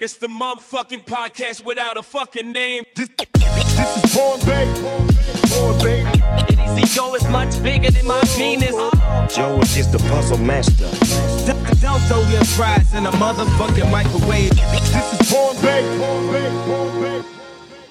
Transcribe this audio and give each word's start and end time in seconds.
It's 0.00 0.16
the 0.18 0.28
motherfucking 0.28 1.06
podcast 1.06 1.64
without 1.64 1.96
a 1.96 2.04
fucking 2.04 2.52
name. 2.52 2.84
This, 2.94 3.08
this 3.08 4.04
is 4.04 4.14
Born 4.14 4.38
Bay. 4.46 4.64
Born. 4.80 5.08
His 6.46 6.94
ego 6.94 7.14
is 7.14 7.26
much 7.28 7.60
bigger 7.64 7.90
than 7.90 8.06
my 8.06 8.20
penis. 8.36 8.70
Joe 9.34 9.58
is 9.60 9.90
the 9.90 9.98
puzzle 10.08 10.38
master. 10.38 10.88
Don't 11.80 12.00
throw 12.02 12.22
your 12.30 12.44
fries 12.44 12.94
in 12.94 13.06
a 13.06 13.10
motherfucking 13.10 13.90
microwave. 13.90 14.50
This 14.50 15.20
is 15.20 15.32
Born 15.32 15.56
Bay. 15.62 15.82
Born 15.98 16.30
Bay. 16.30 16.48
Born. 16.66 17.24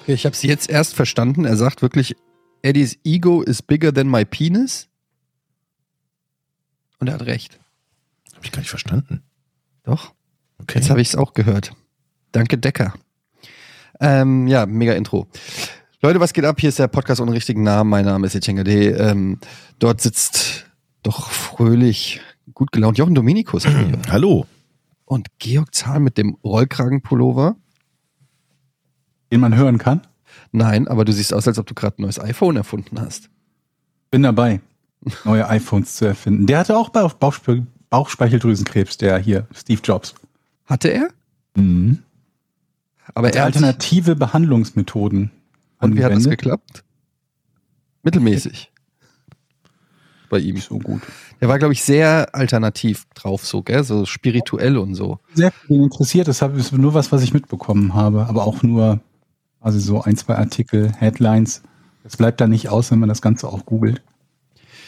Okay, 0.02 0.14
ich 0.14 0.24
habe 0.24 0.34
es 0.34 0.42
jetzt 0.42 0.70
erst 0.70 0.94
verstanden. 0.94 1.44
Er 1.44 1.58
sagt 1.58 1.82
wirklich, 1.82 2.16
Eddies 2.62 2.98
Ego 3.04 3.42
is 3.42 3.60
bigger 3.60 3.92
than 3.92 4.08
my 4.08 4.24
penis. 4.24 4.88
Und 7.00 7.08
er 7.08 7.14
hat 7.14 7.26
recht. 7.26 7.60
Hab 8.34 8.46
ich 8.46 8.52
gar 8.52 8.60
nicht 8.60 8.70
verstanden. 8.70 9.22
Doch. 9.82 10.14
Okay. 10.62 10.78
Jetzt 10.78 10.88
habe 10.88 11.02
ich 11.02 11.08
es 11.08 11.16
auch 11.16 11.34
gehört. 11.34 11.72
Danke, 12.32 12.58
Decker. 12.58 12.94
Ähm, 14.00 14.46
ja, 14.46 14.66
mega 14.66 14.92
Intro. 14.92 15.26
Leute, 16.02 16.20
was 16.20 16.32
geht 16.32 16.44
ab? 16.44 16.60
Hier 16.60 16.68
ist 16.68 16.78
der 16.78 16.88
Podcast 16.88 17.20
ohne 17.20 17.32
richtigen 17.32 17.62
Namen. 17.62 17.90
Mein 17.90 18.04
Name 18.04 18.26
ist 18.26 18.34
Etienne 18.34 18.62
Gade. 18.62 18.90
Ähm, 18.92 19.38
dort 19.78 20.00
sitzt 20.00 20.66
doch 21.02 21.30
fröhlich, 21.30 22.20
gut 22.54 22.70
gelaunt 22.70 22.98
Jochen 22.98 23.14
Dominikus 23.14 23.66
Hallo. 24.10 24.46
und 25.06 25.26
Georg 25.38 25.74
Zahl 25.74 26.00
mit 26.00 26.16
dem 26.18 26.36
Rollkragenpullover. 26.44 27.56
den 29.32 29.40
man 29.40 29.56
hören 29.56 29.78
kann. 29.78 30.02
Nein, 30.52 30.86
aber 30.86 31.04
du 31.04 31.12
siehst 31.12 31.34
aus, 31.34 31.48
als 31.48 31.58
ob 31.58 31.66
du 31.66 31.74
gerade 31.74 32.00
ein 32.00 32.02
neues 32.02 32.20
iPhone 32.20 32.56
erfunden 32.56 33.00
hast. 33.00 33.28
Bin 34.10 34.22
dabei, 34.22 34.60
neue 35.24 35.46
iPhones 35.48 35.96
zu 35.96 36.04
erfinden. 36.06 36.46
Der 36.46 36.58
hatte 36.60 36.76
auch 36.76 36.90
Bauch- 36.90 37.14
Bauchspe 37.14 37.66
Bauchspeicheldrüsenkrebs, 37.90 38.98
der 38.98 39.18
hier, 39.18 39.46
Steve 39.54 39.80
Jobs. 39.82 40.14
Hatte 40.66 40.88
er? 40.88 41.08
Mhm. 41.56 42.02
Aber 43.14 43.32
er 43.32 43.40
hat, 43.42 43.46
Alternative 43.56 44.16
Behandlungsmethoden. 44.16 45.30
und 45.80 45.96
wie 45.96 46.04
hat 46.04 46.12
das 46.12 46.28
geklappt? 46.28 46.84
Mittelmäßig. 48.02 48.70
Bei 50.30 50.38
ihm. 50.38 50.58
So 50.58 50.78
gut. 50.78 51.00
Der 51.40 51.48
war, 51.48 51.58
glaube 51.58 51.72
ich, 51.72 51.82
sehr 51.82 52.34
alternativ 52.34 53.06
drauf, 53.14 53.46
so, 53.46 53.62
gell? 53.62 53.82
So 53.82 54.04
spirituell 54.04 54.76
und 54.76 54.94
so. 54.94 55.18
Sehr 55.34 55.50
viel 55.52 55.82
interessiert, 55.82 56.28
das 56.28 56.42
ist 56.42 56.72
nur 56.72 56.92
was, 56.94 57.12
was 57.12 57.22
ich 57.22 57.32
mitbekommen 57.32 57.94
habe, 57.94 58.26
aber 58.26 58.46
auch 58.46 58.62
nur 58.62 59.00
also 59.60 59.78
so 59.78 60.02
ein, 60.02 60.16
zwei 60.16 60.36
Artikel, 60.36 60.92
Headlines. 60.98 61.62
Das 62.04 62.16
bleibt 62.16 62.40
da 62.40 62.46
nicht 62.46 62.68
aus, 62.68 62.90
wenn 62.90 62.98
man 62.98 63.08
das 63.08 63.22
Ganze 63.22 63.48
auch 63.48 63.64
googelt. 63.66 64.02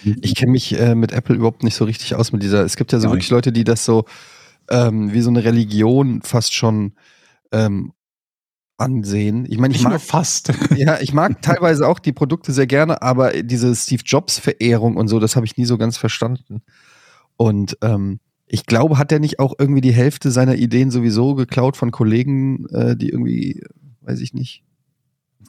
Ich 0.05 0.35
kenne 0.35 0.53
mich 0.53 0.79
äh, 0.79 0.95
mit 0.95 1.13
Apple 1.13 1.35
überhaupt 1.37 1.63
nicht 1.65 1.75
so 1.75 1.85
richtig 1.85 2.15
aus 2.15 2.33
mit 2.33 2.43
dieser. 2.43 2.63
Es 2.65 2.77
gibt 2.77 2.93
ja 2.93 3.01
so 3.01 3.09
Ja, 3.09 3.13
wirklich 3.13 3.27
ich- 3.27 3.31
Leute, 3.31 3.53
die 3.53 3.65
das 3.65 3.85
so 3.85 4.05
ähm, 4.71 5.13
wie 5.13 5.21
so 5.21 5.29
eine 5.31 5.43
Religion 5.45 6.23
fast 6.23 6.55
schon 6.55 6.93
ähm, 7.53 7.93
ansehen. 8.81 9.47
Ich 9.49 9.59
meine, 9.59 9.75
ich 9.75 9.83
nur 9.83 9.93
mag, 9.93 10.01
fast. 10.01 10.53
ja, 10.77 11.01
ich 11.01 11.13
mag 11.13 11.43
teilweise 11.43 11.87
auch 11.87 11.99
die 11.99 12.13
Produkte 12.13 12.53
sehr 12.53 12.67
gerne, 12.67 13.03
aber 13.03 13.43
diese 13.43 13.75
Steve 13.75 14.03
Jobs 14.05 14.39
Verehrung 14.39 14.97
und 14.97 15.09
so, 15.09 15.21
das 15.21 15.37
habe 15.37 15.47
ich 15.47 15.57
nie 15.57 15.65
so 15.65 15.79
ganz 15.79 15.97
verstanden. 15.97 16.63
Und 17.37 17.79
ähm, 17.83 18.21
ich 18.47 18.67
glaube, 18.67 18.99
hat 18.99 19.13
er 19.13 19.21
nicht 19.21 19.39
auch 19.39 19.55
irgendwie 19.59 19.81
die 19.81 19.93
Hälfte 19.93 20.31
seiner 20.31 20.57
Ideen 20.57 20.91
sowieso 20.91 21.35
geklaut 21.35 21.77
von 21.77 21.91
Kollegen, 21.91 22.67
äh, 22.71 22.97
die 22.97 23.11
irgendwie, 23.11 23.63
weiß 24.01 24.21
ich 24.21 24.35
nicht. 24.35 24.65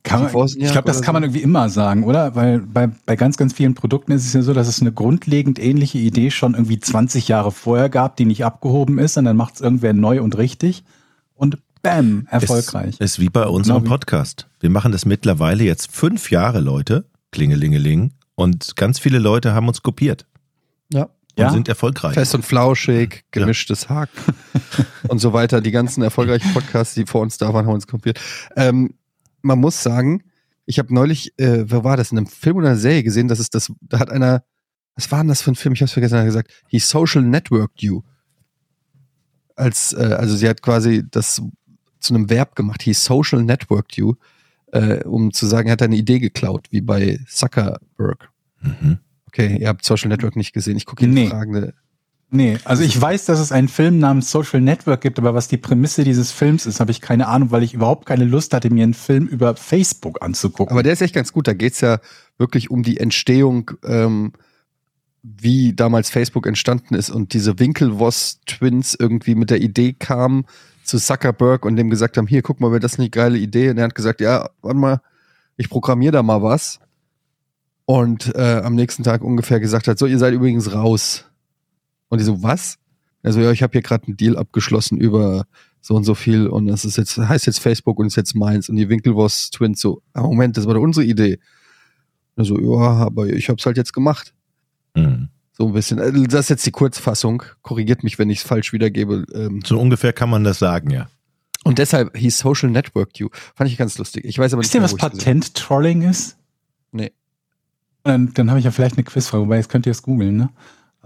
Kann 0.04 0.24
man, 0.24 0.48
ich 0.48 0.72
glaube, 0.72 0.88
das 0.88 1.02
kann 1.04 1.14
man 1.14 1.22
irgendwie 1.22 1.42
immer 1.42 1.70
sagen, 1.70 2.04
oder? 2.04 2.36
Weil 2.36 2.60
bei, 2.60 2.90
bei 3.06 3.16
ganz, 3.16 3.38
ganz 3.38 3.54
vielen 3.54 3.76
Produkten 3.76 4.12
ist 4.12 4.26
es 4.26 4.34
ja 4.34 4.42
so, 4.42 4.54
dass 4.54 4.68
es 4.68 4.82
eine 4.82 4.92
grundlegend 4.92 5.60
ähnliche 5.60 6.00
Idee 6.00 6.32
schon 6.32 6.56
irgendwie 6.56 6.80
20 6.80 7.28
Jahre 7.28 7.52
vorher 7.52 7.88
gab, 7.88 8.16
die 8.16 8.26
nicht 8.26 8.44
abgehoben 8.44 8.98
ist 8.98 9.18
und 9.18 9.26
dann 9.26 9.38
macht 9.38 9.56
es 9.56 9.62
irgendwer 9.62 9.94
neu 9.94 10.22
und 10.22 10.38
richtig 10.38 10.84
und 11.36 11.60
bam, 11.82 12.28
erfolgreich. 12.30 12.90
Ist, 13.00 13.02
ist 13.02 13.20
wie 13.20 13.30
bei 13.30 13.46
unserem 13.46 13.84
Genau 13.84 13.96
Podcast. 13.96 14.48
Wir 14.60 14.70
machen 14.70 14.92
das 14.92 15.06
mittlerweile 15.06 15.64
jetzt 15.64 15.92
fünf 15.92 16.32
Jahre, 16.32 16.60
Leute. 16.60 17.06
Klingelingeling. 17.32 18.14
Und 18.36 18.76
ganz 18.76 19.00
viele 19.00 19.20
Leute 19.20 19.54
haben 19.54 19.68
uns 19.68 19.82
kopiert 19.84 20.26
Ja. 20.92 21.04
und 21.04 21.12
Ja? 21.38 21.52
sind 21.52 21.68
erfolgreich. 21.68 22.14
Fest 22.14 22.34
und 22.36 22.44
flauschig, 22.46 23.24
gemischtes 23.32 23.90
Hack 23.90 24.10
und 25.08 25.20
so 25.20 25.34
weiter. 25.34 25.62
Die 25.62 25.72
ganzen 25.72 26.02
erfolgreichen 26.04 26.52
Podcasts, 26.54 26.94
die 26.96 27.06
vor 27.06 27.22
uns 27.22 27.38
da 27.38 27.54
waren, 27.54 27.66
haben 27.66 27.74
uns 27.74 27.88
kopiert. 27.88 28.20
Ähm, 28.56 28.96
man 29.42 29.60
muss 29.60 29.82
sagen, 29.82 30.24
ich 30.66 30.78
habe 30.80 30.94
neulich, 30.94 31.34
äh, 31.40 31.66
wer 31.70 31.84
war 31.84 31.98
das, 31.98 32.12
in 32.12 32.18
einem 32.18 32.28
Film 32.28 32.58
oder 32.58 32.68
einer 32.70 32.78
Serie 32.78 33.04
gesehen, 33.04 33.28
dass 33.28 33.40
es 33.40 33.50
das, 33.50 33.72
da 33.82 34.00
hat 34.00 34.10
einer, 34.10 34.44
was 34.96 35.12
war 35.12 35.20
denn 35.20 35.30
das 35.30 35.42
für 35.42 35.52
ein 35.52 35.56
Film? 35.56 35.74
Ich 35.74 35.82
hab's 35.82 35.92
vergessen, 35.94 36.16
er 36.16 36.20
hat 36.22 36.28
gesagt, 36.28 36.52
he 36.68 36.80
social 36.80 37.24
networked 37.24 37.82
you. 37.82 38.02
Als, 39.56 39.94
äh, 39.94 40.16
also 40.18 40.36
sie 40.36 40.48
hat 40.50 40.62
quasi 40.62 41.04
das 41.10 41.42
zu 42.02 42.14
einem 42.14 42.30
Verb 42.30 42.56
gemacht, 42.56 42.82
he 42.84 42.94
social 42.94 43.44
networked 43.44 43.96
you, 43.96 44.16
äh, 44.72 45.04
um 45.04 45.32
zu 45.34 45.46
sagen, 45.46 45.68
er 45.68 45.74
hat 45.74 45.82
eine 45.82 45.96
Idee 45.96 46.20
geklaut, 46.20 46.68
wie 46.72 46.82
bei 46.82 47.20
Zuckerberg. 47.28 48.30
Mhm. 48.62 49.00
Okay, 49.28 49.58
ihr 49.60 49.70
habt 49.70 49.86
Social 49.86 50.10
Network 50.10 50.36
nicht 50.36 50.54
gesehen. 50.54 50.76
Ich 50.76 50.86
gucke 50.86 51.06
hier 51.06 51.14
Nee. 51.14 51.24
die 51.26 51.30
fragende 51.30 51.74
Nee, 52.34 52.58
also 52.64 52.82
ich 52.82 53.00
weiß, 53.00 53.26
dass 53.26 53.40
es 53.42 53.52
einen 53.52 53.68
Film 53.68 54.00
namens 54.00 54.32
Social 54.32 54.62
Network 54.62 55.02
gibt, 55.02 55.20
aber 55.20 55.34
was 55.34 55.50
die 55.50 55.58
Prämisse 55.58 56.06
dieses 56.06 56.32
Films 56.32 56.66
ist, 56.66 56.80
habe 56.80 56.90
ich 56.92 57.02
keine 57.02 57.28
Ahnung, 57.28 57.52
weil 57.52 57.62
ich 57.62 57.74
überhaupt 57.74 58.06
keine 58.06 58.24
Lust 58.24 58.54
hatte, 58.54 58.70
mir 58.70 58.86
einen 58.86 58.94
Film 58.94 59.28
über 59.28 59.58
Facebook 59.58 60.22
anzugucken. 60.22 60.72
Aber 60.72 60.82
der 60.82 60.94
ist 60.94 61.02
echt 61.02 61.14
ganz 61.14 61.34
gut. 61.34 61.50
Da 61.50 61.54
geht's 61.54 61.82
ja 61.82 62.00
wirklich 62.38 62.72
um 62.72 62.84
die 62.84 63.02
Entstehung, 63.02 63.72
ähm, 63.84 64.32
wie 65.24 65.74
damals 65.74 66.10
Facebook 66.10 66.48
entstanden 66.48 66.96
ist 66.96 67.10
und 67.10 67.34
diese 67.34 67.60
Winkelwoss-Twins 67.60 68.96
irgendwie 68.98 69.36
mit 69.36 69.50
der 69.50 69.62
Idee 69.62 69.92
kamen 69.92 70.46
zu 70.92 71.00
Zuckerberg 71.00 71.66
und 71.66 71.76
dem 71.76 71.90
gesagt 71.90 72.18
haben, 72.18 72.28
hier, 72.28 72.42
guck 72.42 72.60
mal, 72.60 72.72
wäre 72.72 72.80
das 72.80 72.98
nicht 72.98 73.16
eine 73.16 73.24
geile 73.24 73.38
Idee? 73.38 73.70
Und 73.70 73.78
er 73.78 73.86
hat 73.86 73.96
gesagt, 73.96 74.22
ja, 74.22 74.50
warte 74.62 74.78
mal, 74.78 75.02
ich 75.58 75.70
programmiere 75.70 76.12
da 76.12 76.24
mal 76.24 76.44
was. 76.44 76.80
Und 77.86 78.34
äh, 78.36 78.62
am 78.64 78.76
nächsten 78.76 79.04
Tag 79.04 79.24
ungefähr 79.24 79.60
gesagt 79.60 79.88
hat, 79.88 79.98
so, 79.98 80.06
ihr 80.06 80.20
seid 80.20 80.34
übrigens 80.34 80.74
raus. 80.74 81.26
Und 82.10 82.20
die 82.20 82.26
so, 82.26 82.44
was? 82.44 82.78
Also 83.24 83.40
ja, 83.40 83.52
ich 83.52 83.64
habe 83.64 83.72
hier 83.72 83.82
gerade 83.82 84.08
einen 84.08 84.18
Deal 84.18 84.38
abgeschlossen 84.38 84.98
über 84.98 85.46
so 85.80 85.96
und 85.96 86.04
so 86.04 86.16
viel 86.16 86.48
und 86.48 86.68
das 86.68 86.86
ist 86.86 86.98
jetzt 86.98 87.18
heißt 87.18 87.46
jetzt 87.48 87.60
Facebook 87.60 88.00
und 88.00 88.08
ist 88.08 88.16
jetzt 88.16 88.36
meins 88.36 88.70
und 88.70 88.76
die 88.76 88.90
Winkelwoss 88.90 89.50
Twins 89.52 89.82
so, 89.82 90.02
ah, 90.14 90.22
Moment, 90.22 90.58
das 90.58 90.68
war 90.68 90.74
doch 90.74 90.82
unsere 90.82 91.06
Idee. 91.06 91.40
Und 92.36 92.44
er 92.44 92.46
so, 92.46 92.60
ja, 92.60 93.06
aber 93.06 93.28
ich 93.28 93.50
hab's 93.50 93.66
halt 93.66 93.78
jetzt 93.78 93.94
gemacht. 93.94 94.34
Mhm. 94.96 95.30
So 95.62 95.68
ein 95.68 95.74
bisschen. 95.74 96.00
Also 96.00 96.24
Das 96.24 96.42
ist 96.46 96.50
jetzt 96.50 96.66
die 96.66 96.72
Kurzfassung. 96.72 97.44
Korrigiert 97.62 98.04
mich, 98.04 98.18
wenn 98.18 98.32
ich 98.32 98.40
es 98.40 98.44
falsch 98.44 98.74
wiedergebe. 98.74 99.26
Ähm, 99.32 99.62
So 99.64 99.80
ungefähr 99.80 100.12
kann 100.12 100.28
man 100.30 100.44
das 100.44 100.58
sagen, 100.58 100.90
ja. 100.90 101.08
Und 101.64 101.78
deshalb 101.78 102.18
hieß 102.18 102.40
Social 102.40 102.72
Network 102.72 103.20
You. 103.20 103.30
Fand 103.54 103.70
ich 103.70 103.78
ganz 103.78 103.96
lustig. 104.00 104.26
Ich 104.26 104.40
weiß 104.40 104.54
aber 104.54 104.64
Wisst 104.64 104.74
nicht 104.74 104.82
ihr, 104.82 104.84
was 104.84 104.96
Patent-Trolling 104.96 106.02
ist? 106.02 106.38
Nee. 106.92 107.12
Dann, 108.04 108.34
dann 108.34 108.50
habe 108.50 108.58
ich 108.58 108.66
ja 108.66 108.72
vielleicht 108.72 108.96
eine 108.98 109.04
Quizfrage, 109.04 109.44
wobei 109.44 109.58
jetzt 109.58 109.70
könnt 109.70 109.86
ihr 109.86 109.92
es 109.92 110.02
googeln, 110.02 110.36
ne? 110.36 110.50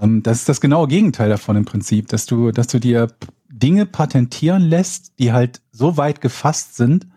Ähm, 0.01 0.23
Das 0.23 0.37
ist 0.39 0.47
das 0.47 0.61
genaue 0.61 0.87
Gegenteil 0.87 1.27
davon 1.27 1.57
im 1.57 1.65
Prinzip, 1.65 2.07
dass 2.07 2.25
du, 2.25 2.51
dass 2.51 2.67
du 2.67 2.79
dir 2.79 3.07
Dinge 3.49 3.85
patentieren 3.85 4.61
lässt, 4.61 5.19
die 5.19 5.33
halt 5.33 5.61
so 5.73 5.97
weit 5.97 6.21
gefasst 6.21 6.77
sind, 6.77 7.07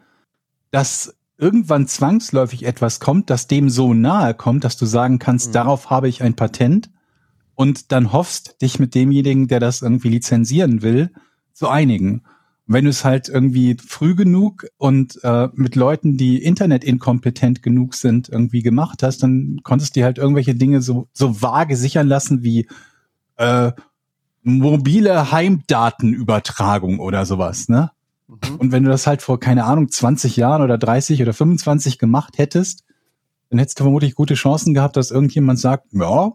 dass 0.73 1.15
irgendwann 1.37 1.87
zwangsläufig 1.87 2.65
etwas 2.67 2.99
kommt, 2.99 3.31
das 3.31 3.47
dem 3.47 3.71
so 3.71 3.95
nahe 3.95 4.35
kommt, 4.35 4.65
dass 4.65 4.77
du 4.77 4.87
sagen 4.87 5.21
kannst, 5.21 5.51
Mhm. 5.51 5.53
darauf 5.53 5.91
habe 5.91 6.09
ich 6.09 6.25
ein 6.25 6.35
Patent 6.35 6.91
und 7.59 7.91
dann 7.91 8.13
hoffst, 8.13 8.63
dich 8.63 8.79
mit 8.79 8.95
demjenigen, 8.95 9.49
der 9.49 9.59
das 9.59 9.83
irgendwie 9.83 10.11
lizenzieren 10.11 10.81
will, 10.81 11.11
zu 11.53 11.67
einigen. 11.69 12.23
Wenn 12.69 12.85
du 12.85 12.91
es 12.91 13.05
halt 13.05 13.29
irgendwie 13.29 13.77
früh 13.85 14.15
genug 14.15 14.69
und 14.77 15.19
äh, 15.25 15.49
mit 15.55 15.75
Leuten, 15.75 16.17
die 16.17 16.41
internetinkompetent 16.41 17.61
genug 17.61 17.97
sind, 17.97 18.29
irgendwie 18.29 18.63
gemacht 18.63 19.03
hast, 19.03 19.25
dann 19.25 19.59
konntest 19.65 19.97
du 19.97 20.01
dir 20.01 20.05
halt 20.05 20.19
irgendwelche 20.19 20.55
Dinge 20.55 20.83
so, 20.83 21.09
so 21.13 21.43
vage 21.43 21.77
sichern 21.77 22.07
lassen 22.07 22.45
wie 22.45 22.69
äh, 23.39 23.73
mobile 24.45 25.33
Heimdatenübertragung 25.33 27.01
oder 27.01 27.27
sowas, 27.27 27.69
ne? 27.69 27.91
Mhm. 28.29 28.57
Und 28.57 28.71
wenn 28.71 28.85
du 28.85 28.91
das 28.91 29.09
halt 29.09 29.21
vor, 29.21 29.41
keine 29.41 29.65
Ahnung, 29.65 29.89
20 29.89 30.37
Jahren 30.37 30.63
oder 30.63 30.79
30 30.79 31.21
oder 31.23 31.33
25 31.33 31.99
gemacht 31.99 32.39
hättest, 32.39 32.85
dann 33.51 33.59
hättest 33.59 33.81
du 33.81 33.83
vermutlich 33.83 34.15
gute 34.15 34.35
Chancen 34.35 34.75
gehabt, 34.75 34.97
dass 34.97 35.11
irgendjemand 35.11 35.59
sagt, 35.59 35.89
ja, 35.91 36.35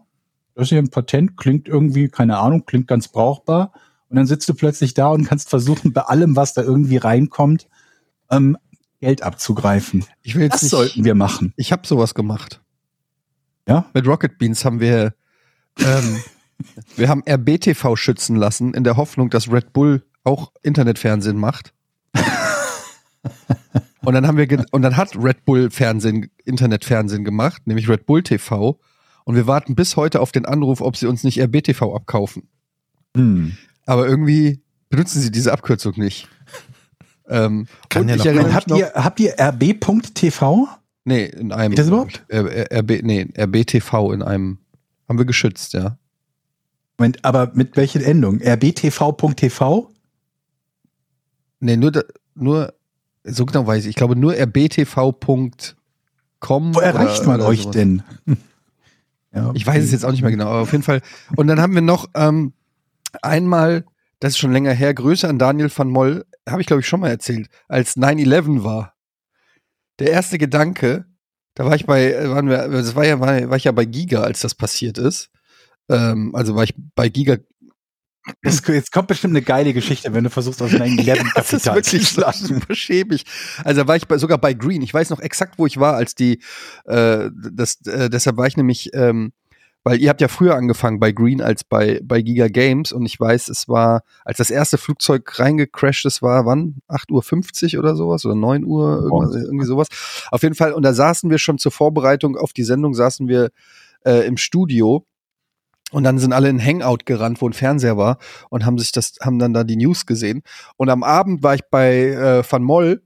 das 0.54 0.64
ist 0.64 0.68
hier 0.70 0.78
ein 0.78 0.90
Patent, 0.90 1.36
klingt 1.36 1.68
irgendwie, 1.68 2.08
keine 2.08 2.38
Ahnung, 2.38 2.64
klingt 2.64 2.86
ganz 2.86 3.08
brauchbar. 3.08 3.72
Und 4.08 4.16
dann 4.16 4.26
sitzt 4.26 4.48
du 4.48 4.54
plötzlich 4.54 4.94
da 4.94 5.08
und 5.08 5.24
kannst 5.24 5.50
versuchen, 5.50 5.92
bei 5.92 6.02
allem, 6.02 6.36
was 6.36 6.54
da 6.54 6.62
irgendwie 6.62 6.96
reinkommt, 6.96 7.68
ähm, 8.30 8.56
Geld 9.00 9.22
abzugreifen. 9.22 10.04
Ich 10.22 10.34
will 10.34 10.42
jetzt 10.42 10.54
Das 10.54 10.62
nicht, 10.62 10.70
sollten 10.70 11.04
wir 11.04 11.14
machen. 11.14 11.52
Ich 11.56 11.72
habe 11.72 11.86
sowas 11.86 12.14
gemacht. 12.14 12.62
Ja? 13.68 13.86
Mit 13.92 14.06
Rocket 14.06 14.38
Beans 14.38 14.64
haben 14.64 14.80
wir, 14.80 15.14
ähm, 15.78 16.22
wir 16.96 17.08
haben 17.08 17.22
RBTV 17.28 17.96
schützen 17.96 18.36
lassen, 18.36 18.74
in 18.74 18.84
der 18.84 18.96
Hoffnung, 18.96 19.30
dass 19.30 19.50
Red 19.50 19.72
Bull 19.72 20.04
auch 20.22 20.52
Internetfernsehen 20.62 21.36
macht. 21.36 21.74
und 24.04 24.14
dann 24.14 24.26
haben 24.26 24.38
wir, 24.38 24.64
und 24.70 24.82
dann 24.82 24.96
hat 24.96 25.16
Red 25.16 25.44
Bull 25.44 25.70
Fernsehen, 25.70 26.30
Internetfernsehen 26.44 27.24
gemacht, 27.24 27.66
nämlich 27.66 27.88
Red 27.88 28.06
Bull 28.06 28.22
TV. 28.22 28.78
Und 29.24 29.34
wir 29.36 29.46
warten 29.46 29.74
bis 29.74 29.96
heute 29.96 30.20
auf 30.20 30.32
den 30.32 30.44
Anruf, 30.46 30.80
ob 30.80 30.96
sie 30.96 31.06
uns 31.06 31.24
nicht 31.24 31.40
RBTV 31.40 31.94
abkaufen. 31.94 32.48
Hm. 33.16 33.56
Aber 33.86 34.06
irgendwie 34.06 34.60
benutzen 34.90 35.20
sie 35.20 35.30
diese 35.30 35.52
Abkürzung 35.52 35.94
nicht. 35.96 36.28
Ähm, 37.28 37.66
Kann 37.88 38.02
und 38.02 38.08
ja 38.08 38.14
ich 38.16 38.18
noch 38.20 38.26
erinnere 38.26 38.52
Habt 38.54 38.68
noch, 38.68 38.78
ihr, 38.78 38.92
habt 38.94 39.18
ihr 39.20 39.34
rb.tv? 39.38 40.68
nee, 41.04 41.24
in 41.24 41.52
einem. 41.52 41.70
Geht 41.70 41.78
das 41.78 41.88
überhaupt? 41.88 42.22
RB, 42.30 43.02
nee, 43.02 43.26
RBTV 43.38 44.12
in 44.12 44.22
einem. 44.22 44.58
Haben 45.08 45.18
wir 45.18 45.24
geschützt, 45.24 45.72
ja. 45.72 45.96
Moment, 46.98 47.24
aber 47.24 47.50
mit 47.54 47.76
welcher 47.76 48.04
Endung? 48.04 48.40
rbtv.tv? 48.40 49.90
Nee, 51.60 51.76
nur, 51.76 51.92
nur, 52.34 52.74
so 53.24 53.46
genau 53.46 53.66
weiß 53.66 53.84
ich, 53.84 53.90
ich 53.90 53.96
glaube 53.96 54.16
nur 54.16 54.34
rbtv.com. 54.36 55.50
Wo 56.74 56.80
erreicht 56.80 57.20
oder- 57.20 57.26
man 57.28 57.40
oder 57.40 57.48
euch 57.48 57.62
sowas. 57.62 57.74
denn? 57.74 58.02
Ja, 59.34 59.50
Ich 59.54 59.66
weiß 59.66 59.82
es 59.82 59.92
jetzt 59.92 60.04
auch 60.04 60.12
nicht 60.12 60.22
mehr 60.22 60.30
genau, 60.30 60.46
aber 60.46 60.60
auf 60.60 60.72
jeden 60.72 60.84
Fall. 60.84 61.00
Und 61.36 61.48
dann 61.48 61.60
haben 61.60 61.74
wir 61.74 61.82
noch 61.82 62.08
ähm, 62.14 62.52
einmal, 63.22 63.84
das 64.20 64.32
ist 64.32 64.38
schon 64.38 64.52
länger 64.52 64.72
her, 64.72 64.94
Grüße 64.94 65.28
an 65.28 65.38
Daniel 65.38 65.70
van 65.74 65.88
Moll, 65.90 66.24
habe 66.48 66.60
ich 66.60 66.66
glaube 66.66 66.80
ich 66.80 66.88
schon 66.88 67.00
mal 67.00 67.10
erzählt, 67.10 67.48
als 67.68 67.96
9-11 67.96 68.62
war. 68.64 68.94
Der 69.98 70.10
erste 70.10 70.38
Gedanke, 70.38 71.06
da 71.54 71.64
war 71.64 71.74
ich 71.74 71.86
bei, 71.86 72.12
äh, 72.12 72.30
waren 72.30 72.48
wir, 72.48 72.68
das 72.68 72.94
war 72.94 73.06
ja, 73.06 73.20
war, 73.20 73.48
war 73.48 73.56
ich 73.56 73.64
ja 73.64 73.72
bei 73.72 73.84
Giga, 73.84 74.22
als 74.22 74.40
das 74.40 74.54
passiert 74.54 74.98
ist. 74.98 75.30
Ähm, 75.88 76.34
also 76.34 76.54
war 76.54 76.64
ich 76.64 76.74
bei 76.94 77.08
Giga. 77.08 77.36
Es, 78.42 78.62
jetzt 78.66 78.92
kommt 78.92 79.08
bestimmt 79.08 79.32
eine 79.32 79.42
geile 79.42 79.74
Geschichte, 79.74 80.14
wenn 80.14 80.24
du 80.24 80.30
versuchst, 80.30 80.62
aus 80.62 80.70
9-11 80.70 81.32
das 81.34 81.52
ist 81.52 81.66
wirklich 81.66 82.08
schlagen. 82.08 82.38
super 82.38 82.74
schäbig. 82.74 83.24
Also 83.64 83.82
da 83.82 83.88
war 83.88 83.96
ich 83.96 84.08
bei, 84.08 84.18
sogar 84.18 84.38
bei 84.38 84.54
Green. 84.54 84.82
Ich 84.82 84.94
weiß 84.94 85.10
noch 85.10 85.20
exakt, 85.20 85.58
wo 85.58 85.66
ich 85.66 85.78
war, 85.78 85.94
als 85.94 86.14
die, 86.14 86.40
äh, 86.86 87.30
das, 87.52 87.80
äh, 87.86 88.08
deshalb 88.08 88.36
war 88.36 88.46
ich 88.46 88.56
nämlich, 88.56 88.90
ähm, 88.94 89.32
weil 89.82 90.00
ihr 90.00 90.08
habt 90.08 90.22
ja 90.22 90.28
früher 90.28 90.54
angefangen 90.54 90.98
bei 90.98 91.12
Green 91.12 91.42
als 91.42 91.64
bei, 91.64 92.00
bei 92.02 92.22
Giga 92.22 92.48
Games 92.48 92.92
und 92.92 93.04
ich 93.04 93.20
weiß, 93.20 93.48
es 93.48 93.68
war, 93.68 94.02
als 94.24 94.38
das 94.38 94.50
erste 94.50 94.78
Flugzeug 94.78 95.38
reingecrashed 95.38 96.06
ist, 96.06 96.22
war 96.22 96.46
wann? 96.46 96.76
8.50 96.88 97.74
Uhr 97.74 97.80
oder 97.80 97.94
sowas 97.94 98.24
oder 98.24 98.34
9 98.34 98.64
Uhr, 98.64 99.02
irgendwas, 99.02 99.34
irgendwie 99.34 99.66
sowas. 99.66 99.88
Auf 100.30 100.42
jeden 100.42 100.54
Fall, 100.54 100.72
und 100.72 100.82
da 100.82 100.94
saßen 100.94 101.28
wir 101.28 101.36
schon 101.36 101.58
zur 101.58 101.72
Vorbereitung 101.72 102.38
auf 102.38 102.54
die 102.54 102.64
Sendung, 102.64 102.94
saßen 102.94 103.28
wir 103.28 103.50
äh, 104.06 104.26
im 104.26 104.38
Studio 104.38 105.04
und 105.94 106.02
dann 106.02 106.18
sind 106.18 106.32
alle 106.32 106.48
in 106.48 106.60
Hangout 106.60 107.04
gerannt, 107.04 107.40
wo 107.40 107.48
ein 107.48 107.52
Fernseher 107.52 107.96
war 107.96 108.18
und 108.50 108.66
haben 108.66 108.78
sich 108.78 108.90
das, 108.90 109.14
haben 109.22 109.38
dann 109.38 109.54
da 109.54 109.62
die 109.62 109.76
News 109.76 110.06
gesehen. 110.06 110.42
Und 110.76 110.90
am 110.90 111.04
Abend 111.04 111.44
war 111.44 111.54
ich 111.54 111.62
bei 111.70 112.08
äh, 112.08 112.42
Van 112.50 112.64
Moll 112.64 113.02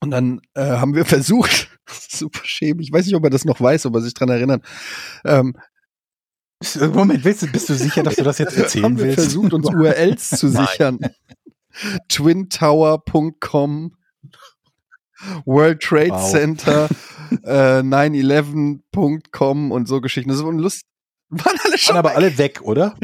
und 0.00 0.10
dann 0.10 0.40
äh, 0.54 0.62
haben 0.62 0.94
wir 0.96 1.04
versucht, 1.06 1.68
super 1.88 2.40
schäbig, 2.42 2.88
ich 2.88 2.92
weiß 2.92 3.06
nicht, 3.06 3.14
ob 3.14 3.22
er 3.22 3.30
das 3.30 3.44
noch 3.44 3.60
weiß, 3.60 3.86
ob 3.86 3.94
er 3.94 4.00
sich 4.02 4.14
dran 4.14 4.28
erinnert, 4.28 4.64
ähm, 5.24 5.54
Moment, 6.92 7.24
willst 7.24 7.42
du, 7.42 7.46
bist 7.46 7.68
du 7.68 7.74
sicher, 7.74 8.02
dass 8.02 8.16
du 8.16 8.24
das 8.24 8.38
jetzt 8.38 8.56
erzählen 8.56 8.84
haben 8.84 8.98
wir 8.98 9.04
willst? 9.04 9.20
versucht, 9.20 9.54
uns 9.54 9.68
URLs 9.72 10.30
zu 10.30 10.48
sichern. 10.48 10.98
twintower.com 12.08 13.94
World 15.44 15.80
Trade 15.80 16.10
Wow. 16.10 16.30
Center, 16.30 16.88
äh, 17.44 17.82
911.com 17.82 19.70
und 19.70 19.86
so 19.86 20.00
Geschichten. 20.00 20.30
Das 20.30 20.40
Lust. 20.40 20.89
Waren 21.30 21.56
alle 21.64 21.78
schon 21.78 21.94
Waren 21.94 21.98
aber 22.04 22.10
weg. 22.10 22.16
alle 22.16 22.38
weg, 22.38 22.60
oder? 22.62 22.94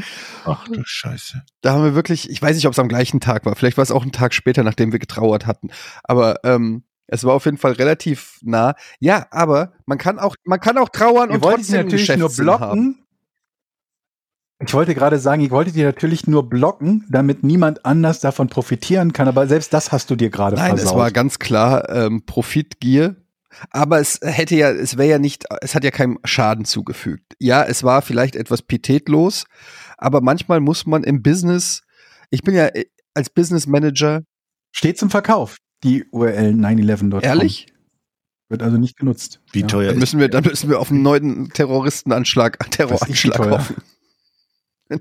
Ach 0.44 0.66
du 0.68 0.82
Scheiße. 0.84 1.42
da 1.62 1.72
haben 1.72 1.84
wir 1.84 1.94
wirklich, 1.94 2.28
ich 2.28 2.42
weiß 2.42 2.56
nicht, 2.56 2.66
ob 2.66 2.72
es 2.72 2.78
am 2.78 2.88
gleichen 2.88 3.20
Tag 3.20 3.44
war, 3.46 3.54
vielleicht 3.56 3.76
war 3.76 3.82
es 3.82 3.90
auch 3.92 4.04
ein 4.04 4.12
Tag 4.12 4.34
später, 4.34 4.62
nachdem 4.64 4.92
wir 4.92 4.98
getrauert 4.98 5.46
hatten, 5.46 5.68
aber 6.02 6.44
ähm, 6.44 6.82
es 7.08 7.22
war 7.22 7.34
auf 7.34 7.44
jeden 7.44 7.56
Fall 7.58 7.72
relativ 7.72 8.38
nah. 8.42 8.74
Ja, 8.98 9.26
aber 9.30 9.74
man 9.86 9.96
kann 9.96 10.18
auch, 10.18 10.34
man 10.44 10.58
kann 10.58 10.76
auch 10.76 10.88
trauern 10.88 11.30
Ihr 11.30 11.36
und 11.36 11.42
trotzdem 11.42 11.84
natürlich 11.84 12.16
nur 12.16 12.30
blocken. 12.30 12.60
haben. 12.66 13.02
Ich 14.58 14.72
wollte 14.72 14.94
gerade 14.94 15.18
sagen, 15.18 15.42
ich 15.42 15.50
wollte 15.50 15.70
die 15.70 15.82
natürlich 15.82 16.26
nur 16.26 16.48
blocken, 16.48 17.04
damit 17.10 17.44
niemand 17.44 17.84
anders 17.84 18.20
davon 18.20 18.48
profitieren 18.48 19.12
kann, 19.12 19.28
aber 19.28 19.46
selbst 19.46 19.72
das 19.74 19.92
hast 19.92 20.10
du 20.10 20.16
dir 20.16 20.30
gerade 20.30 20.56
Nein, 20.56 20.70
versaut. 20.78 20.86
es 20.94 20.98
war 20.98 21.10
ganz 21.10 21.38
klar 21.38 21.88
ähm, 21.90 22.24
Profitgier. 22.24 23.16
Aber 23.70 24.00
es 24.00 24.18
hätte 24.22 24.54
ja, 24.56 24.70
es 24.70 24.96
wäre 24.98 25.08
ja 25.08 25.18
nicht, 25.18 25.44
es 25.60 25.74
hat 25.74 25.84
ja 25.84 25.90
keinem 25.90 26.18
Schaden 26.24 26.64
zugefügt. 26.64 27.34
Ja, 27.38 27.64
es 27.64 27.82
war 27.84 28.02
vielleicht 28.02 28.36
etwas 28.36 28.62
pietätlos, 28.62 29.44
aber 29.96 30.20
manchmal 30.20 30.60
muss 30.60 30.86
man 30.86 31.04
im 31.04 31.22
Business, 31.22 31.82
ich 32.30 32.42
bin 32.42 32.54
ja 32.54 32.66
äh, 32.66 32.86
als 33.14 33.30
Business 33.30 33.66
Manager, 33.66 34.22
Steht 34.72 34.98
zum 34.98 35.08
Verkauf, 35.08 35.56
die 35.84 36.04
URL 36.10 36.52
911.com. 36.52 37.20
ehrlich, 37.22 37.66
Wird 38.50 38.62
also 38.62 38.76
nicht 38.76 38.98
genutzt. 38.98 39.40
Wie 39.52 39.60
Ja. 39.60 39.66
teuer 39.66 39.86
dann 39.88 39.96
ist 39.96 40.00
müssen 40.00 40.20
wir, 40.20 40.28
dann 40.28 40.44
müssen 40.44 40.68
wir 40.68 40.80
auf 40.80 40.90
einen 40.90 41.02
neuen 41.02 41.48
Terroristenanschlag, 41.50 42.58
Terroranschlag 42.70 43.38
hoffen. 43.38 43.76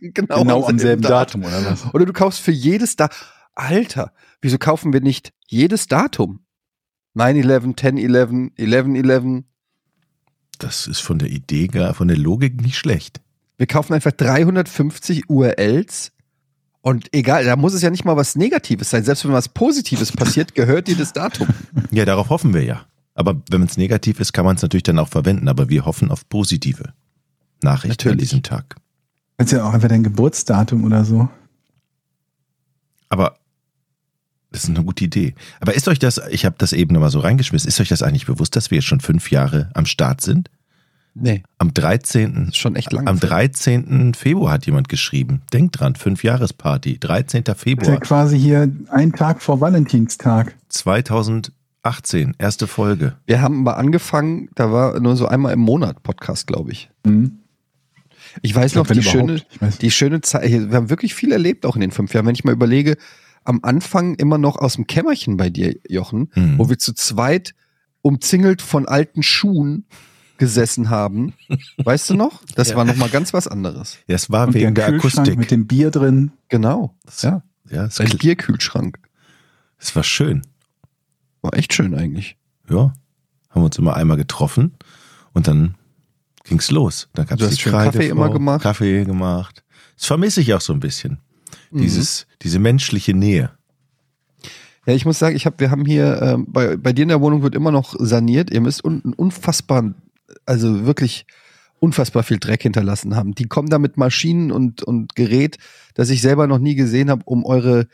genau, 0.00 0.38
Genau 0.42 0.66
am 0.66 0.78
selben 0.78 1.02
Datum, 1.02 1.44
oder 1.44 1.64
was? 1.64 1.94
Oder 1.94 2.06
du 2.06 2.12
kaufst 2.12 2.40
für 2.40 2.50
jedes 2.50 2.96
da. 2.96 3.08
Alter, 3.54 4.12
wieso 4.40 4.58
kaufen 4.58 4.92
wir 4.92 5.00
nicht 5.00 5.32
jedes 5.46 5.86
Datum? 5.86 6.44
9-11, 7.18 7.76
10-11, 7.76 8.52
11-11. 8.56 9.44
Das 10.58 10.86
ist 10.86 11.00
von 11.00 11.18
der 11.18 11.28
Idee, 11.30 11.66
gar- 11.68 11.94
von 11.94 12.08
der 12.08 12.16
Logik 12.16 12.60
nicht 12.62 12.76
schlecht. 12.78 13.20
Wir 13.58 13.66
kaufen 13.66 13.92
einfach 13.94 14.12
350 14.12 15.28
URLs 15.28 16.12
und 16.80 17.12
egal, 17.12 17.44
da 17.44 17.56
muss 17.56 17.74
es 17.74 17.82
ja 17.82 17.90
nicht 17.90 18.04
mal 18.04 18.16
was 18.16 18.36
Negatives 18.36 18.90
sein. 18.90 19.04
Selbst 19.04 19.24
wenn 19.24 19.32
was 19.32 19.48
Positives 19.48 20.12
passiert, 20.12 20.54
gehört 20.54 20.86
dir 20.88 20.96
das 20.96 21.12
Datum. 21.12 21.48
Ja, 21.90 22.04
darauf 22.04 22.28
hoffen 22.28 22.54
wir 22.54 22.62
ja. 22.64 22.84
Aber 23.14 23.40
wenn 23.50 23.62
es 23.62 23.76
negativ 23.76 24.20
ist, 24.20 24.32
kann 24.32 24.44
man 24.44 24.56
es 24.56 24.62
natürlich 24.62 24.84
dann 24.84 24.98
auch 24.98 25.08
verwenden. 25.08 25.48
Aber 25.48 25.68
wir 25.68 25.84
hoffen 25.86 26.10
auf 26.12 26.28
positive 26.28 26.92
Nachrichten 27.62 28.10
an 28.10 28.18
diesem 28.18 28.42
Tag. 28.44 28.76
Kannst 29.38 29.52
ja 29.52 29.64
auch 29.64 29.72
einfach 29.72 29.88
dein 29.88 30.04
Geburtsdatum 30.04 30.84
oder 30.84 31.04
so. 31.04 31.28
Aber 33.08 33.38
das 34.50 34.64
ist 34.64 34.70
eine 34.70 34.84
gute 34.84 35.04
Idee. 35.04 35.34
Aber 35.60 35.74
ist 35.74 35.88
euch 35.88 35.98
das, 35.98 36.20
ich 36.30 36.44
habe 36.44 36.56
das 36.58 36.72
eben 36.72 36.94
nochmal 36.94 37.10
so 37.10 37.20
reingeschmissen, 37.20 37.68
ist 37.68 37.80
euch 37.80 37.88
das 37.88 38.02
eigentlich 38.02 38.26
bewusst, 38.26 38.56
dass 38.56 38.70
wir 38.70 38.76
jetzt 38.76 38.86
schon 38.86 39.00
fünf 39.00 39.30
Jahre 39.30 39.70
am 39.74 39.86
Start 39.86 40.20
sind? 40.20 40.50
Nee, 41.20 41.42
Am 41.58 41.74
13. 41.74 42.48
ist 42.48 42.56
schon 42.58 42.76
echt 42.76 42.92
lang. 42.92 43.08
Am 43.08 43.18
13. 43.18 44.14
Februar 44.14 44.52
hat 44.52 44.66
jemand 44.66 44.88
geschrieben. 44.88 45.42
Denkt 45.52 45.80
dran, 45.80 45.96
Fünfjahresparty, 45.96 46.98
13. 47.00 47.42
Das 47.42 47.56
ist 47.56 47.64
ja 47.64 47.70
Februar 47.72 47.98
quasi 48.00 48.38
hier 48.38 48.70
ein 48.90 49.12
Tag 49.12 49.42
vor 49.42 49.60
Valentinstag. 49.60 50.54
2018, 50.68 52.36
erste 52.38 52.66
Folge. 52.68 53.16
Wir 53.26 53.40
haben 53.42 53.64
mal 53.64 53.72
angefangen, 53.72 54.48
da 54.54 54.70
war 54.70 55.00
nur 55.00 55.16
so 55.16 55.26
einmal 55.26 55.52
im 55.52 55.60
Monat 55.60 56.02
Podcast, 56.04 56.46
glaube 56.46 56.70
ich. 56.72 56.88
Mhm. 57.04 57.38
Ich 58.42 58.54
weiß 58.54 58.66
Ich 58.66 58.72
glaub, 58.74 58.88
noch, 58.88 58.94
die 58.94 59.02
schöne, 59.02 59.32
überhaupt. 59.32 59.46
Ich 59.50 59.60
weiß. 59.62 59.78
die 59.78 59.90
schöne 59.90 60.20
Zeit, 60.20 60.50
wir 60.50 60.76
haben 60.76 60.90
wirklich 60.90 61.14
viel 61.14 61.32
erlebt 61.32 61.66
auch 61.66 61.74
in 61.74 61.80
den 61.80 61.90
fünf 61.90 62.14
Jahren. 62.14 62.26
Wenn 62.26 62.34
ich 62.34 62.44
mal 62.44 62.52
überlege, 62.52 62.96
am 63.48 63.60
Anfang 63.62 64.14
immer 64.16 64.38
noch 64.38 64.56
aus 64.56 64.74
dem 64.74 64.86
Kämmerchen 64.86 65.36
bei 65.36 65.48
dir, 65.50 65.74
Jochen, 65.88 66.30
Hm. 66.34 66.58
wo 66.58 66.68
wir 66.68 66.78
zu 66.78 66.92
zweit 66.92 67.54
umzingelt 68.02 68.62
von 68.62 68.86
alten 68.86 69.22
Schuhen 69.22 69.86
gesessen 70.36 70.90
haben. 70.90 71.34
Weißt 71.78 72.10
du 72.10 72.14
noch? 72.14 72.42
Das 72.54 72.70
Ja. 72.70 72.76
war 72.76 72.84
noch 72.84 72.96
mal 72.96 73.08
ganz 73.08 73.32
was 73.32 73.48
anderes. 73.48 73.98
Ja, 74.06 74.14
es 74.14 74.30
war 74.30 74.46
Und 74.48 74.54
wegen 74.54 74.74
der 74.74 74.86
Kühlschrank 74.98 75.14
Akustik. 75.28 75.38
mit 75.38 75.50
dem 75.50 75.66
Bier 75.66 75.90
drin. 75.90 76.30
Genau. 76.48 76.94
Ja. 77.22 77.42
ja, 77.70 77.86
es, 77.86 77.98
Ein 78.00 78.16
Bierkühlschrank. 78.18 78.98
es 79.78 79.96
war 79.96 80.04
schön. 80.04 80.42
War 81.42 81.54
echt 81.54 81.72
schön 81.74 81.94
eigentlich. 81.94 82.36
Ja, 82.68 82.92
haben 83.50 83.62
wir 83.62 83.64
uns 83.64 83.78
immer 83.78 83.96
einmal 83.96 84.16
getroffen 84.18 84.74
und 85.32 85.48
dann 85.48 85.74
ging's 86.44 86.70
los. 86.70 87.08
Da 87.14 87.24
gab's 87.24 87.40
Du 87.40 87.46
hast 87.46 87.58
die 87.64 87.70
Kaffee 87.70 88.08
immer 88.08 88.30
gemacht. 88.30 88.62
Kaffee 88.62 89.04
gemacht. 89.04 89.64
Das 89.96 90.06
vermisse 90.06 90.40
ich 90.42 90.52
auch 90.54 90.60
so 90.60 90.72
ein 90.72 90.80
bisschen. 90.80 91.18
Mhm. 91.70 91.80
Dieses, 91.80 92.26
diese 92.42 92.58
menschliche 92.58 93.14
Nähe. 93.14 93.50
Ja, 94.86 94.94
ich 94.94 95.04
muss 95.04 95.18
sagen, 95.18 95.36
ich 95.36 95.44
hab, 95.44 95.60
wir 95.60 95.70
haben 95.70 95.84
hier, 95.84 96.22
ähm, 96.22 96.46
bei, 96.48 96.76
bei 96.76 96.92
dir 96.92 97.02
in 97.02 97.08
der 97.08 97.20
Wohnung 97.20 97.42
wird 97.42 97.54
immer 97.54 97.70
noch 97.70 97.94
saniert. 97.98 98.50
Ihr 98.50 98.60
müsst 98.60 98.82
unten 98.82 99.12
unfassbar, 99.12 99.92
also 100.46 100.86
wirklich 100.86 101.26
unfassbar 101.80 102.22
viel 102.22 102.38
Dreck 102.38 102.62
hinterlassen 102.62 103.14
haben. 103.14 103.34
Die 103.34 103.44
kommen 103.44 103.68
da 103.68 103.78
mit 103.78 103.98
Maschinen 103.98 104.50
und, 104.50 104.82
und 104.82 105.14
Gerät, 105.14 105.58
das 105.94 106.08
ich 106.10 106.22
selber 106.22 106.46
noch 106.46 106.58
nie 106.58 106.74
gesehen 106.74 107.10
habe, 107.10 107.22
um 107.26 107.44
eure, 107.44 107.86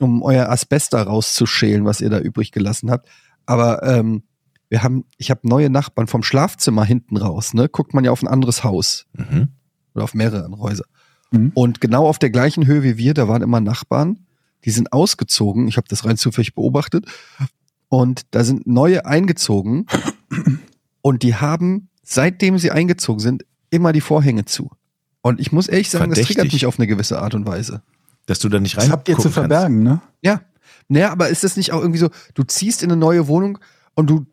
um 0.00 0.22
euer 0.22 0.48
Asbest 0.50 0.92
da 0.92 1.02
rauszuschälen, 1.02 1.84
was 1.84 2.00
ihr 2.00 2.10
da 2.10 2.18
übrig 2.18 2.52
gelassen 2.52 2.90
habt. 2.90 3.08
Aber 3.46 3.82
ähm, 3.84 4.24
wir 4.68 4.82
haben, 4.82 5.04
ich 5.16 5.30
habe 5.30 5.48
neue 5.48 5.70
Nachbarn 5.70 6.08
vom 6.08 6.22
Schlafzimmer 6.22 6.84
hinten 6.84 7.16
raus, 7.16 7.54
ne? 7.54 7.68
Guckt 7.68 7.94
man 7.94 8.04
ja 8.04 8.10
auf 8.10 8.22
ein 8.22 8.28
anderes 8.28 8.64
Haus 8.64 9.06
Mhm. 9.16 9.48
oder 9.94 10.04
auf 10.04 10.14
mehrere 10.14 10.50
Häuser. 10.58 10.84
Mhm. 11.30 11.52
Und 11.54 11.80
genau 11.80 12.06
auf 12.06 12.18
der 12.18 12.30
gleichen 12.30 12.66
Höhe 12.66 12.82
wie 12.82 12.96
wir, 12.96 13.14
da 13.14 13.28
waren 13.28 13.42
immer 13.42 13.60
Nachbarn, 13.60 14.18
die 14.64 14.70
sind 14.70 14.92
ausgezogen. 14.92 15.68
Ich 15.68 15.76
habe 15.76 15.88
das 15.88 16.04
rein 16.04 16.16
zufällig 16.16 16.54
beobachtet. 16.54 17.06
Und 17.88 18.22
da 18.32 18.44
sind 18.44 18.66
neue 18.66 19.06
eingezogen. 19.06 19.86
Und 21.00 21.22
die 21.22 21.36
haben, 21.36 21.88
seitdem 22.02 22.58
sie 22.58 22.70
eingezogen 22.70 23.20
sind, 23.20 23.44
immer 23.70 23.92
die 23.92 24.00
Vorhänge 24.00 24.44
zu. 24.44 24.70
Und 25.22 25.40
ich 25.40 25.52
muss 25.52 25.68
ehrlich 25.68 25.90
sagen, 25.90 26.10
das 26.10 26.18
Verdächtig. 26.18 26.36
triggert 26.36 26.52
mich 26.52 26.66
auf 26.66 26.78
eine 26.78 26.86
gewisse 26.86 27.20
Art 27.20 27.34
und 27.34 27.46
Weise. 27.46 27.82
Dass 28.26 28.38
du 28.40 28.48
da 28.48 28.60
nicht 28.60 28.76
rein 28.76 28.84
Das 28.84 28.92
habt 28.92 29.08
ihr 29.08 29.14
zu 29.14 29.22
gucken 29.22 29.34
kannst. 29.34 29.50
verbergen, 29.50 29.82
ne? 29.82 30.00
Ja. 30.22 30.42
Naja, 30.88 31.12
aber 31.12 31.28
ist 31.28 31.44
das 31.44 31.56
nicht 31.56 31.72
auch 31.72 31.80
irgendwie 31.80 31.98
so, 31.98 32.10
du 32.34 32.42
ziehst 32.42 32.82
in 32.82 32.90
eine 32.90 32.98
neue 32.98 33.26
Wohnung 33.28 33.58
und 33.94 34.08
du, 34.08 34.26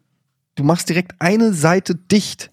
du 0.56 0.64
machst 0.64 0.90
direkt 0.90 1.14
eine 1.20 1.54
Seite 1.54 1.96
dicht. 1.96 2.52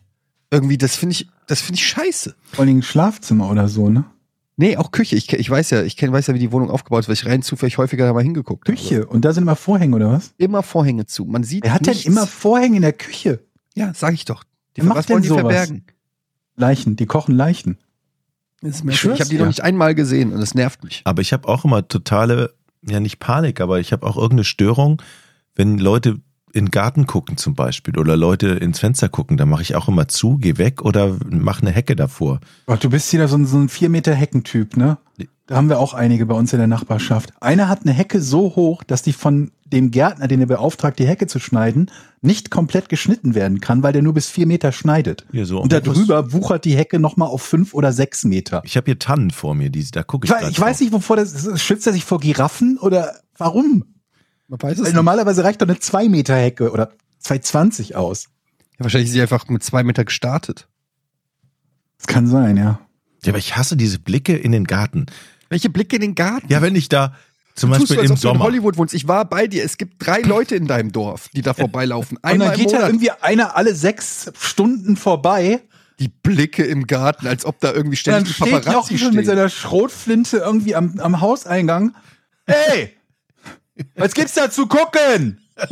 Irgendwie, 0.50 0.76
das 0.78 0.96
finde 0.96 1.14
ich, 1.14 1.28
das 1.46 1.60
finde 1.60 1.78
ich 1.78 1.86
scheiße. 1.86 2.34
Vor 2.52 2.64
allem 2.64 2.78
ein 2.78 2.82
Schlafzimmer 2.82 3.48
oder 3.48 3.68
so, 3.68 3.88
ne? 3.88 4.04
Nee, 4.56 4.76
auch 4.76 4.90
Küche. 4.90 5.16
Ich, 5.16 5.32
ich 5.32 5.48
weiß 5.50 5.70
ja, 5.70 5.82
ich 5.82 5.96
kenn, 5.96 6.12
weiß 6.12 6.26
ja, 6.26 6.34
wie 6.34 6.38
die 6.38 6.52
Wohnung 6.52 6.70
aufgebaut 6.70 7.00
ist, 7.00 7.08
weil 7.08 7.14
ich 7.14 7.26
rein 7.26 7.42
zufällig 7.42 7.78
häufiger 7.78 8.06
da 8.06 8.12
mal 8.12 8.22
hingeguckt 8.22 8.66
Küche. 8.66 9.06
Und 9.06 9.24
da 9.24 9.32
sind 9.32 9.44
immer 9.44 9.56
Vorhänge, 9.56 9.96
oder 9.96 10.10
was? 10.12 10.26
habe. 10.26 10.34
Immer 10.38 10.62
Vorhänge 10.62 11.06
zu. 11.06 11.24
Man 11.24 11.42
sieht 11.42 11.64
Wer 11.64 11.72
hat 11.74 11.86
denn 11.86 11.94
nichts. 11.94 12.06
immer 12.06 12.26
Vorhänge 12.26 12.76
in 12.76 12.82
der 12.82 12.92
Küche? 12.92 13.40
Ja, 13.74 13.92
sag 13.94 14.12
ich 14.14 14.24
doch. 14.26 14.44
Die, 14.76 14.82
was 14.88 15.08
wollen 15.08 15.22
denn 15.22 15.22
die 15.22 15.28
sowas? 15.28 15.40
verbergen? 15.40 15.84
Leichen, 16.56 16.96
die 16.96 17.06
kochen 17.06 17.34
Leichen. 17.34 17.78
Das 18.60 18.76
ist 18.76 18.84
Ich 18.84 19.02
ich 19.04 19.10
habe 19.10 19.24
die 19.24 19.30
dir. 19.30 19.38
noch 19.40 19.46
nicht 19.46 19.62
einmal 19.62 19.94
gesehen 19.94 20.32
und 20.32 20.40
es 20.40 20.54
nervt 20.54 20.84
mich. 20.84 21.00
Aber 21.04 21.22
ich 21.22 21.32
habe 21.32 21.48
auch 21.48 21.64
immer 21.64 21.88
totale, 21.88 22.54
ja 22.86 23.00
nicht 23.00 23.18
Panik, 23.18 23.60
aber 23.60 23.80
ich 23.80 23.92
habe 23.92 24.06
auch 24.06 24.16
irgendeine 24.16 24.44
Störung, 24.44 25.00
wenn 25.54 25.78
Leute 25.78 26.20
in 26.52 26.66
den 26.66 26.70
Garten 26.70 27.06
gucken 27.06 27.36
zum 27.36 27.54
Beispiel 27.54 27.98
oder 27.98 28.16
Leute 28.16 28.48
ins 28.48 28.78
Fenster 28.78 29.08
gucken, 29.08 29.36
da 29.36 29.46
mache 29.46 29.62
ich 29.62 29.74
auch 29.74 29.88
immer 29.88 30.08
zu, 30.08 30.38
geh 30.38 30.58
weg 30.58 30.82
oder 30.82 31.16
mache 31.28 31.62
eine 31.62 31.70
Hecke 31.70 31.96
davor. 31.96 32.40
Oh, 32.66 32.76
du 32.76 32.90
bist 32.90 33.12
wieder 33.12 33.28
so 33.28 33.36
ein, 33.36 33.46
so 33.46 33.58
ein 33.58 33.68
vier 33.68 33.88
Meter 33.88 34.14
Heckentyp, 34.14 34.76
ne? 34.76 34.98
Da 35.46 35.56
haben 35.56 35.68
wir 35.68 35.78
auch 35.78 35.92
einige 35.92 36.24
bei 36.26 36.34
uns 36.34 36.52
in 36.52 36.58
der 36.58 36.68
Nachbarschaft. 36.68 37.32
Einer 37.40 37.68
hat 37.68 37.82
eine 37.82 37.92
Hecke 37.92 38.20
so 38.22 38.54
hoch, 38.54 38.84
dass 38.84 39.02
die 39.02 39.12
von 39.12 39.50
dem 39.64 39.90
Gärtner, 39.90 40.28
den 40.28 40.40
er 40.40 40.46
beauftragt, 40.46 40.98
die 40.98 41.06
Hecke 41.06 41.26
zu 41.26 41.38
schneiden, 41.38 41.90
nicht 42.20 42.50
komplett 42.50 42.88
geschnitten 42.88 43.34
werden 43.34 43.60
kann, 43.60 43.82
weil 43.82 43.92
der 43.92 44.02
nur 44.02 44.14
bis 44.14 44.28
vier 44.28 44.46
Meter 44.46 44.70
schneidet. 44.70 45.26
Hier 45.32 45.46
so. 45.46 45.60
Und 45.60 45.72
darüber 45.72 46.32
wuchert 46.32 46.64
die 46.64 46.76
Hecke 46.76 46.98
nochmal 46.98 47.28
auf 47.28 47.42
fünf 47.42 47.74
oder 47.74 47.92
sechs 47.92 48.24
Meter. 48.24 48.62
Ich 48.64 48.76
habe 48.76 48.86
hier 48.86 48.98
Tannen 48.98 49.30
vor 49.30 49.54
mir, 49.54 49.70
die, 49.70 49.84
da 49.90 50.02
gucke 50.02 50.26
Ich, 50.26 50.42
ich, 50.42 50.50
ich 50.50 50.60
weiß 50.60 50.80
nicht, 50.80 50.92
wovor 50.92 51.16
das 51.16 51.60
schützt 51.60 51.86
er 51.86 51.92
sich 51.92 52.04
vor 52.04 52.20
Giraffen 52.20 52.78
oder 52.78 53.14
warum? 53.38 53.84
Man 54.52 54.60
weiß 54.60 54.84
Weil 54.84 54.92
normalerweise 54.92 55.44
reicht 55.44 55.62
doch 55.62 55.66
eine 55.66 55.78
zwei 55.78 56.10
Meter 56.10 56.36
Hecke 56.36 56.72
oder 56.72 56.92
2,20 57.24 57.94
aus. 57.94 58.24
Ja, 58.78 58.84
wahrscheinlich 58.84 59.08
ist 59.08 59.14
sie 59.14 59.22
einfach 59.22 59.48
mit 59.48 59.62
zwei 59.64 59.82
Meter 59.82 60.04
gestartet. 60.04 60.68
Das 61.96 62.06
kann 62.06 62.26
sein, 62.26 62.58
ja. 62.58 62.78
Ja, 63.24 63.30
aber 63.30 63.38
ich 63.38 63.56
hasse 63.56 63.78
diese 63.78 63.98
Blicke 63.98 64.36
in 64.36 64.52
den 64.52 64.64
Garten. 64.64 65.06
Welche 65.48 65.70
Blicke 65.70 65.96
in 65.96 66.02
den 66.02 66.14
Garten? 66.14 66.48
Ja, 66.50 66.60
wenn 66.60 66.76
ich 66.76 66.90
da 66.90 67.14
zum 67.54 67.70
du 67.70 67.78
tust 67.78 67.88
Beispiel 67.96 68.00
als 68.02 68.10
im 68.10 68.14
ob 68.16 68.20
du 68.20 68.28
in 68.28 68.32
Sommer. 68.34 68.44
Hollywood 68.44 68.76
wohnst. 68.76 68.92
Ich 68.92 69.08
war 69.08 69.24
bei 69.24 69.46
dir. 69.46 69.64
Es 69.64 69.78
gibt 69.78 70.06
drei 70.06 70.20
Leute 70.20 70.54
in 70.54 70.66
deinem 70.66 70.92
Dorf, 70.92 71.30
die 71.34 71.40
da 71.40 71.54
vorbeilaufen. 71.54 72.18
Und 72.18 72.24
Einmal 72.24 72.48
dann 72.48 72.58
im 72.58 72.60
geht 72.60 72.72
da 72.72 72.76
Monat. 72.76 72.90
irgendwie 72.90 73.10
einer 73.10 73.56
alle 73.56 73.74
sechs 73.74 74.30
Stunden 74.38 74.96
vorbei. 74.96 75.62
Die 75.98 76.08
Blicke 76.08 76.64
im 76.64 76.86
Garten, 76.86 77.26
als 77.26 77.46
ob 77.46 77.58
da 77.60 77.72
irgendwie 77.72 77.96
Und 77.96 78.06
dann 78.06 78.26
ständig 78.26 78.32
ein 78.32 78.34
steht 78.34 78.52
Paparazzi 78.64 78.72
Jochen 78.74 78.98
schon 78.98 79.08
stehen. 79.08 79.16
mit 79.16 79.24
seiner 79.26 79.48
Schrotflinte 79.48 80.36
irgendwie 80.38 80.74
am, 80.74 81.00
am 81.00 81.22
Hauseingang. 81.22 81.94
Ey! 82.44 82.92
Was 83.96 84.14
gibt's 84.14 84.34
da 84.34 84.50
zu 84.50 84.66
gucken? 84.66 85.40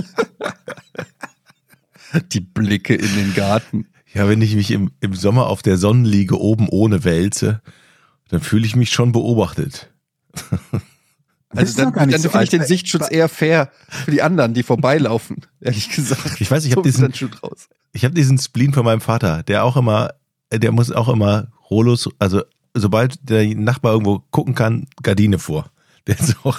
Die 2.33 2.41
Blicke 2.41 2.95
in 2.95 3.15
den 3.15 3.35
Garten. 3.35 3.87
Ja, 4.13 4.29
wenn 4.29 4.43
ich 4.43 4.57
mich 4.57 4.73
im, 4.73 4.91
im 5.01 5.15
Sommer 5.15 5.47
auf 5.47 5.63
der 5.63 5.77
Sonnenliege 5.77 6.41
oben 6.41 6.69
ohne 6.69 7.05
wälze, 7.05 7.63
dann 8.29 8.41
fühle 8.41 8.67
ich 8.67 8.75
mich 8.75 8.91
schon 8.91 9.13
beobachtet. 9.13 9.91
Also 11.53 11.83
dann, 11.83 11.93
dann 11.93 12.21
so 12.21 12.29
finde 12.29 12.45
ich 12.45 12.51
den 12.51 12.65
Sichtschutz 12.65 13.11
eher 13.11 13.29
fair 13.29 13.73
für 13.89 14.13
die 14.13 14.23
anderen, 14.23 14.55
die 14.55 14.63
vorbeilaufen, 14.63 15.39
ehrlich 15.61 15.89
gesagt. 15.89 16.41
Ich 16.41 16.49
weiß, 16.49 16.65
ich 16.65 16.77
hab 16.77 16.85
wird 16.85 16.87
diesen-. 16.87 17.13
Ich 17.93 18.05
habe 18.05 18.15
diesen 18.15 18.39
Spleen 18.39 18.73
von 18.73 18.85
meinem 18.85 19.01
Vater, 19.01 19.43
der 19.43 19.65
auch 19.65 19.77
immer, 19.77 20.11
der 20.53 20.71
muss 20.71 20.93
auch 20.93 21.09
immer 21.09 21.49
Rolos, 21.69 22.09
also 22.21 22.43
sobald 22.75 23.29
der 23.29 23.53
Nachbar 23.57 23.95
irgendwo 23.95 24.21
gucken 24.31 24.55
kann, 24.55 24.87
Gardine 25.03 25.41
vor. 25.41 25.73
Der 26.07 26.21
ist 26.21 26.37
auch, 26.45 26.57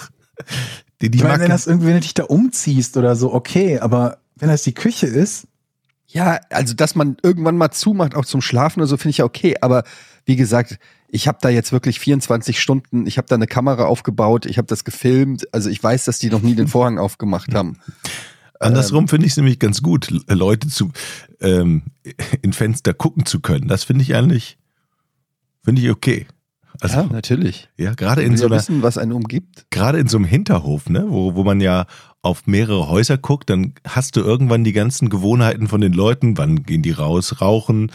die, 1.01 1.09
die 1.09 1.17
Ich 1.17 1.23
meine, 1.23 1.43
wenn 1.43 1.49
das 1.49 1.67
irgendwie, 1.67 1.87
wenn 1.87 1.95
du 1.95 1.99
dich 2.01 2.13
da 2.13 2.23
umziehst 2.23 2.95
oder 2.97 3.15
so, 3.15 3.33
okay, 3.33 3.79
aber 3.79 4.17
wenn 4.35 4.49
das 4.49 4.63
die 4.63 4.73
Küche 4.73 5.07
ist, 5.07 5.47
Ja, 6.07 6.39
also 6.49 6.73
dass 6.73 6.95
man 6.95 7.17
irgendwann 7.23 7.55
mal 7.57 7.71
zumacht, 7.71 8.15
auch 8.15 8.25
zum 8.25 8.41
Schlafen 8.41 8.79
oder 8.81 8.87
so, 8.87 8.97
finde 8.97 9.11
ich 9.11 9.17
ja 9.19 9.25
okay. 9.25 9.55
Aber 9.61 9.83
wie 10.25 10.35
gesagt, 10.35 10.77
ich 11.07 11.27
habe 11.27 11.37
da 11.41 11.49
jetzt 11.49 11.71
wirklich 11.71 11.99
24 11.99 12.59
Stunden, 12.59 13.05
ich 13.07 13.17
habe 13.17 13.27
da 13.27 13.35
eine 13.35 13.47
Kamera 13.47 13.85
aufgebaut, 13.85 14.45
ich 14.45 14.57
habe 14.57 14.67
das 14.67 14.83
gefilmt. 14.83 15.45
Also 15.53 15.69
ich 15.69 15.81
weiß, 15.83 16.05
dass 16.05 16.19
die 16.19 16.29
noch 16.29 16.41
nie 16.41 16.55
den 16.55 16.67
Vorhang 16.67 16.97
aufgemacht 16.99 17.53
haben. 17.53 17.77
Andersrum 18.59 19.07
finde 19.07 19.25
ich 19.25 19.33
es 19.33 19.37
nämlich 19.37 19.57
ganz 19.57 19.81
gut, 19.81 20.11
Le- 20.11 20.21
Leute 20.35 20.67
zu 20.67 20.91
ähm, 21.39 21.83
in 22.43 22.53
Fenster 22.53 22.93
gucken 22.93 23.25
zu 23.25 23.39
können. 23.39 23.67
Das 23.67 23.83
finde 23.85 24.03
ich 24.03 24.13
eigentlich, 24.13 24.57
finde 25.63 25.81
ich 25.81 25.89
okay. 25.89 26.27
Also 26.81 26.97
ja, 26.97 27.03
ja, 27.03 27.09
natürlich. 27.11 27.69
gerade 27.77 28.23
In 28.23 28.35
so 28.37 28.47
einer, 28.47 28.55
wissen, 28.57 28.81
was 28.81 28.97
einen 28.97 29.11
umgibt. 29.13 29.65
gerade 29.69 29.99
in 29.99 30.07
so 30.07 30.17
einem 30.17 30.25
Hinterhof, 30.25 30.89
ne, 30.89 31.05
wo, 31.07 31.35
wo 31.35 31.43
man 31.43 31.61
ja 31.61 31.85
auf 32.23 32.45
mehrere 32.47 32.87
Häuser 32.89 33.17
guckt, 33.17 33.49
dann 33.49 33.73
hast 33.87 34.15
du 34.15 34.21
irgendwann 34.21 34.63
die 34.63 34.73
ganzen 34.73 35.09
Gewohnheiten 35.09 35.67
von 35.67 35.79
den 35.81 35.93
Leuten. 35.93 36.37
Wann 36.37 36.63
gehen 36.63 36.81
die 36.81 36.91
raus, 36.91 37.39
rauchen? 37.41 37.91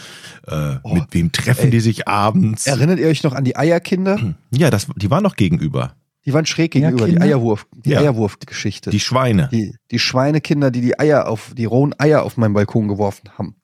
Äh, 0.46 0.76
Oh, 0.82 0.94
mit 0.94 1.04
wem 1.12 1.30
treffen 1.32 1.64
ey. 1.66 1.70
die 1.70 1.80
sich 1.80 2.08
abends? 2.08 2.66
Erinnert 2.66 2.98
ihr 2.98 3.08
euch 3.08 3.22
noch 3.22 3.34
an 3.34 3.44
die 3.44 3.56
Eierkinder? 3.56 4.34
Ja, 4.50 4.70
das, 4.70 4.86
die 4.96 5.10
waren 5.10 5.22
noch 5.22 5.36
gegenüber. 5.36 5.94
Die 6.24 6.32
waren 6.32 6.46
schräg 6.46 6.72
gegenüber, 6.72 7.06
die? 7.06 7.20
Eierwurf, 7.20 7.66
die 7.72 7.90
Ja. 7.90 8.00
Eierwurfgeschichte. 8.00 8.90
Die 8.90 8.98
Schweine. 9.00 9.48
die, 9.52 9.76
die 9.92 9.98
Schweinekinder, 10.00 10.70
die 10.72 10.80
die 10.80 10.98
Eier 10.98 11.28
auf, 11.28 11.52
die 11.56 11.64
rohen 11.66 11.94
Eier 11.98 12.22
auf 12.24 12.36
meinen 12.36 12.52
Balkon 12.54 12.88
geworfen 12.88 13.30
haben. 13.38 13.54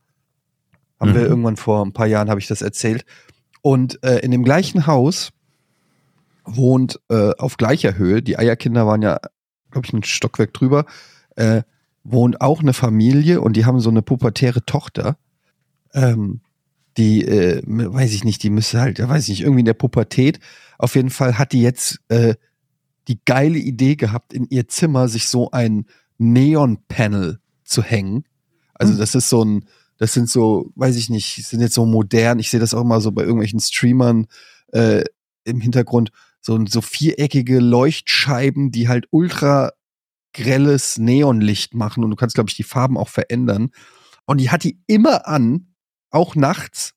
Haben 1.00 1.10
Mhm. 1.10 1.14
wir 1.14 1.22
irgendwann 1.22 1.56
vor 1.56 1.84
ein 1.84 1.92
paar 1.92 2.06
Jahren, 2.06 2.30
habe 2.30 2.38
ich 2.40 2.46
das 2.46 2.62
erzählt. 2.62 3.04
Und 3.62 4.02
äh, 4.04 4.18
in 4.18 4.30
dem 4.30 4.44
gleichen 4.44 4.86
Haus 4.86 5.30
wohnt 6.44 7.00
äh, 7.08 7.32
auf 7.38 7.56
gleicher 7.56 7.96
Höhe, 7.96 8.22
die 8.22 8.38
Eierkinder 8.38 8.86
waren 8.86 9.02
ja, 9.02 9.18
glaube 9.70 9.86
ich, 9.86 9.92
ein 9.92 10.02
Stockwerk 10.02 10.52
drüber, 10.52 10.84
äh, 11.36 11.62
wohnt 12.04 12.40
auch 12.40 12.60
eine 12.60 12.72
Familie 12.72 13.40
und 13.40 13.56
die 13.56 13.64
haben 13.64 13.80
so 13.80 13.90
eine 13.90 14.02
pubertäre 14.02 14.64
Tochter. 14.66 15.16
Ähm, 15.94 16.40
die, 16.96 17.24
äh, 17.24 17.62
weiß 17.64 18.12
ich 18.12 18.24
nicht, 18.24 18.42
die 18.42 18.50
müsste 18.50 18.80
halt, 18.80 18.98
ja, 18.98 19.08
weiß 19.08 19.24
ich 19.24 19.28
nicht, 19.30 19.40
irgendwie 19.42 19.60
in 19.60 19.66
der 19.66 19.74
Pubertät. 19.74 20.40
Auf 20.78 20.96
jeden 20.96 21.10
Fall 21.10 21.38
hat 21.38 21.52
die 21.52 21.62
jetzt 21.62 22.00
äh, 22.08 22.34
die 23.08 23.20
geile 23.24 23.58
Idee 23.58 23.96
gehabt, 23.96 24.32
in 24.32 24.46
ihr 24.50 24.68
Zimmer 24.68 25.08
sich 25.08 25.28
so 25.28 25.50
ein 25.52 25.86
Neon-Panel 26.18 27.38
zu 27.64 27.82
hängen. 27.82 28.24
Also 28.74 28.92
Hm. 28.92 28.98
das 28.98 29.14
ist 29.14 29.28
so 29.28 29.44
ein, 29.44 29.64
das 29.98 30.12
sind 30.12 30.28
so, 30.28 30.72
weiß 30.74 30.96
ich 30.96 31.10
nicht, 31.10 31.46
sind 31.46 31.60
jetzt 31.60 31.74
so 31.74 31.86
modern. 31.86 32.38
Ich 32.38 32.50
sehe 32.50 32.60
das 32.60 32.74
auch 32.74 32.82
immer 32.82 33.00
so 33.00 33.12
bei 33.12 33.22
irgendwelchen 33.22 33.60
Streamern 33.60 34.26
äh, 34.72 35.04
im 35.44 35.60
Hintergrund, 35.60 36.10
so, 36.40 36.64
so 36.66 36.80
viereckige 36.80 37.60
Leuchtscheiben, 37.60 38.72
die 38.72 38.88
halt 38.88 39.06
ultra 39.10 39.72
grelles 40.32 40.98
Neonlicht 40.98 41.74
machen 41.74 42.02
und 42.02 42.10
du 42.10 42.16
kannst, 42.16 42.34
glaube 42.34 42.50
ich, 42.50 42.56
die 42.56 42.62
Farben 42.62 42.96
auch 42.96 43.08
verändern. 43.08 43.70
Und 44.24 44.38
die 44.38 44.50
hat 44.50 44.64
die 44.64 44.80
immer 44.86 45.26
an, 45.26 45.74
auch 46.10 46.34
nachts 46.34 46.94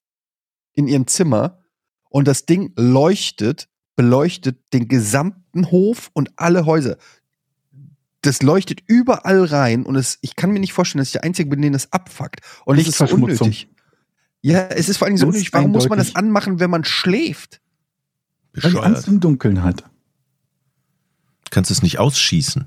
in 0.73 0.87
ihrem 0.87 1.07
Zimmer. 1.07 1.59
Und 2.09 2.27
das 2.27 2.45
Ding 2.45 2.71
leuchtet, 2.77 3.67
beleuchtet 3.95 4.73
den 4.73 4.87
gesamten 4.87 5.71
Hof 5.71 6.09
und 6.13 6.31
alle 6.37 6.65
Häuser. 6.65 6.97
Das 8.25 8.41
leuchtet 8.41 8.82
überall 8.88 9.46
rein 9.46 9.86
und 9.86 9.96
es, 9.96 10.17
ich 10.22 10.36
kann 10.36 10.51
mir 10.51 10.60
nicht 10.60 10.74
vorstellen, 10.74 11.00
dass 11.00 11.10
ich 11.10 11.13
der 11.13 11.24
Einzige 11.24 11.50
bin, 11.50 11.62
den 11.62 11.74
das 11.74 11.91
abfuckt. 11.91 12.41
Und 12.65 12.79
es 12.79 12.88
ist 12.88 12.98
so 12.98 13.05
unnötig. 13.05 13.70
Ja, 14.41 14.67
es 14.67 14.89
ist 14.89 14.98
vor 14.98 15.08
allem 15.08 15.17
so 15.17 15.27
unnötig. 15.27 15.53
Warum 15.53 15.72
muss 15.72 15.89
man 15.89 15.98
das 15.98 16.15
anmachen, 16.15 16.60
wenn 16.60 16.70
man 16.70 16.84
schläft? 16.84 17.62
weil 18.55 18.72
die 18.72 18.77
Angst 18.77 19.01
Bescheuert. 19.01 19.08
im 19.08 19.20
Dunkeln 19.20 19.63
hat. 19.63 19.84
Kannst 21.50 21.72
es 21.72 21.82
nicht 21.82 22.00
ausschießen. 22.00 22.65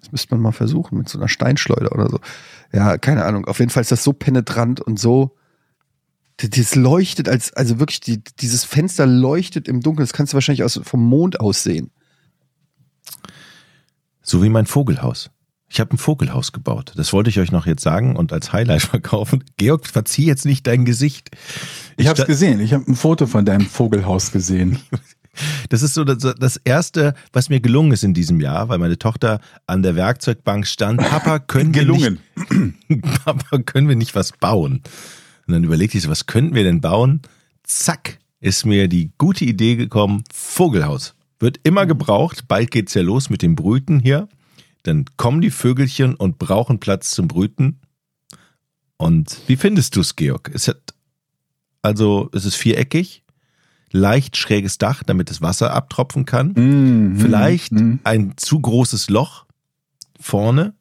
Das 0.00 0.12
müsste 0.12 0.34
man 0.34 0.42
mal 0.42 0.52
versuchen 0.52 0.98
mit 0.98 1.08
so 1.08 1.18
einer 1.18 1.28
Steinschleuder 1.28 1.92
oder 1.92 2.10
so. 2.10 2.20
Ja, 2.72 2.98
keine 2.98 3.24
Ahnung. 3.24 3.46
Auf 3.46 3.58
jeden 3.58 3.70
Fall 3.70 3.80
ist 3.80 3.92
das 3.92 4.04
so 4.04 4.12
penetrant 4.12 4.80
und 4.80 4.98
so. 4.98 5.36
Das 6.36 6.74
leuchtet 6.74 7.28
als, 7.28 7.52
also 7.52 7.78
wirklich, 7.78 8.00
die, 8.00 8.22
dieses 8.40 8.64
Fenster 8.64 9.06
leuchtet 9.06 9.68
im 9.68 9.80
Dunkeln. 9.80 10.04
Das 10.04 10.12
kannst 10.12 10.32
du 10.32 10.34
wahrscheinlich 10.34 10.64
aus, 10.64 10.80
vom 10.82 11.04
Mond 11.04 11.40
aus 11.40 11.62
sehen. 11.62 11.90
So 14.24 14.42
wie 14.42 14.48
mein 14.48 14.66
Vogelhaus. 14.66 15.30
Ich 15.68 15.80
habe 15.80 15.94
ein 15.94 15.98
Vogelhaus 15.98 16.52
gebaut. 16.52 16.92
Das 16.96 17.12
wollte 17.12 17.30
ich 17.30 17.38
euch 17.38 17.52
noch 17.52 17.66
jetzt 17.66 17.82
sagen 17.82 18.16
und 18.16 18.32
als 18.32 18.52
Highlight 18.52 18.82
verkaufen. 18.96 19.44
Georg, 19.56 19.86
verzieh 19.86 20.24
jetzt 20.26 20.44
nicht 20.44 20.66
dein 20.66 20.84
Gesicht. 20.84 21.30
Ich 21.96 22.06
habe 22.06 22.16
sta- 22.16 22.22
es 22.24 22.26
gesehen. 22.28 22.60
Ich 22.60 22.72
habe 22.72 22.84
ein 22.90 22.96
Foto 22.96 23.26
von 23.26 23.44
deinem 23.44 23.66
Vogelhaus 23.66 24.32
gesehen. 24.32 24.78
Das 25.68 25.82
ist 25.82 25.94
so 25.94 26.04
das, 26.04 26.60
Erste, 26.62 27.12
was 27.32 27.48
mir 27.48 27.58
gelungen 27.58 27.90
ist 27.90 28.04
in 28.04 28.14
diesem 28.14 28.38
Jahr, 28.40 28.68
weil 28.68 28.78
meine 28.78 29.00
Tochter 29.00 29.40
an 29.66 29.82
der 29.82 29.96
Werkzeugbank 29.96 30.64
stand. 30.64 31.00
Papa, 31.00 31.38
können 31.40 31.74
wir 31.74 31.84
nicht, 31.84 32.18
Papa, 33.24 33.58
können 33.58 33.88
wir 33.88 33.96
nicht 33.96 34.14
was 34.14 34.30
bauen? 34.30 34.82
Und 35.48 35.52
dann 35.54 35.64
überlegte 35.64 35.98
ich 35.98 36.04
so, 36.04 36.08
was 36.08 36.26
könnten 36.26 36.54
wir 36.54 36.62
denn 36.62 36.80
bauen? 36.80 37.20
Zack, 37.64 38.18
ist 38.38 38.64
mir 38.64 38.86
die 38.86 39.10
gute 39.18 39.44
Idee 39.44 39.74
gekommen, 39.74 40.22
Vogelhaus. 40.32 41.16
Wird 41.38 41.60
immer 41.64 41.86
gebraucht, 41.86 42.46
bald 42.48 42.70
geht's 42.70 42.94
ja 42.94 43.02
los 43.02 43.28
mit 43.30 43.42
dem 43.42 43.54
Brüten 43.54 44.00
hier. 44.00 44.28
Dann 44.84 45.04
kommen 45.16 45.40
die 45.40 45.50
Vögelchen 45.50 46.14
und 46.14 46.38
brauchen 46.38 46.78
Platz 46.80 47.10
zum 47.10 47.28
Brüten. 47.28 47.80
Und 48.96 49.40
wie 49.46 49.56
findest 49.56 49.96
du 49.96 50.00
es, 50.00 50.14
Georg? 50.16 50.50
Es 50.54 50.68
hat, 50.68 50.94
also, 51.82 52.30
es 52.32 52.44
ist 52.44 52.54
viereckig, 52.56 53.24
leicht 53.90 54.36
schräges 54.36 54.78
Dach, 54.78 55.02
damit 55.02 55.30
das 55.30 55.42
Wasser 55.42 55.72
abtropfen 55.72 56.24
kann. 56.24 56.52
Mhm. 56.56 57.16
Vielleicht 57.18 57.72
Mhm. 57.72 58.00
ein 58.04 58.34
zu 58.36 58.60
großes 58.60 59.08
Loch 59.10 59.46
vorne. 60.20 60.74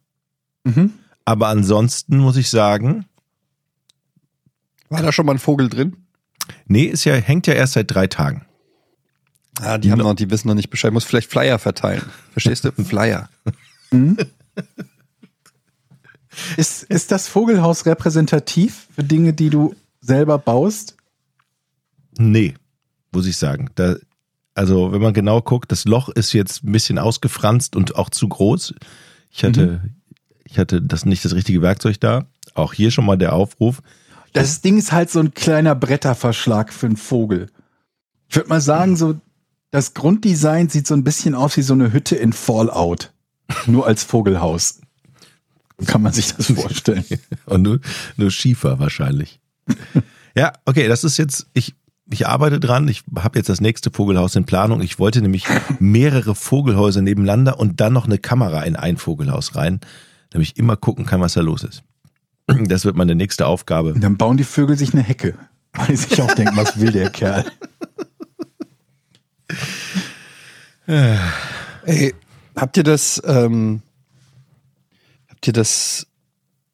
Mhm. 0.63 0.93
Aber 1.25 1.47
ansonsten 1.47 2.17
muss 2.17 2.35
ich 2.37 2.49
sagen, 2.49 3.05
War 4.89 5.01
da 5.01 5.11
schon 5.11 5.25
mal 5.25 5.33
ein 5.33 5.39
Vogel 5.39 5.69
drin? 5.69 5.95
nee, 6.65 6.83
ist 6.83 7.05
ja, 7.05 7.15
hängt 7.15 7.47
ja 7.47 7.53
erst 7.53 7.73
seit 7.73 7.89
drei 7.93 8.07
Tagen. 8.07 8.45
Ah, 9.61 9.77
die 9.77 9.91
haben 9.91 9.99
noch, 9.99 10.13
die 10.15 10.29
wissen 10.29 10.47
noch 10.47 10.55
nicht 10.55 10.69
Bescheid. 10.69 10.91
Muss 10.91 11.03
vielleicht 11.03 11.29
Flyer 11.29 11.59
verteilen. 11.59 12.03
Verstehst 12.31 12.65
du? 12.65 12.71
Flyer. 12.83 13.29
Ist, 16.57 16.83
ist 16.83 17.11
das 17.11 17.27
Vogelhaus 17.27 17.85
repräsentativ 17.85 18.87
für 18.95 19.03
Dinge, 19.03 19.33
die 19.33 19.51
du 19.51 19.75
selber 20.01 20.39
baust? 20.39 20.97
Nee, 22.17 22.55
muss 23.11 23.27
ich 23.27 23.37
sagen. 23.37 23.69
Da, 23.75 23.95
also, 24.55 24.91
wenn 24.91 25.01
man 25.01 25.13
genau 25.13 25.41
guckt, 25.41 25.71
das 25.71 25.85
Loch 25.85 26.09
ist 26.09 26.33
jetzt 26.33 26.63
ein 26.63 26.71
bisschen 26.71 26.99
ausgefranst 26.99 27.75
und 27.75 27.95
auch 27.95 28.09
zu 28.09 28.27
groß. 28.27 28.73
Ich 29.29 29.43
hatte, 29.43 29.81
ich 30.43 30.59
hatte 30.59 30.81
das 30.81 31.05
nicht 31.05 31.25
das 31.25 31.33
richtige 31.33 31.61
Werkzeug 31.61 31.99
da. 31.99 32.25
Auch 32.53 32.73
hier 32.73 32.91
schon 32.91 33.05
mal 33.05 33.17
der 33.17 33.33
Aufruf. 33.33 33.81
Das 34.33 34.61
Ding 34.61 34.77
ist 34.77 34.91
halt 34.91 35.09
so 35.09 35.19
ein 35.19 35.33
kleiner 35.33 35.75
Bretterverschlag 35.75 36.73
für 36.73 36.87
einen 36.87 36.97
Vogel. 36.97 37.49
Ich 38.27 38.35
würde 38.35 38.49
mal 38.49 38.61
sagen, 38.61 38.95
so 38.95 39.19
das 39.73 39.95
Grunddesign 39.95 40.69
sieht 40.69 40.85
so 40.85 40.93
ein 40.93 41.03
bisschen 41.03 41.33
aus 41.33 41.57
wie 41.57 41.63
so 41.63 41.73
eine 41.73 41.91
Hütte 41.91 42.15
in 42.15 42.31
Fallout. 42.31 43.11
Nur 43.65 43.87
als 43.87 44.03
Vogelhaus. 44.03 44.79
Kann 45.87 46.03
man 46.03 46.13
sich 46.13 46.31
das 46.35 46.51
vorstellen. 46.51 47.03
Und 47.45 47.63
nur, 47.63 47.79
nur 48.15 48.29
Schiefer 48.29 48.77
wahrscheinlich. 48.77 49.39
ja, 50.35 50.53
okay, 50.65 50.87
das 50.87 51.03
ist 51.03 51.17
jetzt, 51.17 51.47
ich, 51.53 51.73
ich 52.07 52.27
arbeite 52.27 52.59
dran. 52.59 52.87
Ich 52.87 53.03
habe 53.17 53.39
jetzt 53.39 53.49
das 53.49 53.61
nächste 53.61 53.89
Vogelhaus 53.89 54.35
in 54.35 54.45
Planung. 54.45 54.79
Ich 54.79 54.99
wollte 54.99 55.23
nämlich 55.23 55.47
mehrere 55.79 56.35
Vogelhäuser 56.35 57.01
nebeneinander 57.01 57.59
und 57.59 57.81
dann 57.81 57.93
noch 57.93 58.05
eine 58.05 58.19
Kamera 58.19 58.61
in 58.61 58.75
ein 58.75 58.97
Vogelhaus 58.97 59.55
rein, 59.55 59.79
damit 60.29 60.49
ich 60.49 60.57
immer 60.57 60.77
gucken 60.77 61.07
kann, 61.07 61.19
was 61.19 61.33
da 61.33 61.41
los 61.41 61.63
ist. 61.63 61.81
Das 62.45 62.85
wird 62.85 62.95
meine 62.95 63.15
nächste 63.15 63.47
Aufgabe. 63.47 63.95
Und 63.95 64.03
dann 64.03 64.17
bauen 64.17 64.37
die 64.37 64.43
Vögel 64.43 64.77
sich 64.77 64.93
eine 64.93 65.01
Hecke. 65.01 65.33
Weil 65.71 65.87
die 65.87 65.95
sich 65.95 66.21
auch 66.21 66.35
denken, 66.35 66.55
was 66.55 66.79
will 66.79 66.91
der 66.91 67.09
Kerl? 67.09 67.45
Ey, 70.87 72.13
habt 72.55 72.77
ihr 72.77 72.83
das, 72.83 73.21
ähm, 73.25 73.81
habt 75.29 75.47
ihr 75.47 75.53
das, 75.53 76.07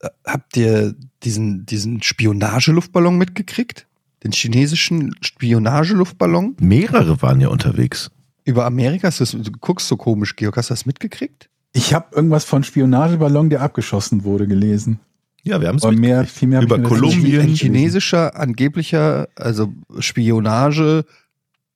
äh, 0.02 0.10
habt 0.26 0.58
ihr 0.58 0.96
diesen, 1.24 1.66
diesen 1.66 2.02
Spionageluftballon 2.02 3.18
mitgekriegt? 3.18 3.86
Den 4.24 4.32
chinesischen 4.32 5.16
Spionageluftballon 5.22 6.58
Mehrere 6.60 7.22
waren 7.22 7.40
ja 7.40 7.48
unterwegs. 7.48 8.12
über 8.44 8.66
Amerika? 8.66 9.10
Du, 9.10 9.52
guckst 9.60 9.88
so 9.88 9.96
komisch, 9.96 10.36
Georg. 10.36 10.58
Hast 10.58 10.70
du 10.70 10.74
das 10.74 10.86
mitgekriegt? 10.86 11.50
Ich 11.72 11.94
habe 11.94 12.16
irgendwas 12.16 12.46
von 12.46 12.64
Spionageballon, 12.64 13.50
der 13.50 13.62
abgeschossen 13.62 14.24
wurde, 14.24 14.48
gelesen. 14.48 15.00
Ja, 15.44 15.62
wir 15.62 15.70
haben 15.70 15.78
es 15.78 15.86
mehr, 15.92 16.26
viel 16.26 16.50
mehr 16.50 16.62
Über 16.62 16.80
Kolumbien. 16.80 17.42
Ein 17.42 17.56
chinesischer, 17.56 18.36
angeblicher, 18.36 19.30
also 19.36 19.74
Spionage, 20.00 21.06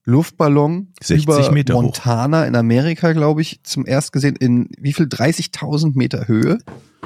Luftballon 0.06 0.90
60 1.02 1.24
über 1.24 1.52
Meter 1.52 1.76
hoch. 1.76 1.82
Montana 1.82 2.46
in 2.46 2.56
Amerika, 2.56 3.14
glaube 3.14 3.42
ich, 3.42 3.62
zum 3.64 3.86
erst 3.86 4.12
gesehen 4.12 4.36
in 4.36 4.70
wie 4.78 4.94
viel? 4.94 5.06
30.000 5.06 5.98
Meter 5.98 6.28
Höhe. 6.28 6.58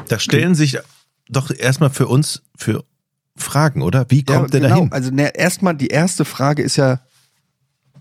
Da 0.08 0.20
stellen 0.20 0.56
sich 0.56 0.80
doch 1.30 1.52
erstmal 1.52 1.90
für 1.90 2.08
uns 2.08 2.42
für 2.56 2.84
Fragen, 3.36 3.82
oder? 3.82 4.06
Wie 4.10 4.24
kommt 4.24 4.54
der 4.54 4.62
genau. 4.62 4.76
dahin? 4.76 4.92
Also 4.92 5.12
ne, 5.12 5.36
erstmal 5.36 5.76
die 5.76 5.88
erste 5.88 6.26
Frage 6.26 6.64
ist 6.64 6.76
ja 6.76 7.02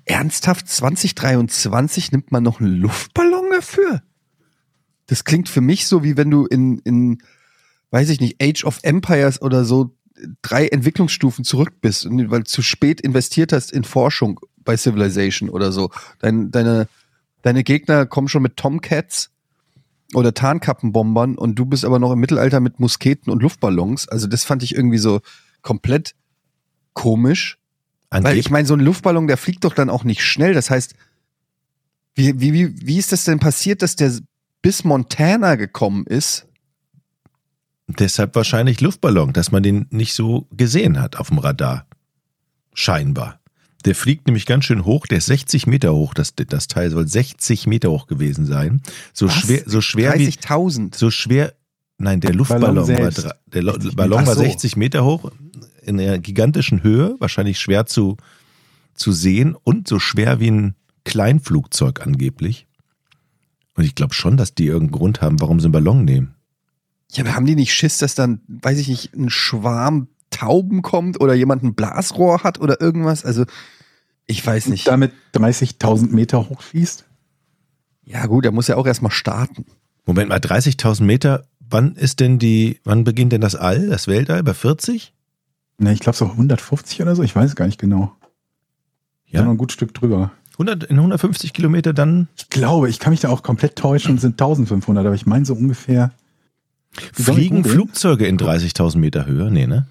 ernsthaft 0.06 0.68
2023 0.68 2.12
nimmt 2.12 2.32
man 2.32 2.42
noch 2.42 2.60
einen 2.60 2.76
Luftballon 2.76 3.50
dafür? 3.50 4.02
Das 5.06 5.24
klingt 5.24 5.48
für 5.48 5.60
mich 5.60 5.86
so 5.86 6.02
wie 6.02 6.16
wenn 6.16 6.30
du 6.30 6.46
in 6.46 6.78
in 6.78 7.22
weiß 7.90 8.08
ich 8.08 8.20
nicht 8.20 8.42
Age 8.42 8.64
of 8.64 8.78
Empires 8.82 9.42
oder 9.42 9.64
so 9.64 9.94
drei 10.42 10.68
Entwicklungsstufen 10.68 11.44
zurück 11.44 11.80
bist, 11.80 12.06
und 12.06 12.30
weil 12.30 12.40
du 12.40 12.46
zu 12.46 12.62
spät 12.62 13.00
investiert 13.00 13.52
hast 13.52 13.72
in 13.72 13.84
Forschung 13.84 14.40
bei 14.66 14.76
Civilization 14.76 15.48
oder 15.48 15.72
so. 15.72 15.90
Dein, 16.18 16.50
deine 16.50 16.88
deine 17.46 17.62
Gegner 17.62 18.06
kommen 18.06 18.28
schon 18.28 18.42
mit 18.42 18.56
Tomcats 18.56 19.30
oder 20.14 20.34
Tarnkappenbombern 20.34 21.36
und 21.38 21.54
du 21.54 21.64
bist 21.64 21.84
aber 21.84 22.00
noch 22.00 22.10
im 22.10 22.18
Mittelalter 22.18 22.58
mit 22.58 22.80
Musketen 22.80 23.32
und 23.32 23.40
Luftballons. 23.40 24.08
Also 24.08 24.26
das 24.26 24.44
fand 24.44 24.64
ich 24.64 24.74
irgendwie 24.74 24.98
so 24.98 25.20
komplett 25.62 26.16
komisch. 26.92 27.58
Weil 28.10 28.24
Angeb- 28.24 28.38
ich 28.38 28.50
meine, 28.50 28.66
so 28.66 28.74
ein 28.74 28.80
Luftballon, 28.80 29.28
der 29.28 29.36
fliegt 29.36 29.62
doch 29.64 29.74
dann 29.74 29.90
auch 29.90 30.02
nicht 30.02 30.22
schnell. 30.22 30.54
Das 30.54 30.70
heißt, 30.70 30.94
wie, 32.16 32.40
wie, 32.40 32.52
wie, 32.52 32.86
wie 32.86 32.98
ist 32.98 33.12
das 33.12 33.24
denn 33.24 33.38
passiert, 33.38 33.82
dass 33.82 33.94
der 33.94 34.12
bis 34.60 34.82
Montana 34.82 35.54
gekommen 35.54 36.04
ist? 36.06 36.46
Deshalb 37.86 38.34
wahrscheinlich 38.34 38.80
Luftballon, 38.80 39.32
dass 39.32 39.52
man 39.52 39.62
den 39.62 39.86
nicht 39.90 40.14
so 40.14 40.48
gesehen 40.50 41.00
hat 41.00 41.16
auf 41.16 41.28
dem 41.28 41.38
Radar. 41.38 41.86
Scheinbar. 42.74 43.38
Der 43.86 43.94
fliegt 43.94 44.26
nämlich 44.26 44.46
ganz 44.46 44.64
schön 44.64 44.84
hoch, 44.84 45.06
der 45.06 45.18
ist 45.18 45.26
60 45.26 45.66
Meter 45.66 45.94
hoch, 45.94 46.12
das, 46.12 46.34
das 46.34 46.66
Teil 46.68 46.90
soll 46.90 47.06
60 47.08 47.66
Meter 47.66 47.90
hoch 47.90 48.06
gewesen 48.08 48.44
sein. 48.44 48.82
So 49.14 49.26
Was? 49.28 49.34
schwer, 49.34 49.62
so 49.64 49.80
schwer 49.80 50.14
wie, 50.18 50.26
30.000. 50.28 50.94
so 50.96 51.10
schwer, 51.10 51.54
nein, 51.98 52.20
der 52.20 52.34
Luftballon 52.34 52.74
Ballon 52.74 52.88
war, 52.88 53.34
der 53.46 53.62
Lo- 53.62 53.72
60 53.72 53.96
Ballon 53.96 54.18
Meter. 54.20 54.26
war 54.26 54.32
Ach 54.34 54.38
so. 54.38 54.42
60 54.42 54.76
Meter 54.76 55.04
hoch, 55.04 55.30
in 55.82 56.00
einer 56.00 56.18
gigantischen 56.18 56.82
Höhe, 56.82 57.14
wahrscheinlich 57.20 57.60
schwer 57.60 57.86
zu, 57.86 58.16
zu 58.94 59.12
sehen 59.12 59.54
und 59.62 59.86
so 59.86 59.98
schwer 60.00 60.40
wie 60.40 60.50
ein 60.50 60.74
Kleinflugzeug 61.04 62.04
angeblich. 62.04 62.66
Und 63.74 63.84
ich 63.84 63.94
glaube 63.94 64.14
schon, 64.14 64.36
dass 64.36 64.54
die 64.54 64.66
irgendeinen 64.66 64.98
Grund 64.98 65.20
haben, 65.20 65.40
warum 65.40 65.60
sie 65.60 65.66
einen 65.66 65.72
Ballon 65.72 66.04
nehmen. 66.04 66.34
Ja, 67.12 67.22
aber 67.22 67.36
haben 67.36 67.46
die 67.46 67.54
nicht 67.54 67.72
Schiss, 67.72 67.98
dass 67.98 68.16
dann, 68.16 68.40
weiß 68.48 68.78
ich 68.78 68.88
nicht, 68.88 69.14
ein 69.14 69.30
Schwarm 69.30 70.08
Tauben 70.36 70.82
kommt 70.82 71.20
oder 71.20 71.34
jemand 71.34 71.62
ein 71.62 71.74
Blasrohr 71.74 72.42
hat 72.42 72.60
oder 72.60 72.80
irgendwas? 72.80 73.24
Also, 73.24 73.44
ich 74.26 74.44
weiß 74.44 74.68
nicht. 74.68 74.86
Damit 74.86 75.12
30.000 75.34 76.10
Meter 76.10 76.48
hochschießt? 76.48 77.04
Ja, 78.04 78.26
gut, 78.26 78.44
er 78.44 78.52
muss 78.52 78.68
ja 78.68 78.76
auch 78.76 78.86
erstmal 78.86 79.12
starten. 79.12 79.64
Moment 80.04 80.28
mal, 80.28 80.38
30.000 80.38 81.04
Meter, 81.04 81.44
wann 81.58 81.94
ist 81.96 82.20
denn 82.20 82.38
die, 82.38 82.80
wann 82.84 83.04
beginnt 83.04 83.32
denn 83.32 83.40
das 83.40 83.56
All, 83.56 83.88
das 83.88 84.08
Weltall? 84.08 84.42
Bei 84.42 84.52
40? 84.52 85.14
Ne, 85.78 85.92
ich 85.92 86.00
glaube 86.00 86.16
so 86.16 86.26
150 86.26 87.00
oder 87.02 87.16
so, 87.16 87.22
ich 87.22 87.34
weiß 87.34 87.56
gar 87.56 87.66
nicht 87.66 87.80
genau. 87.80 88.14
Ja. 89.26 89.42
Noch 89.42 89.52
ein 89.52 89.56
gut 89.56 89.72
Stück 89.72 89.94
drüber. 89.94 90.32
100, 90.52 90.84
in 90.84 90.96
150 90.96 91.52
Kilometer 91.52 91.92
dann? 91.92 92.28
Ich 92.36 92.50
glaube, 92.50 92.88
ich 92.88 92.98
kann 92.98 93.10
mich 93.10 93.20
da 93.20 93.30
auch 93.30 93.42
komplett 93.42 93.76
täuschen, 93.76 94.18
sind 94.18 94.32
1500, 94.32 95.04
aber 95.04 95.14
ich 95.14 95.26
meine 95.26 95.44
so 95.44 95.54
ungefähr. 95.54 96.12
Fliegen? 97.12 97.64
Flugzeuge 97.64 98.26
in 98.26 98.38
30.000 98.38 98.98
Meter 98.98 99.26
Höhe? 99.26 99.50
Nee, 99.50 99.66
ne? 99.66 99.86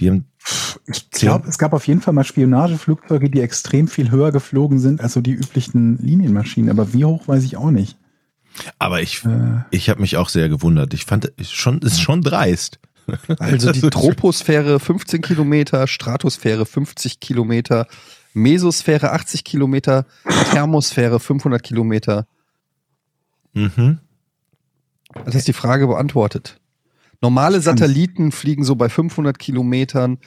Die 0.00 0.10
haben, 0.10 0.26
Ich 0.86 1.10
glaube, 1.10 1.48
es 1.48 1.58
gab 1.58 1.72
auf 1.72 1.86
jeden 1.86 2.00
Fall 2.00 2.14
mal 2.14 2.24
Spionageflugzeuge, 2.24 3.30
die 3.30 3.40
extrem 3.40 3.88
viel 3.88 4.10
höher 4.10 4.32
geflogen 4.32 4.78
sind 4.78 5.00
als 5.00 5.12
so 5.14 5.20
die 5.20 5.32
üblichen 5.32 5.98
Linienmaschinen. 5.98 6.70
Aber 6.70 6.92
wie 6.92 7.04
hoch, 7.04 7.26
weiß 7.26 7.44
ich 7.44 7.56
auch 7.56 7.70
nicht. 7.70 7.96
aber 8.78 9.02
ich, 9.02 9.24
Äh, 9.24 9.62
ich 9.70 9.88
habe 9.90 10.00
mich 10.00 10.16
auch 10.16 10.28
sehr 10.28 10.48
gewundert. 10.48 10.94
Ich 10.94 11.04
fand, 11.04 11.32
es 11.36 11.50
schon, 11.50 11.80
ist 11.80 12.00
schon 12.00 12.22
dreist. 12.22 12.78
Also 13.38 13.72
die 13.72 13.80
Troposphäre 13.80 14.78
15 14.80 15.22
Kilometer, 15.22 15.86
Stratosphäre 15.86 16.66
50 16.66 17.20
Kilometer, 17.20 17.86
Mesosphäre 18.34 19.12
80 19.12 19.44
Kilometer, 19.44 20.06
Thermosphäre 20.50 21.18
500 21.18 21.62
Kilometer. 21.62 22.26
Mhm. 23.54 23.98
Das 25.24 25.34
ist 25.34 25.48
die 25.48 25.54
Frage 25.54 25.86
beantwortet. 25.86 26.60
Normale 27.20 27.60
Satelliten 27.60 28.32
fliegen 28.32 28.64
so 28.64 28.76
bei 28.76 28.88
500 28.88 29.38
Kilometern, 29.38 30.18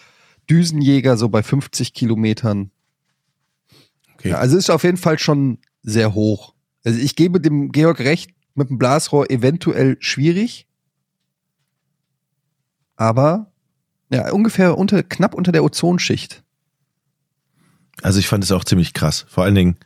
Düsenjäger 0.50 1.18
so 1.18 1.30
bei 1.30 1.44
50 1.44 1.94
Kilometern. 1.94 2.72
Okay. 4.16 4.30
Ja, 4.30 4.38
also 4.38 4.58
ist 4.58 4.70
auf 4.70 4.84
jeden 4.84 4.98
Fall 4.98 5.18
schon 5.18 5.60
sehr 5.84 6.14
hoch. 6.14 6.54
Also 6.84 7.00
ich 7.00 7.16
gebe 7.16 7.40
dem 7.40 7.72
Georg 7.72 8.00
recht, 8.00 8.32
mit 8.56 8.70
dem 8.70 8.78
Blasrohr 8.78 9.30
eventuell 9.30 9.98
schwierig. 10.00 10.68
Aber 12.96 13.52
ja, 14.12 14.32
ungefähr 14.32 14.78
unter, 14.78 15.04
knapp 15.04 15.34
unter 15.34 15.52
der 15.52 15.64
Ozonschicht. 15.64 16.44
Also 18.02 18.20
ich 18.20 18.28
fand 18.28 18.44
es 18.44 18.52
auch 18.52 18.66
ziemlich 18.66 18.94
krass. 18.94 19.26
Vor 19.30 19.44
allen 19.44 19.56
Dingen, 19.56 19.78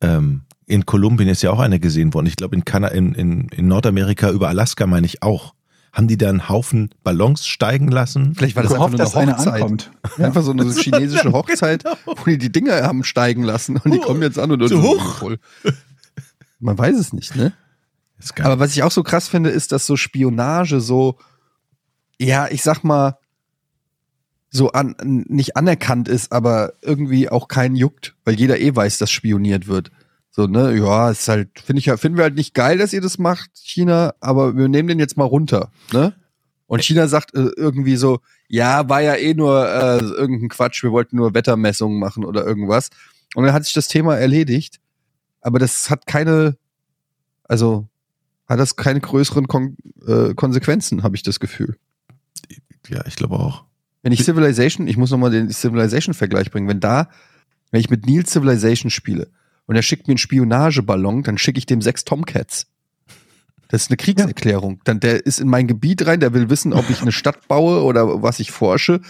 ähm, 0.00 0.42
in 0.66 0.86
Kolumbien 0.86 1.28
ist 1.28 1.42
ja 1.42 1.50
auch 1.50 1.58
einer 1.58 1.78
gesehen 1.78 2.14
worden. 2.14 2.26
Ich 2.26 2.36
glaube, 2.36 2.56
in, 2.56 2.62
in, 2.62 3.14
in, 3.14 3.48
in 3.48 3.68
Nordamerika 3.68 4.30
über 4.30 4.48
Alaska 4.48 4.86
meine 4.86 5.06
ich 5.06 5.22
auch. 5.22 5.54
Haben 5.92 6.08
die 6.08 6.16
da 6.16 6.30
einen 6.30 6.48
Haufen 6.48 6.90
Ballons 7.04 7.46
steigen 7.46 7.88
lassen? 7.88 8.34
Vielleicht 8.34 8.56
war 8.56 8.62
das 8.62 8.72
gehofft, 8.72 8.94
einfach 8.94 9.12
nur 9.14 9.22
eine 9.22 9.32
dass 9.32 9.46
einer 9.46 9.52
Hochzeit. 9.52 9.62
ankommt. 9.62 9.90
Einfach 10.18 10.42
so 10.42 10.52
eine 10.52 10.64
chinesische 10.74 11.32
Hochzeit, 11.32 11.84
wo 12.06 12.14
die 12.24 12.38
die 12.38 12.50
Dinger 12.50 12.82
haben 12.82 13.04
steigen 13.04 13.42
lassen 13.42 13.76
und 13.76 13.92
die 13.92 13.98
Oh, 13.98 14.02
kommen 14.02 14.22
jetzt 14.22 14.38
an 14.38 14.50
und 14.50 14.62
und- 14.62 14.82
hoch. 14.82 15.16
voll. 15.18 15.38
Man 16.60 16.78
weiß 16.78 16.96
es 16.96 17.12
nicht, 17.12 17.36
ne? 17.36 17.52
Aber 18.40 18.58
was 18.60 18.72
ich 18.72 18.82
auch 18.84 18.92
so 18.92 19.02
krass 19.02 19.28
finde, 19.28 19.50
ist, 19.50 19.72
dass 19.72 19.84
so 19.84 19.96
Spionage 19.96 20.80
so, 20.80 21.18
ja, 22.18 22.46
ich 22.48 22.62
sag 22.62 22.84
mal, 22.84 23.18
so 24.48 24.70
an, 24.72 24.94
nicht 25.28 25.56
anerkannt 25.56 26.08
ist, 26.08 26.30
aber 26.30 26.74
irgendwie 26.82 27.28
auch 27.28 27.48
keinen 27.48 27.74
juckt, 27.74 28.14
weil 28.24 28.34
jeder 28.34 28.60
eh 28.60 28.74
weiß, 28.76 28.98
dass 28.98 29.10
spioniert 29.10 29.66
wird. 29.66 29.90
So, 30.34 30.46
ne, 30.46 30.74
ja, 30.74 31.10
ist 31.10 31.28
halt, 31.28 31.60
finde 31.60 31.80
ich 31.80 31.86
ja, 31.86 31.98
finden 31.98 32.16
wir 32.16 32.24
halt 32.24 32.36
nicht 32.36 32.54
geil, 32.54 32.78
dass 32.78 32.94
ihr 32.94 33.02
das 33.02 33.18
macht, 33.18 33.50
China, 33.54 34.14
aber 34.20 34.56
wir 34.56 34.66
nehmen 34.66 34.88
den 34.88 34.98
jetzt 34.98 35.18
mal 35.18 35.24
runter, 35.24 35.70
ne? 35.92 36.14
Und 36.66 36.82
China 36.82 37.06
sagt 37.06 37.34
äh, 37.34 37.50
irgendwie 37.54 37.96
so, 37.96 38.20
ja, 38.48 38.88
war 38.88 39.02
ja 39.02 39.14
eh 39.14 39.34
nur 39.34 39.68
äh, 39.68 39.98
irgendein 39.98 40.48
Quatsch, 40.48 40.82
wir 40.82 40.90
wollten 40.90 41.16
nur 41.16 41.34
Wettermessungen 41.34 41.98
machen 41.98 42.24
oder 42.24 42.46
irgendwas. 42.46 42.88
Und 43.34 43.44
dann 43.44 43.52
hat 43.52 43.66
sich 43.66 43.74
das 43.74 43.88
Thema 43.88 44.16
erledigt. 44.16 44.80
Aber 45.42 45.58
das 45.58 45.90
hat 45.90 46.06
keine, 46.06 46.56
also 47.44 47.88
hat 48.48 48.58
das 48.58 48.76
keine 48.76 49.00
größeren 49.00 49.48
Kon 49.48 49.76
äh, 50.06 50.32
Konsequenzen, 50.32 51.02
habe 51.02 51.14
ich 51.14 51.22
das 51.22 51.40
Gefühl. 51.40 51.76
Ja, 52.88 53.04
ich 53.06 53.16
glaube 53.16 53.38
auch. 53.38 53.66
Wenn 54.02 54.12
ich 54.12 54.24
Civilization, 54.24 54.88
ich 54.88 54.96
muss 54.96 55.10
nochmal 55.10 55.30
den 55.30 55.50
Civilization-Vergleich 55.50 56.50
bringen, 56.50 56.68
wenn 56.68 56.80
da, 56.80 57.10
wenn 57.70 57.80
ich 57.80 57.90
mit 57.90 58.06
Neil 58.06 58.24
Civilization 58.24 58.88
spiele 58.90 59.28
und 59.66 59.76
er 59.76 59.82
schickt 59.82 60.08
mir 60.08 60.12
einen 60.12 60.18
Spionageballon, 60.18 61.22
dann 61.22 61.38
schicke 61.38 61.58
ich 61.58 61.66
dem 61.66 61.82
sechs 61.82 62.04
Tomcats. 62.04 62.66
Das 63.68 63.82
ist 63.84 63.90
eine 63.90 63.96
Kriegserklärung. 63.96 64.80
Dann 64.84 65.00
der 65.00 65.24
ist 65.24 65.40
in 65.40 65.48
mein 65.48 65.66
Gebiet 65.66 66.06
rein, 66.06 66.20
der 66.20 66.34
will 66.34 66.50
wissen, 66.50 66.74
ob 66.74 66.90
ich 66.90 67.00
eine 67.00 67.12
Stadt 67.12 67.48
baue 67.48 67.82
oder 67.82 68.22
was 68.22 68.38
ich 68.38 68.50
forsche. 68.50 69.00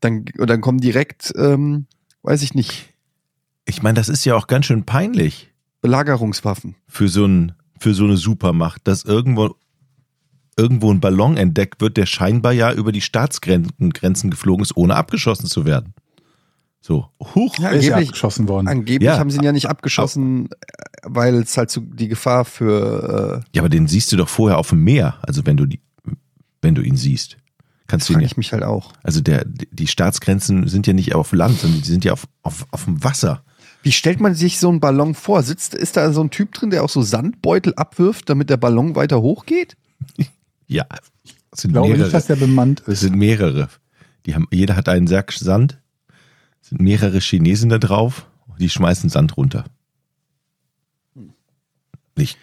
Dann, 0.00 0.24
und 0.38 0.48
dann 0.48 0.60
kommen 0.60 0.78
direkt, 0.78 1.32
ähm, 1.36 1.86
weiß 2.22 2.42
ich 2.42 2.54
nicht, 2.54 2.94
Ich 3.66 3.82
meine, 3.82 3.96
das 3.96 4.08
ist 4.08 4.24
ja 4.24 4.34
auch 4.36 4.46
ganz 4.46 4.66
schön 4.66 4.84
peinlich 4.84 5.52
Belagerungswaffen. 5.82 6.76
für 6.86 7.08
so, 7.08 7.26
ein, 7.26 7.52
für 7.78 7.92
so 7.92 8.04
eine 8.04 8.16
Supermacht, 8.16 8.86
dass 8.86 9.04
irgendwo, 9.04 9.56
irgendwo 10.56 10.92
ein 10.92 11.00
Ballon 11.00 11.36
entdeckt 11.36 11.80
wird, 11.80 11.96
der 11.96 12.06
scheinbar 12.06 12.52
ja 12.52 12.72
über 12.72 12.92
die 12.92 13.00
Staatsgrenzen 13.00 13.90
Grenzen 13.90 14.30
geflogen 14.30 14.62
ist, 14.62 14.76
ohne 14.76 14.94
abgeschossen 14.94 15.46
zu 15.46 15.66
werden. 15.66 15.94
So, 16.88 17.06
huch. 17.34 17.58
Ja, 17.58 17.68
Ist 17.68 17.84
ja 17.84 17.90
angeblich, 17.92 18.08
abgeschossen 18.08 18.48
worden. 18.48 18.66
angeblich 18.66 19.06
Ja. 19.06 19.18
haben 19.18 19.30
sie 19.30 19.36
ihn 19.36 19.42
ja 19.44 19.52
nicht 19.52 19.66
abgeschossen, 19.68 20.46
äh, 20.46 20.56
weil 21.04 21.34
es 21.34 21.54
halt 21.58 21.68
zu, 21.70 21.82
die 21.82 22.08
Gefahr 22.08 22.46
für, 22.46 23.42
äh, 23.44 23.48
Ja, 23.54 23.60
aber 23.60 23.68
den 23.68 23.86
siehst 23.86 24.10
du 24.10 24.16
doch 24.16 24.28
vorher 24.30 24.56
auf 24.56 24.70
dem 24.70 24.82
Meer, 24.84 25.18
also 25.20 25.44
wenn 25.44 25.58
du 25.58 25.66
die, 25.66 25.80
wenn 26.62 26.74
du 26.74 26.80
ihn 26.80 26.96
siehst. 26.96 27.36
Kannst 27.88 28.08
du 28.08 28.14
ihn 28.14 28.20
ja, 28.20 28.26
ich 28.26 28.38
mich 28.38 28.52
halt 28.54 28.62
auch. 28.62 28.94
also 29.02 29.20
der, 29.20 29.44
die 29.46 29.86
Staatsgrenzen 29.86 30.66
sind 30.66 30.86
ja 30.86 30.94
nicht 30.94 31.14
auf 31.14 31.32
Land, 31.32 31.58
sondern 31.60 31.82
die 31.82 31.88
sind 31.88 32.06
ja 32.06 32.14
auf, 32.14 32.26
auf, 32.42 32.66
auf 32.70 32.84
dem 32.86 33.04
Wasser. 33.04 33.42
Wie 33.82 33.92
stellt 33.92 34.20
man 34.20 34.34
sich 34.34 34.58
so 34.58 34.70
einen 34.70 34.80
Ballon 34.80 35.14
vor? 35.14 35.42
Sitzt, 35.42 35.74
ist 35.74 35.98
da 35.98 36.10
so 36.12 36.22
ein 36.22 36.30
Typ 36.30 36.52
drin, 36.54 36.70
der 36.70 36.84
auch 36.84 36.88
so 36.90 37.02
Sandbeutel 37.02 37.74
abwirft, 37.74 38.30
damit 38.30 38.48
der 38.48 38.56
Ballon 38.56 38.96
weiter 38.96 39.20
hochgeht? 39.20 39.76
Ja, 40.70 40.84
es 41.52 41.62
sind 41.62 41.70
Ich 41.70 41.72
glaube 41.74 41.88
mehrere. 41.88 42.02
nicht, 42.04 42.14
dass 42.14 42.26
der 42.26 42.36
bemannt 42.36 42.80
Es 42.86 42.94
ist. 42.94 43.00
sind 43.00 43.16
mehrere. 43.16 43.68
Die 44.26 44.34
haben, 44.34 44.46
jeder 44.50 44.74
hat 44.76 44.88
einen 44.88 45.06
Sack 45.06 45.32
Sand. 45.32 45.78
Es 46.62 46.68
sind 46.68 46.80
mehrere 46.80 47.20
Chinesen 47.20 47.70
da 47.70 47.78
drauf. 47.78 48.26
Die 48.58 48.68
schmeißen 48.68 49.08
Sand 49.08 49.36
runter. 49.36 49.64
Ich 52.16 52.36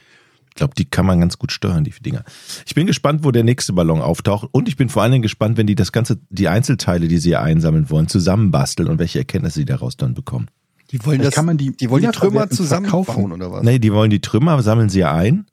glaube, 0.56 0.74
die 0.76 0.86
kann 0.86 1.06
man 1.06 1.20
ganz 1.20 1.38
gut 1.38 1.52
steuern, 1.52 1.84
die 1.84 1.92
Dinger. 1.92 2.24
Ich 2.66 2.76
bin 2.76 2.88
gespannt, 2.88 3.26
wo 3.26 3.32
der 3.32 3.44
nächste 3.44 3.74
Ballon 3.74 4.02
auftaucht. 4.02 4.48
Und 4.54 4.70
ich 4.70 4.78
bin 4.78 4.88
vor 4.88 5.04
allen 5.04 5.12
Dingen 5.12 5.22
gespannt, 5.22 5.58
wenn 5.58 5.68
die 5.68 5.76
das 5.76 5.92
Ganze, 5.92 6.20
die 6.30 6.48
Einzelteile, 6.48 7.10
die 7.10 7.18
sie 7.18 7.30
hier 7.30 7.42
einsammeln 7.42 7.90
wollen, 7.90 8.08
zusammenbasteln 8.08 8.88
und 8.88 8.98
welche 8.98 9.20
Erkenntnisse 9.20 9.60
sie 9.60 9.66
daraus 9.66 9.98
dann 9.98 10.14
bekommen. 10.14 10.48
Die 10.92 11.04
wollen 11.06 11.22
das, 11.22 11.34
kann 11.34 11.46
man 11.46 11.58
die 11.58 11.76
die 11.76 11.90
wollen 11.90 12.04
die 12.04 12.10
Trümmer 12.10 12.50
zusammenbauen 12.50 13.34
oder 13.34 13.52
was? 13.52 13.64
Nee, 13.64 13.80
die 13.80 13.92
wollen 13.92 14.12
die 14.12 14.22
Trümmer, 14.22 14.62
sammeln 14.62 14.88
sie 14.88 15.00
ja 15.00 15.14
ein 15.14 15.48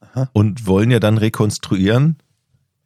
Aha. 0.00 0.30
und 0.32 0.66
wollen 0.66 0.90
ja 0.90 1.00
dann 1.00 1.18
rekonstruieren, 1.18 2.16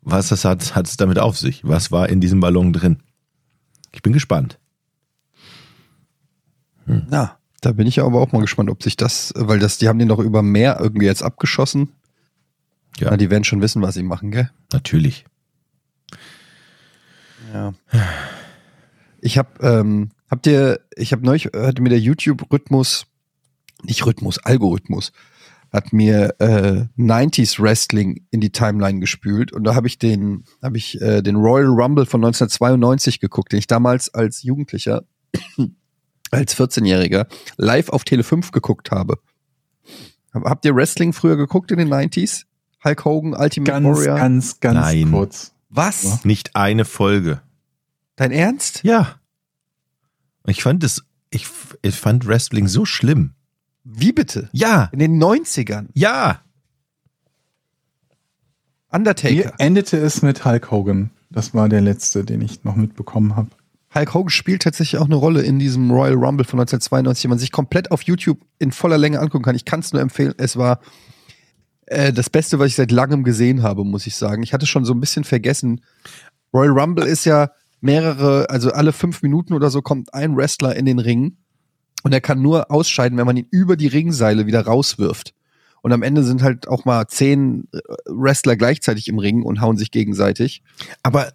was 0.03 0.29
das 0.29 0.45
hat, 0.45 0.75
hat 0.75 0.87
es 0.87 0.97
damit 0.97 1.19
auf 1.19 1.39
sich. 1.39 1.63
Was 1.65 1.91
war 1.93 2.09
in 2.09 2.21
diesem 2.21 2.41
Ballon 2.41 2.73
drin? 2.73 2.99
Ich 3.93 4.03
bin 4.03 4.13
gespannt. 4.13 4.58
Na, 6.89 7.39
da 7.61 7.73
bin 7.73 7.87
ich 7.87 7.97
ja 7.97 8.05
aber 8.05 8.21
auch 8.21 8.33
mal 8.33 8.41
gespannt, 8.41 8.71
ob 8.71 8.83
sich 8.83 8.97
das, 8.97 9.33
weil 9.37 9.59
das, 9.59 9.79
die 9.79 9.89
haben 9.89 9.99
den 9.99 10.09
doch 10.09 10.21
über 10.21 10.43
Meer 10.43 10.79
irgendwie 10.81 11.07
jetzt 11.07 11.23
abgeschossen. 11.23 11.93
Ja. 12.99 13.11
Na, 13.11 13.17
die 13.17 13.31
werden 13.31 13.45
schon 13.45 13.61
wissen, 13.61 13.83
was 13.83 13.95
sie 13.95 14.03
machen, 14.03 14.31
gell? 14.31 14.51
Natürlich. 14.73 15.25
Ja. 17.53 17.75
Ich 19.21 19.39
hab, 19.39 19.63
ähm, 19.63 20.11
habt 20.31 20.47
ihr, 20.47 20.81
ich 20.97 21.13
habe 21.13 21.25
neulich, 21.25 21.47
hatte 21.47 21.83
mir 21.83 21.89
der 21.91 22.01
YouTube-Rhythmus, 22.01 23.07
nicht 23.83 24.05
Rhythmus, 24.07 24.39
Algorithmus, 24.39 25.13
hat 25.73 25.93
mir 25.93 26.35
äh, 26.39 26.87
90s 26.97 27.61
Wrestling 27.63 28.27
in 28.31 28.41
die 28.41 28.51
Timeline 28.51 29.01
gespült 29.01 29.53
und 29.53 29.65
da 29.65 29.75
habe 29.75 29.87
ich 29.87 29.99
den, 29.99 30.45
habe 30.63 30.79
ich 30.79 31.01
äh, 31.01 31.23
den 31.23 31.37
Royal 31.37 31.67
Rumble 31.67 32.07
von 32.07 32.25
1992 32.25 33.21
geguckt, 33.21 33.53
den 33.53 33.59
ich 33.59 33.67
damals 33.67 34.13
als 34.13 34.43
Jugendlicher, 34.43 35.03
als 36.31 36.57
14-Jähriger 36.57 37.27
live 37.57 37.89
auf 37.91 38.05
Tele 38.05 38.23
5 38.25 38.51
geguckt 38.53 38.91
habe. 38.91 39.19
Hab- 40.35 40.45
Habt 40.45 40.65
ihr 40.65 40.75
Wrestling 40.75 41.13
früher 41.13 41.37
geguckt 41.37 41.71
in 41.71 41.79
den 41.79 41.89
90s? 41.89 42.45
Hulk 42.85 43.05
Hogan, 43.05 43.35
Ultimate 43.35 43.73
Ganz, 43.73 43.87
Warrior? 43.99 44.17
ganz, 44.17 44.61
ganz 44.61 44.75
Nein. 44.79 45.11
kurz. 45.11 45.53
Was? 45.71 46.03
Ja. 46.05 46.21
Nicht 46.25 46.55
eine 46.57 46.85
Folge. 46.85 47.41
Dein 48.17 48.31
Ernst? 48.31 48.81
Ja. 48.85 49.17
Ich 50.47 50.63
fand 50.63 50.83
es, 50.85 51.05
ich, 51.31 51.47
ich 51.83 51.95
fand 51.97 52.27
Wrestling 52.27 52.69
so 52.69 52.85
schlimm. 52.85 53.35
Wie 53.85 54.13
bitte? 54.13 54.49
Ja, 54.53 54.89
In 54.93 54.99
den 54.99 55.23
90ern. 55.23 55.87
ja. 55.95 56.41
Undertaker. 58.91 59.33
Hier 59.35 59.53
endete 59.59 59.99
es 59.99 60.23
mit 60.23 60.45
Hulk 60.45 60.71
Hogan. 60.71 61.11
Das 61.31 61.53
war 61.53 61.69
der 61.69 61.83
letzte, 61.83 62.25
den 62.25 62.41
ich 62.41 62.65
noch 62.65 62.75
mitbekommen 62.77 63.37
habe. 63.37 63.51
Hulk 63.95 64.15
Hogan 64.15 64.31
spielt 64.31 64.63
tatsächlich 64.63 65.01
auch 65.01 65.07
eine 65.07 65.17
Rolle 65.17 65.43
in 65.43 65.59
diesem 65.59 65.91
Royal 65.91 66.15
Rumble 66.15 66.45
von 66.45 66.61
1992, 66.61 67.23
den 67.23 67.31
man 67.31 67.39
sich 67.39 67.53
komplett 67.53 67.91
auf 67.91 68.03
YouTube 68.03 68.41
in 68.59 68.71
voller 68.73 68.99
Länge 68.99 69.21
angucken 69.21 69.45
kann. 69.45 69.57
Ich 69.57 69.65
kann 69.65 69.81
es 69.81 69.93
nur 69.93 70.03
empfehlen. 70.03 70.35
Es 70.37 70.57
war 70.57 70.81
äh, 71.87 72.13
das 72.13 72.29
Beste, 72.29 72.59
was 72.59 72.69
ich 72.69 72.75
seit 72.75 72.91
langem 72.91 73.25
gesehen 73.25 73.63
habe, 73.63 73.85
muss 73.85 74.07
ich 74.07 74.17
sagen. 74.17 74.43
Ich 74.43 74.53
hatte 74.53 74.67
schon 74.67 74.85
so 74.85 74.93
ein 74.93 75.01
bisschen 75.01 75.25
vergessen. 75.25 75.81
Royal 76.53 76.79
Rumble 76.79 77.07
ist 77.07 77.25
ja 77.25 77.51
mehrere, 77.81 78.51
also 78.51 78.73
alle 78.73 78.93
fünf 78.93 79.23
Minuten 79.23 79.55
oder 79.55 79.71
so 79.71 79.81
kommt 79.81 80.13
ein 80.13 80.37
Wrestler 80.37 80.77
in 80.77 80.85
den 80.85 80.99
Ring 80.99 81.37
und 82.03 82.13
er 82.13 82.21
kann 82.21 82.43
nur 82.43 82.71
ausscheiden, 82.71 83.17
wenn 83.19 83.27
man 83.27 83.37
ihn 83.37 83.47
über 83.51 83.77
die 83.77 83.87
Ringseile 83.87 84.47
wieder 84.47 84.67
rauswirft. 84.67 85.35
Und 85.81 85.93
am 85.93 86.03
Ende 86.03 86.25
sind 86.25 86.43
halt 86.43 86.69
auch 86.69 86.85
mal 86.85 87.07
zehn 87.07 87.69
äh, 87.73 87.79
Wrestler 88.07 88.57
gleichzeitig 88.57 89.09
im 89.09 89.19
Ring 89.19 89.43
und 89.43 89.61
hauen 89.61 89.77
sich 89.77 89.91
gegenseitig. 89.91 90.63
Aber 91.03 91.33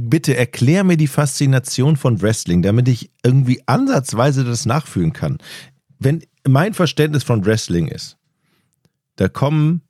bitte 0.00 0.36
erklär 0.36 0.84
mir 0.84 0.96
die 0.96 1.06
Faszination 1.06 1.96
von 1.96 2.20
Wrestling, 2.22 2.62
damit 2.62 2.88
ich 2.88 3.10
irgendwie 3.24 3.62
ansatzweise 3.66 4.44
das 4.44 4.66
nachfühlen 4.66 5.12
kann. 5.12 5.38
Wenn 5.98 6.22
mein 6.46 6.74
Verständnis 6.74 7.24
von 7.24 7.44
Wrestling 7.44 7.88
ist, 7.88 8.16
da 9.16 9.28
kommen 9.28 9.82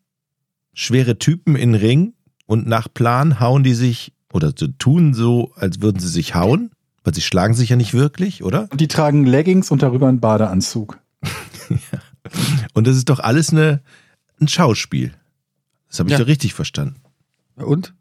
schwere 0.73 1.19
Typen 1.19 1.55
in 1.57 1.73
den 1.73 1.81
Ring 1.81 2.15
und 2.47 2.67
nach 2.67 2.89
Plan 2.93 3.41
hauen 3.41 3.63
die 3.63 3.75
sich 3.75 4.13
oder 4.33 4.53
so 4.57 4.67
tun 4.69 5.15
so, 5.15 5.53
als 5.57 5.81
würden 5.81 5.99
sie 6.01 6.09
sich 6.09 6.35
hauen, 6.35 6.71
weil 7.05 7.15
sie 7.15 7.21
schlagen 7.23 7.55
sich 7.55 7.71
ja 7.71 7.77
nicht 7.77 7.95
wirklich, 7.95 8.43
oder? 8.43 8.69
Und 8.71 8.81
die 8.81 8.89
tragen 8.89 9.27
Leggings 9.27 9.71
und 9.71 9.83
darüber 9.83 10.09
einen 10.09 10.21
Badeanzug. 10.21 10.99
Und 12.75 12.87
das 12.87 12.97
ist 12.97 13.09
doch 13.09 13.21
alles 13.21 13.51
eine, 13.51 13.81
ein 14.41 14.49
Schauspiel. 14.49 15.13
Das 15.89 15.99
habe 15.99 16.09
ich 16.09 16.13
Ja. 16.13 16.19
doch 16.19 16.27
richtig 16.27 16.53
verstanden. 16.55 17.01
Und? 17.57 17.95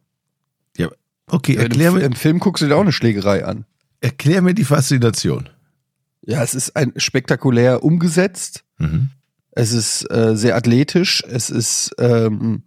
Okay, 1.29 1.55
Ja, 1.55 1.61
erklär, 1.63 1.89
im, 1.89 1.95
mir, 1.95 2.03
Im 2.03 2.13
Film 2.13 2.39
guckst 2.39 2.63
du 2.63 2.67
dir 2.67 2.75
auch 2.75 2.81
eine 2.81 2.91
Schlägerei 2.91 3.45
an. 3.45 3.65
erklär 4.01 4.41
mir 4.41 4.53
die 4.53 4.63
Faszination. 4.63 5.49
Ja, 6.21 6.43
es 6.43 6.53
ist 6.53 6.75
ein 6.75 6.93
spektakulär 6.97 7.83
umgesetzt. 7.83 8.63
Mhm. 8.77 9.09
Es 9.51 9.71
ist 9.71 10.09
äh, 10.11 10.35
sehr 10.35 10.55
athletisch. 10.55 11.23
Es 11.27 11.49
ist 11.49 11.95
ähm, 11.99 12.63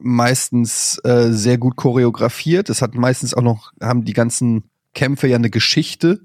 meistens 0.00 0.98
äh, 1.04 1.32
sehr 1.32 1.58
gut 1.58 1.76
choreografiert. 1.76 2.70
Es 2.70 2.82
hat 2.82 2.94
meistens 2.94 3.34
auch 3.34 3.42
noch, 3.42 3.72
haben 3.80 4.04
die 4.04 4.12
ganzen 4.12 4.64
Kämpfe 4.94 5.28
ja 5.28 5.36
eine 5.36 5.50
Geschichte 5.50 6.20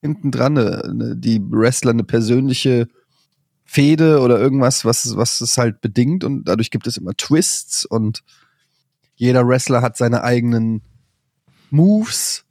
hinten 0.00 0.30
dran, 0.30 0.56
eine, 0.56 0.84
eine, 0.84 1.16
die 1.16 1.40
Wrestler 1.42 1.90
eine 1.90 2.04
persönliche 2.04 2.88
Fehde 3.64 4.20
oder 4.20 4.38
irgendwas, 4.38 4.84
was, 4.84 5.16
was 5.16 5.40
es 5.40 5.58
halt 5.58 5.80
bedingt 5.80 6.24
und 6.24 6.44
dadurch 6.44 6.70
gibt 6.70 6.86
es 6.86 6.96
immer 6.96 7.14
Twists 7.14 7.84
und 7.84 8.22
jeder 9.18 9.46
Wrestler 9.46 9.82
hat 9.82 9.96
seine 9.96 10.22
eigenen 10.22 10.80
Moves 11.70 12.44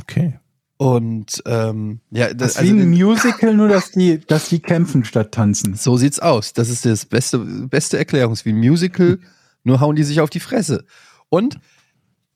Okay. 0.00 0.38
und 0.78 1.42
ähm, 1.44 2.00
ja, 2.10 2.28
Das 2.32 2.54
das, 2.54 2.56
ist 2.56 2.62
wie 2.62 2.70
also 2.70 2.82
ein 2.82 2.90
Musical, 2.90 3.54
nur 3.54 3.68
dass 3.68 3.90
die, 3.90 4.20
dass 4.20 4.48
die 4.48 4.60
kämpfen 4.60 5.04
statt 5.04 5.32
tanzen. 5.32 5.74
So 5.74 5.96
sieht's 5.98 6.18
aus. 6.18 6.54
Das 6.54 6.70
ist 6.70 6.86
das 6.86 7.04
beste, 7.04 7.38
beste 7.38 7.98
Erklärung. 7.98 8.32
Es 8.32 8.40
ist 8.40 8.46
wie 8.46 8.52
ein 8.52 8.58
Musical, 8.58 9.18
nur 9.64 9.80
hauen 9.80 9.96
die 9.96 10.04
sich 10.04 10.20
auf 10.20 10.30
die 10.30 10.40
Fresse. 10.40 10.84
Und 11.28 11.58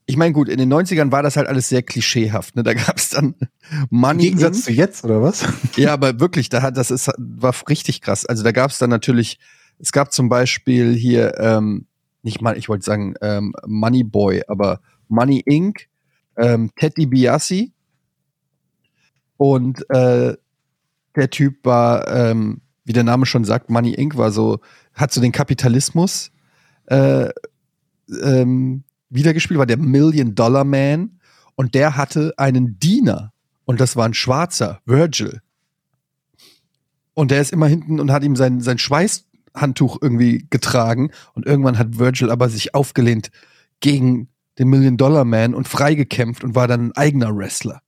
ich 0.04 0.16
meine, 0.16 0.32
gut, 0.34 0.48
in 0.48 0.58
den 0.58 0.72
90ern 0.72 1.10
war 1.10 1.22
das 1.22 1.36
halt 1.36 1.48
alles 1.48 1.68
sehr 1.68 1.82
klischeehaft. 1.82 2.54
Ne? 2.56 2.62
Da 2.62 2.74
gab's 2.74 3.08
dann 3.10 3.34
Im 3.70 3.86
Money. 3.90 4.24
Gegensatz 4.24 4.56
Inc. 4.58 4.64
zu 4.66 4.72
jetzt, 4.72 5.04
oder 5.04 5.22
was? 5.22 5.44
Ja, 5.76 5.92
aber 5.94 6.20
wirklich, 6.20 6.48
da 6.50 6.62
hat 6.62 6.76
das 6.76 6.90
ist 6.90 7.10
war 7.16 7.54
richtig 7.68 8.02
krass. 8.02 8.26
Also 8.26 8.42
da 8.44 8.52
gab's 8.52 8.78
dann 8.78 8.90
natürlich, 8.90 9.38
es 9.78 9.92
gab 9.92 10.12
zum 10.12 10.28
Beispiel 10.28 10.94
hier 10.94 11.38
ähm, 11.40 11.86
nicht 12.22 12.42
mal, 12.42 12.56
ich 12.56 12.68
wollte 12.68 12.84
sagen 12.84 13.14
ähm, 13.20 13.54
Money 13.66 14.04
Boy, 14.04 14.42
aber 14.48 14.80
Money 15.08 15.40
Inc. 15.46 15.88
Ähm, 16.38 16.70
Ted 16.76 16.98
DiBiase 16.98 17.68
und 19.38 19.88
äh, 19.88 20.36
der 21.14 21.30
Typ 21.30 21.64
war, 21.64 22.06
ähm, 22.08 22.60
wie 22.84 22.92
der 22.92 23.04
Name 23.04 23.24
schon 23.24 23.44
sagt, 23.44 23.70
Money 23.70 23.94
Inc. 23.94 24.16
war 24.16 24.30
so, 24.30 24.60
hat 24.92 25.12
so 25.12 25.20
den 25.20 25.32
Kapitalismus 25.32 26.30
äh, 26.86 27.30
ähm, 28.22 28.84
wiedergespielt, 29.08 29.58
war 29.58 29.66
der 29.66 29.78
Million 29.78 30.34
Dollar 30.34 30.64
Man 30.64 31.20
und 31.54 31.74
der 31.74 31.96
hatte 31.96 32.34
einen 32.36 32.78
Diener 32.78 33.32
Und 33.64 33.80
das 33.80 33.96
war 33.96 34.06
ein 34.06 34.14
Schwarzer, 34.14 34.80
Virgil. 34.86 35.40
Und 37.14 37.30
der 37.30 37.40
ist 37.40 37.52
immer 37.52 37.66
hinten 37.66 37.98
und 37.98 38.12
hat 38.12 38.22
ihm 38.22 38.36
sein, 38.36 38.60
sein 38.60 38.78
Schweißhandtuch 39.56 39.98
irgendwie 40.00 40.46
getragen. 40.50 41.10
Und 41.34 41.46
irgendwann 41.46 41.78
hat 41.78 41.98
Virgil 41.98 42.30
aber 42.30 42.48
sich 42.48 42.74
aufgelehnt 42.74 43.30
gegen 43.80 44.28
den 44.58 44.68
Million 44.68 44.96
Dollar 44.96 45.24
Man 45.24 45.54
und 45.54 45.68
freigekämpft 45.68 46.44
und 46.44 46.54
war 46.54 46.68
dann 46.68 46.88
ein 46.88 46.92
eigener 46.96 47.36
Wrestler. 47.36 47.80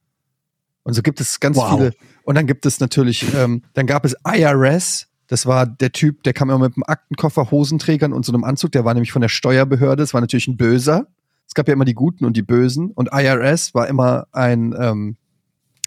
Und 0.83 0.95
so 0.95 1.03
gibt 1.03 1.21
es 1.21 1.41
ganz 1.41 1.57
Wow. 1.57 1.71
viele. 1.77 1.93
Und 2.25 2.35
dann 2.35 2.47
gibt 2.47 2.67
es 2.67 2.81
natürlich, 2.81 3.35
ähm, 3.35 3.63
dann 3.75 3.87
gab 3.87 4.05
es 4.05 4.15
IRS. 4.27 5.07
Das 5.29 5.47
war 5.47 5.67
der 5.67 5.93
Typ, 5.93 6.23
der 6.23 6.33
kam 6.33 6.51
immer 6.51 6.59
mit 6.69 6.77
einem 6.77 6.85
Aktenkoffer, 6.87 7.51
Hosenträgern 7.51 8.13
und 8.13 8.25
so 8.25 8.33
einem 8.33 8.45
Anzug. 8.45 8.73
Der 8.73 8.85
war 8.85 8.95
nämlich 8.95 9.13
von 9.13 9.23
der 9.23 9.29
Steuerbehörde. 9.29 10.03
Das 10.03 10.15
war 10.15 10.21
natürlich 10.21 10.49
ein 10.49 10.57
Böser. 10.57 11.07
Es 11.47 11.55
gab 11.55 11.69
ja 11.69 11.75
immer 11.75 11.85
die 11.85 11.95
Guten 11.95 12.25
und 12.25 12.37
die 12.37 12.43
Bösen. 12.43 12.91
Und 12.91 13.11
IRS 13.13 13.75
war 13.75 13.89
immer 13.89 14.27
ein 14.33 14.75
ähm, 14.79 15.17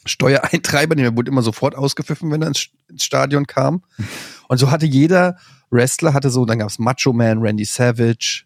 Steuereintreiber, 0.06 0.96
der 0.96 1.16
wurde 1.16 1.32
immer 1.32 1.42
sofort 1.42 1.76
ausgepfiffen, 1.76 2.32
wenn 2.32 2.42
er 2.42 2.50
ins, 2.50 2.68
ins 2.90 3.04
Stadion 3.04 3.48
kam. 3.48 3.84
Und 4.48 4.58
so 4.58 4.72
hatte 4.72 4.86
jeder 4.86 5.38
Wrestler, 5.70 6.14
hatte 6.14 6.30
so, 6.30 6.46
dann 6.46 6.60
gab 6.60 6.70
es 6.70 6.80
Macho 6.80 7.14
Man, 7.14 7.40
Randy 7.40 7.66
Savage. 7.66 8.44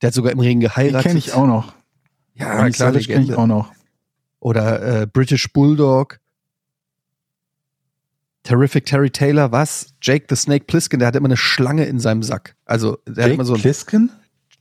Der 0.00 0.08
hat 0.08 0.14
sogar 0.14 0.32
im 0.32 0.40
Ring 0.40 0.60
geheiratet. 0.60 1.06
kenne 1.06 1.18
ich 1.18 1.32
auch 1.32 1.46
noch. 1.46 1.74
Ja, 2.34 2.64
Die 2.64 2.72
klar, 2.72 2.92
Savage 2.92 3.06
kenne 3.06 3.24
ich 3.24 3.34
auch 3.34 3.46
noch. 3.46 3.72
Oder 4.40 5.02
äh, 5.02 5.06
British 5.06 5.52
Bulldog. 5.52 6.18
Terrific 8.42 8.86
Terry 8.86 9.10
Taylor, 9.10 9.52
was? 9.52 9.92
Jake 10.00 10.26
the 10.30 10.36
Snake 10.36 10.64
Plissken, 10.64 10.98
der 10.98 11.08
hatte 11.08 11.18
immer 11.18 11.28
eine 11.28 11.36
Schlange 11.36 11.84
in 11.84 12.00
seinem 12.00 12.22
Sack. 12.22 12.56
Also, 12.64 12.98
der 13.06 13.24
hat 13.24 13.28
Jake 13.28 13.34
immer 13.34 13.44
so 13.44 13.54
ein, 13.54 13.60
Plisken? 13.60 14.10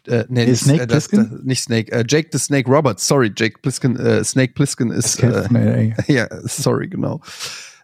Äh, 0.07 0.25
nee, 0.29 0.45
Nee, 0.45 0.51
nicht, 0.51 0.63
Snake 0.63 0.83
äh, 0.83 0.87
das, 0.87 1.07
Plissken? 1.07 1.31
das, 1.31 1.43
nicht 1.43 1.63
Snake, 1.63 1.91
äh, 1.91 2.03
Jake 2.07 2.29
the 2.31 2.39
Snake 2.39 2.69
Roberts, 2.69 3.07
sorry, 3.07 3.31
Jake 3.35 3.59
Plissken, 3.61 3.97
äh, 3.97 4.23
Snake 4.23 4.53
Plissken 4.53 4.91
ist, 4.91 5.21
äh, 5.21 5.43
from 5.43 5.55
LA. 5.55 5.95
ja, 6.07 6.27
sorry, 6.43 6.87
genau. 6.87 7.21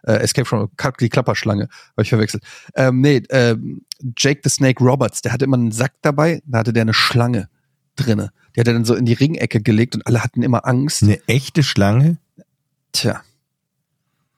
Äh, 0.04 0.18
Escape 0.18 0.44
from 0.44 0.70
die 1.00 1.08
Klapperschlange, 1.08 1.68
habe 1.92 2.02
ich 2.02 2.08
verwechselt. 2.08 2.44
Ähm, 2.74 3.00
nee, 3.00 3.22
ähm, 3.30 3.82
Jake 4.16 4.40
the 4.44 4.50
Snake 4.50 4.82
Roberts, 4.82 5.22
der 5.22 5.32
hatte 5.32 5.44
immer 5.44 5.56
einen 5.56 5.72
Sack 5.72 5.94
dabei, 6.02 6.42
da 6.46 6.58
hatte 6.58 6.72
der 6.72 6.82
eine 6.82 6.94
Schlange 6.94 7.48
drinne. 7.96 8.30
Die 8.54 8.60
hat 8.60 8.68
er 8.68 8.74
dann 8.74 8.84
so 8.84 8.94
in 8.94 9.04
die 9.04 9.14
Ringecke 9.14 9.60
gelegt 9.60 9.96
und 9.96 10.06
alle 10.06 10.22
hatten 10.22 10.42
immer 10.42 10.66
Angst. 10.66 11.02
Eine 11.02 11.20
echte 11.26 11.62
Schlange? 11.62 12.18
Tja, 12.92 13.22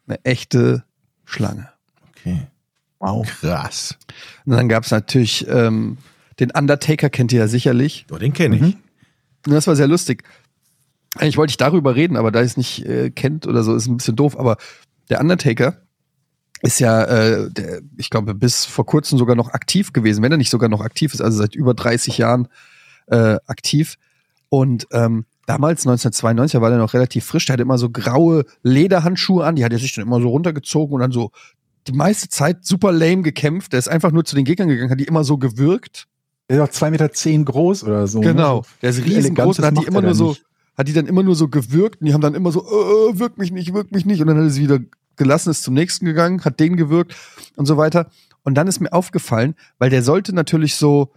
eine 0.07 0.25
echte 0.25 0.85
Schlange. 1.25 1.69
Okay. 2.09 2.47
Wow. 2.99 3.27
Krass. 3.41 3.97
Und 4.45 4.57
dann 4.57 4.69
gab's 4.69 4.91
natürlich 4.91 5.47
ähm, 5.49 5.99
den 6.40 6.51
Undertaker, 6.51 7.11
kennt 7.11 7.33
ihr 7.33 7.40
ja 7.40 7.48
sicherlich. 7.48 8.07
Oh, 8.12 8.18
den 8.18 8.33
kenne 8.33 8.57
ich. 8.57 8.62
Mhm. 8.62 8.74
Das 9.42 9.66
war 9.66 9.77
sehr 9.77 9.87
lustig. 9.87 10.24
Eigentlich 11.16 11.37
wollte 11.37 11.53
ich 11.53 11.57
darüber 11.57 11.94
reden, 11.96 12.16
aber 12.16 12.31
da 12.31 12.40
ihr 12.40 12.46
es 12.46 12.57
nicht 12.57 12.85
äh, 12.85 13.11
kennt 13.11 13.46
oder 13.46 13.62
so, 13.62 13.74
ist 13.74 13.87
ein 13.87 13.96
bisschen 13.96 14.16
doof. 14.16 14.38
Aber 14.38 14.57
der 15.11 15.20
Undertaker 15.20 15.79
ist 16.62 16.81
ja, 16.81 17.05
äh, 17.05 17.51
der, 17.51 17.81
ich 17.96 18.11
glaube, 18.11 18.35
bis 18.35 18.64
vor 18.64 18.85
kurzem 18.85 19.18
sogar 19.18 19.37
noch 19.37 19.51
aktiv 19.51 19.92
gewesen, 19.92 20.22
wenn 20.22 20.33
er 20.33 20.38
nicht 20.38 20.51
sogar 20.51 20.68
noch 20.68 20.81
aktiv 20.81 21.14
ist, 21.14 21.20
also 21.20 21.38
seit 21.38 21.55
über 21.55 21.74
30 21.74 22.18
Jahren 22.18 22.48
äh, 23.07 23.37
aktiv. 23.46 23.96
Und 24.48 24.87
ähm, 24.92 25.24
damals, 25.46 25.87
1992, 25.87 26.53
da 26.53 26.61
war 26.61 26.70
der 26.70 26.79
noch 26.79 26.94
relativ 26.94 27.24
frisch, 27.24 27.46
der 27.46 27.55
hatte 27.55 27.62
immer 27.62 27.79
so 27.79 27.90
graue 27.90 28.44
Lederhandschuhe 28.62 29.44
an, 29.44 29.57
die 29.57 29.64
hat 29.64 29.72
er 29.72 29.79
sich 29.79 29.94
dann 29.94 30.07
immer 30.07 30.20
so 30.20 30.29
runtergezogen 30.29 30.94
und 30.94 31.01
dann 31.01 31.12
so 31.12 31.31
die 31.87 31.92
meiste 31.92 32.29
Zeit 32.29 32.64
super 32.64 32.92
lame 32.92 33.22
gekämpft. 33.22 33.72
Der 33.72 33.79
ist 33.79 33.88
einfach 33.88 34.12
nur 34.12 34.24
zu 34.24 34.37
den 34.37 34.44
Gegnern 34.44 34.68
gegangen, 34.68 34.90
hat 34.90 35.01
die 35.01 35.05
immer 35.05 35.24
so 35.24 35.38
gewürgt. 35.38 36.07
Der 36.48 36.56
ist 36.56 36.62
auch 36.62 36.72
zwei 36.72 36.90
Meter 36.90 37.12
zehn 37.12 37.44
groß 37.44 37.84
oder 37.84 38.06
so. 38.06 38.20
Genau. 38.20 38.58
Ne? 38.58 38.62
Der 38.82 38.90
ist 38.90 39.04
riesengroß 39.04 39.58
und 39.58 39.64
hat 39.64 39.78
die 39.78 39.84
immer 39.84 39.98
er 39.98 40.06
nur 40.06 40.14
so, 40.14 40.28
nicht. 40.30 40.44
hat 40.76 40.88
die 40.88 40.92
dann 40.92 41.06
immer 41.06 41.22
nur 41.22 41.34
so 41.34 41.48
gewürgt 41.48 42.00
und 42.00 42.06
die 42.06 42.14
haben 42.14 42.20
dann 42.20 42.34
immer 42.34 42.52
so, 42.52 42.61
äh, 42.61 43.18
wirk 43.18 43.37
mich 43.37 43.52
nicht, 43.52 43.74
wirk 43.74 43.92
mich 43.92 44.06
nicht. 44.06 44.20
Und 44.20 44.28
dann 44.28 44.38
hat 44.38 44.44
er 44.44 44.50
sie 44.50 44.62
wieder 44.62 44.80
gelassen, 45.16 45.50
ist 45.50 45.62
zum 45.62 45.74
nächsten 45.74 46.06
gegangen, 46.06 46.44
hat 46.44 46.58
den 46.58 46.76
gewürgt 46.76 47.14
und 47.56 47.66
so 47.66 47.76
weiter. 47.76 48.08
Und 48.44 48.54
dann 48.54 48.66
ist 48.66 48.80
mir 48.80 48.92
aufgefallen, 48.92 49.54
weil 49.78 49.90
der 49.90 50.02
sollte 50.02 50.34
natürlich 50.34 50.76
so, 50.76 51.12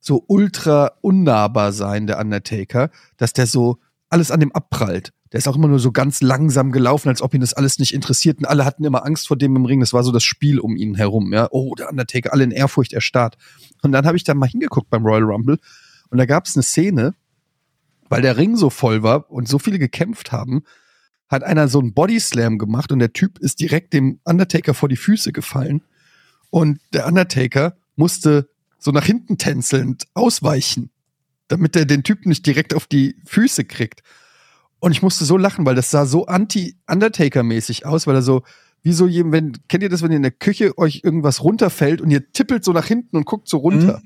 so 0.00 0.24
ultra 0.26 0.92
unnahbar 1.00 1.72
sein, 1.72 2.06
der 2.06 2.18
Undertaker, 2.18 2.90
dass 3.16 3.32
der 3.32 3.46
so 3.46 3.78
alles 4.10 4.30
an 4.30 4.40
dem 4.40 4.52
abprallt. 4.52 5.12
Der 5.32 5.38
ist 5.38 5.48
auch 5.48 5.56
immer 5.56 5.68
nur 5.68 5.78
so 5.78 5.92
ganz 5.92 6.20
langsam 6.20 6.72
gelaufen, 6.72 7.08
als 7.08 7.22
ob 7.22 7.32
ihn 7.32 7.40
das 7.40 7.54
alles 7.54 7.78
nicht 7.78 7.94
interessiert. 7.94 8.38
Und 8.38 8.44
alle 8.44 8.64
hatten 8.64 8.84
immer 8.84 9.04
Angst 9.06 9.28
vor 9.28 9.38
dem 9.38 9.56
im 9.56 9.64
Ring. 9.64 9.80
Das 9.80 9.94
war 9.94 10.04
so 10.04 10.12
das 10.12 10.24
Spiel 10.24 10.60
um 10.60 10.76
ihn 10.76 10.94
herum. 10.94 11.32
Ja, 11.32 11.48
oh, 11.50 11.74
der 11.74 11.88
Undertaker, 11.88 12.32
alle 12.32 12.44
in 12.44 12.50
Ehrfurcht 12.50 12.92
erstarrt. 12.92 13.38
Und 13.82 13.92
dann 13.92 14.06
habe 14.06 14.16
ich 14.16 14.24
da 14.24 14.34
mal 14.34 14.48
hingeguckt 14.48 14.90
beim 14.90 15.04
Royal 15.04 15.24
Rumble 15.24 15.58
und 16.12 16.18
da 16.18 16.26
gab 16.26 16.44
es 16.44 16.54
eine 16.54 16.62
Szene, 16.62 17.14
weil 18.10 18.20
der 18.20 18.36
Ring 18.36 18.56
so 18.56 18.68
voll 18.68 19.02
war 19.02 19.30
und 19.30 19.48
so 19.48 19.58
viele 19.58 19.78
gekämpft 19.78 20.30
haben, 20.30 20.62
hat 21.26 21.42
einer 21.42 21.68
so 21.68 21.80
einen 21.80 21.94
Bodyslam 21.94 22.58
gemacht 22.58 22.92
und 22.92 22.98
der 22.98 23.14
Typ 23.14 23.38
ist 23.38 23.60
direkt 23.60 23.94
dem 23.94 24.20
Undertaker 24.24 24.74
vor 24.74 24.90
die 24.90 24.96
Füße 24.96 25.32
gefallen. 25.32 25.80
Und 26.50 26.80
der 26.92 27.06
Undertaker 27.06 27.78
musste 27.96 28.50
so 28.78 28.90
nach 28.90 29.06
hinten 29.06 29.38
tänzelnd 29.38 30.06
ausweichen, 30.12 30.90
damit 31.48 31.74
er 31.76 31.86
den 31.86 32.02
Typen 32.02 32.28
nicht 32.28 32.44
direkt 32.44 32.74
auf 32.74 32.86
die 32.86 33.16
Füße 33.24 33.64
kriegt. 33.64 34.02
Und 34.82 34.90
ich 34.90 35.00
musste 35.00 35.24
so 35.24 35.36
lachen, 35.36 35.64
weil 35.64 35.76
das 35.76 35.92
sah 35.92 36.06
so 36.06 36.26
anti-Undertaker-mäßig 36.26 37.86
aus, 37.86 38.08
weil 38.08 38.16
er 38.16 38.22
so, 38.22 38.42
wie 38.82 38.92
so 38.92 39.06
jedem, 39.06 39.30
wenn, 39.30 39.52
kennt 39.68 39.84
ihr 39.84 39.88
das, 39.88 40.02
wenn 40.02 40.10
ihr 40.10 40.16
in 40.16 40.24
der 40.24 40.32
Küche 40.32 40.76
euch 40.76 41.02
irgendwas 41.04 41.44
runterfällt 41.44 42.00
und 42.00 42.10
ihr 42.10 42.32
tippelt 42.32 42.64
so 42.64 42.72
nach 42.72 42.86
hinten 42.86 43.16
und 43.16 43.24
guckt 43.24 43.48
so 43.48 43.58
runter? 43.58 44.02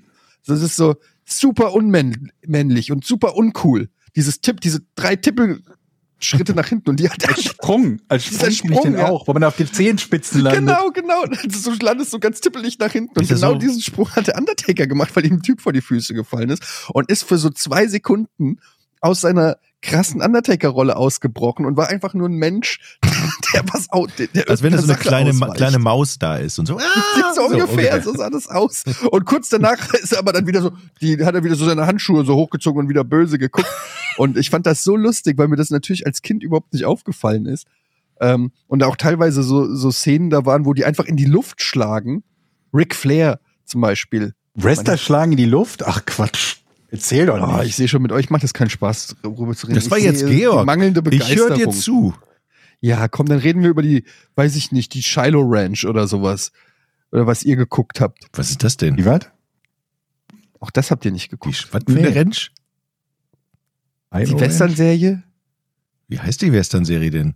Das 0.46 0.60
ist 0.60 0.76
so 0.76 0.96
super 1.24 1.72
unmännlich 1.72 2.92
und 2.92 3.06
super 3.06 3.36
uncool. 3.36 3.88
Dieses 4.16 4.42
Tipp, 4.42 4.60
diese 4.60 4.82
drei 4.96 5.16
Tippelschritte 5.16 6.52
nach 6.54 6.66
hinten 6.66 6.90
und 6.90 7.00
die 7.00 7.08
hat 7.08 7.22
er 7.22 7.30
Als 7.30 7.44
Sprung, 7.44 8.02
als 8.08 8.26
Sprung, 8.26 8.50
Sprung, 8.50 8.82
den 8.82 8.94
ja. 8.98 9.08
auch, 9.08 9.26
wo 9.26 9.32
man 9.32 9.44
auf 9.44 9.56
den 9.56 9.72
Zehenspitzen 9.72 10.42
landet. 10.42 10.60
Genau, 10.60 10.90
genau. 10.90 11.22
Also 11.22 11.74
Du 11.74 11.86
landest 11.86 12.10
so 12.10 12.18
ganz 12.18 12.42
tippelig 12.42 12.78
nach 12.78 12.92
hinten. 12.92 13.18
Und 13.18 13.26
genau 13.26 13.52
so? 13.52 13.58
diesen 13.58 13.80
Sprung 13.80 14.10
hat 14.10 14.26
der 14.26 14.36
Undertaker 14.36 14.86
gemacht, 14.86 15.16
weil 15.16 15.24
ihm 15.24 15.36
ein 15.36 15.42
Typ 15.42 15.62
vor 15.62 15.72
die 15.72 15.80
Füße 15.80 16.12
gefallen 16.12 16.50
ist 16.50 16.62
und 16.92 17.10
ist 17.10 17.22
für 17.22 17.38
so 17.38 17.48
zwei 17.48 17.86
Sekunden 17.86 18.58
aus 19.06 19.20
seiner 19.20 19.56
krassen 19.82 20.20
Undertaker-Rolle 20.20 20.96
ausgebrochen 20.96 21.64
und 21.64 21.76
war 21.76 21.88
einfach 21.88 22.14
nur 22.14 22.28
ein 22.28 22.34
Mensch, 22.34 22.80
der 23.54 23.62
was 23.72 23.90
au 23.90 24.06
der, 24.06 24.26
der 24.28 24.50
Als 24.50 24.62
wenn 24.62 24.72
da 24.72 24.78
so 24.78 24.84
eine 24.84 24.94
Sache 24.94 25.08
kleine, 25.08 25.32
Ma 25.32 25.52
kleine 25.54 25.78
Maus 25.78 26.18
da 26.18 26.36
ist 26.36 26.58
und 26.58 26.66
so. 26.66 26.78
Ah, 26.78 27.34
so, 27.34 27.42
ungefähr, 27.42 28.02
so 28.02 28.12
sah 28.12 28.30
das 28.30 28.48
aus. 28.48 28.84
Und 29.10 29.24
kurz 29.24 29.48
danach 29.48 29.94
ist 29.94 30.12
er 30.12 30.18
aber 30.18 30.32
dann 30.32 30.46
wieder 30.46 30.60
so, 30.60 30.72
die 31.00 31.24
hat 31.24 31.34
er 31.34 31.44
wieder 31.44 31.54
so 31.54 31.64
seine 31.64 31.86
Handschuhe 31.86 32.24
so 32.24 32.34
hochgezogen 32.34 32.80
und 32.80 32.88
wieder 32.88 33.04
böse 33.04 33.38
geguckt. 33.38 33.68
Und 34.16 34.36
ich 34.36 34.50
fand 34.50 34.66
das 34.66 34.82
so 34.82 34.96
lustig, 34.96 35.38
weil 35.38 35.48
mir 35.48 35.56
das 35.56 35.70
natürlich 35.70 36.06
als 36.06 36.22
Kind 36.22 36.42
überhaupt 36.42 36.72
nicht 36.72 36.84
aufgefallen 36.84 37.46
ist. 37.46 37.66
Ähm, 38.20 38.50
und 38.66 38.82
auch 38.82 38.96
teilweise 38.96 39.42
so, 39.42 39.74
so 39.74 39.90
Szenen 39.90 40.30
da 40.30 40.46
waren, 40.46 40.64
wo 40.64 40.72
die 40.72 40.84
einfach 40.84 41.04
in 41.04 41.16
die 41.16 41.26
Luft 41.26 41.62
schlagen. 41.62 42.24
Ric 42.72 42.94
Flair 42.94 43.40
zum 43.64 43.82
Beispiel. 43.82 44.32
Wrestler 44.54 44.96
schlagen 44.96 45.32
in 45.32 45.38
die 45.38 45.44
Luft? 45.44 45.86
Ach 45.86 46.04
Quatsch. 46.06 46.56
Erzähl 46.88 47.26
doch 47.26 47.36
Ah, 47.40 47.58
nicht. 47.58 47.68
ich 47.70 47.76
sehe 47.76 47.88
schon, 47.88 48.02
mit 48.02 48.12
euch 48.12 48.30
macht 48.30 48.42
das 48.44 48.54
keinen 48.54 48.70
Spaß, 48.70 49.16
darüber 49.22 49.54
zu 49.54 49.66
reden. 49.66 49.74
Das 49.76 49.90
war 49.90 49.98
Ich 49.98 50.04
jetzt 50.04 50.22
die 50.28 50.36
Georg. 50.36 50.64
Mangelnde 50.66 51.00
Ich 51.00 51.04
Begeisterung. 51.04 51.48
höre 51.48 51.56
dir 51.56 51.70
zu. 51.70 52.14
Ja, 52.80 53.08
komm, 53.08 53.26
dann 53.26 53.38
reden 53.38 53.62
wir 53.62 53.70
über 53.70 53.82
die, 53.82 54.04
weiß 54.36 54.54
ich 54.56 54.70
nicht, 54.70 54.94
die 54.94 55.02
Shiloh 55.02 55.42
Ranch 55.44 55.84
oder 55.84 56.06
sowas. 56.06 56.52
Oder 57.10 57.26
was 57.26 57.42
ihr 57.42 57.56
geguckt 57.56 58.00
habt. 58.00 58.26
Was 58.34 58.50
ist 58.50 58.62
das 58.62 58.76
denn? 58.76 58.96
Wie 58.98 59.04
was? 59.04 59.20
Auch 60.60 60.70
das 60.70 60.90
habt 60.90 61.04
ihr 61.04 61.12
nicht 61.12 61.26
Die, 61.26 61.30
geguckt. 61.30 61.68
was 61.72 61.82
für 61.86 61.92
Nee. 61.92 62.06
eine 62.06 62.14
Rentsch? 62.14 62.50
Die 64.14 64.38
Western-Serie? 64.40 65.22
Wie 66.08 66.18
heißt 66.20 66.40
die 66.42 66.52
Western-Serie 66.52 67.10
denn? 67.10 67.34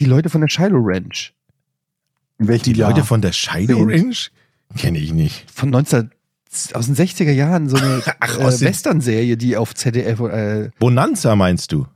Die 0.00 0.04
Leute 0.06 0.30
von 0.30 0.40
der 0.40 0.48
Shiloh 0.48 0.80
Ranch. 0.82 1.34
In 2.38 2.48
welchem 2.48 2.72
Die 2.72 2.80
Jahr? 2.80 2.90
Leute 2.90 3.04
von 3.04 3.20
der 3.22 3.32
Shiloh? 3.32 3.84
Ranch? 3.84 4.30
Kenne 4.76 4.98
ich 4.98 5.12
nicht. 5.12 5.50
Von 5.50 5.70
19, 5.70 6.10
aus 6.74 6.86
den 6.86 6.96
60er 6.96 7.32
Jahren, 7.32 7.68
so 7.68 7.76
eine 7.76 8.02
Ach, 8.20 8.38
äh, 8.38 8.60
Western-Serie, 8.60 9.36
die 9.36 9.56
auf 9.56 9.74
ZDF, 9.74 10.20
äh, 10.20 10.70
Bonanza 10.78 11.36
meinst 11.36 11.72
du? 11.72 11.86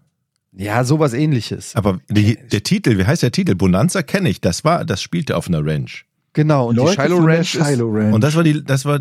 ja, 0.52 0.84
sowas 0.84 1.12
ähnliches. 1.12 1.76
Aber 1.76 2.00
die, 2.08 2.36
der 2.36 2.62
Titel, 2.62 2.98
wie 2.98 3.04
heißt 3.04 3.22
der 3.22 3.32
Titel? 3.32 3.54
Bonanza 3.54 4.02
kenne 4.02 4.28
ich. 4.28 4.40
Das 4.40 4.64
war, 4.64 4.84
das 4.84 5.00
spielte 5.00 5.36
auf 5.36 5.48
einer 5.48 5.64
Ranch. 5.64 6.06
Genau, 6.32 6.68
und 6.68 6.76
Leute 6.76 6.96
die 6.96 7.02
Shiloh 7.02 7.16
von 7.16 7.26
der 7.26 7.36
Ranch 7.36 7.54
ist, 7.54 7.66
Shiloh 7.66 7.90
Ranch. 7.90 8.14
Und 8.14 8.24
das 8.24 8.34
war 8.34 8.42
die, 8.42 8.64
das 8.64 8.84
war, 8.84 9.00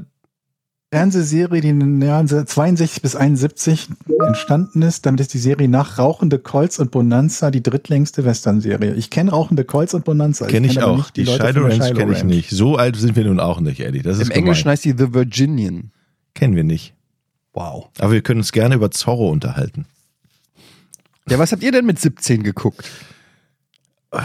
Fernsehserie, 0.92 1.62
die 1.62 1.70
in 1.70 1.80
den 1.80 2.02
Jahren 2.02 2.28
62 2.28 3.04
bis 3.04 3.16
71 3.16 3.90
entstanden 4.26 4.82
ist. 4.82 5.06
Damit 5.06 5.22
ist 5.22 5.34
die 5.36 5.38
Serie 5.40 5.70
nach 5.70 6.00
Rauchende 6.00 6.40
Colts 6.40 6.80
und 6.80 6.90
Bonanza 6.90 7.52
die 7.52 7.62
drittlängste 7.62 8.26
Western-Serie. 8.26 8.96
Ich 8.96 9.12
kenne 9.12 9.30
Rauchende 9.30 9.66
Colts 9.66 9.94
und 9.94 10.04
Bonanza. 10.04 10.48
kenne 10.48 10.66
ich 10.66 10.76
kenn 10.76 10.84
aber 10.84 10.94
auch. 10.94 11.10
Die, 11.12 11.26
von 11.26 11.38
der 11.38 11.64
Ranch 11.64 11.94
kenne 11.94 12.14
ich 12.14 12.24
nicht. 12.24 12.50
So 12.50 12.76
alt 12.76 12.96
sind 12.96 13.16
wir 13.16 13.26
nun 13.26 13.40
auch 13.40 13.60
nicht, 13.60 13.82
Eddie. 13.82 14.02
Das 14.02 14.18
ist 14.18 14.30
im 14.30 14.32
Englischen 14.32 14.68
heißt 14.70 14.84
die 14.84 14.96
The 14.98 15.14
Virginian. 15.14 15.92
Kennen 16.34 16.56
wir 16.56 16.64
nicht. 16.64 16.96
Wow. 17.54 17.90
Aber 18.00 18.12
wir 18.12 18.22
können 18.22 18.40
uns 18.40 18.52
gerne 18.52 18.76
über 18.76 18.90
Zorro 18.90 19.30
unterhalten. 19.30 19.86
Ja, 21.30 21.38
was 21.38 21.52
habt 21.52 21.62
ihr 21.62 21.72
denn 21.72 21.86
mit 21.86 22.00
17 22.00 22.42
geguckt? 22.42 22.90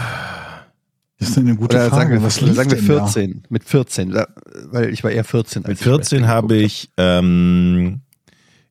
Das 1.17 1.29
ist 1.29 1.37
eine 1.37 1.55
gute 1.55 1.75
Oder 1.77 1.89
Frage. 1.89 1.95
sagen 1.95 2.11
wir, 2.11 2.23
Was 2.23 2.35
sagen 2.35 2.71
wir 2.71 2.77
denn 2.77 2.87
da? 2.87 3.07
14. 3.07 3.43
Mit 3.49 3.63
14, 3.63 4.11
da, 4.11 4.27
weil 4.65 4.89
ich 4.91 5.03
war 5.03 5.11
eher 5.11 5.23
14. 5.23 5.61
Mit 5.61 5.69
als 5.69 5.79
ich 5.79 5.83
14 5.85 5.99
Wrestling 5.99 6.27
habe 6.27 6.55
ich, 6.57 6.89
ähm, 6.97 8.01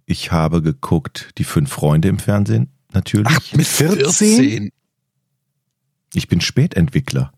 ich 0.05 0.31
habe 0.31 0.61
geguckt, 0.63 1.31
die 1.39 1.45
fünf 1.45 1.71
Freunde 1.73 2.09
im 2.09 2.19
Fernsehen, 2.19 2.69
natürlich. 2.93 3.33
Ach, 3.35 3.53
mit 3.55 3.67
14? 3.67 3.99
14? 4.41 4.71
Ich 6.13 6.29
bin 6.29 6.41
Spätentwickler. 6.41 7.33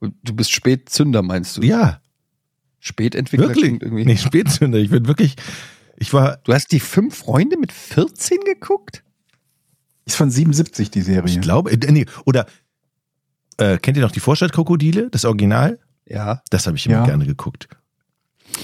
Du 0.00 0.34
bist 0.34 0.50
Spätzünder, 0.50 1.22
meinst 1.22 1.58
du? 1.58 1.62
Ja, 1.62 2.00
Spätentwickler 2.80 3.48
wirklich. 3.48 3.72
irgendwie. 3.80 4.04
Nee, 4.04 4.16
Spätzünder. 4.16 4.78
Ich 4.78 4.90
bin 4.90 5.06
wirklich, 5.06 5.36
ich 5.96 6.12
war, 6.12 6.38
Du 6.38 6.52
hast 6.52 6.72
die 6.72 6.80
fünf 6.80 7.16
Freunde 7.18 7.56
mit 7.56 7.70
14 7.70 8.38
geguckt? 8.40 9.04
Ist 10.04 10.16
von 10.16 10.30
77 10.32 10.90
die 10.90 10.98
ich 10.98 11.04
Serie. 11.04 11.38
glaube, 11.40 11.70
äh, 11.70 11.92
nee, 11.92 12.06
oder 12.24 12.46
äh, 13.58 13.78
kennt 13.78 13.96
ihr 13.96 14.02
noch 14.02 14.10
die 14.12 14.20
Vorstadtkrokodile, 14.20 15.10
das 15.10 15.24
Original? 15.24 15.78
Ja. 16.06 16.42
Das 16.50 16.66
habe 16.66 16.76
ich 16.76 16.86
immer 16.86 16.96
Ja. 16.96 17.04
gerne 17.04 17.26
geguckt. 17.26 17.68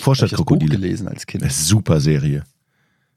Vorstadtkrokodile. 0.01 0.71
gelesen 0.77 1.09
als 1.09 1.27
Kind. 1.27 1.45
Das 1.45 1.53
ist 1.55 1.59
eine 1.61 1.67
super 1.67 2.01
Serie. 2.01 2.45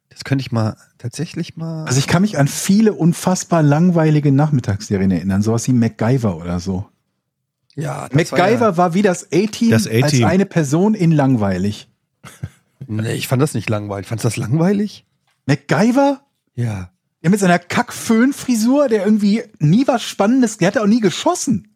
Das 0.10 0.24
könnte 0.24 0.42
ich 0.42 0.52
mal 0.52 0.76
tatsächlich 0.98 1.56
mal. 1.58 1.86
Also 1.86 2.00
ich 2.00 2.08
kann 2.08 2.22
mich 2.22 2.38
an 2.38 2.48
viele 2.48 2.94
unfassbar 2.94 3.64
langweilige 3.64 4.32
Nachmittagsserien 4.32 5.12
erinnern, 5.12 5.42
sowas 5.42 5.68
wie 5.68 5.74
MacGyver 5.74 6.38
oder 6.38 6.60
so. 6.60 6.86
ja, 7.76 8.08
das 8.10 8.32
MacGyver 8.32 8.60
War 8.62 8.78
war, 8.78 8.94
wie 8.94 9.02
das 9.02 9.28
A-Team 9.32 9.74
als 9.74 9.88
eine 9.88 10.46
Person 10.46 10.94
in 10.94 11.12
langweilig. 11.12 11.90
ja, 12.24 12.30
nee, 12.88 13.14
ich 13.14 13.28
fand 13.28 13.42
das 13.42 13.54
nicht 13.54 13.70
langweilig. 13.70 14.08
Fandst 14.08 14.26
du 14.26 14.28
das 14.28 14.38
langweilig? 14.38 15.06
MacGyver? 15.46 16.22
Ja. 16.56 16.92
Der 17.24 17.30
mit 17.30 17.40
seiner 17.40 17.60
Kack-Föhn-Frisur, 17.60 18.88
der 18.88 19.06
irgendwie 19.06 19.44
nie 19.60 19.88
was 19.88 20.02
Spannendes, 20.04 20.58
der 20.58 20.68
hat 20.68 20.78
auch 20.78 20.88
nie 20.88 21.00
geschossen. 21.00 21.68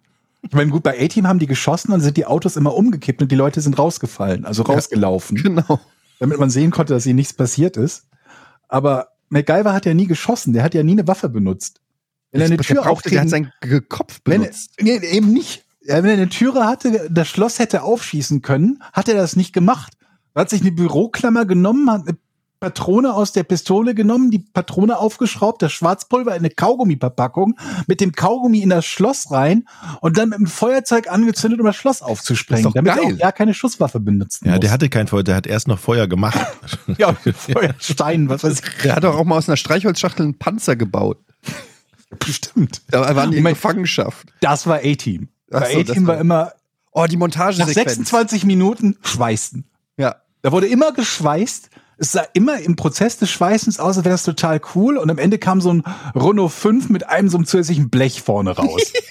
Ich 0.41 0.51
meine, 0.53 0.71
gut, 0.71 0.84
bei 0.84 0.99
A-Team 0.99 1.27
haben 1.27 1.39
die 1.39 1.47
geschossen 1.47 1.91
und 1.91 2.01
sind 2.01 2.17
die 2.17 2.25
Autos 2.25 2.55
immer 2.55 2.75
umgekippt 2.75 3.21
und 3.21 3.31
die 3.31 3.36
Leute 3.36 3.62
sind 3.62 3.77
rausgefallen, 3.79 4.45
also 4.45 4.63
rausgelaufen, 4.63 5.38
Genau. 5.38 5.79
damit 6.19 6.39
man 6.39 6.49
sehen 6.49 6.71
konnte, 6.71 6.93
dass 6.93 7.05
ihnen 7.05 7.15
nichts 7.15 7.34
passiert 7.34 7.77
ist. 7.77 8.05
Aber 8.67 9.10
MacGyver 9.29 9.73
hat 9.73 9.86
ja 9.86 9.93
nie 9.93 10.08
geschossen, 10.08 10.53
der 10.53 10.63
hat 10.63 10.73
ja 10.75 10.84
nie 10.84 10.93
eine 10.93 11.08
Waffe 11.08 11.29
benutzt. 11.29 11.81
Wenn 12.31 12.41
er 12.41 12.47
eine 12.47 12.58
Tür 12.58 12.81
brauchte, 12.81 13.10
der 13.10 13.21
hat 13.21 13.29
seinen 13.29 13.51
Kopf 13.89 14.19
wenn, 14.25 14.41
benutzt. 14.41 14.71
nee, 14.79 14.97
eben 14.97 15.31
nicht. 15.34 15.63
Ja, 15.81 15.97
wenn 15.97 16.05
er 16.05 16.13
eine 16.13 16.29
Türe 16.29 16.65
hatte, 16.65 17.08
das 17.12 17.27
Schloss 17.27 17.60
hätte 17.60 17.84
aufschießen 17.84 18.41
können, 18.41 18.81
hat 18.93 19.08
er 19.08 19.15
das 19.15 19.36
nicht 19.36 19.53
gemacht. 19.53 19.93
Er 20.34 20.41
hat 20.41 20.49
sich 20.49 20.62
eine 20.62 20.71
Büroklammer 20.71 21.45
genommen, 21.45 21.89
hat 21.91 22.08
eine 22.08 22.17
Patrone 22.59 23.13
aus 23.13 23.31
der 23.33 23.43
Pistole 23.43 23.93
genommen, 23.93 24.31
die 24.31 24.39
Patrone 24.39 24.97
aufgeschraubt, 24.97 25.61
das 25.61 25.71
Schwarzpulver 25.73 26.31
in 26.31 26.39
eine 26.39 26.49
Kaugummiverpackung, 26.49 27.57
mit 27.87 28.01
dem 28.01 28.13
Kaugummi 28.13 28.59
in 28.61 28.69
das 28.69 28.85
Schloss 28.85 29.29
rein 29.31 29.67
und 30.01 30.17
dann 30.17 30.29
mit 30.29 30.39
dem 30.39 30.47
Feuerzeug 30.47 31.09
angezündet, 31.11 31.59
um 31.59 31.65
das 31.65 31.75
Schloss 31.75 32.01
aufzusprengen, 32.01 32.71
damit 32.73 32.93
geil. 32.95 33.03
er 33.03 33.13
auch 33.15 33.19
ja 33.19 33.31
keine 33.31 33.53
Schusswaffe 33.53 33.99
benutzen 33.99 34.45
Ja, 34.45 34.51
muss. 34.53 34.61
der 34.61 34.71
hatte 34.71 34.89
kein 34.89 35.07
Feuer, 35.07 35.23
der 35.23 35.35
hat 35.35 35.47
erst 35.47 35.67
noch 35.67 35.79
Feuer 35.79 36.07
gemacht. 36.07 36.39
ja, 36.97 37.13
Feuerstein, 37.13 38.29
was 38.29 38.43
weiß 38.43 38.59
ich. 38.61 38.81
Der 38.83 38.95
hat 38.95 39.03
doch 39.03 39.15
auch 39.15 39.25
mal 39.25 39.37
aus 39.37 39.49
einer 39.49 39.57
Streichholzschachtel 39.57 40.23
einen 40.23 40.37
Panzer 40.39 40.75
gebaut. 40.75 41.19
Bestimmt. 42.19 42.81
Da 42.89 43.15
waren 43.15 43.31
die 43.31 43.35
Ich 43.35 43.37
in 43.39 43.43
mein- 43.43 43.53
Gefangenschaft. 43.53 44.27
Das 44.41 44.67
war 44.67 44.77
A-Team. 44.77 45.29
Bei 45.49 45.79
A-Team 45.79 46.07
war 46.07 46.15
war- 46.15 46.21
immer 46.21 46.51
Oh, 46.97 47.05
die 47.07 47.15
nach 47.17 47.19
Montagesequenz. 47.21 47.75
26 47.75 48.45
Minuten 48.45 48.95
schweißen. 49.03 49.65
Ja. 49.97 50.15
Da 50.41 50.51
wurde 50.53 50.67
immer 50.67 50.93
geschweißt. 50.93 51.69
Es 51.97 52.12
sah 52.12 52.25
immer 52.34 52.60
im 52.60 52.75
Prozess 52.75 53.17
des 53.17 53.29
Schweißens 53.29 53.79
aus, 53.79 53.97
als 53.97 54.05
wäre 54.05 54.13
das 54.13 54.23
total 54.23 54.60
cool. 54.75 54.97
Und 54.97 55.10
am 55.10 55.17
Ende 55.17 55.38
kam 55.38 55.62
so 55.62 55.71
ein 55.73 55.84
Renault 56.13 56.51
5 56.51 56.89
mit 56.89 57.08
einem 57.08 57.29
so 57.29 57.38
einem 57.38 57.45
zusätzlichen 57.45 57.89
Blech 57.89 58.21
vorne 58.21 58.51
raus. 58.51 58.91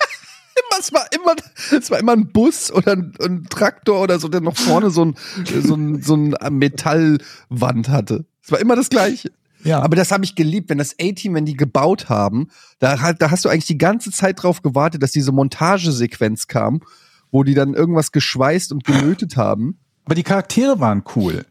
Es 0.79 0.93
war 0.93 1.07
immer, 1.13 1.35
es 1.79 1.91
war 1.91 1.99
immer 1.99 2.13
ein 2.13 2.29
Bus 2.29 2.71
oder 2.71 2.93
ein, 2.93 3.15
ein 3.23 3.45
Traktor 3.49 4.03
oder 4.03 4.19
so, 4.19 4.29
der 4.29 4.41
noch 4.41 4.57
vorne 4.57 4.91
so 4.91 5.05
ein, 5.05 5.15
so 5.63 5.75
ein, 5.75 6.03
so 6.03 6.15
ein 6.15 6.35
Metallwand 6.51 7.89
hatte. 7.89 8.27
Es 8.43 8.53
war 8.53 8.61
immer 8.61 8.77
das 8.77 8.91
Gleiche. 8.91 9.31
ja. 9.63 9.81
Aber 9.81 9.97
das 9.97 10.11
habe 10.11 10.25
ich 10.25 10.35
geliebt, 10.35 10.69
wenn 10.69 10.79
das 10.79 10.95
A-Team, 11.01 11.35
wenn 11.35 11.47
die 11.47 11.57
gebaut 11.57 12.09
haben, 12.09 12.49
da, 12.81 13.15
da 13.15 13.31
hast 13.31 13.45
du 13.45 13.49
eigentlich 13.49 13.67
die 13.67 13.79
ganze 13.79 14.11
Zeit 14.11 14.43
drauf 14.43 14.63
gewartet, 14.63 15.03
dass 15.03 15.13
diese 15.13 15.33
Montagesequenz 15.33 16.49
kam, 16.49 16.83
wo 17.31 17.45
die 17.45 17.55
dann 17.55 17.75
irgendwas 17.75 18.13
geschweißt 18.13 18.73
und 18.73 18.85
gelötet 18.85 19.37
haben. 19.37 19.79
Aber 20.05 20.15
die 20.15 20.23
Charaktere 20.23 20.81
waren 20.81 21.03
cool. 21.17 21.47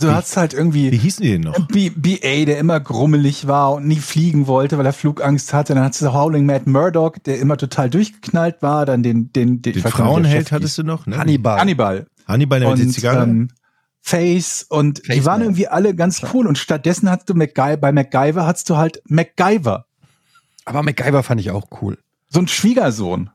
Du 0.00 0.12
hast 0.12 0.36
halt 0.36 0.52
Wie 0.52 0.56
irgendwie 0.56 0.90
hießen 0.96 1.22
die 1.22 1.32
denn 1.32 1.40
noch? 1.42 1.66
B 1.68 1.90
BA, 1.90 2.44
der 2.44 2.58
immer 2.58 2.78
grummelig 2.80 3.46
war 3.46 3.72
und 3.72 3.86
nie 3.86 3.96
fliegen 3.98 4.46
wollte, 4.46 4.78
weil 4.78 4.86
er 4.86 4.92
Flugangst 4.92 5.52
hatte. 5.52 5.74
Dann 5.74 5.84
hattest 5.84 6.02
du 6.02 6.12
Howling 6.12 6.46
Mad 6.46 6.70
Murdoch, 6.70 7.18
der 7.18 7.38
immer 7.40 7.56
total 7.56 7.90
durchgeknallt 7.90 8.62
war. 8.62 8.86
Dann 8.86 9.02
den, 9.02 9.32
den, 9.32 9.62
den, 9.62 9.72
Den 9.74 9.82
Frauenheld 9.82 10.52
hattest 10.52 10.78
du 10.78 10.82
noch? 10.84 11.06
Ne? 11.06 11.18
Hannibal. 11.18 11.58
Hannibal. 11.58 12.06
Hannibal 12.26 12.60
der 12.60 12.68
mit 12.70 12.78
der 12.78 12.86
und 12.86 12.92
Zigarre? 12.92 13.22
ähm, 13.24 13.48
Face 14.00 14.64
und 14.68 14.98
die 15.06 15.12
Face 15.12 15.24
waren 15.24 15.40
Man. 15.40 15.48
irgendwie 15.48 15.68
alle 15.68 15.94
ganz 15.94 16.22
cool 16.32 16.46
und 16.46 16.56
stattdessen 16.56 17.10
hattest 17.10 17.28
du 17.30 17.34
MacGy 17.34 17.76
bei 17.76 17.90
MacGyver 17.92 18.46
hattest 18.46 18.70
du 18.70 18.76
halt 18.76 19.02
MacGyver, 19.08 19.86
Aber 20.64 20.82
MacGyver 20.82 21.22
fand 21.22 21.40
ich 21.40 21.50
auch 21.50 21.66
cool. 21.82 21.98
so 22.28 22.40
ein 22.40 22.48
Schwiegersohn 22.48 23.30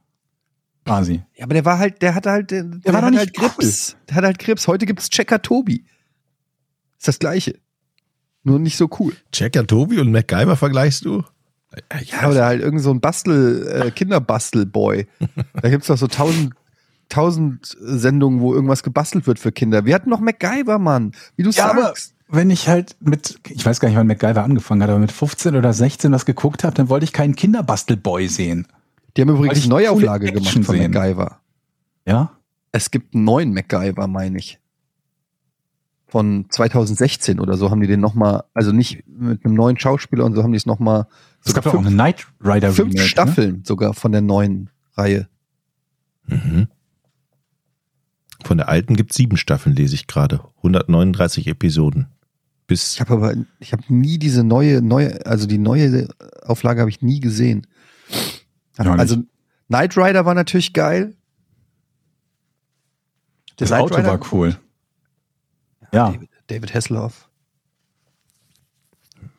quasi. 0.85 1.21
Ja, 1.35 1.45
aber 1.45 1.53
der 1.53 1.65
war 1.65 1.77
halt, 1.79 2.01
der 2.01 2.15
hatte 2.15 2.31
halt, 2.31 2.51
der, 2.51 2.63
der 2.63 2.93
war 2.93 3.01
doch 3.01 3.09
nicht 3.09 3.19
halt 3.19 3.33
Grips. 3.33 3.95
Der 4.09 4.15
hatte 4.15 4.27
halt 4.27 4.39
Grips. 4.39 4.67
Heute 4.67 4.85
gibt's 4.85 5.09
Checker 5.09 5.41
Tobi. 5.41 5.85
Ist 7.03 7.09
das 7.09 7.19
Gleiche. 7.19 7.59
Nur 8.43 8.59
nicht 8.59 8.77
so 8.77 8.89
cool. 8.97 9.13
Checker 9.33 9.67
Tobi 9.67 9.99
und 9.99 10.09
MacGyver 10.09 10.55
vergleichst 10.55 11.03
du? 11.03 11.21
Ja, 12.05 12.29
oder 12.29 12.45
halt 12.45 12.61
irgend 12.61 12.79
so 12.81 12.91
ein 12.91 13.01
Bastel, 13.01 13.67
äh, 13.67 13.91
Kinderbastelboy. 13.91 15.05
da 15.61 15.69
gibt's 15.69 15.87
doch 15.87 15.97
so 15.97 16.07
tausend, 16.07 16.53
tausend 17.09 17.75
Sendungen, 17.77 18.39
wo 18.39 18.53
irgendwas 18.53 18.83
gebastelt 18.83 19.27
wird 19.27 19.37
für 19.37 19.51
Kinder. 19.51 19.83
Wir 19.83 19.95
hatten 19.95 20.09
noch 20.09 20.21
MacGyver, 20.21 20.79
Mann. 20.79 21.11
Wie 21.35 21.43
du 21.43 21.49
Ja, 21.49 21.71
aber 21.71 21.81
sagst. 21.87 22.13
wenn 22.29 22.49
ich 22.49 22.69
halt 22.69 22.95
mit, 23.01 23.37
ich 23.49 23.65
weiß 23.65 23.81
gar 23.81 23.89
nicht, 23.89 23.97
wann 23.97 24.07
MacGyver 24.07 24.41
angefangen 24.41 24.81
hat, 24.81 24.89
aber 24.89 24.99
mit 24.99 25.11
15 25.11 25.57
oder 25.57 25.73
16 25.73 26.09
was 26.13 26.25
geguckt 26.25 26.63
habe, 26.63 26.73
dann 26.73 26.87
wollte 26.87 27.03
ich 27.03 27.11
keinen 27.11 27.35
Kinderbastelboy 27.35 28.29
sehen. 28.29 28.65
Die 29.17 29.23
haben 29.23 29.29
übrigens 29.29 29.59
eine 29.59 29.67
Neuauflage 29.67 30.31
gemacht 30.31 30.53
von 30.53 30.63
sehen. 30.63 30.89
MacGyver. 30.93 31.41
Ja? 32.07 32.31
Es 32.71 32.91
gibt 32.91 33.13
einen 33.13 33.25
neuen 33.25 33.53
MacGyver, 33.53 34.07
meine 34.07 34.37
ich. 34.37 34.57
Von 36.13 36.45
2016 36.47 37.39
oder 37.39 37.57
so 37.57 37.71
haben 37.71 37.81
die 37.81 37.87
den 37.87 37.99
nochmal, 37.99 38.43
also 38.53 38.71
nicht 38.71 39.03
mit 39.07 39.43
einem 39.43 39.55
neuen 39.55 39.79
Schauspieler 39.79 40.23
und 40.25 40.35
so 40.35 40.43
haben 40.43 40.51
die 40.51 40.57
es 40.57 40.67
nochmal 40.67 41.07
Es 41.43 41.55
gab 41.55 41.63
sogar 41.63 41.73
doch 41.73 41.79
auch 41.79 41.85
eine 41.87 41.95
Knight 41.95 42.27
Rider 42.39 42.69
fünf 42.71 42.89
Remake, 42.89 43.01
Ne? 43.01 43.07
Staffeln 43.07 43.63
sogar 43.65 43.95
von 43.95 44.11
der 44.11 44.21
neuen 44.21 44.69
Reihe. 44.95 45.27
Mhm. 46.27 46.67
Von 48.43 48.57
der 48.57 48.69
alten 48.69 48.95
gibt 48.95 49.11
sieben 49.11 49.37
Staffeln, 49.37 49.75
lese 49.75 49.95
ich 49.95 50.05
gerade. 50.05 50.41
139 50.57 51.47
Episoden. 51.47 52.05
Bis 52.67 52.93
Ich 52.93 53.01
habe 53.01 53.13
aber, 53.13 53.33
ich 53.59 53.73
habe 53.73 53.81
nie 53.87 54.19
diese 54.19 54.43
neue, 54.43 54.83
neue, 54.83 55.25
also 55.25 55.47
die 55.47 55.57
neue 55.57 56.09
Auflage 56.43 56.81
habe 56.81 56.91
ich 56.91 57.01
nie 57.01 57.21
gesehen. 57.21 57.65
Ja, 58.77 58.83
nicht. 58.83 58.99
also 58.99 59.17
Knight 59.67 59.97
Rider 59.97 60.25
war 60.27 60.35
natürlich 60.35 60.73
geil. 60.73 61.15
Das 63.57 63.69
Knight 63.69 63.81
Auto 63.81 63.95
Rider- 63.95 64.09
war 64.09 64.19
cool. 64.31 64.55
Ja. 65.93 66.11
David, 66.11 66.29
David 66.47 66.73
Hasselhoff. 66.73 67.29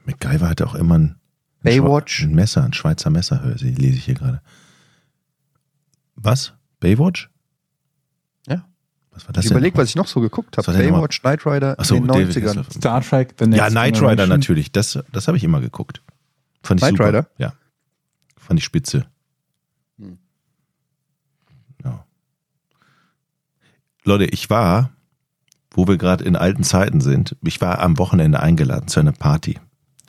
MacGyver 0.07 0.49
hatte 0.49 0.67
auch 0.67 0.75
immer 0.75 0.99
ein, 0.99 1.17
Baywatch. 1.63 2.23
Ein 2.25 2.35
Messer, 2.35 2.63
ein 2.63 2.73
Schweizer 2.75 3.09
Messer, 3.11 3.43
höre 3.43 3.55
ich- 3.57 3.63
lese 3.79 3.97
ich 3.97 4.05
hier 4.05 4.15
gerade. 4.15 4.43
Was? 6.15 6.53
Baywatch? 6.81 7.31
Ja. 8.47 8.67
Was 9.11 9.27
war 9.27 9.33
das 9.33 9.45
ich 9.45 9.49
denn? 9.49 9.57
überleg, 9.57 9.73
nochmal? 9.73 9.85
was 9.85 9.89
ich 9.91 9.97
noch 9.97 10.07
so 10.07 10.21
geguckt 10.21 10.59
habe. 10.59 10.73
Baywatch, 10.73 11.21
Knight 11.23 11.47
Rider 11.47 11.75
Ach 11.79 11.85
so, 11.85 11.97
in 11.97 12.03
den 12.03 12.09
David 12.09 12.37
90ern. 12.37 12.49
Hasselhoff. 12.49 12.73
Star 12.73 13.01
Trek, 13.01 13.35
The 13.39 13.47
Next 13.47 13.59
Ja, 13.59 13.69
Knight 13.71 14.01
Rider 14.03 14.27
natürlich. 14.27 14.73
Das, 14.73 14.99
das 15.11 15.27
habe 15.27 15.37
ich 15.39 15.45
immer 15.45 15.61
geguckt. 15.61 16.03
Fand 16.63 16.81
ich 16.81 16.83
Knight 16.87 16.97
super. 16.99 17.09
Rider? 17.09 17.27
Ja. 17.39 17.55
Fand 18.37 18.61
ich 18.61 18.65
spitze. 18.65 19.07
Hm. 19.99 20.19
Ja. 21.83 22.05
Leute, 24.05 24.27
ich 24.27 24.51
war, 24.51 24.91
wo 25.75 25.87
wir 25.87 25.99
gerade 25.99 26.25
in 26.25 26.37
alten 26.37 26.63
Zeiten 26.63 27.01
sind, 27.01 27.37
ich 27.45 27.61
war 27.61 27.81
am 27.81 27.99
Wochenende 27.99 28.41
eingeladen 28.41 28.89
zu 28.89 29.01
einer 29.01 29.13
Party. 29.13 29.59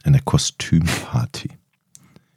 Einer 0.04 0.20
Kostümparty. 0.20 1.50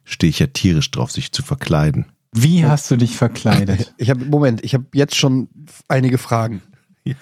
Stehe 0.03 0.29
ich 0.29 0.39
ja 0.39 0.47
tierisch 0.47 0.89
drauf, 0.89 1.11
sich 1.11 1.31
zu 1.31 1.43
verkleiden. 1.43 2.07
Wie 2.31 2.65
hast 2.65 2.89
du 2.91 2.97
dich 2.97 3.15
verkleidet? 3.15 3.93
Ich 3.97 4.09
habe, 4.09 4.25
Moment, 4.25 4.63
ich 4.63 4.73
habe 4.73 4.85
jetzt 4.93 5.15
schon 5.15 5.49
einige 5.87 6.17
Fragen. 6.17 6.61
Ja. 7.03 7.15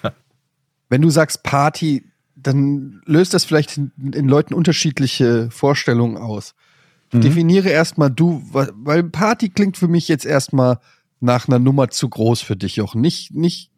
Wenn 0.88 1.02
du 1.02 1.10
sagst 1.10 1.42
Party, 1.42 2.04
dann 2.34 3.02
löst 3.04 3.34
das 3.34 3.44
vielleicht 3.44 3.76
in, 3.76 3.92
in 4.12 4.28
Leuten 4.28 4.54
unterschiedliche 4.54 5.50
Vorstellungen 5.50 6.16
aus. 6.16 6.54
Mhm. 7.12 7.20
Definiere 7.20 7.68
erstmal 7.68 8.10
du, 8.10 8.42
weil 8.52 9.04
Party 9.04 9.50
klingt 9.50 9.76
für 9.76 9.88
mich 9.88 10.08
jetzt 10.08 10.24
erstmal 10.24 10.78
nach 11.20 11.48
einer 11.48 11.58
Nummer 11.58 11.88
zu 11.88 12.08
groß 12.08 12.40
für 12.40 12.56
dich, 12.56 12.76
Jochen. 12.76 13.00
Nicht, 13.00 13.34
nicht, 13.34 13.70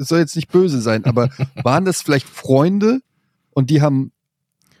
das 0.00 0.08
soll 0.08 0.18
jetzt 0.18 0.34
nicht 0.34 0.50
böse 0.50 0.80
sein, 0.80 1.04
aber 1.04 1.28
waren 1.62 1.84
das 1.84 2.00
vielleicht 2.00 2.26
Freunde 2.26 3.02
und 3.50 3.68
die 3.68 3.82
haben 3.82 4.12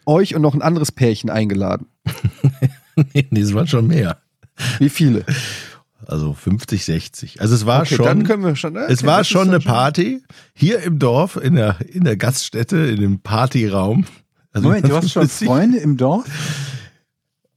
euch 0.06 0.34
und 0.34 0.40
noch 0.40 0.54
ein 0.54 0.62
anderes 0.62 0.92
Pärchen 0.92 1.28
eingeladen? 1.28 1.88
nee, 3.12 3.28
das 3.30 3.52
waren 3.52 3.66
schon 3.66 3.86
mehr. 3.86 4.16
Wie 4.78 4.88
viele? 4.88 5.26
Also 6.06 6.32
50, 6.32 6.86
60. 6.86 7.40
Also 7.42 7.54
es 7.54 7.66
war 7.66 7.82
okay, 7.82 7.96
schon. 7.96 8.06
dann 8.06 8.24
können 8.24 8.42
wir 8.42 8.56
schon. 8.56 8.74
Es 8.76 9.00
okay, 9.00 9.06
war 9.06 9.18
das 9.18 9.26
ist 9.26 9.32
schon 9.32 9.48
eine 9.48 9.60
Party 9.60 10.22
hier 10.54 10.82
im 10.82 10.98
Dorf, 10.98 11.36
in 11.36 11.54
der, 11.54 11.76
in 11.86 12.04
der 12.04 12.16
Gaststätte, 12.16 12.78
in 12.78 13.00
dem 13.00 13.20
Partyraum. 13.20 14.06
Also 14.52 14.68
Moment, 14.68 14.88
du 14.88 14.96
hast 14.96 15.10
schon 15.10 15.22
50 15.28 15.46
Freunde 15.48 15.78
im 15.78 15.98
Dorf? 15.98 16.24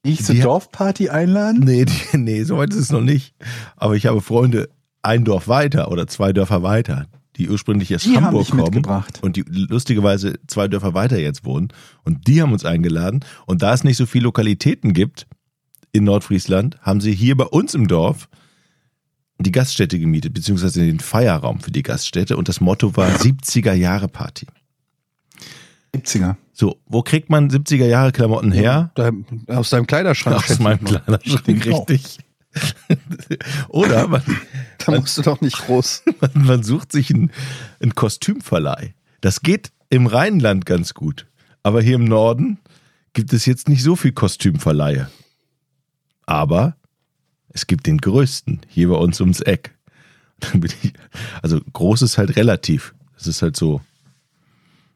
Ich 0.04 0.26
zur 0.26 0.36
Die- 0.36 0.42
Dorfparty 0.42 1.10
einladen? 1.10 1.62
Nee, 1.64 1.86
die, 1.86 2.18
nee, 2.18 2.44
so 2.44 2.58
weit 2.58 2.72
ist 2.72 2.80
es 2.80 2.92
noch 2.92 3.02
nicht. 3.02 3.34
Aber 3.78 3.96
ich 3.96 4.06
habe 4.06 4.20
Freunde 4.20 4.68
ein 5.02 5.24
Dorf 5.24 5.48
weiter 5.48 5.90
oder 5.90 6.08
zwei 6.08 6.34
Dörfer 6.34 6.62
weiter, 6.62 7.08
die 7.38 7.50
ursprünglich 7.50 7.94
aus 7.96 8.04
Die 8.04 8.16
Hamburg 8.18 8.48
kommen 8.50 8.64
mitgebracht. 8.64 9.20
und 9.24 9.36
die 9.36 9.44
lustigerweise 9.48 10.40
zwei 10.48 10.68
Dörfer 10.68 10.94
weiter 10.94 11.20
jetzt 11.20 11.46
wohnen. 11.46 11.70
Und 12.04 12.28
die 12.28 12.42
haben 12.42 12.52
uns 12.54 12.66
eingeladen. 12.66 13.26
Und 13.46 13.62
da 13.64 13.74
es 13.74 13.84
nicht 13.84 13.98
so 13.98 14.06
viele 14.06 14.26
Lokalitäten 14.26 14.94
gibt 14.94 15.26
in 15.92 16.04
Nordfriesland, 16.04 16.78
haben 16.82 17.02
sie 17.02 17.14
hier 17.14 17.36
bei 17.36 17.46
uns 17.46 17.74
im 17.74 17.88
Dorf 17.88 18.30
die 19.40 19.52
Gaststätte 19.52 20.00
gemietet, 20.00 20.34
beziehungsweise 20.34 20.80
den 20.86 21.00
Feierraum 21.00 21.60
für 21.60 21.72
die 21.72 21.84
Gaststätte. 21.84 22.38
Und 22.38 22.48
das 22.50 22.62
Motto 22.62 22.96
war 22.96 23.10
70er 23.10 23.74
Jahre 23.74 24.08
Party. 24.08 24.46
70er. 25.96 26.36
So, 26.54 26.80
wo 26.86 27.02
kriegt 27.02 27.30
man 27.30 27.50
70er 27.50 27.86
Jahre 27.88 28.12
Klamotten 28.12 28.52
her? 28.52 28.92
Da, 28.96 29.12
aus 29.48 29.70
deinem 29.72 29.88
Kleiderschrank. 29.88 30.38
Aus 30.38 30.60
meinem. 30.60 30.84
Kleiderschrank, 30.84 31.46
Genau. 31.64 31.78
richtig. 31.80 32.20
Oder 33.70 34.08
man, 34.08 34.22
Da 34.80 35.00
musst 35.00 35.18
du 35.18 35.22
doch 35.22 35.42
nicht 35.42 35.58
groß. 35.58 36.04
man, 36.22 36.46
man 36.46 36.64
sucht 36.64 36.92
sich 36.92 37.14
einen, 37.14 37.32
einen 37.80 37.96
Kostümverleih. 37.96 38.94
Das 39.22 39.42
geht 39.42 39.72
im 39.90 40.08
Rheinland 40.08 40.66
ganz 40.66 40.94
gut. 40.94 41.28
Aber 41.62 41.82
hier 41.82 41.96
im 41.96 42.06
Norden 42.06 42.60
gibt 43.14 43.32
es 43.34 43.46
jetzt 43.46 43.70
nicht 43.70 43.84
so 43.84 43.96
viel 43.96 44.12
Kostümverleihe. 44.12 45.10
Aber 46.26 46.76
es 47.50 47.68
gibt 47.68 47.86
den 47.88 48.00
größten 48.00 48.62
hier 48.68 48.90
bei 48.90 48.96
uns 48.96 49.22
ums 49.22 49.42
Eck. 49.42 49.76
Ich, 50.64 50.94
also 51.42 51.62
groß 51.72 52.02
ist 52.02 52.18
halt 52.18 52.36
relativ. 52.36 52.94
Es 53.18 53.28
ist 53.28 53.42
halt 53.42 53.56
so, 53.56 53.80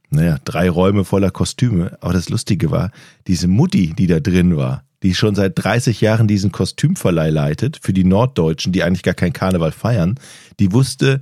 naja, 0.09 0.39
drei 0.43 0.69
Räume 0.69 1.05
voller 1.05 1.31
Kostüme. 1.31 1.97
Aber 2.01 2.11
das 2.11 2.27
Lustige 2.27 2.71
war, 2.71 2.91
diese 3.27 3.47
Mutti, 3.47 3.93
die 3.93 4.07
da 4.07 4.19
drin 4.19 4.57
war, 4.57 4.83
die 5.03 5.13
schon 5.13 5.35
seit 5.35 5.53
30 5.55 6.01
Jahren 6.01 6.27
diesen 6.27 6.51
Kostümverleih 6.51 7.29
leitet, 7.29 7.79
für 7.81 7.93
die 7.93 8.03
Norddeutschen, 8.03 8.71
die 8.71 8.83
eigentlich 8.83 9.03
gar 9.03 9.13
keinen 9.13 9.33
Karneval 9.33 9.71
feiern, 9.71 10.19
die 10.59 10.71
wusste 10.71 11.21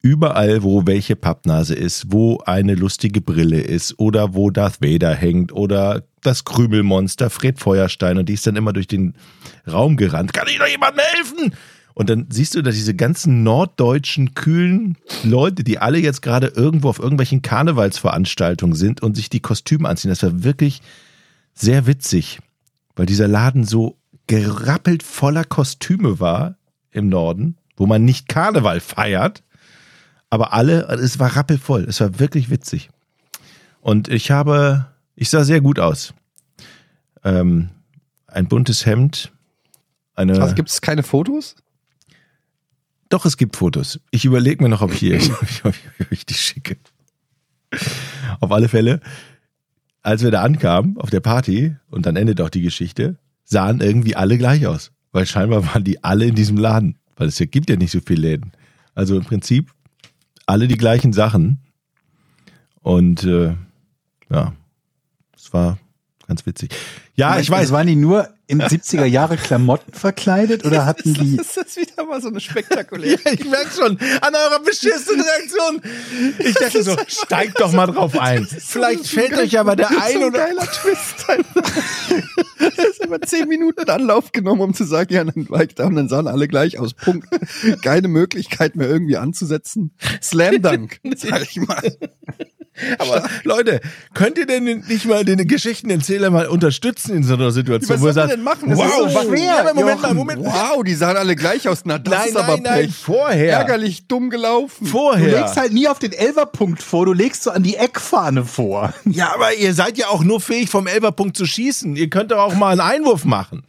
überall, 0.00 0.62
wo 0.62 0.86
welche 0.86 1.16
Pappnase 1.16 1.74
ist, 1.74 2.12
wo 2.12 2.38
eine 2.44 2.74
lustige 2.74 3.22
Brille 3.22 3.60
ist 3.60 3.98
oder 3.98 4.34
wo 4.34 4.50
Darth 4.50 4.82
Vader 4.82 5.14
hängt 5.14 5.50
oder 5.50 6.04
das 6.22 6.44
Krümelmonster 6.44 7.30
Fred 7.30 7.58
Feuerstein 7.58 8.18
und 8.18 8.28
die 8.28 8.34
ist 8.34 8.46
dann 8.46 8.56
immer 8.56 8.74
durch 8.74 8.86
den 8.86 9.14
Raum 9.66 9.96
gerannt. 9.96 10.34
Kann 10.34 10.46
ich 10.48 10.58
noch 10.58 10.66
jemandem 10.66 11.02
helfen? 11.14 11.54
Und 11.94 12.10
dann 12.10 12.26
siehst 12.28 12.54
du 12.54 12.60
da 12.60 12.70
diese 12.70 12.94
ganzen 12.94 13.44
norddeutschen 13.44 14.34
kühlen 14.34 14.98
Leute, 15.22 15.64
die 15.64 15.78
alle 15.78 15.98
jetzt 15.98 16.22
gerade 16.22 16.48
irgendwo 16.48 16.88
auf 16.88 16.98
irgendwelchen 16.98 17.40
Karnevalsveranstaltungen 17.40 18.76
sind 18.76 19.02
und 19.02 19.16
sich 19.16 19.30
die 19.30 19.40
Kostüme 19.40 19.88
anziehen. 19.88 20.10
Das 20.10 20.22
war 20.22 20.42
wirklich 20.42 20.82
sehr 21.54 21.86
witzig, 21.86 22.40
weil 22.96 23.06
dieser 23.06 23.28
Laden 23.28 23.64
so 23.64 23.98
gerappelt 24.26 25.02
voller 25.02 25.44
Kostüme 25.44 26.20
war 26.20 26.56
im 26.90 27.08
Norden, 27.08 27.56
wo 27.76 27.86
man 27.86 28.04
nicht 28.04 28.28
Karneval 28.28 28.80
feiert, 28.80 29.42
aber 30.30 30.52
alle, 30.52 30.82
es 30.88 31.18
war 31.18 31.36
rappelvoll. 31.36 31.84
Es 31.84 32.00
war 32.00 32.18
wirklich 32.18 32.50
witzig. 32.50 32.90
Und 33.80 34.08
ich 34.08 34.30
habe, 34.30 34.86
ich 35.14 35.30
sah 35.30 35.44
sehr 35.44 35.60
gut 35.60 35.78
aus. 35.78 36.14
Ähm, 37.22 37.70
ein 38.26 38.48
buntes 38.48 38.86
Hemd, 38.86 39.32
eine. 40.14 40.40
Also 40.40 40.54
gibt 40.54 40.70
es 40.70 40.80
keine 40.80 41.02
Fotos? 41.02 41.56
Doch, 43.10 43.26
es 43.26 43.36
gibt 43.36 43.56
Fotos. 43.56 44.00
Ich 44.10 44.24
überlege 44.24 44.62
mir 44.62 44.68
noch, 44.68 44.82
ob 44.82 44.92
ich 44.92 44.98
hier, 44.98 45.16
ob 45.40 45.42
ich, 45.48 45.64
ob 45.64 45.74
ich 46.10 46.26
die 46.26 46.34
schicke. 46.34 46.78
Auf 48.40 48.50
alle 48.50 48.68
Fälle, 48.68 49.00
als 50.04 50.22
wir 50.22 50.30
da 50.30 50.42
ankamen 50.42 50.98
auf 50.98 51.10
der 51.10 51.20
Party 51.20 51.74
und 51.90 52.06
dann 52.06 52.14
endet 52.14 52.40
auch 52.40 52.50
die 52.50 52.60
Geschichte, 52.60 53.16
sahen 53.42 53.80
irgendwie 53.80 54.14
alle 54.14 54.38
gleich 54.38 54.66
aus. 54.66 54.92
Weil 55.12 55.26
scheinbar 55.26 55.66
waren 55.66 55.82
die 55.82 56.04
alle 56.04 56.26
in 56.26 56.34
diesem 56.34 56.58
Laden. 56.58 56.98
Weil 57.16 57.28
es 57.28 57.38
gibt 57.38 57.70
ja 57.70 57.76
nicht 57.76 57.90
so 57.90 58.00
viele 58.04 58.20
Läden. 58.20 58.52
Also 58.94 59.16
im 59.16 59.24
Prinzip 59.24 59.70
alle 60.46 60.68
die 60.68 60.76
gleichen 60.76 61.12
Sachen. 61.12 61.60
Und 62.80 63.24
äh, 63.24 63.54
ja, 64.30 64.52
es 65.34 65.52
war 65.52 65.78
ganz 66.26 66.46
witzig. 66.46 66.70
Ja, 67.14 67.38
ich 67.38 67.50
weiß. 67.50 67.70
Waren 67.72 67.86
die 67.86 67.96
nur 67.96 68.28
in 68.46 68.60
70er 68.60 69.04
Jahre 69.04 69.36
Klamotten 69.36 69.92
verkleidet 69.92 70.64
oder 70.64 70.84
hatten 70.84 71.14
die. 71.14 71.36
Das 71.36 71.56
ist 71.56 71.76
wieder 71.76 72.04
mal 72.04 72.20
so 72.20 72.28
eine 72.28 72.40
spektakuläre. 72.40 73.18
Ich 73.34 73.44
merke 73.44 73.70
schon 73.70 73.98
an 74.20 74.34
eurer 74.34 74.60
beschissenen 74.60 75.22
Reaktion. 75.22 75.80
Ich 76.38 76.54
dachte 76.54 76.82
so, 76.82 76.96
steigt 77.06 77.60
doch 77.60 77.72
mal 77.72 77.86
drauf 77.86 78.18
ein. 78.18 78.46
Vielleicht 78.58 79.06
fällt 79.06 79.38
euch 79.38 79.58
aber 79.58 79.76
der 79.76 79.88
so 79.88 79.96
ein 79.96 80.02
ein 80.02 80.24
oder 80.24 80.38
geiler 80.38 80.66
Twist. 80.66 81.26
Er 82.58 82.88
ist 82.88 83.00
immer 83.04 83.20
zehn 83.20 83.48
Minuten 83.48 83.88
Anlauf 83.90 84.32
genommen, 84.32 84.62
um 84.62 84.74
zu 84.74 84.84
sagen, 84.84 85.12
ja, 85.12 85.22
dann 85.24 85.48
war 85.50 85.64
ich 85.64 85.74
da 85.74 85.86
und 85.86 85.96
dann 85.96 86.08
sahen 86.08 86.26
alle 86.26 86.48
gleich 86.48 86.78
aus. 86.78 86.94
Punkt. 86.94 87.28
Keine 87.82 88.08
Möglichkeit 88.08 88.74
mehr 88.76 88.88
irgendwie 88.88 89.16
anzusetzen. 89.16 89.92
Slam 90.22 90.62
Dunk, 90.62 91.00
sag 91.16 91.42
ich 91.42 91.56
mal. 91.56 91.96
Aber 92.98 93.22
Leute, 93.44 93.80
könnt 94.14 94.36
ihr 94.36 94.46
denn 94.46 94.64
nicht 94.64 95.04
mal 95.06 95.24
den 95.24 95.46
Geschichtenerzähler 95.46 96.30
mal 96.30 96.46
unterstützen 96.46 97.14
in 97.16 97.22
so 97.22 97.34
einer 97.34 97.50
Situation, 97.52 97.96
Was 97.96 98.00
wo 98.00 98.06
soll 98.10 98.14
man 98.14 98.28
sagt, 98.28 98.32
denn 98.32 98.42
machen? 98.42 98.70
Das 98.70 98.78
wow, 98.78 99.06
ist 99.06 99.12
so 99.14 99.20
schwer, 99.28 99.38
ja, 99.44 99.74
Moment 99.74 100.00
mal, 100.02 100.08
Jochen. 100.08 100.16
Moment 100.16 100.42
mal. 100.42 100.52
Wow, 100.76 100.82
die 100.84 100.94
sahen 100.94 101.16
alle 101.16 101.36
gleich 101.36 101.68
aus. 101.68 101.82
Na, 101.84 101.98
das 101.98 102.12
Nein, 102.12 102.28
ist 102.30 102.36
aber 102.36 102.52
nein, 102.54 102.62
nein, 102.64 102.86
Pech. 102.86 102.94
vorher. 102.96 103.52
Ärgerlich 103.58 104.06
dumm 104.08 104.28
gelaufen. 104.30 104.84
Du 104.86 104.90
Vorher. 104.90 105.40
legst 105.40 105.56
halt 105.56 105.72
nie 105.72 105.86
auf 105.88 105.98
den 106.00 106.12
Elferpunkt 106.12 106.82
vor, 106.82 107.06
du 107.06 107.12
legst 107.12 107.44
so 107.44 107.50
an 107.52 107.62
die 107.62 107.76
Eckfahne 107.76 108.44
vor. 108.44 108.92
Ja, 109.04 109.32
aber 109.34 109.54
ihr 109.54 109.72
seid 109.74 109.96
ja 109.96 110.08
auch 110.08 110.24
nur 110.24 110.40
fähig, 110.40 110.68
vom 110.68 110.86
Elferpunkt 110.88 111.36
zu 111.36 111.46
schießen. 111.46 111.94
Ihr 111.94 112.10
könnt 112.10 112.32
doch 112.32 112.38
auch 112.38 112.54
mal 112.56 112.70
einen 112.72 112.80
Einwurf 112.80 113.24
machen. 113.24 113.64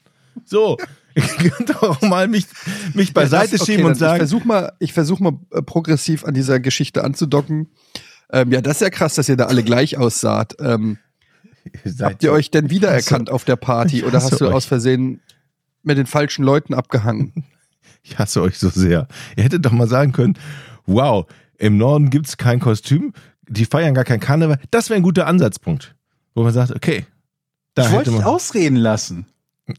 So, 0.45 0.77
ihr 1.15 1.21
könnt 1.51 1.69
doch 1.69 1.83
auch 1.83 2.01
mal 2.01 2.27
mich, 2.27 2.45
mich 2.95 3.13
beiseite 3.13 3.45
Ja, 3.45 3.51
das- 3.51 3.61
okay, 3.61 3.71
schieben 3.73 3.85
und 3.85 3.95
sagen, 3.95 4.15
Ich 4.15 4.19
versuche 4.29 4.47
mal, 4.47 4.73
ich 4.79 4.93
versuch 4.93 5.19
mal 5.19 5.33
äh, 5.51 5.61
progressiv 5.61 6.23
an 6.25 6.33
dieser 6.33 6.59
Geschichte 6.59 7.03
anzudocken. 7.03 7.67
Ähm, 8.35 8.51
ja, 8.51 8.59
das 8.59 8.73
ist 8.77 8.81
ja 8.81 8.89
krass, 8.89 9.15
dass 9.15 9.29
ihr 9.29 9.37
da 9.37 9.45
alle 9.45 9.63
gleich 9.63 9.97
aussaht. 9.97 10.55
Ähm, 10.59 10.97
habt 12.01 12.21
ihr 12.21 12.33
euch 12.33 12.51
denn 12.51 12.69
wiedererkannt 12.69 13.29
auf 13.29 13.45
der 13.45 13.55
Party 13.55 14.03
oder 14.03 14.21
hast 14.21 14.41
du 14.41 14.47
euch. 14.47 14.53
aus 14.53 14.65
Versehen 14.65 15.21
mit 15.83 15.97
den 15.97 16.05
falschen 16.05 16.43
Leuten 16.43 16.73
abgehangen? 16.73 17.33
Ich 18.07 18.19
hasse 18.19 18.43
euch 18.43 18.59
so 18.59 18.69
sehr. 18.69 19.07
Ihr 19.35 19.43
hättet 19.43 19.65
doch 19.65 19.71
mal 19.71 19.87
sagen 19.87 20.11
können, 20.11 20.37
wow, 20.85 21.25
im 21.57 21.79
Norden 21.79 22.11
gibt's 22.11 22.37
kein 22.37 22.59
Kostüm, 22.59 23.13
die 23.49 23.65
feiern 23.65 23.95
gar 23.95 24.03
kein 24.03 24.19
Karneval. 24.19 24.59
Das 24.69 24.91
wäre 24.91 24.97
ein 24.99 25.01
guter 25.01 25.25
Ansatzpunkt, 25.25 25.95
wo 26.35 26.43
man 26.43 26.53
sagt, 26.53 26.69
okay, 26.69 27.07
da 27.73 27.81
Ich 27.81 27.91
wollte 27.93 28.11
hätte 28.11 28.11
dich 28.11 28.19
man... 28.19 28.27
ausreden 28.27 28.75
lassen. 28.75 29.25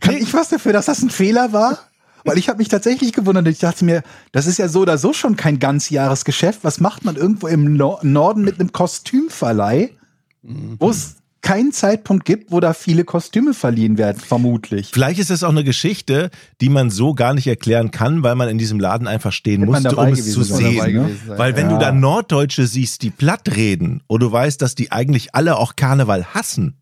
Kann 0.00 0.16
ich 0.16 0.34
was 0.34 0.48
dafür, 0.48 0.72
dass 0.72 0.86
das 0.86 1.00
ein 1.00 1.10
Fehler 1.10 1.52
war? 1.52 1.78
Weil 2.24 2.38
ich 2.38 2.48
habe 2.48 2.58
mich 2.58 2.68
tatsächlich 2.68 3.12
gewundert. 3.12 3.46
Ich 3.48 3.58
dachte 3.58 3.84
mir, 3.84 4.02
das 4.32 4.46
ist 4.46 4.58
ja 4.58 4.68
so 4.68 4.80
oder 4.80 4.96
so 4.98 5.12
schon 5.12 5.36
kein 5.36 5.58
Ganzjahresgeschäft. 5.58 6.60
Was 6.62 6.80
macht 6.80 7.04
man 7.04 7.16
irgendwo 7.16 7.46
im 7.48 7.76
Nor- 7.76 8.00
Norden 8.02 8.42
mit 8.42 8.58
einem 8.58 8.72
Kostümverleih, 8.72 9.90
wo 10.42 10.90
es 10.90 11.16
keinen 11.42 11.72
Zeitpunkt 11.72 12.24
gibt, 12.24 12.50
wo 12.52 12.58
da 12.58 12.72
viele 12.72 13.04
Kostüme 13.04 13.52
verliehen 13.52 13.98
werden, 13.98 14.18
vermutlich. 14.18 14.88
Vielleicht 14.90 15.20
ist 15.20 15.28
das 15.28 15.42
auch 15.42 15.50
eine 15.50 15.62
Geschichte, 15.62 16.30
die 16.62 16.70
man 16.70 16.90
so 16.90 17.12
gar 17.12 17.34
nicht 17.34 17.46
erklären 17.46 17.90
kann, 17.90 18.22
weil 18.22 18.34
man 18.34 18.48
in 18.48 18.56
diesem 18.56 18.80
Laden 18.80 19.06
einfach 19.06 19.30
stehen 19.30 19.60
Hätte 19.60 19.72
man 19.72 19.82
musste, 19.82 19.96
um 19.98 20.08
es 20.08 20.32
zu 20.32 20.42
sehen. 20.42 20.74
gewesen 20.74 21.20
sein, 21.28 21.38
Weil 21.38 21.54
wenn 21.54 21.66
ja. 21.68 21.74
du 21.74 21.78
da 21.78 21.92
Norddeutsche 21.92 22.66
siehst, 22.66 23.02
die 23.02 23.10
platt 23.10 23.54
reden, 23.56 24.02
und 24.06 24.20
du 24.22 24.32
weißt, 24.32 24.62
dass 24.62 24.74
die 24.74 24.90
eigentlich 24.90 25.34
alle 25.34 25.58
auch 25.58 25.76
Karneval 25.76 26.24
hassen, 26.32 26.78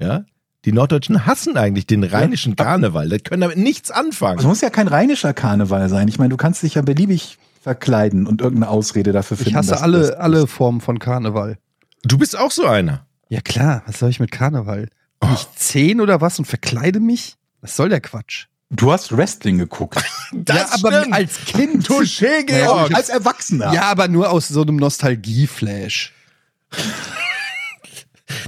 ja, 0.00 0.24
die 0.66 0.72
Norddeutschen 0.72 1.24
hassen 1.26 1.56
eigentlich 1.56 1.86
den 1.86 2.02
rheinischen 2.04 2.56
Karneval, 2.56 3.08
die 3.08 3.18
können 3.20 3.40
damit 3.40 3.56
nichts 3.56 3.90
anfangen. 3.90 4.40
Es 4.40 4.44
muss 4.44 4.60
ja 4.60 4.68
kein 4.68 4.88
rheinischer 4.88 5.32
Karneval 5.32 5.88
sein. 5.88 6.08
Ich 6.08 6.18
meine, 6.18 6.30
du 6.30 6.36
kannst 6.36 6.62
dich 6.62 6.74
ja 6.74 6.82
beliebig 6.82 7.38
verkleiden 7.62 8.26
und 8.26 8.40
irgendeine 8.40 8.70
Ausrede 8.70 9.12
dafür 9.12 9.36
finden. 9.36 9.50
Ich 9.50 9.56
hasse 9.56 9.70
dass- 9.70 9.82
alle, 9.82 10.18
alle 10.18 10.46
Formen 10.46 10.80
von 10.80 10.98
Karneval. 10.98 11.58
Du 12.02 12.18
bist 12.18 12.36
auch 12.38 12.50
so 12.50 12.66
einer. 12.66 13.06
Ja 13.28 13.40
klar, 13.40 13.82
was 13.86 13.98
soll 14.00 14.10
ich 14.10 14.20
mit 14.20 14.30
Karneval? 14.32 14.88
Bin 15.20 15.32
ich 15.32 15.46
zehn 15.56 16.00
oder 16.00 16.20
was 16.20 16.38
und 16.38 16.44
verkleide 16.44 17.00
mich? 17.00 17.36
Was 17.60 17.76
soll 17.76 17.88
der 17.88 18.00
Quatsch? 18.00 18.46
Du 18.70 18.92
hast 18.92 19.16
Wrestling 19.16 19.58
geguckt. 19.58 20.04
ja, 20.48 20.66
aber 20.72 21.06
als 21.12 21.44
Kind. 21.44 21.86
Touché, 21.88 22.44
Georg. 22.44 22.92
Als 22.94 23.08
Erwachsener. 23.08 23.72
Ja, 23.72 23.82
aber 23.82 24.08
nur 24.08 24.30
aus 24.30 24.48
so 24.48 24.62
einem 24.62 24.76
Nostalgieflash. 24.76 26.12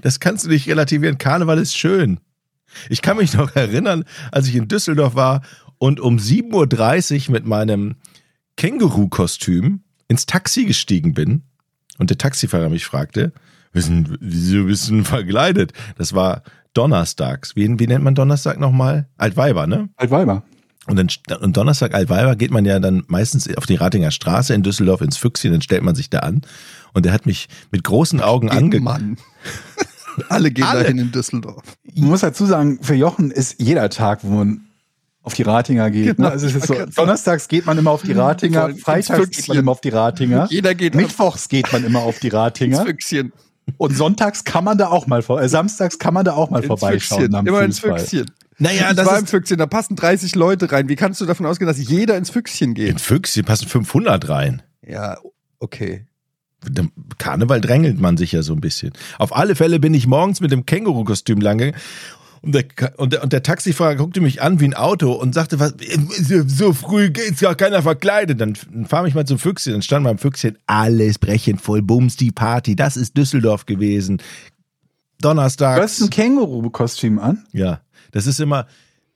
Das 0.03 0.20
kannst 0.20 0.45
du 0.45 0.49
nicht 0.49 0.68
relativieren. 0.68 1.18
Karneval 1.18 1.59
ist 1.59 1.76
schön. 1.76 2.20
Ich 2.89 3.01
kann 3.03 3.16
mich 3.16 3.33
noch 3.35 3.55
erinnern, 3.57 4.05
als 4.33 4.49
ich 4.49 4.57
in 4.57 4.68
Düsseldorf 4.68 5.14
war 5.14 5.43
und 5.79 6.01
um 6.01 6.18
7.30 6.18 7.29
Uhr 7.29 7.33
mit 7.33 7.47
meinem 7.47 7.97
Känguru-Kostüm 8.57 9.81
ins 10.09 10.26
Taxi 10.26 10.64
gestiegen 10.64 11.14
bin 11.14 11.43
und 11.99 12.11
der 12.11 12.18
Taxifahrer 12.18 12.68
mich 12.68 12.85
fragte, 12.85 13.33
"Wissen- 13.72 14.16
wieso 14.20 14.64
bist 14.64 14.89
du 14.89 14.95
denn 14.95 15.05
verkleidet? 15.05 15.72
Das 15.97 16.12
war 16.12 16.43
donnerstags. 16.74 17.57
Wie, 17.57 17.79
wie 17.79 17.87
nennt 17.87 18.05
man 18.05 18.14
Donnerstag 18.14 18.59
nochmal? 18.59 19.09
Altweiber, 19.16 19.66
ne? 19.66 19.89
Altweiber. 19.97 20.43
Und, 20.87 20.97
dann, 20.97 21.39
und 21.41 21.57
Donnerstag 21.57 21.95
Altweiber 21.95 22.35
geht 22.37 22.51
man 22.51 22.64
ja 22.64 22.79
dann 22.81 23.05
meistens 23.09 23.49
auf 23.57 23.66
die 23.66 23.74
Ratinger 23.74 24.11
Straße 24.11 24.55
in 24.55 24.62
Düsseldorf 24.62 25.03
ins 25.03 25.16
Füchschen, 25.18 25.53
dann 25.53 25.61
stellt 25.62 25.83
man 25.83 25.95
sich 25.95 26.09
da 26.11 26.20
an. 26.20 26.43
Und 26.95 27.07
er 27.07 27.12
hat 27.12 27.26
mich 27.26 27.49
mit 27.70 27.84
großen 27.84 28.20
Augen 28.20 28.51
ange 28.51 28.80
Mann. 28.80 29.16
Alle 30.28 30.51
gehen 30.51 30.64
Alle. 30.64 30.82
dahin 30.82 30.99
in 30.99 31.12
Düsseldorf. 31.12 31.62
Man 31.95 32.09
muss 32.11 32.20
dazu 32.20 32.45
sagen, 32.47 32.78
für 32.82 32.95
Jochen 32.95 33.30
ist 33.30 33.57
jeder 33.61 33.89
Tag, 33.89 34.20
wo 34.22 34.28
man 34.36 34.62
auf 35.22 35.34
die 35.34 35.43
Ratinger 35.43 35.91
geht. 35.91 36.16
Genau, 36.16 36.28
ne? 36.28 36.32
also 36.32 36.47
es 36.47 36.53
ich 36.55 36.59
ist 36.62 36.66
so. 36.66 36.74
Donnerstags 36.97 37.49
geht 37.49 37.66
man 37.66 37.76
immer 37.78 37.91
auf 37.91 38.03
die 38.03 38.12
Ratinger, 38.12 38.62
Voll 38.62 38.70
ins 38.70 38.82
freitags 38.82 39.09
geht 39.09 39.18
man 39.18 39.26
Füchschen. 39.26 39.57
immer 39.57 39.72
auf 39.72 39.80
die 39.80 39.89
Ratinger, 39.91 40.47
Jeder 40.51 40.74
geht 40.74 40.95
mittwochs 40.95 41.49
geht 41.49 41.70
man 41.72 41.84
immer 41.84 42.01
auf 42.01 42.18
die 42.18 42.28
ins 42.28 42.34
Ratinger 42.34 42.84
Füchschen. 42.84 43.32
und 43.76 43.97
sonntags 43.97 44.45
kann 44.45 44.64
man 44.64 44.78
da 44.78 44.89
auch 44.89 45.07
mal 45.07 45.22
vor, 45.22 45.41
äh, 45.43 45.49
samstags 45.49 45.99
kann 45.99 46.14
man 46.14 46.24
da 46.24 46.32
auch 46.32 46.51
mal 46.51 46.59
Ins 46.59 46.66
vorbeischauen 46.66 47.20
Füchschen. 47.20 47.34
am 47.34 47.47
Immer 47.47 47.62
ins 47.62 47.78
Fußball. 47.80 48.01
Füchschen. 48.01 48.30
Naja, 48.61 48.91
ich 48.91 48.97
das 48.97 49.07
war 49.07 49.18
im 49.18 49.24
ist 49.24 49.30
Füchschen, 49.30 49.59
da 49.59 49.66
passen 49.66 49.95
30 49.95 50.34
Leute 50.34 50.72
rein. 50.72 50.89
Wie 50.89 50.97
kannst 50.97 51.20
du 51.20 51.26
davon 51.26 51.47
ausgehen, 51.47 51.68
dass 51.68 51.78
jeder 51.78 52.16
ins 52.16 52.30
Füchschen 52.30 52.70
in 52.70 52.74
geht? 52.74 53.01
Füchs, 53.01 53.34
hier 53.34 53.45
passen 53.45 53.68
500 53.68 54.28
rein. 54.28 54.62
Ja, 54.84 55.18
okay. 55.61 56.07
Karneval 57.18 57.61
drängelt 57.61 58.00
man 58.00 58.16
sich 58.16 58.32
ja 58.32 58.42
so 58.42 58.52
ein 58.52 58.61
bisschen. 58.61 58.92
Auf 59.18 59.34
alle 59.34 59.54
Fälle 59.54 59.78
bin 59.78 59.94
ich 59.94 60.06
morgens 60.06 60.40
mit 60.40 60.50
dem 60.50 60.66
Känguru-Kostüm 60.66 61.40
lange 61.40 61.72
und 62.40 62.54
der, 62.54 62.64
und, 62.96 63.12
der, 63.12 63.22
und 63.22 63.32
der 63.32 63.42
Taxifahrer 63.42 63.96
guckte 63.96 64.20
mich 64.20 64.42
an 64.42 64.61
wie 64.61 64.66
ein 64.66 64.74
Auto 64.74 65.12
und 65.12 65.34
sagte, 65.34 65.59
was, 65.59 65.74
so, 66.46 66.72
früh 66.72 67.11
geht's 67.11 67.40
ja 67.40 67.54
keiner 67.54 67.82
verkleidet. 67.82 68.40
Dann, 68.40 68.54
dann 68.72 68.86
fahr 68.86 69.02
mich 69.02 69.14
mal 69.14 69.26
zum 69.26 69.38
Füchschen. 69.38 69.72
Dann 69.72 69.82
stand 69.82 70.04
beim 70.04 70.18
Füchschen 70.18 70.56
alles 70.66 71.18
brechend 71.18 71.61
voll, 71.61 71.82
Bums, 71.82 72.16
die 72.16 72.30
Party. 72.30 72.76
Das 72.76 72.96
ist 72.96 73.16
Düsseldorf 73.16 73.66
gewesen. 73.66 74.18
Du 74.18 75.28
Donnerstag. 75.28 75.80
hast 75.80 76.00
ein 76.00 76.11
Känguru-Kostüm 76.11 77.18
an. 77.18 77.44
Ja, 77.52 77.80
das 78.12 78.26
ist 78.26 78.38
immer, 78.38 78.66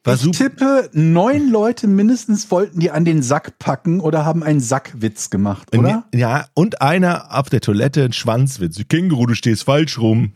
war 0.05 0.15
Ich 0.15 0.31
tippe, 0.33 0.91
neun 0.93 1.51
Leute 1.51 1.87
mindestens 1.87 2.51
wollten 2.51 2.81
die 2.81 2.91
an 2.91 3.05
den 3.05 3.23
Sack 3.23 3.59
packen 3.59 4.01
oder 4.01 4.25
haben 4.25 4.43
einen 4.43 4.61
Sackwitz 4.61 5.31
gemacht, 5.31 5.77
oder? 5.77 6.05
Ja, 6.13 6.47
und 6.55 6.83
einer 6.83 7.37
auf 7.37 7.49
der 7.51 7.61
Toilette 7.61 8.05
ein 8.05 8.13
Schwanzwitz. 8.13 8.81
Känguru, 8.89 9.27
du 9.27 9.35
stehst 9.35 9.65
falsch 9.65 9.99
rum. 9.99 10.33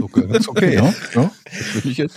Okay, 0.00 0.26
das 0.28 0.38
ist 0.40 0.48
okay. 0.48 0.74
Ja, 0.74 0.94
ja. 1.14 1.30
Ich 1.84 1.98
jetzt. 1.98 2.16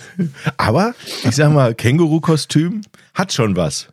Aber 0.56 0.94
ich 1.24 1.36
sag 1.36 1.52
mal, 1.52 1.74
Känguru-Kostüm 1.74 2.82
hat 3.14 3.32
schon 3.32 3.56
was. 3.56 3.88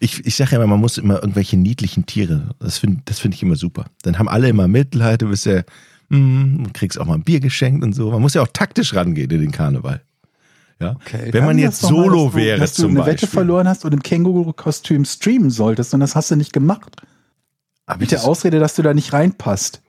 Ich, 0.00 0.24
ich 0.26 0.36
sage 0.36 0.52
ja 0.52 0.56
immer, 0.58 0.66
man 0.66 0.80
muss 0.80 0.98
immer 0.98 1.16
irgendwelche 1.16 1.56
niedlichen 1.56 2.06
Tiere. 2.06 2.54
Das 2.58 2.78
finde 2.78 3.02
das 3.04 3.18
find 3.18 3.34
ich 3.34 3.42
immer 3.42 3.56
super. 3.56 3.86
Dann 4.02 4.18
haben 4.18 4.28
alle 4.28 4.48
immer 4.48 4.68
Mitleid, 4.68 5.22
du 5.22 5.28
bist 5.28 5.46
ja, 5.46 5.62
mm, 6.08 6.72
kriegst 6.72 6.98
auch 6.98 7.06
mal 7.06 7.14
ein 7.14 7.24
Bier 7.24 7.40
geschenkt 7.40 7.84
und 7.84 7.92
so. 7.92 8.10
Man 8.10 8.22
muss 8.22 8.34
ja 8.34 8.42
auch 8.42 8.48
taktisch 8.52 8.94
rangehen 8.94 9.30
in 9.30 9.40
den 9.40 9.52
Karneval. 9.52 10.02
Ja. 10.82 10.96
Okay. 10.96 11.28
Wenn 11.32 11.44
man 11.44 11.58
jetzt 11.58 11.82
doch 11.84 11.90
mal, 11.90 12.04
solo 12.04 12.24
dass 12.26 12.32
du, 12.32 12.36
wäre 12.38 12.58
dass 12.58 12.74
du 12.74 12.82
zum 12.82 12.90
eine 12.90 12.98
Beispiel. 13.00 13.12
Wette 13.14 13.26
verloren 13.28 13.68
hast 13.68 13.84
und 13.84 13.94
im 13.94 14.02
Känguru-Kostüm 14.02 15.04
streamen 15.04 15.50
solltest 15.50 15.94
und 15.94 16.00
das 16.00 16.14
hast 16.16 16.30
du 16.30 16.36
nicht 16.36 16.52
gemacht. 16.52 16.96
Hab 17.86 17.96
ich 17.96 18.00
Mit 18.02 18.10
der 18.12 18.24
Ausrede, 18.24 18.58
dass 18.60 18.74
du 18.74 18.82
da 18.82 18.92
nicht 18.94 19.12
reinpasst. 19.12 19.80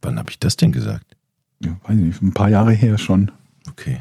wann 0.00 0.18
habe 0.18 0.30
ich 0.30 0.38
das 0.38 0.56
denn 0.56 0.72
gesagt? 0.72 1.16
Ja, 1.60 1.70
weiß 1.84 1.96
ich 1.98 2.04
nicht, 2.04 2.22
ein 2.22 2.32
paar 2.34 2.48
Jahre 2.48 2.72
her 2.72 2.98
schon. 2.98 3.30
Okay, 3.70 4.00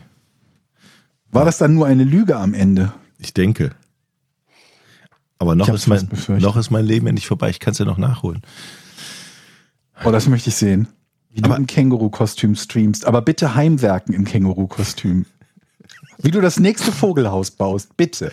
War 1.31 1.45
das 1.45 1.57
dann 1.59 1.73
nur 1.75 1.85
eine 1.87 2.03
Lüge 2.03 2.35
am 2.37 2.53
Ende? 2.53 2.91
ich 3.19 3.33
denke. 3.35 3.71
Aber 5.37 5.53
noch 5.55 5.69
ist, 5.69 5.87
mein, 5.87 6.09
noch 6.39 6.57
ist 6.57 6.71
mein 6.71 6.85
Leben 6.85 7.05
ja 7.07 7.13
nicht 7.13 7.27
vorbei. 7.27 7.49
Ich 7.49 7.59
kann 7.59 7.71
es 7.73 7.77
ja 7.79 7.85
noch 7.85 7.97
nachholen. 7.99 8.41
Oh, 10.03 10.11
das 10.11 10.27
möchte 10.27 10.49
ich 10.49 10.55
sehen. 10.55 10.87
Wie 11.33 11.43
Aber- 11.43 11.55
du 11.55 11.61
im 11.61 11.67
Känguru-Kostüm 11.67 12.55
streamst. 12.55 13.05
Aber 13.05 13.21
bitte 13.21 13.55
Heimwerken 13.55 14.13
im 14.13 14.25
Känguru-Kostüm. 14.25 15.25
Wie 16.23 16.29
du 16.29 16.39
das 16.39 16.59
nächste 16.59 16.91
Vogelhaus 16.91 17.49
baust, 17.49 17.97
bitte. 17.97 18.31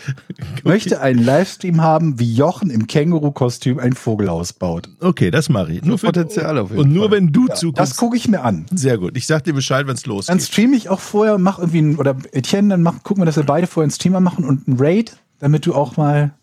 Ich 0.57 0.63
möchte 0.63 1.01
einen 1.01 1.23
Livestream 1.23 1.81
haben, 1.81 2.19
wie 2.19 2.31
Jochen 2.35 2.69
im 2.69 2.85
Känguru-Kostüm 2.85 3.79
ein 3.79 3.93
Vogelhaus 3.93 4.53
baut. 4.53 4.89
Okay, 4.99 5.31
das 5.31 5.49
mache 5.49 5.71
ich. 5.73 5.83
Nur 5.83 5.97
für, 5.97 6.05
Potenzial 6.07 6.59
auf 6.59 6.69
jeden 6.69 6.81
und 6.81 6.93
nur 6.93 7.09
Fall. 7.09 7.17
wenn 7.17 7.31
du 7.31 7.47
Das 7.47 7.61
zukommst. 7.61 7.97
gucke 7.97 8.15
ich 8.15 8.27
mir 8.27 8.43
an. 8.43 8.67
Sehr 8.71 8.99
gut. 8.99 9.17
Ich 9.17 9.25
sag 9.25 9.43
dir 9.43 9.53
Bescheid, 9.53 9.87
wenn 9.87 9.95
es 9.95 10.03
Dann 10.03 10.13
losgeht. 10.13 10.41
streame 10.43 10.75
ich 10.75 10.89
auch 10.89 10.99
vorher, 10.99 11.39
mach 11.39 11.57
irgendwie, 11.57 11.81
ein, 11.81 11.95
oder 11.97 12.15
Etienne, 12.31 12.69
dann 12.69 12.83
mach, 12.83 13.01
gucken 13.01 13.21
wir, 13.21 13.25
dass 13.25 13.37
wir 13.37 13.43
beide 13.43 13.65
vorher 13.65 13.85
einen 13.85 13.91
Streamer 13.91 14.19
machen 14.19 14.45
und 14.45 14.67
einen 14.67 14.77
Raid, 14.79 15.17
damit 15.39 15.65
du 15.65 15.73
auch 15.73 15.97
mal 15.97 16.33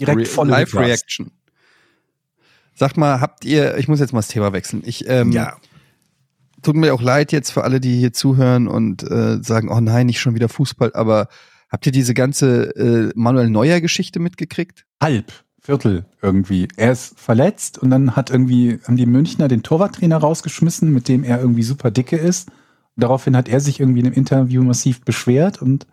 direkt 0.00 0.20
Re 0.20 0.24
voll 0.24 0.48
Live 0.48 0.74
Reaction. 0.74 1.30
Sag 2.74 2.96
mal, 2.96 3.20
habt 3.20 3.44
ihr, 3.44 3.76
ich 3.76 3.88
muss 3.88 4.00
jetzt 4.00 4.12
mal 4.14 4.20
das 4.20 4.28
Thema 4.28 4.52
wechseln. 4.54 4.82
Ich, 4.86 5.06
ähm, 5.08 5.32
Ja. 5.32 5.56
Tut 6.66 6.74
mir 6.74 6.92
auch 6.92 7.00
leid 7.00 7.30
jetzt 7.30 7.52
für 7.52 7.62
alle, 7.62 7.80
die 7.80 7.96
hier 7.96 8.12
zuhören 8.12 8.66
und 8.66 9.08
äh, 9.08 9.40
sagen, 9.40 9.68
oh 9.70 9.78
nein, 9.78 10.06
nicht 10.06 10.18
schon 10.18 10.34
wieder 10.34 10.48
Fußball, 10.48 10.94
aber 10.94 11.28
habt 11.68 11.86
ihr 11.86 11.92
diese 11.92 12.12
ganze 12.12 12.74
äh, 12.74 13.12
Manuel 13.14 13.50
Neuer 13.50 13.80
Geschichte 13.80 14.18
mitgekriegt? 14.18 14.84
Halb, 15.00 15.32
Viertel 15.60 16.06
irgendwie. 16.22 16.66
Er 16.76 16.90
ist 16.90 17.20
verletzt 17.20 17.78
und 17.78 17.90
dann 17.90 18.16
hat 18.16 18.30
irgendwie, 18.30 18.80
haben 18.82 18.96
die 18.96 19.06
Münchner 19.06 19.46
den 19.46 19.62
Torwarttrainer 19.62 20.16
rausgeschmissen, 20.16 20.92
mit 20.92 21.06
dem 21.06 21.22
er 21.22 21.40
irgendwie 21.40 21.62
super 21.62 21.92
dicke 21.92 22.16
ist. 22.16 22.50
Daraufhin 22.96 23.36
hat 23.36 23.48
er 23.48 23.60
sich 23.60 23.78
irgendwie 23.78 24.00
in 24.00 24.06
einem 24.06 24.16
Interview 24.16 24.64
massiv 24.64 25.02
beschwert 25.02 25.62
und 25.62 25.86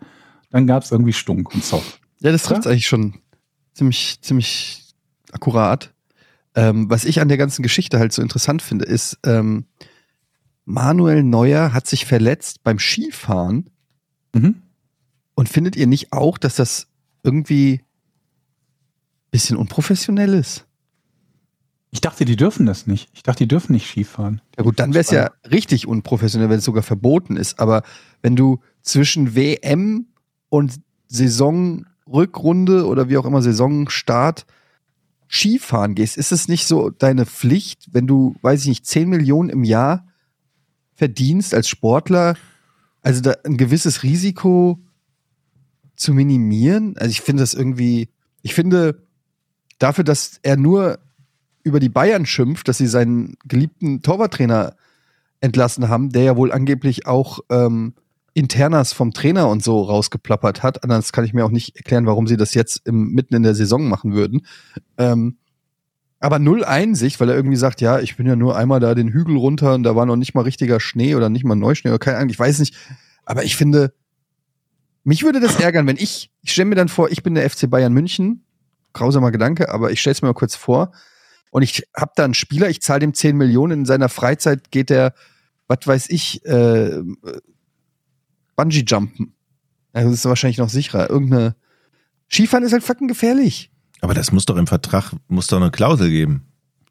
dann 0.50 0.66
gab 0.66 0.82
es 0.82 0.90
irgendwie 0.90 1.12
Stunk 1.12 1.54
und 1.54 1.62
Zoff. 1.62 2.00
Ja, 2.18 2.32
das 2.32 2.42
trifft 2.42 2.66
eigentlich 2.66 2.88
schon 2.88 3.14
ziemlich, 3.74 4.18
ziemlich 4.22 4.92
akkurat. 5.30 5.94
Ähm, 6.56 6.90
was 6.90 7.04
ich 7.04 7.20
an 7.20 7.28
der 7.28 7.38
ganzen 7.38 7.62
Geschichte 7.62 8.00
halt 8.00 8.12
so 8.12 8.22
interessant 8.22 8.60
finde, 8.60 8.86
ist, 8.86 9.18
ähm, 9.24 9.66
Manuel 10.64 11.22
Neuer 11.22 11.72
hat 11.72 11.86
sich 11.86 12.06
verletzt 12.06 12.62
beim 12.62 12.78
Skifahren 12.78 13.70
Mhm. 14.34 14.62
und 15.34 15.48
findet 15.48 15.76
ihr 15.76 15.86
nicht 15.86 16.12
auch, 16.12 16.38
dass 16.38 16.56
das 16.56 16.88
irgendwie 17.22 17.82
bisschen 19.30 19.56
unprofessionell 19.56 20.34
ist? 20.34 20.66
Ich 21.90 22.00
dachte, 22.00 22.24
die 22.24 22.34
dürfen 22.36 22.66
das 22.66 22.86
nicht. 22.88 23.08
Ich 23.14 23.22
dachte, 23.22 23.44
die 23.44 23.48
dürfen 23.48 23.72
nicht 23.72 23.86
Skifahren. 23.88 24.40
Ja 24.56 24.64
gut, 24.64 24.80
dann 24.80 24.94
wäre 24.94 25.02
es 25.02 25.10
ja 25.10 25.30
richtig 25.48 25.86
unprofessionell, 25.86 26.48
wenn 26.50 26.58
es 26.58 26.64
sogar 26.64 26.82
verboten 26.82 27.36
ist. 27.36 27.60
Aber 27.60 27.82
wenn 28.22 28.34
du 28.34 28.60
zwischen 28.82 29.36
WM 29.36 30.06
und 30.48 30.80
Saisonrückrunde 31.06 32.86
oder 32.86 33.08
wie 33.08 33.16
auch 33.16 33.24
immer 33.26 33.42
Saisonstart 33.42 34.46
Skifahren 35.28 35.94
gehst, 35.94 36.16
ist 36.16 36.32
es 36.32 36.48
nicht 36.48 36.66
so 36.66 36.90
deine 36.90 37.26
Pflicht, 37.26 37.88
wenn 37.92 38.06
du, 38.06 38.34
weiß 38.42 38.62
ich 38.62 38.68
nicht, 38.68 38.86
10 38.86 39.08
Millionen 39.08 39.48
im 39.50 39.62
Jahr 39.64 40.06
verdienst 40.94 41.54
als 41.54 41.68
Sportler, 41.68 42.36
also 43.02 43.20
da 43.20 43.34
ein 43.44 43.56
gewisses 43.56 44.02
Risiko 44.02 44.78
zu 45.96 46.14
minimieren? 46.14 46.96
Also 46.96 47.10
ich 47.10 47.20
finde 47.20 47.42
das 47.42 47.54
irgendwie, 47.54 48.08
ich 48.42 48.54
finde 48.54 49.02
dafür, 49.78 50.04
dass 50.04 50.38
er 50.42 50.56
nur 50.56 50.98
über 51.62 51.80
die 51.80 51.88
Bayern 51.88 52.26
schimpft, 52.26 52.68
dass 52.68 52.78
sie 52.78 52.86
seinen 52.86 53.36
geliebten 53.46 54.02
Torwarttrainer 54.02 54.76
entlassen 55.40 55.88
haben, 55.88 56.10
der 56.10 56.22
ja 56.22 56.36
wohl 56.36 56.52
angeblich 56.52 57.06
auch 57.06 57.40
ähm, 57.50 57.94
Internas 58.34 58.92
vom 58.92 59.12
Trainer 59.12 59.48
und 59.48 59.62
so 59.62 59.82
rausgeplappert 59.82 60.62
hat. 60.62 60.82
Anders 60.82 61.12
kann 61.12 61.24
ich 61.24 61.32
mir 61.32 61.44
auch 61.44 61.50
nicht 61.50 61.76
erklären, 61.76 62.06
warum 62.06 62.26
sie 62.26 62.36
das 62.36 62.54
jetzt 62.54 62.86
im, 62.86 63.12
mitten 63.12 63.34
in 63.34 63.42
der 63.42 63.54
Saison 63.54 63.88
machen 63.88 64.12
würden. 64.12 64.46
Ähm, 64.98 65.38
aber 66.24 66.38
null 66.38 66.64
Einsicht, 66.64 67.20
weil 67.20 67.28
er 67.28 67.36
irgendwie 67.36 67.58
sagt, 67.58 67.82
ja, 67.82 68.00
ich 68.00 68.16
bin 68.16 68.26
ja 68.26 68.34
nur 68.34 68.56
einmal 68.56 68.80
da 68.80 68.94
den 68.94 69.12
Hügel 69.12 69.36
runter 69.36 69.74
und 69.74 69.82
da 69.82 69.94
war 69.94 70.06
noch 70.06 70.16
nicht 70.16 70.32
mal 70.32 70.40
richtiger 70.40 70.80
Schnee 70.80 71.14
oder 71.14 71.28
nicht 71.28 71.44
mal 71.44 71.54
Neuschnee 71.54 71.90
oder 71.90 71.98
keine 71.98 72.16
Ahnung, 72.16 72.30
ich 72.30 72.38
weiß 72.38 72.60
nicht. 72.60 72.74
Aber 73.26 73.44
ich 73.44 73.56
finde, 73.56 73.92
mich 75.02 75.22
würde 75.22 75.38
das 75.38 75.60
ärgern, 75.60 75.86
wenn 75.86 75.98
ich, 75.98 76.30
ich 76.40 76.52
stelle 76.52 76.70
mir 76.70 76.76
dann 76.76 76.88
vor, 76.88 77.10
ich 77.10 77.22
bin 77.22 77.34
der 77.34 77.48
FC 77.50 77.68
Bayern 77.68 77.92
München, 77.92 78.42
grausamer 78.94 79.32
Gedanke, 79.32 79.68
aber 79.68 79.90
ich 79.90 80.00
stelle 80.00 80.12
es 80.12 80.22
mir 80.22 80.28
mal 80.28 80.32
kurz 80.32 80.56
vor, 80.56 80.92
und 81.50 81.60
ich 81.60 81.86
habe 81.94 82.12
da 82.16 82.24
einen 82.24 82.32
Spieler, 82.32 82.70
ich 82.70 82.80
zahle 82.80 83.00
dem 83.00 83.12
10 83.12 83.36
Millionen, 83.36 83.80
in 83.80 83.84
seiner 83.84 84.08
Freizeit 84.08 84.70
geht 84.70 84.90
er, 84.90 85.12
was 85.66 85.86
weiß 85.86 86.08
ich, 86.08 86.42
äh, 86.46 87.02
Bungee-Jumpen. 88.56 89.34
Also 89.92 90.08
das 90.08 90.20
ist 90.20 90.24
wahrscheinlich 90.24 90.56
noch 90.56 90.70
sicherer. 90.70 91.10
Irgendeine 91.10 91.54
Skifahren 92.30 92.64
ist 92.64 92.72
halt 92.72 92.82
fucking 92.82 93.08
gefährlich. 93.08 93.70
Aber 94.04 94.14
das 94.14 94.32
muss 94.32 94.44
doch 94.46 94.56
im 94.56 94.66
Vertrag, 94.66 95.12
muss 95.28 95.46
doch 95.48 95.56
eine 95.60 95.70
Klausel 95.70 96.10
geben. 96.10 96.42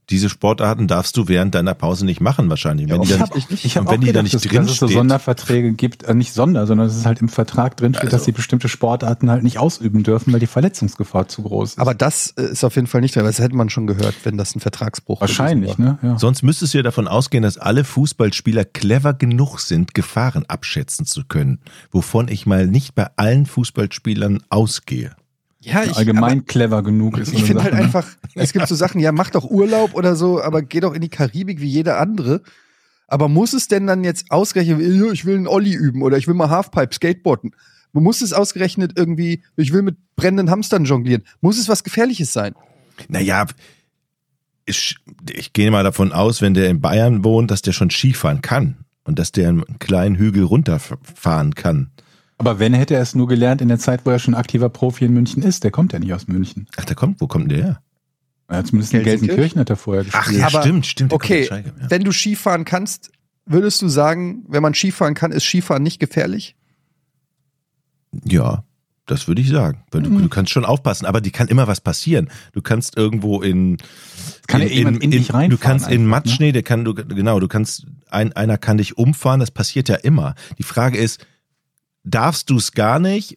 Diese 0.09 0.29
Sportarten 0.29 0.89
darfst 0.89 1.15
du 1.15 1.29
während 1.29 1.55
deiner 1.55 1.73
Pause 1.73 2.05
nicht 2.05 2.19
machen 2.19 2.49
wahrscheinlich. 2.49 2.89
Wenn 2.89 3.01
die 3.03 3.07
ich 3.07 3.13
dann, 3.13 3.21
habe 3.21 3.37
ich 3.37 3.77
hab 3.77 3.83
und 3.85 3.91
wenn 3.91 3.99
auch 3.99 4.03
die 4.03 4.05
da 4.07 4.21
gedacht, 4.21 4.23
nicht 4.23 4.33
dass, 4.33 4.41
drin 4.41 4.61
dass 4.63 4.71
es 4.71 4.77
so 4.79 4.87
Sonderverträge 4.89 5.71
gibt, 5.71 6.03
äh, 6.03 6.13
nicht 6.13 6.33
Sonder, 6.33 6.67
sondern 6.67 6.87
dass 6.87 6.97
es 6.97 7.05
halt 7.05 7.21
im 7.21 7.29
Vertrag 7.29 7.77
drin 7.77 7.93
steht, 7.93 8.05
Also- 8.05 8.17
dass 8.17 8.25
sie 8.25 8.33
bestimmte 8.33 8.67
Sportarten 8.67 9.29
halt 9.31 9.43
nicht 9.43 9.59
ausüben 9.59 10.03
dürfen, 10.03 10.33
weil 10.33 10.41
die 10.41 10.47
Verletzungsgefahr 10.47 11.29
zu 11.29 11.43
groß 11.43 11.69
ist. 11.71 11.79
Aber 11.79 11.93
das 11.93 12.33
äh, 12.37 12.41
ist 12.51 12.65
auf 12.65 12.75
jeden 12.75 12.87
Fall 12.87 12.99
nicht 12.99 13.15
drin, 13.15 13.23
weil 13.23 13.31
das 13.31 13.39
hätte 13.39 13.55
man 13.55 13.69
schon 13.69 13.87
gehört, 13.87 14.15
wenn 14.25 14.35
das 14.37 14.53
ein 14.55 14.59
Vertragsbruch 14.59 15.21
wahrscheinlich, 15.21 15.77
ne? 15.77 15.97
Ja. 16.03 16.19
Sonst 16.19 16.43
müsstest 16.43 16.73
du 16.73 16.79
ja 16.79 16.83
davon 16.83 17.07
ausgehen, 17.07 17.43
dass 17.43 17.57
alle 17.57 17.85
Fußballspieler 17.85 18.65
clever 18.65 19.13
genug 19.13 19.59
sind, 19.59 19.93
Gefahren 19.93 20.43
abschätzen 20.49 21.05
zu 21.05 21.23
können, 21.23 21.59
wovon 21.91 22.27
ich 22.27 22.45
mal 22.45 22.67
nicht 22.67 22.93
bei 22.93 23.07
allen 23.15 23.45
Fußballspielern 23.45 24.43
ausgehe. 24.49 25.15
Ja, 25.63 25.83
ich, 25.83 25.95
allgemein 25.95 26.45
clever 26.45 26.83
genug 26.83 27.17
ist. 27.17 27.33
Ich 27.33 27.45
finde 27.45 27.63
halt 27.63 27.73
ne? 27.73 27.79
einfach, 27.79 28.05
es 28.35 28.51
gibt 28.51 28.67
so 28.67 28.75
Sachen, 28.75 28.99
ja, 28.99 29.11
mach 29.11 29.29
doch 29.29 29.49
Urlaub 29.49 29.93
oder 29.93 30.15
so, 30.15 30.41
aber 30.41 30.61
geh 30.61 30.81
doch 30.81 30.93
in 30.93 31.01
die 31.01 31.09
Karibik 31.09 31.61
wie 31.61 31.69
jeder 31.69 31.99
andere. 31.99 32.41
Aber 33.07 33.29
muss 33.29 33.53
es 33.53 33.67
denn 33.67 33.87
dann 33.87 34.03
jetzt 34.03 34.29
ausgerechnet, 34.29 34.81
ja, 34.81 35.11
ich 35.11 35.25
will 35.25 35.37
einen 35.37 35.47
Olli 35.47 35.73
üben 35.73 36.01
oder 36.01 36.17
ich 36.17 36.27
will 36.27 36.33
mal 36.33 36.49
Halfpipe 36.49 36.93
skateboarden? 36.93 37.55
Muss 37.93 38.21
es 38.21 38.33
ausgerechnet 38.33 38.93
irgendwie, 38.95 39.43
ich 39.55 39.71
will 39.71 39.83
mit 39.83 39.97
brennenden 40.15 40.49
Hamstern 40.49 40.85
jonglieren? 40.85 41.23
Muss 41.39 41.59
es 41.59 41.69
was 41.69 41.83
Gefährliches 41.83 42.33
sein? 42.33 42.55
Naja, 43.07 43.45
ich, 44.65 44.97
ich 45.31 45.53
gehe 45.53 45.71
mal 45.71 45.83
davon 45.83 46.11
aus, 46.11 46.41
wenn 46.41 46.53
der 46.53 46.69
in 46.69 46.81
Bayern 46.81 47.23
wohnt, 47.23 47.51
dass 47.51 47.61
der 47.61 47.71
schon 47.71 47.89
Skifahren 47.89 48.41
kann 48.41 48.77
und 49.03 49.19
dass 49.19 49.31
der 49.31 49.49
einen 49.49 49.79
kleinen 49.79 50.15
Hügel 50.15 50.43
runterfahren 50.43 51.55
kann. 51.55 51.91
Aber 52.45 52.59
wenn 52.59 52.73
hätte 52.73 52.95
er 52.95 53.01
es 53.01 53.15
nur 53.15 53.27
gelernt 53.27 53.61
in 53.61 53.67
der 53.69 53.79
Zeit, 53.79 54.05
wo 54.05 54.09
er 54.09 54.19
schon 54.19 54.35
aktiver 54.35 54.69
Profi 54.69 55.05
in 55.05 55.13
München 55.13 55.43
ist, 55.43 55.63
der 55.63 55.71
kommt 55.71 55.93
ja 55.93 55.99
nicht 55.99 56.13
aus 56.13 56.27
München. 56.27 56.67
Ach, 56.77 56.85
der 56.85 56.95
kommt, 56.95 57.21
wo 57.21 57.27
kommt 57.27 57.49
der 57.51 57.57
her? 57.63 57.81
Ja, 58.51 58.63
zumindest 58.63 58.93
in 58.93 58.99
Gelsenkirchen? 59.03 59.27
Gelsenkirchen 59.27 59.59
hat 59.61 59.69
er 59.69 59.75
vorher 59.77 60.03
gespielt. 60.03 60.23
Ach 60.27 60.31
ja, 60.31 60.47
Aber- 60.47 60.61
stimmt, 60.61 60.85
stimmt. 60.85 61.13
Okay, 61.13 61.45
Schalke, 61.45 61.73
ja. 61.79 61.89
wenn 61.89 62.03
du 62.03 62.11
Skifahren 62.11 62.65
kannst, 62.65 63.11
würdest 63.45 63.81
du 63.81 63.87
sagen, 63.87 64.43
wenn 64.47 64.61
man 64.61 64.73
Skifahren 64.73 65.13
kann, 65.13 65.31
ist 65.31 65.43
Skifahren 65.45 65.81
nicht 65.83 65.99
gefährlich? 65.99 66.55
Ja, 68.25 68.63
das 69.05 69.27
würde 69.27 69.41
ich 69.41 69.49
sagen. 69.49 69.83
Du, 69.91 69.99
Mhm. 69.99 70.21
du 70.23 70.29
kannst 70.29 70.51
schon 70.51 70.65
aufpassen, 70.65 71.05
aber 71.05 71.19
die 71.21 71.31
kann 71.31 71.47
immer 71.47 71.67
was 71.67 71.81
passieren. 71.81 72.29
Du 72.53 72.61
kannst 72.61 72.95
irgendwo 72.97 73.41
in 73.41 73.77
Kann 74.47 74.61
ja 74.61 74.67
jemand 74.67 75.01
in 75.03 75.11
dich 75.11 75.33
reinfahren 75.33 75.49
Du 75.49 75.57
kannst 75.57 75.89
in 75.89 76.03
ne? 76.03 76.07
Matschnee, 76.09 76.51
der 76.51 76.63
kann 76.63 76.85
du 76.85 76.93
genau, 76.93 77.39
du 77.39 77.47
kannst 77.47 77.85
ein, 78.09 78.33
einer 78.33 78.57
kann 78.57 78.77
dich 78.77 78.97
umfahren, 78.97 79.39
das 79.39 79.51
passiert 79.51 79.89
ja 79.89 79.95
immer. 79.95 80.35
Die 80.57 80.63
Frage 80.63 80.97
ist, 80.97 81.25
darfst 82.03 82.49
du 82.49 82.57
es 82.57 82.71
gar 82.71 82.99
nicht 82.99 83.35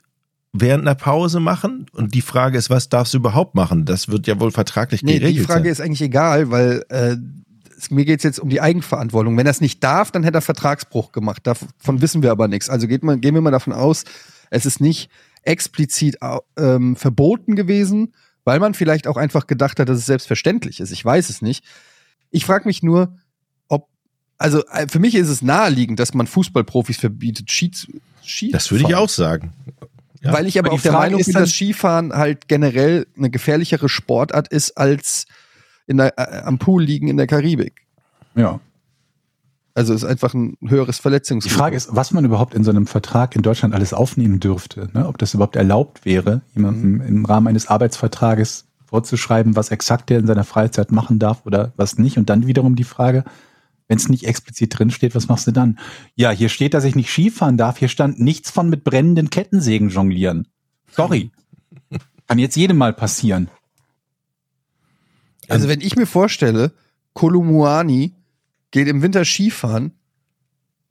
während 0.52 0.82
einer 0.82 0.94
Pause 0.94 1.40
machen? 1.40 1.86
Und 1.92 2.14
die 2.14 2.22
Frage 2.22 2.58
ist, 2.58 2.70
was 2.70 2.88
darfst 2.88 3.14
du 3.14 3.18
überhaupt 3.18 3.54
machen? 3.54 3.84
Das 3.84 4.08
wird 4.08 4.26
ja 4.26 4.38
wohl 4.40 4.50
vertraglich 4.50 5.02
Nee, 5.02 5.18
geregelt 5.18 5.36
die 5.36 5.44
Frage 5.44 5.64
sein. 5.64 5.72
ist 5.72 5.80
eigentlich 5.80 6.02
egal, 6.02 6.50
weil 6.50 6.84
äh, 6.88 7.16
mir 7.90 8.04
geht 8.04 8.20
es 8.20 8.24
jetzt 8.24 8.40
um 8.40 8.48
die 8.48 8.60
Eigenverantwortung. 8.60 9.36
Wenn 9.36 9.46
er 9.46 9.50
es 9.50 9.60
nicht 9.60 9.84
darf, 9.84 10.10
dann 10.10 10.24
hätte 10.24 10.38
er 10.38 10.42
Vertragsbruch 10.42 11.12
gemacht. 11.12 11.46
Davon 11.46 12.00
wissen 12.00 12.22
wir 12.22 12.30
aber 12.30 12.48
nichts. 12.48 12.70
Also 12.70 12.86
geht 12.86 13.02
man, 13.02 13.20
gehen 13.20 13.34
wir 13.34 13.42
mal 13.42 13.50
davon 13.50 13.72
aus, 13.72 14.04
es 14.50 14.66
ist 14.66 14.80
nicht 14.80 15.10
explizit 15.42 16.18
ähm, 16.56 16.96
verboten 16.96 17.54
gewesen, 17.54 18.14
weil 18.44 18.58
man 18.60 18.74
vielleicht 18.74 19.06
auch 19.06 19.16
einfach 19.16 19.46
gedacht 19.46 19.78
hat, 19.78 19.88
dass 19.88 19.98
es 19.98 20.06
selbstverständlich 20.06 20.80
ist. 20.80 20.90
Ich 20.90 21.04
weiß 21.04 21.30
es 21.30 21.42
nicht. 21.42 21.64
Ich 22.30 22.44
frage 22.44 22.66
mich 22.66 22.82
nur, 22.82 23.16
also 24.38 24.64
äh, 24.66 24.86
für 24.88 24.98
mich 24.98 25.14
ist 25.14 25.28
es 25.28 25.42
naheliegend, 25.42 25.98
dass 25.98 26.14
man 26.14 26.26
Fußballprofis 26.26 26.98
verbietet, 26.98 27.50
Ski, 27.50 27.70
zu- 27.70 27.88
Ski 28.24 28.50
das 28.50 28.70
würde 28.70 28.84
ich 28.88 28.94
auch 28.94 29.08
sagen. 29.08 29.52
Ja. 30.22 30.32
Weil 30.32 30.46
ich 30.46 30.58
aber, 30.58 30.68
Aber 30.68 30.76
die 30.76 30.80
auch 30.80 30.82
der 30.82 30.92
Frage 30.92 31.04
Meinung 31.06 31.20
ist 31.20 31.26
bin, 31.26 31.34
dass 31.34 31.50
Skifahren 31.50 32.12
halt 32.12 32.48
generell 32.48 33.06
eine 33.16 33.30
gefährlichere 33.30 33.88
Sportart 33.88 34.48
ist 34.48 34.76
als 34.76 35.26
in 35.86 35.98
der, 35.98 36.18
äh, 36.18 36.42
am 36.42 36.58
Pool 36.58 36.82
liegen 36.82 37.08
in 37.08 37.16
der 37.16 37.26
Karibik. 37.26 37.82
Ja. 38.34 38.60
Also 39.74 39.92
ist 39.92 40.04
einfach 40.04 40.32
ein 40.32 40.56
höheres 40.66 40.96
Die 40.96 41.02
Verletzungsrisiko. 41.02 41.58
Frage 41.58 41.76
ist, 41.76 41.88
was 41.94 42.10
man 42.10 42.24
überhaupt 42.24 42.54
in 42.54 42.64
so 42.64 42.70
einem 42.70 42.86
Vertrag 42.86 43.36
in 43.36 43.42
Deutschland 43.42 43.74
alles 43.74 43.92
aufnehmen 43.92 44.40
dürfte. 44.40 44.88
Ne? 44.94 45.06
Ob 45.06 45.18
das 45.18 45.34
überhaupt 45.34 45.54
erlaubt 45.54 46.04
wäre, 46.06 46.40
jemandem 46.54 47.02
im 47.02 47.24
Rahmen 47.26 47.46
eines 47.46 47.66
Arbeitsvertrages 47.68 48.64
vorzuschreiben, 48.86 49.54
was 49.54 49.70
exakt 49.70 50.08
der 50.08 50.18
in 50.18 50.26
seiner 50.26 50.44
Freizeit 50.44 50.92
machen 50.92 51.18
darf 51.18 51.44
oder 51.44 51.72
was 51.76 51.98
nicht. 51.98 52.16
Und 52.16 52.30
dann 52.30 52.46
wiederum 52.46 52.74
die 52.74 52.84
Frage, 52.84 53.24
wenn 53.88 53.98
es 53.98 54.08
nicht 54.08 54.24
explizit 54.24 54.78
drin 54.78 54.90
steht, 54.90 55.14
was 55.14 55.28
machst 55.28 55.46
du 55.46 55.52
dann? 55.52 55.78
Ja, 56.14 56.30
hier 56.30 56.48
steht, 56.48 56.74
dass 56.74 56.84
ich 56.84 56.96
nicht 56.96 57.10
Skifahren 57.10 57.56
darf. 57.56 57.78
Hier 57.78 57.88
stand 57.88 58.20
nichts 58.20 58.50
von 58.50 58.68
mit 58.68 58.84
brennenden 58.84 59.30
Kettensägen 59.30 59.90
jonglieren. 59.90 60.48
Sorry. 60.90 61.30
Kann 62.26 62.38
jetzt 62.38 62.56
jedem 62.56 62.78
mal 62.78 62.92
passieren. 62.92 63.48
also 65.48 65.68
wenn 65.68 65.80
ich 65.80 65.94
mir 65.94 66.06
vorstelle, 66.06 66.72
Kolumuani 67.12 68.14
geht 68.72 68.88
im 68.88 69.02
Winter 69.02 69.24
Skifahren, 69.24 69.92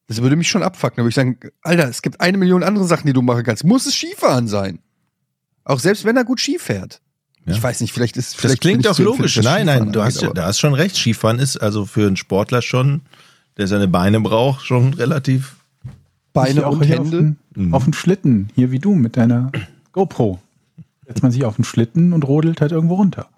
das 0.07 0.21
würde 0.21 0.35
mich 0.35 0.47
schon 0.47 0.63
abfucken. 0.63 0.97
Da 0.97 1.03
würde 1.03 1.09
ich 1.09 1.15
sagen, 1.15 1.39
Alter, 1.61 1.89
es 1.89 2.01
gibt 2.01 2.21
eine 2.21 2.37
Million 2.37 2.63
andere 2.63 2.85
Sachen, 2.85 3.07
die 3.07 3.13
du 3.13 3.21
machen 3.21 3.43
kannst. 3.43 3.63
Muss 3.63 3.85
es 3.85 3.95
Skifahren 3.95 4.47
sein? 4.47 4.79
Auch 5.65 5.79
selbst 5.79 6.05
wenn 6.05 6.15
er 6.15 6.23
gut 6.23 6.39
Ski 6.39 6.59
fährt. 6.59 7.01
Ja. 7.45 7.53
Ich 7.53 7.61
weiß 7.61 7.81
nicht, 7.81 7.93
vielleicht 7.93 8.17
ist 8.17 8.33
Das 8.33 8.41
vielleicht 8.41 8.61
bin 8.63 8.81
klingt 8.81 8.85
doch 8.85 8.97
logisch. 8.97 9.37
Nein, 9.43 9.67
nein, 9.67 9.91
du 9.91 10.03
hast, 10.03 10.21
ja, 10.21 10.31
da 10.33 10.45
hast 10.47 10.59
schon 10.59 10.73
recht. 10.73 10.95
Skifahren 10.95 11.37
ist 11.39 11.57
also 11.57 11.85
für 11.85 12.07
einen 12.07 12.17
Sportler 12.17 12.61
schon, 12.63 13.01
der 13.57 13.67
seine 13.67 13.87
Beine 13.87 14.19
braucht, 14.19 14.65
schon 14.65 14.93
relativ. 14.95 15.55
Beine 16.33 16.67
und 16.67 16.83
hier 16.83 16.95
Hände. 16.95 17.01
Auf 17.05 17.09
den, 17.11 17.37
Mhm. 17.57 17.73
auf 17.73 17.83
den 17.85 17.93
Schlitten, 17.93 18.49
hier 18.55 18.71
wie 18.71 18.79
du 18.79 18.95
mit 18.95 19.15
deiner 19.15 19.51
GoPro. 19.93 20.41
Setzt 21.07 21.23
man 21.23 21.31
sich 21.31 21.45
auf 21.45 21.55
den 21.55 21.63
Schlitten 21.63 22.11
und 22.13 22.23
rodelt 22.27 22.59
halt 22.61 22.71
irgendwo 22.73 22.95
runter. 22.95 23.29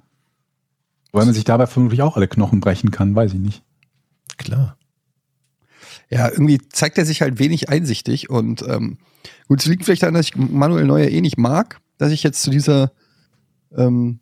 Weil 1.12 1.26
man 1.26 1.34
sich 1.36 1.44
dabei 1.44 1.68
vermutlich 1.68 2.02
auch 2.02 2.16
alle 2.16 2.28
Knochen 2.28 2.60
brechen 2.62 2.90
kann, 2.92 3.14
weiß 3.14 3.34
ich 3.34 3.40
nicht. 3.40 3.62
Klar. 4.38 4.78
Ja, 6.10 6.30
irgendwie 6.30 6.60
zeigt 6.70 6.98
er 6.98 7.06
sich 7.06 7.22
halt 7.22 7.38
wenig 7.40 7.70
einsichtig 7.70 8.30
und 8.30 8.62
ähm, 8.68 8.98
gut, 9.48 9.60
es 9.60 9.66
liegt 9.68 9.84
vielleicht 9.84 10.02
daran, 10.04 10.14
dass 10.16 10.28
ich 10.28 10.36
Manuel 10.36 10.86
Neuer 10.86 11.10
eh 11.10 11.22
nicht 11.22 11.38
mag, 11.38 11.80
dass 11.98 12.12
ich 12.12 12.24
jetzt 12.24 12.42
zu 12.42 12.50
dieser 12.50 12.92
ähm, 13.76 14.20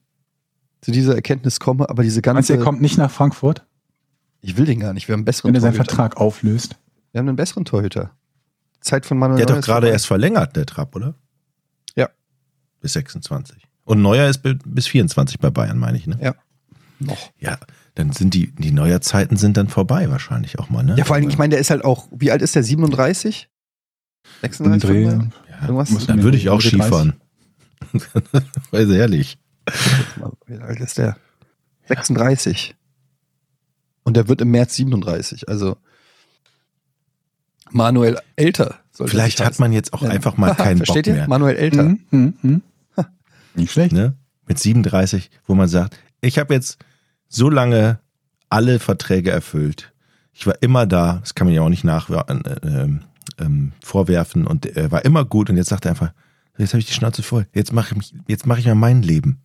zu 0.81 0.91
dieser 0.91 1.15
Erkenntnis 1.15 1.59
komme, 1.59 1.89
aber 1.89 2.03
diese 2.03 2.17
Meinst 2.25 2.49
du, 2.49 2.53
ganze 2.53 2.53
er 2.57 2.59
kommt 2.63 2.81
nicht 2.81 2.97
nach 2.97 3.11
Frankfurt, 3.11 3.65
ich 4.41 4.57
will 4.57 4.65
den 4.65 4.79
gar 4.79 4.93
nicht, 4.93 5.07
wir 5.07 5.13
haben 5.13 5.19
einen 5.21 5.25
besseren 5.25 5.49
wenn 5.49 5.55
er 5.55 5.61
seinen 5.61 5.73
Torhüter. 5.73 5.85
Vertrag 5.95 6.17
auflöst? 6.17 6.75
Wir 7.11 7.19
haben 7.19 7.27
einen 7.27 7.35
besseren 7.37 7.65
Torhüter. 7.65 8.11
Zeit 8.81 9.05
von 9.05 9.17
Manuel 9.17 9.43
Der 9.43 9.55
hat 9.55 9.61
doch 9.63 9.65
gerade 9.65 9.89
erst 9.89 10.05
verlängert, 10.05 10.55
der 10.55 10.65
Trapp, 10.67 10.95
oder? 10.95 11.15
Ja. 11.95 12.09
Bis 12.81 12.93
26. 12.93 13.63
Und 13.85 14.01
Neuer 14.01 14.29
ist 14.29 14.39
bi- 14.43 14.57
bis 14.65 14.85
24 14.87 15.39
bei 15.39 15.49
Bayern, 15.49 15.79
meine 15.79 15.97
ich, 15.97 16.05
ne? 16.05 16.19
Ja. 16.21 16.35
Noch. 16.99 17.31
Ja, 17.39 17.57
dann 17.95 18.11
sind 18.11 18.33
die, 18.35 18.53
die 18.53 18.71
Neuer-Zeiten 18.71 19.37
sind 19.37 19.57
dann 19.57 19.67
vorbei 19.69 20.09
wahrscheinlich 20.09 20.59
auch 20.59 20.69
mal, 20.69 20.83
ne? 20.83 20.95
Ja, 20.97 21.05
vor 21.05 21.15
allem, 21.15 21.27
ich 21.29 21.37
meine, 21.37 21.49
der 21.51 21.59
ist 21.59 21.69
halt 21.71 21.83
auch, 21.83 22.07
wie 22.11 22.31
alt 22.31 22.41
ist 22.43 22.53
der? 22.55 22.63
37? 22.63 23.49
36? 24.41 24.81
Dreh. 24.89 25.05
35? 25.09 25.39
Ja, 25.49 25.61
irgendwas? 25.67 26.05
dann 26.05 26.23
würde 26.23 26.37
ich 26.37 26.49
auch 26.49 26.61
30. 26.61 26.81
Skifahren. 26.81 27.13
Weiß 28.71 28.89
ehrlich. 28.89 29.37
Wie 30.45 30.57
alt 30.57 30.79
ist 30.79 30.97
der? 30.97 31.17
36. 31.87 32.75
Und 34.03 34.15
der 34.17 34.27
wird 34.27 34.41
im 34.41 34.51
März 34.51 34.75
37. 34.75 35.49
Also 35.49 35.77
Manuel 37.71 38.19
älter. 38.35 38.75
sollte 38.91 39.11
Vielleicht 39.11 39.43
hat 39.43 39.59
man 39.59 39.73
jetzt 39.73 39.93
auch 39.93 40.01
heißen. 40.01 40.11
einfach 40.11 40.37
mal 40.37 40.53
keinen 40.55 40.79
Bock 40.79 40.87
Versteht 40.87 41.07
ihr? 41.07 41.13
mehr. 41.15 41.27
Manuel 41.27 41.55
älter. 41.55 41.83
Mhm, 41.83 41.99
mhm, 42.11 42.33
mhm. 42.41 42.61
Nicht 43.55 43.71
schlecht. 43.71 43.93
ne? 43.93 44.15
Mit 44.47 44.59
37, 44.59 45.31
wo 45.47 45.55
man 45.55 45.67
sagt, 45.67 45.97
ich 46.21 46.37
habe 46.37 46.53
jetzt 46.53 46.77
so 47.27 47.49
lange 47.49 47.99
alle 48.49 48.79
Verträge 48.79 49.31
erfüllt. 49.31 49.93
Ich 50.33 50.45
war 50.45 50.61
immer 50.61 50.85
da, 50.85 51.17
das 51.21 51.33
kann 51.35 51.47
man 51.47 51.53
ja 51.55 51.61
auch 51.61 51.69
nicht 51.69 51.83
nach 51.83 52.09
äh, 52.09 52.23
ähm, 52.63 53.01
ähm, 53.39 53.71
vorwerfen 53.83 54.45
und 54.45 54.65
er 54.65 54.91
war 54.91 55.03
immer 55.05 55.25
gut 55.25 55.49
und 55.49 55.57
jetzt 55.57 55.69
sagt 55.69 55.85
er 55.85 55.91
einfach, 55.91 56.13
jetzt 56.57 56.73
habe 56.73 56.79
ich 56.79 56.85
die 56.87 56.93
Schnauze 56.93 57.23
voll. 57.23 57.47
Jetzt 57.53 57.73
mache 57.73 57.89
ich 57.91 57.97
mich, 57.97 58.13
jetzt 58.27 58.45
mache 58.45 58.59
ich 58.59 58.65
mal 58.65 58.75
mein 58.75 59.01
Leben. 59.01 59.39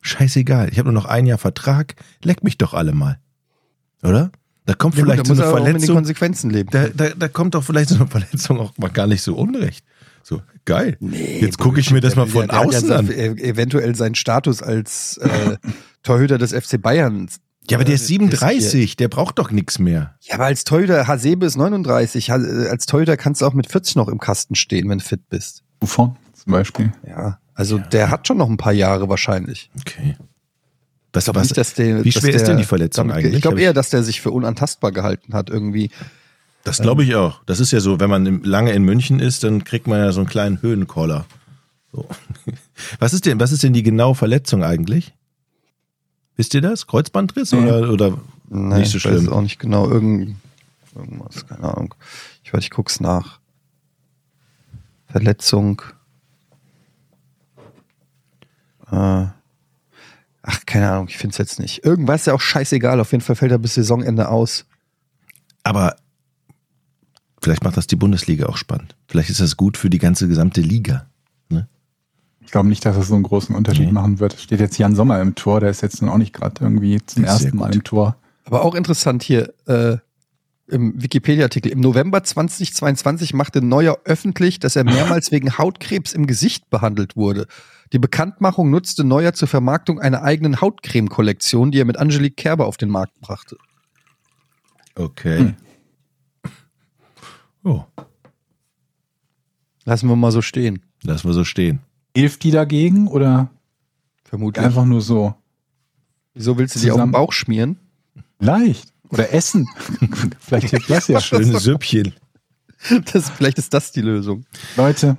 Scheißegal, 0.00 0.68
ich 0.70 0.78
habe 0.78 0.90
nur 0.92 0.94
noch 1.00 1.06
ein 1.08 1.26
Jahr 1.26 1.38
Vertrag, 1.38 1.96
leck 2.22 2.44
mich 2.44 2.56
doch 2.58 2.72
alle 2.74 2.92
mal. 2.92 3.18
Oder? 4.02 4.30
Da 4.64 4.74
kommt 4.74 4.94
Ja, 4.96 5.02
gut, 5.02 5.12
vielleicht 5.12 5.28
muss 5.28 5.38
so 5.38 5.42
eine 5.44 5.50
er 5.52 5.54
auch 5.54 5.58
mit 5.58 5.66
den 5.66 5.72
Verletzung. 5.72 5.96
Konsequenzen 5.96 6.50
leben. 6.50 6.70
Da, 6.70 6.88
da, 6.88 7.08
da 7.16 7.28
kommt 7.28 7.54
doch 7.54 7.64
vielleicht 7.64 7.88
so 7.88 7.96
eine 7.96 8.06
Verletzung 8.06 8.60
auch 8.60 8.76
mal 8.78 8.90
gar 8.90 9.06
nicht 9.06 9.22
so 9.22 9.34
unrecht. 9.34 9.84
So, 10.22 10.42
geil. 10.66 10.96
Nee, 11.00 11.38
Jetzt 11.40 11.58
gucke 11.58 11.80
ich 11.80 11.90
mir 11.90 12.00
das 12.00 12.14
mal 12.16 12.24
der- 12.26 12.32
von 12.32 12.48
der 12.48 12.58
hat 12.58 12.66
außen 12.66 12.88
ja 12.90 12.96
an. 12.96 13.08
äh, 13.10 13.28
Eventuell 13.42 13.94
seinen 13.96 14.14
Status 14.14 14.62
als 14.62 15.16
äh, 15.18 15.56
Torhüter 16.02 16.36
des 16.38 16.52
FC 16.52 16.80
Bayern. 16.80 17.28
Ja, 17.70 17.78
aber 17.78 17.84
der 17.84 17.92
äh, 17.92 17.96
ist 17.96 18.06
37, 18.06 18.96
der 18.96 19.08
braucht 19.08 19.38
doch 19.38 19.50
nichts 19.50 19.78
mehr. 19.78 20.14
Ja, 20.20 20.34
aber 20.34 20.44
als 20.44 20.64
Torhüter, 20.64 21.06
Hasebe 21.06 21.46
ist 21.46 21.56
39. 21.56 22.30
Ha- 22.30 22.36
äh, 22.36 22.68
Als 22.68 22.86
Torhüter 22.86 23.16
kannst 23.16 23.40
du 23.40 23.46
auch 23.46 23.54
mit 23.54 23.70
40 23.70 23.96
noch 23.96 24.08
im 24.08 24.18
Kasten 24.20 24.54
stehen, 24.54 24.88
wenn 24.90 24.98
du 24.98 25.04
fit 25.04 25.28
bist. 25.30 25.64
Buffon 25.80 26.16
zum 26.48 26.52
Beispiel. 26.52 26.92
Ja, 27.06 27.38
also 27.54 27.76
der 27.78 28.10
hat 28.10 28.26
schon 28.26 28.38
noch 28.38 28.48
ein 28.48 28.56
paar 28.56 28.72
Jahre 28.72 29.08
wahrscheinlich. 29.10 29.70
Okay. 29.80 30.16
Glaub 31.12 31.34
was, 31.36 31.44
nicht, 31.44 31.56
dass 31.58 31.74
der, 31.74 32.04
wie 32.04 32.10
dass 32.10 32.22
schwer 32.22 32.32
ist 32.34 32.40
der 32.42 32.48
denn 32.50 32.56
die 32.58 32.64
Verletzung 32.64 33.08
damit- 33.08 33.24
eigentlich? 33.24 33.36
Ich 33.36 33.42
glaube 33.42 33.60
eher, 33.60 33.74
dass 33.74 33.90
der 33.90 34.02
sich 34.02 34.20
für 34.20 34.30
unantastbar 34.30 34.92
gehalten 34.92 35.34
hat 35.34 35.50
irgendwie. 35.50 35.90
Das 36.64 36.78
glaube 36.80 37.02
ich 37.04 37.14
auch. 37.16 37.42
Das 37.44 37.60
ist 37.60 37.70
ja 37.72 37.80
so, 37.80 37.98
wenn 38.00 38.08
man 38.10 38.42
lange 38.44 38.72
in 38.72 38.82
München 38.84 39.18
ist, 39.20 39.42
dann 39.44 39.64
kriegt 39.64 39.86
man 39.86 39.98
ja 39.98 40.12
so 40.12 40.20
einen 40.20 40.28
kleinen 40.28 40.62
Höhenkoller. 40.62 41.26
So. 41.92 42.06
Was 42.98 43.12
ist 43.14 43.26
denn, 43.26 43.40
was 43.40 43.50
ist 43.52 43.62
denn 43.62 43.72
die 43.72 43.82
genaue 43.82 44.14
Verletzung 44.14 44.62
eigentlich? 44.62 45.12
Wisst 46.36 46.54
ihr 46.54 46.60
das? 46.60 46.86
Kreuzbandriss 46.86 47.52
Nee. 47.52 47.58
oder, 47.58 47.90
oder 47.92 48.18
Nee, 48.50 48.78
nicht 48.78 48.90
so 48.92 48.98
ich 48.98 49.04
weiß 49.04 49.14
es 49.14 49.20
schlimm? 49.22 49.32
auch 49.32 49.40
nicht 49.42 49.58
genau. 49.58 49.90
Irgend, 49.90 50.36
irgendwas, 50.94 51.46
keine 51.46 51.64
Ahnung. 51.64 51.94
Ich 52.44 52.52
weiß, 52.54 52.62
ich 52.62 52.70
guck's 52.70 53.00
nach. 53.00 53.40
Verletzung. 55.08 55.82
Äh, 58.90 59.26
ach, 60.42 60.60
keine 60.66 60.90
Ahnung, 60.90 61.08
ich 61.08 61.16
finde 61.18 61.32
es 61.32 61.38
jetzt 61.38 61.58
nicht. 61.60 61.84
Irgendwas 61.84 62.22
ist 62.22 62.26
ja 62.26 62.34
auch 62.34 62.40
scheißegal. 62.40 63.00
Auf 63.00 63.12
jeden 63.12 63.22
Fall 63.22 63.36
fällt 63.36 63.52
er 63.52 63.58
bis 63.58 63.74
Saisonende 63.74 64.28
aus. 64.28 64.64
Aber 65.62 65.96
vielleicht 67.42 67.64
macht 67.64 67.76
das 67.76 67.86
die 67.86 67.96
Bundesliga 67.96 68.46
auch 68.46 68.56
spannend. 68.56 68.96
Vielleicht 69.08 69.30
ist 69.30 69.40
das 69.40 69.56
gut 69.56 69.76
für 69.76 69.90
die 69.90 69.98
ganze 69.98 70.28
gesamte 70.28 70.60
Liga. 70.60 71.06
Ich 72.40 72.52
glaube 72.52 72.70
nicht, 72.70 72.82
dass 72.86 72.96
es 72.96 73.08
so 73.08 73.14
einen 73.14 73.24
großen 73.24 73.54
Unterschied 73.54 73.84
Nee. 73.88 73.92
machen 73.92 74.20
wird. 74.20 74.32
Steht 74.40 74.58
jetzt 74.60 74.78
Jan 74.78 74.94
Sommer 74.94 75.20
im 75.20 75.34
Tor, 75.34 75.60
der 75.60 75.68
ist 75.68 75.82
jetzt 75.82 76.00
nun 76.00 76.10
auch 76.10 76.16
nicht 76.16 76.32
gerade 76.32 76.64
irgendwie 76.64 76.98
zum 77.04 77.24
ersten 77.24 77.54
Mal 77.58 77.74
im 77.74 77.84
Tor. 77.84 78.16
Aber 78.46 78.64
auch 78.64 78.74
interessant 78.74 79.22
hier, 79.22 79.52
äh, 79.66 79.98
im 80.68 81.00
Wikipedia-Artikel. 81.02 81.70
Im 81.72 81.80
November 81.80 82.22
2022 82.22 83.34
machte 83.34 83.62
Neuer 83.62 83.98
öffentlich, 84.04 84.58
dass 84.58 84.76
er 84.76 84.84
mehrmals 84.84 85.30
wegen 85.32 85.58
Hautkrebs 85.58 86.12
im 86.12 86.26
Gesicht 86.26 86.68
behandelt 86.70 87.16
wurde. 87.16 87.46
Die 87.92 87.98
Bekanntmachung 87.98 88.70
nutzte 88.70 89.02
Neuer 89.04 89.32
zur 89.32 89.48
Vermarktung 89.48 89.98
einer 90.00 90.22
eigenen 90.22 90.60
Hautcreme-Kollektion, 90.60 91.70
die 91.70 91.80
er 91.80 91.84
mit 91.86 91.98
Angelique 91.98 92.36
Kerber 92.36 92.66
auf 92.66 92.76
den 92.76 92.90
Markt 92.90 93.18
brachte. 93.20 93.56
Okay. 94.94 95.38
Hm. 95.38 95.54
Oh, 97.64 97.84
Lassen 99.84 100.08
wir 100.08 100.16
mal 100.16 100.32
so 100.32 100.42
stehen. 100.42 100.82
lassen 101.02 101.28
wir 101.28 101.32
so 101.34 101.44
stehen. 101.44 101.80
Hilft 102.14 102.42
die 102.44 102.50
dagegen 102.50 103.08
oder 103.08 103.50
Vermutlich. 104.24 104.64
einfach 104.64 104.84
nur 104.84 105.00
so? 105.00 105.34
Wieso 106.34 106.58
willst 106.58 106.76
du 106.76 106.80
dir 106.80 106.92
auf 106.92 106.96
den 106.96 106.98
zusammen- 106.98 107.12
Bauch 107.12 107.32
schmieren? 107.32 107.78
Leicht. 108.38 108.92
Oder 109.10 109.32
essen. 109.32 109.66
Vielleicht 110.40 110.70
hilft 110.70 110.90
das 110.90 111.08
ja. 111.08 111.20
Schönes 111.20 111.62
Süppchen. 111.62 112.14
Das, 113.12 113.28
vielleicht 113.30 113.58
ist 113.58 113.74
das 113.74 113.90
die 113.90 114.02
Lösung. 114.02 114.44
Leute, 114.76 115.16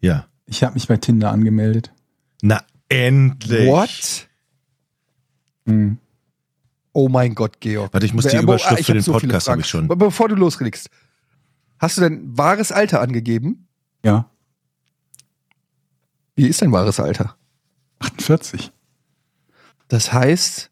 Ja. 0.00 0.26
ich 0.46 0.62
habe 0.62 0.72
mich 0.74 0.88
bei 0.88 0.96
Tinder 0.96 1.30
angemeldet. 1.30 1.92
Na, 2.40 2.62
endlich. 2.88 3.66
What? 3.68 4.26
Hm. 5.66 5.98
Oh 6.92 7.10
mein 7.10 7.34
Gott, 7.34 7.60
Georg. 7.60 7.92
Warte, 7.92 8.06
ich 8.06 8.14
muss 8.14 8.24
die 8.26 8.36
Überschrift 8.38 8.80
ich 8.80 8.86
für 8.86 8.94
den 8.94 9.02
so 9.02 9.12
Podcast 9.12 9.48
habe 9.50 9.60
ich 9.60 9.66
schon. 9.68 9.84
Aber 9.90 9.96
Bevor 10.06 10.28
du 10.30 10.36
loslegst, 10.36 10.88
hast 11.78 11.98
du 11.98 12.00
dein 12.00 12.38
wahres 12.38 12.72
Alter 12.72 13.02
angegeben? 13.02 13.66
Ja, 14.02 14.30
Wie 16.34 16.46
ist 16.46 16.62
dein 16.62 16.72
wahres 16.72 16.98
Alter? 17.00 17.36
48. 17.98 18.72
Das 19.88 20.12
heißt, 20.14 20.70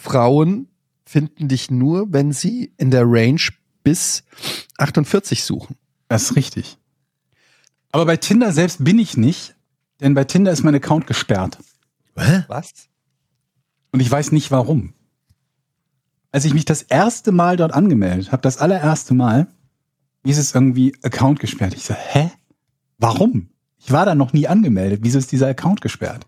Frauen 0.00 0.68
finden 1.04 1.48
dich 1.48 1.70
nur, 1.70 2.12
wenn 2.12 2.32
sie 2.32 2.72
in 2.78 2.90
der 2.90 3.04
Range 3.04 3.40
bis 3.82 4.24
48 4.78 5.44
suchen. 5.44 5.76
Das 6.08 6.22
ist 6.22 6.36
richtig. 6.36 6.78
Aber 7.92 8.06
bei 8.06 8.16
Tinder 8.16 8.52
selbst 8.52 8.82
bin 8.82 8.98
ich 8.98 9.16
nicht, 9.16 9.56
denn 10.00 10.14
bei 10.14 10.24
Tinder 10.24 10.52
ist 10.52 10.62
mein 10.62 10.74
Account 10.74 11.06
gesperrt. 11.06 11.58
Hä? 12.16 12.44
Was? 12.48 12.72
Und 13.92 14.00
ich 14.00 14.10
weiß 14.10 14.32
nicht 14.32 14.50
warum. 14.50 14.94
Als 16.32 16.44
ich 16.44 16.54
mich 16.54 16.64
das 16.64 16.82
erste 16.82 17.32
Mal 17.32 17.56
dort 17.56 17.74
angemeldet 17.74 18.32
habe, 18.32 18.42
das 18.42 18.58
allererste 18.58 19.14
Mal, 19.14 19.48
hieß 20.24 20.38
es 20.38 20.54
irgendwie 20.54 20.94
Account 21.02 21.40
gesperrt. 21.40 21.74
Ich 21.74 21.84
so, 21.84 21.94
hä? 21.94 22.30
Warum? 22.98 23.50
Ich 23.78 23.90
war 23.92 24.06
da 24.06 24.14
noch 24.14 24.32
nie 24.32 24.46
angemeldet. 24.46 25.00
Wieso 25.02 25.18
ist 25.18 25.32
dieser 25.32 25.48
Account 25.48 25.80
gesperrt? 25.80 26.26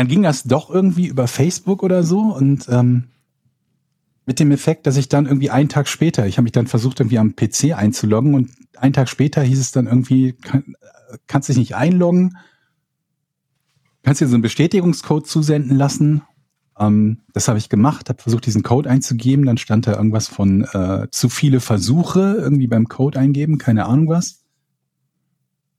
Dann 0.00 0.08
ging 0.08 0.22
das 0.22 0.44
doch 0.44 0.70
irgendwie 0.70 1.08
über 1.08 1.28
Facebook 1.28 1.82
oder 1.82 2.02
so 2.04 2.20
und 2.34 2.66
ähm, 2.70 3.08
mit 4.24 4.40
dem 4.40 4.50
Effekt, 4.50 4.86
dass 4.86 4.96
ich 4.96 5.10
dann 5.10 5.26
irgendwie 5.26 5.50
einen 5.50 5.68
Tag 5.68 5.88
später, 5.88 6.26
ich 6.26 6.38
habe 6.38 6.44
mich 6.44 6.52
dann 6.52 6.66
versucht 6.66 7.00
irgendwie 7.00 7.18
am 7.18 7.36
PC 7.36 7.76
einzuloggen 7.76 8.34
und 8.34 8.50
einen 8.78 8.94
Tag 8.94 9.10
später 9.10 9.42
hieß 9.42 9.60
es 9.60 9.72
dann 9.72 9.86
irgendwie, 9.86 10.32
kann, 10.32 10.74
kannst 11.26 11.50
dich 11.50 11.58
nicht 11.58 11.76
einloggen, 11.76 12.38
kannst 14.02 14.22
dir 14.22 14.26
so 14.26 14.36
einen 14.36 14.42
Bestätigungscode 14.42 15.26
zusenden 15.26 15.76
lassen. 15.76 16.22
Ähm, 16.78 17.18
das 17.34 17.48
habe 17.48 17.58
ich 17.58 17.68
gemacht, 17.68 18.08
habe 18.08 18.22
versucht, 18.22 18.46
diesen 18.46 18.62
Code 18.62 18.88
einzugeben. 18.88 19.44
Dann 19.44 19.58
stand 19.58 19.86
da 19.86 19.96
irgendwas 19.96 20.28
von 20.28 20.64
äh, 20.72 21.08
zu 21.10 21.28
viele 21.28 21.60
Versuche 21.60 22.36
irgendwie 22.38 22.68
beim 22.68 22.88
Code 22.88 23.18
eingeben, 23.18 23.58
keine 23.58 23.84
Ahnung 23.84 24.08
was. 24.08 24.39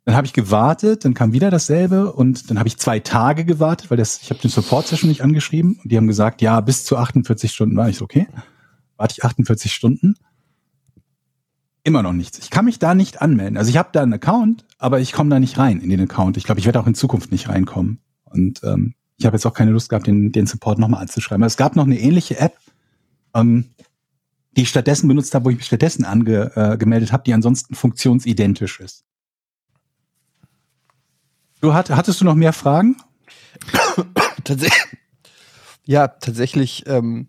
Dann 0.05 0.15
habe 0.15 0.25
ich 0.25 0.33
gewartet, 0.33 1.05
dann 1.05 1.13
kam 1.13 1.31
wieder 1.31 1.51
dasselbe 1.51 2.11
und 2.11 2.49
dann 2.49 2.57
habe 2.57 2.67
ich 2.67 2.77
zwei 2.77 2.99
Tage 2.99 3.45
gewartet, 3.45 3.91
weil 3.91 3.97
das, 3.97 4.19
ich 4.21 4.31
habe 4.31 4.41
den 4.41 4.49
Support-Session 4.49 5.07
nicht 5.07 5.21
angeschrieben 5.21 5.79
und 5.81 5.91
die 5.91 5.97
haben 5.97 6.07
gesagt, 6.07 6.41
ja, 6.41 6.59
bis 6.61 6.85
zu 6.85 6.97
48 6.97 7.51
Stunden 7.51 7.77
war 7.77 7.87
ich 7.87 7.97
so, 7.97 8.05
okay. 8.05 8.27
Warte 8.97 9.15
ich 9.17 9.23
48 9.23 9.71
Stunden. 9.71 10.15
Immer 11.83 12.03
noch 12.03 12.13
nichts. 12.13 12.39
Ich 12.39 12.49
kann 12.49 12.65
mich 12.65 12.79
da 12.79 12.93
nicht 12.93 13.21
anmelden. 13.21 13.57
Also 13.57 13.69
ich 13.69 13.77
habe 13.77 13.89
da 13.91 14.01
einen 14.01 14.13
Account, 14.13 14.65
aber 14.77 14.99
ich 14.99 15.13
komme 15.13 15.29
da 15.29 15.39
nicht 15.39 15.57
rein 15.57 15.81
in 15.81 15.89
den 15.89 16.01
Account. 16.01 16.37
Ich 16.37 16.43
glaube, 16.43 16.59
ich 16.59 16.65
werde 16.65 16.79
auch 16.79 16.87
in 16.87 16.93
Zukunft 16.93 17.31
nicht 17.31 17.49
reinkommen. 17.49 17.99
Und 18.23 18.61
ähm, 18.63 18.93
ich 19.17 19.25
habe 19.25 19.35
jetzt 19.35 19.45
auch 19.45 19.53
keine 19.53 19.71
Lust 19.71 19.89
gehabt, 19.89 20.07
den, 20.07 20.31
den 20.31 20.47
Support 20.47 20.79
nochmal 20.79 21.01
anzuschreiben. 21.01 21.43
Aber 21.43 21.47
es 21.47 21.57
gab 21.57 21.75
noch 21.75 21.85
eine 21.85 21.99
ähnliche 21.99 22.39
App, 22.39 22.57
ähm, 23.35 23.65
die 24.55 24.63
ich 24.63 24.69
stattdessen 24.69 25.07
benutzt 25.07 25.33
habe, 25.33 25.45
wo 25.45 25.49
ich 25.49 25.57
mich 25.57 25.65
stattdessen 25.65 26.05
angemeldet 26.05 26.57
äh, 26.57 26.77
gemeldet 26.77 27.11
habe, 27.11 27.23
die 27.23 27.33
ansonsten 27.33 27.75
funktionsidentisch 27.75 28.79
ist. 28.79 29.05
Du 31.61 31.75
hat, 31.75 31.91
hattest 31.91 32.19
du 32.19 32.25
noch 32.25 32.35
mehr 32.35 32.53
Fragen? 32.53 32.97
Tatsächlich. 34.43 34.97
Ja, 35.85 36.07
tatsächlich, 36.07 36.83
ähm, 36.87 37.27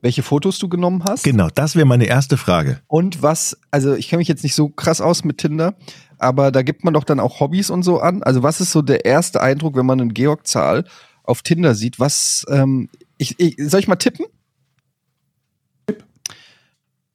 welche 0.00 0.22
Fotos 0.22 0.58
du 0.58 0.68
genommen 0.68 1.04
hast. 1.04 1.24
Genau, 1.24 1.48
das 1.54 1.76
wäre 1.76 1.86
meine 1.86 2.06
erste 2.06 2.36
Frage. 2.36 2.80
Und 2.86 3.22
was, 3.22 3.58
also 3.70 3.94
ich 3.94 4.08
kenne 4.08 4.18
mich 4.18 4.28
jetzt 4.28 4.42
nicht 4.42 4.54
so 4.54 4.68
krass 4.70 5.00
aus 5.00 5.24
mit 5.24 5.38
Tinder, 5.38 5.74
aber 6.18 6.50
da 6.50 6.62
gibt 6.62 6.84
man 6.84 6.94
doch 6.94 7.04
dann 7.04 7.20
auch 7.20 7.40
Hobbys 7.40 7.70
und 7.70 7.82
so 7.82 8.00
an. 8.00 8.22
Also 8.22 8.42
was 8.42 8.60
ist 8.60 8.72
so 8.72 8.82
der 8.82 9.04
erste 9.04 9.40
Eindruck, 9.40 9.76
wenn 9.76 9.86
man 9.86 10.00
einen 10.00 10.14
Georg 10.14 10.46
Zahl 10.46 10.84
auf 11.22 11.42
Tinder 11.42 11.74
sieht? 11.74 12.00
Was, 12.00 12.44
ähm, 12.48 12.88
ich, 13.18 13.38
ich, 13.38 13.56
soll 13.58 13.80
ich 13.80 13.88
mal 13.88 13.96
tippen? 13.96 14.26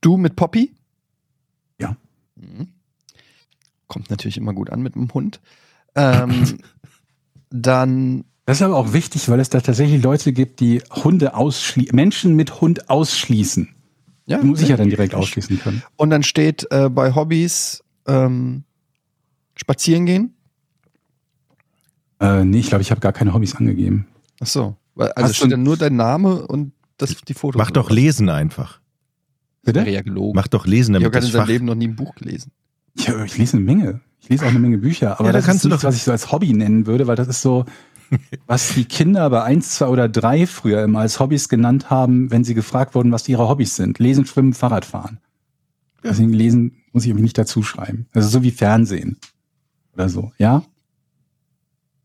Du 0.01 0.15
mit 0.15 0.35
Poppy? 0.35 0.73
Ja. 1.79 1.97
Mhm. 2.35 2.69
Kommt 3.87 4.09
natürlich 4.09 4.37
immer 4.37 4.53
gut 4.53 4.69
an 4.69 4.81
mit 4.81 4.95
dem 4.95 5.13
Hund. 5.13 5.41
Ähm, 5.99 6.59
dann, 7.49 8.23
Das 8.45 8.57
ist 8.57 8.61
aber 8.61 8.77
auch 8.77 8.93
wichtig, 8.93 9.27
weil 9.29 9.39
es 9.39 9.49
da 9.49 9.59
tatsächlich 9.61 10.01
Leute 10.01 10.33
gibt, 10.33 10.59
die 10.59 10.81
Hunde 10.91 11.33
ausschließen, 11.35 11.95
Menschen 11.95 12.35
mit 12.35 12.61
Hund 12.61 12.89
ausschließen. 12.89 13.69
ja, 14.25 14.39
Die 14.39 14.45
muss 14.47 14.61
ich 14.61 14.69
ja 14.69 14.77
dann 14.77 14.89
direkt 14.89 15.15
ausschließen 15.15 15.59
können. 15.59 15.83
Und 15.97 16.09
dann 16.11 16.23
steht 16.23 16.67
äh, 16.71 16.89
bei 16.89 17.13
Hobbys 17.15 17.83
ähm, 18.07 18.63
spazieren 19.55 20.05
gehen. 20.05 20.33
Äh, 22.19 22.43
nee, 22.43 22.59
ich 22.59 22.67
glaube, 22.67 22.81
ich 22.81 22.91
habe 22.91 23.01
gar 23.01 23.13
keine 23.13 23.33
Hobbys 23.33 23.55
angegeben. 23.55 24.07
Ach 24.41 24.47
so. 24.47 24.75
Weil- 24.95 25.11
Also 25.13 25.29
Hast 25.29 25.37
steht 25.37 25.51
dann 25.51 25.63
nur 25.63 25.77
dein 25.77 25.95
Name 25.95 26.45
und 26.47 26.73
das, 26.97 27.15
die 27.15 27.33
Fotos. 27.33 27.57
Mach 27.57 27.71
doch 27.71 27.89
lesen. 27.89 28.29
Einfach. 28.29 28.79
Bitte? 29.63 29.79
Wäre 29.79 29.91
ja 29.91 30.01
gelogen. 30.01 30.35
Mach 30.35 30.47
doch 30.47 30.65
Lesen, 30.65 30.95
ich 30.95 31.01
damit 31.01 31.15
habe 31.15 31.25
in 31.25 31.31
seinem 31.31 31.41
Fach... 31.41 31.47
Leben 31.47 31.65
noch 31.65 31.75
nie 31.75 31.87
ein 31.87 31.95
Buch 31.95 32.15
gelesen. 32.15 32.51
Ja, 32.97 33.23
ich 33.23 33.37
lese 33.37 33.57
eine 33.57 33.65
Menge. 33.65 34.01
Ich 34.21 34.29
lese 34.29 34.45
auch 34.45 34.49
eine 34.49 34.59
Menge 34.59 34.77
Bücher, 34.77 35.19
aber 35.19 35.25
Ja, 35.25 35.31
da 35.31 35.39
das 35.39 35.45
kannst 35.45 35.59
ist 35.59 35.65
du 35.65 35.69
nichts, 35.69 35.83
was 35.83 35.95
ich 35.95 36.03
so 36.03 36.11
als 36.11 36.31
Hobby 36.31 36.53
nennen 36.53 36.85
würde, 36.85 37.07
weil 37.07 37.15
das 37.15 37.27
ist 37.27 37.41
so, 37.41 37.65
was 38.47 38.73
die 38.73 38.85
Kinder 38.85 39.29
bei 39.29 39.43
eins, 39.43 39.75
zwei 39.75 39.87
oder 39.87 40.09
drei 40.09 40.45
früher 40.47 40.83
immer 40.83 40.99
als 40.99 41.19
Hobbys 41.19 41.49
genannt 41.49 41.89
haben, 41.89 42.31
wenn 42.31 42.43
sie 42.43 42.53
gefragt 42.53 42.95
wurden, 42.95 43.11
was 43.11 43.27
ihre 43.29 43.47
Hobbys 43.47 43.75
sind. 43.75 43.99
Lesen, 43.99 44.25
Schwimmen, 44.25 44.53
Fahrradfahren. 44.53 45.19
Deswegen 46.03 46.33
lesen 46.33 46.77
muss 46.93 47.03
ich 47.03 47.09
irgendwie 47.09 47.23
nicht 47.23 47.37
dazu 47.37 47.61
schreiben. 47.63 48.07
Also 48.13 48.29
so 48.29 48.43
wie 48.43 48.51
Fernsehen 48.51 49.17
oder 49.93 50.09
so, 50.09 50.31
ja. 50.37 50.63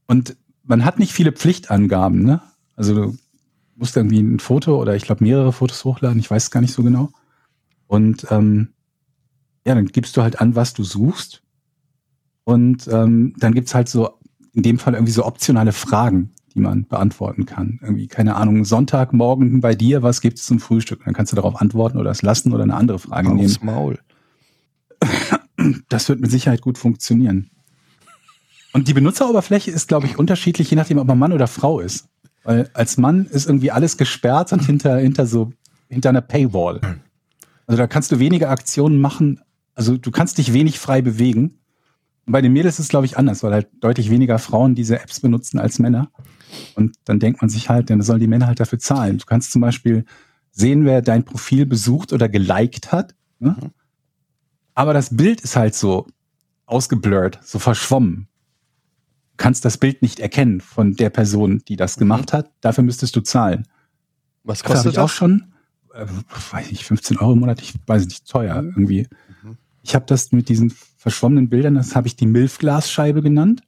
Und 0.07 0.37
man 0.65 0.85
hat 0.85 0.99
nicht 0.99 1.13
viele 1.13 1.33
Pflichtangaben, 1.33 2.23
ne? 2.23 2.43
Also 2.77 2.95
du 2.95 3.17
musst 3.77 3.97
irgendwie 3.97 4.21
ein 4.21 4.41
Foto 4.41 4.81
oder 4.81 4.97
ich 4.97 5.05
glaube 5.05 5.25
mehrere 5.25 5.53
Fotos 5.53 5.85
hochladen, 5.85 6.19
ich 6.19 6.31
weiß 6.31 6.45
es 6.45 6.51
gar 6.51 6.61
nicht 6.61 6.73
so 6.75 6.83
genau. 6.83 7.11
Und 7.87 8.27
ähm, 8.31 8.69
ja, 9.67 9.75
dann 9.75 9.87
gibst 9.87 10.17
du 10.17 10.23
halt 10.23 10.41
an, 10.41 10.57
was 10.57 10.75
du 10.75 10.85
suchst. 10.85 11.43
Und 12.45 12.89
ähm, 12.89 13.35
dann 13.39 13.55
gibt's 13.55 13.75
halt 13.75 13.89
so, 13.89 14.11
in 14.53 14.63
dem 14.63 14.79
Fall 14.79 14.95
irgendwie 14.95 15.13
so 15.13 15.25
optionale 15.25 15.73
Fragen, 15.73 16.31
die 16.55 16.61
man 16.61 16.87
beantworten 16.87 17.47
kann. 17.47 17.81
Irgendwie, 17.83 18.07
keine 18.07 18.37
Ahnung, 18.37 18.65
Sonntagmorgen 18.65 19.61
bei 19.61 19.75
dir, 19.75 20.03
was 20.03 20.21
gibt's 20.21 20.47
zum 20.47 20.61
Frühstück? 20.61 21.03
Dann 21.05 21.15
kannst 21.15 21.33
du 21.33 21.37
darauf 21.37 21.61
antworten 21.61 21.99
oder 21.99 22.11
es 22.11 22.23
lassen 22.23 22.53
oder 22.53 22.63
eine 22.63 22.77
andere 22.77 22.99
Frage 22.99 23.29
nehmen. 23.35 23.47
Aufs 23.47 23.63
Maul. 23.63 23.99
Das 25.89 26.09
wird 26.09 26.21
mit 26.21 26.31
Sicherheit 26.31 26.61
gut 26.61 26.77
funktionieren. 26.77 27.49
Und 28.75 28.89
die 28.89 28.93
Benutzeroberfläche 28.93 29.71
ist, 29.71 29.87
glaube 29.87 30.07
ich, 30.07 30.19
unterschiedlich, 30.19 30.69
je 30.69 30.77
nachdem, 30.77 30.99
ob 30.99 31.07
man 31.07 31.19
Mann 31.19 31.33
oder 31.33 31.47
Frau 31.47 31.79
ist. 31.79 32.09
Weil 32.43 32.69
als 32.75 32.99
Mann 32.99 33.27
ist 33.27 33.47
irgendwie 33.47 33.71
alles 33.71 33.97
gesperrt 33.97 34.53
und 34.53 34.67
hinter, 34.67 34.99
hinter 34.99 35.27
so, 35.27 35.53
hinter 35.89 36.11
einer 36.11 36.21
Paywall. 36.21 36.81
Also 37.67 37.79
da 37.79 37.87
kannst 37.87 38.13
du 38.13 38.19
weniger 38.19 38.51
Aktionen 38.51 39.01
machen. 39.01 39.41
Also 39.75 39.97
du 39.97 40.11
kannst 40.11 40.39
dich 40.39 40.53
wenig 40.53 40.79
frei 40.79 41.03
bewegen. 41.03 41.61
Und 42.27 42.33
bei 42.33 42.41
den 42.41 42.53
Mädels 42.53 42.79
ist 42.79 42.87
es, 42.87 42.89
glaube 42.89 43.07
ich, 43.07 43.19
anders, 43.19 43.43
weil 43.43 43.53
halt 43.53 43.69
deutlich 43.81 44.11
weniger 44.11 44.39
Frauen 44.39 44.75
diese 44.75 44.99
Apps 45.01 45.21
benutzen 45.21 45.59
als 45.59 45.79
Männer. 45.79 46.11
Und 46.75 46.97
dann 47.05 47.21
denkt 47.21 47.43
man 47.43 47.51
sich 47.51 47.69
halt, 47.69 47.91
dann 47.91 48.01
sollen 48.03 48.21
die 48.21 48.27
Männer 48.27 48.47
halt 48.47 48.61
dafür 48.61 48.79
zahlen. 48.79 49.19
Du 49.19 49.27
kannst 49.27 49.53
zum 49.53 49.61
Beispiel 49.61 50.05
sehen, 50.51 50.85
wer 50.85 51.03
dein 51.03 51.25
Profil 51.25 51.67
besucht 51.67 52.13
oder 52.13 52.29
geliked 52.29 52.93
hat. 52.93 53.15
Ne? 53.41 53.57
Aber 54.75 54.95
das 54.95 55.15
Bild 55.17 55.41
ist 55.41 55.57
halt 55.57 55.75
so 55.75 56.07
ausgeblurrt, 56.67 57.41
so 57.43 57.59
verschwommen. 57.59 58.29
Du 59.33 59.37
kannst 59.37 59.65
das 59.65 59.79
Bild 59.79 60.01
nicht 60.01 60.21
erkennen 60.21 60.61
von 60.61 60.95
der 60.95 61.11
Person, 61.11 61.63
die 61.69 61.77
das 61.77 61.97
gemacht 61.97 62.33
hat. 62.33 62.51
Dafür 62.61 62.85
müsstest 62.85 63.17
du 63.17 63.21
zahlen. 63.21 63.67
Was 64.45 64.61
Dafür 64.61 64.69
habe 64.69 64.77
kostet 64.77 64.93
ich 64.93 64.99
auch 64.99 65.09
das? 65.09 65.13
schon, 65.13 65.53
äh, 65.93 66.07
weiß 66.53 66.71
nicht, 66.71 66.85
15 66.85 67.19
Euro 67.19 67.33
im 67.33 67.41
Monat, 67.41 67.61
ich 67.61 67.75
weiß 67.87 68.07
nicht, 68.07 68.29
teuer 68.29 68.63
irgendwie. 68.63 69.09
Mhm. 69.43 69.59
Ich 69.83 69.95
habe 69.95 70.07
das 70.07 70.33
mit 70.33 70.49
diesen 70.49 70.73
verschwommenen 71.05 71.51
Bildern, 71.51 71.75
das 71.75 71.95
habe 71.95 72.07
ich 72.07 72.17
die 72.17 72.25
Milfglasscheibe 72.25 73.21
genannt. 73.21 73.63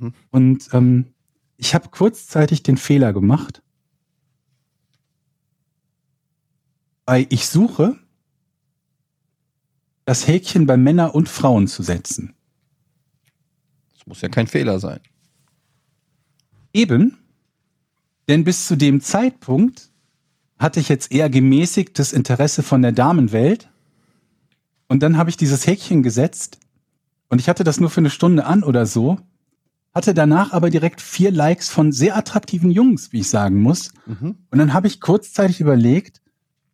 Mhm. 0.00 0.14
Und 0.32 0.68
ähm, 0.72 1.14
ich 1.56 1.76
habe 1.76 1.90
kurzzeitig 1.90 2.64
den 2.64 2.76
Fehler 2.76 3.12
gemacht. 3.12 3.62
bei 7.04 7.24
Ich 7.30 7.46
suche 7.46 7.96
das 10.06 10.26
Häkchen 10.26 10.66
bei 10.66 10.76
Männer 10.76 11.14
und 11.14 11.28
Frauen 11.28 11.68
zu 11.68 11.84
setzen. 11.84 12.34
Das 13.94 14.04
muss 14.08 14.20
ja 14.20 14.28
kein 14.28 14.48
Fehler 14.48 14.80
sein. 14.80 14.98
Eben, 16.72 17.16
denn 18.26 18.42
bis 18.42 18.66
zu 18.66 18.74
dem 18.74 19.00
Zeitpunkt 19.00 19.92
hatte 20.58 20.80
ich 20.80 20.88
jetzt 20.88 21.12
eher 21.12 21.30
gemäßigtes 21.30 22.12
Interesse 22.12 22.64
von 22.64 22.82
der 22.82 22.90
Damenwelt. 22.90 23.70
Und 24.88 25.04
dann 25.04 25.16
habe 25.16 25.30
ich 25.30 25.36
dieses 25.36 25.64
Häkchen 25.68 26.02
gesetzt 26.02 26.58
und 27.32 27.38
ich 27.38 27.48
hatte 27.48 27.64
das 27.64 27.80
nur 27.80 27.88
für 27.88 28.02
eine 28.02 28.10
Stunde 28.10 28.44
an 28.44 28.62
oder 28.62 28.84
so, 28.84 29.18
hatte 29.94 30.12
danach 30.12 30.52
aber 30.52 30.68
direkt 30.68 31.00
vier 31.00 31.30
Likes 31.30 31.70
von 31.70 31.90
sehr 31.90 32.14
attraktiven 32.14 32.70
Jungs, 32.70 33.10
wie 33.10 33.20
ich 33.20 33.30
sagen 33.30 33.62
muss. 33.62 33.90
Mhm. 34.04 34.36
Und 34.50 34.58
dann 34.58 34.74
habe 34.74 34.86
ich 34.86 35.00
kurzzeitig 35.00 35.58
überlegt, 35.58 36.20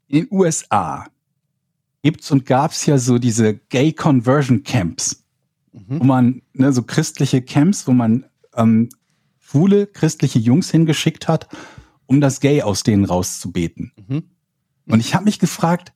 in 0.08 0.24
den 0.24 0.28
USA 0.32 1.06
gibt's 2.02 2.28
und 2.32 2.44
gab's 2.44 2.86
ja 2.86 2.98
so 2.98 3.18
diese 3.18 3.54
Gay 3.54 3.92
Conversion 3.92 4.64
Camps, 4.64 5.22
Mhm. 5.72 6.00
wo 6.00 6.04
man, 6.04 6.42
ne, 6.54 6.72
so 6.72 6.82
christliche 6.82 7.40
Camps, 7.40 7.86
wo 7.86 7.92
man 7.92 8.24
ähm, 8.56 8.88
schwule 9.38 9.86
christliche 9.86 10.40
Jungs 10.40 10.72
hingeschickt 10.72 11.28
hat, 11.28 11.46
um 12.06 12.20
das 12.20 12.40
Gay 12.40 12.62
aus 12.62 12.82
denen 12.82 13.04
rauszubeten. 13.04 13.92
Mhm. 14.08 14.24
Und 14.88 14.98
ich 14.98 15.14
habe 15.14 15.26
mich 15.26 15.38
gefragt, 15.38 15.92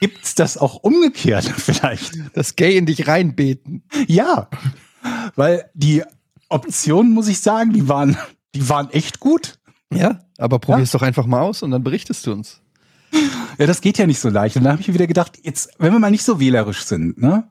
gibt's 0.00 0.34
das 0.34 0.56
auch 0.58 0.76
umgekehrt 0.76 1.44
vielleicht? 1.56 2.18
Das 2.34 2.56
Gay 2.56 2.76
in 2.76 2.86
dich 2.86 3.06
reinbeten. 3.08 3.82
Ja, 4.06 4.48
weil 5.34 5.70
die 5.74 6.02
Optionen, 6.48 7.12
muss 7.12 7.28
ich 7.28 7.40
sagen, 7.40 7.72
die 7.72 7.88
waren, 7.88 8.16
die 8.54 8.68
waren 8.68 8.90
echt 8.90 9.20
gut. 9.20 9.58
Ja, 9.92 10.20
aber 10.38 10.58
probier's 10.58 10.90
doch 10.90 11.02
einfach 11.02 11.26
mal 11.26 11.40
aus 11.40 11.62
und 11.62 11.70
dann 11.70 11.82
berichtest 11.84 12.26
du 12.26 12.32
uns. 12.32 12.60
Ja, 13.58 13.66
das 13.66 13.80
geht 13.80 13.98
ja 13.98 14.06
nicht 14.06 14.18
so 14.20 14.28
leicht. 14.28 14.56
Und 14.56 14.64
da 14.64 14.72
habe 14.72 14.80
ich 14.82 14.88
mir 14.88 14.94
wieder 14.94 15.06
gedacht, 15.06 15.38
jetzt, 15.42 15.70
wenn 15.78 15.92
wir 15.92 15.98
mal 16.00 16.10
nicht 16.10 16.24
so 16.24 16.40
wählerisch 16.40 16.84
sind, 16.84 17.18
ne? 17.18 17.48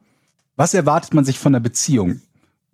Was 0.58 0.74
erwartet 0.74 1.14
man 1.14 1.26
sich 1.26 1.38
von 1.40 1.54
einer 1.54 1.60
Beziehung? 1.62 2.22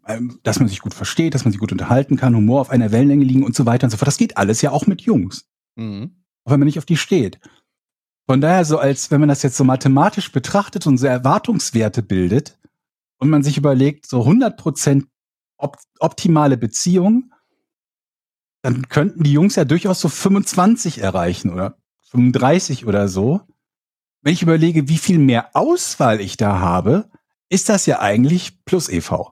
Ähm, 0.07 0.39
Dass 0.43 0.59
man 0.59 0.67
sich 0.67 0.81
gut 0.81 0.93
versteht, 0.93 1.33
dass 1.33 1.45
man 1.45 1.51
sich 1.51 1.59
gut 1.59 1.71
unterhalten 1.71 2.17
kann, 2.17 2.35
Humor 2.35 2.61
auf 2.61 2.69
einer 2.71 2.91
Wellenlänge 2.91 3.23
liegen 3.23 3.43
und 3.43 3.55
so 3.55 3.65
weiter 3.65 3.85
und 3.85 3.91
so 3.91 3.97
fort. 3.97 4.07
Das 4.07 4.17
geht 4.17 4.37
alles 4.37 4.61
ja 4.61 4.71
auch 4.71 4.85
mit 4.87 5.01
Jungs, 5.01 5.45
Mhm. 5.75 6.11
auch 6.43 6.51
wenn 6.51 6.59
man 6.59 6.65
nicht 6.65 6.77
auf 6.79 6.85
die 6.85 6.97
steht. 6.97 7.39
Von 8.31 8.39
daher 8.39 8.63
so, 8.63 8.77
als 8.77 9.11
wenn 9.11 9.19
man 9.19 9.27
das 9.27 9.43
jetzt 9.43 9.57
so 9.57 9.65
mathematisch 9.65 10.31
betrachtet 10.31 10.87
und 10.87 10.97
so 10.97 11.05
Erwartungswerte 11.05 12.01
bildet 12.01 12.57
und 13.17 13.29
man 13.29 13.43
sich 13.43 13.57
überlegt, 13.57 14.05
so 14.05 14.21
100% 14.21 15.03
op 15.57 15.75
optimale 15.99 16.55
Beziehung, 16.55 17.33
dann 18.61 18.87
könnten 18.87 19.23
die 19.23 19.33
Jungs 19.33 19.57
ja 19.57 19.65
durchaus 19.65 19.99
so 19.99 20.07
25 20.07 20.99
erreichen 20.99 21.49
oder 21.49 21.75
35 22.11 22.85
oder 22.85 23.09
so. 23.09 23.41
Wenn 24.21 24.31
ich 24.31 24.43
überlege, 24.43 24.87
wie 24.87 24.97
viel 24.97 25.19
mehr 25.19 25.49
Auswahl 25.53 26.21
ich 26.21 26.37
da 26.37 26.59
habe, 26.59 27.09
ist 27.49 27.67
das 27.67 27.85
ja 27.85 27.99
eigentlich 27.99 28.63
plus 28.63 28.87
EV. 28.87 29.31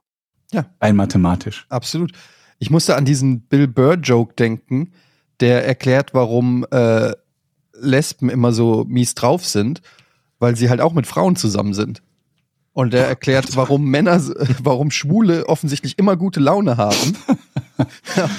Ja. 0.52 0.66
Rein 0.82 0.98
mathematisch. 0.98 1.68
Absolut. 1.70 2.12
Ich 2.58 2.70
musste 2.70 2.98
an 2.98 3.06
diesen 3.06 3.48
Bill 3.48 3.70
Burr-Joke 3.70 4.34
denken, 4.34 4.92
der 5.40 5.66
erklärt, 5.66 6.14
warum 6.14 6.66
äh, 6.72 7.14
Lesben 7.82 8.30
immer 8.30 8.52
so 8.52 8.86
mies 8.88 9.16
drauf 9.16 9.46
sind, 9.46 9.82
weil 10.40 10.56
sie 10.56 10.70
halt 10.70 10.82
auch 10.82 10.94
mit 10.94 11.08
Frauen 11.08 11.36
zusammen 11.36 11.74
sind. 11.74 12.02
Und 12.74 12.94
er 12.94 13.08
erklärt, 13.08 13.48
warum 13.56 13.86
Männer, 13.86 14.22
warum 14.64 14.92
Schwule 14.92 15.48
offensichtlich 15.48 15.98
immer 15.98 16.16
gute 16.16 16.40
Laune 16.40 16.78
haben, 16.78 17.18
ja, 18.16 18.30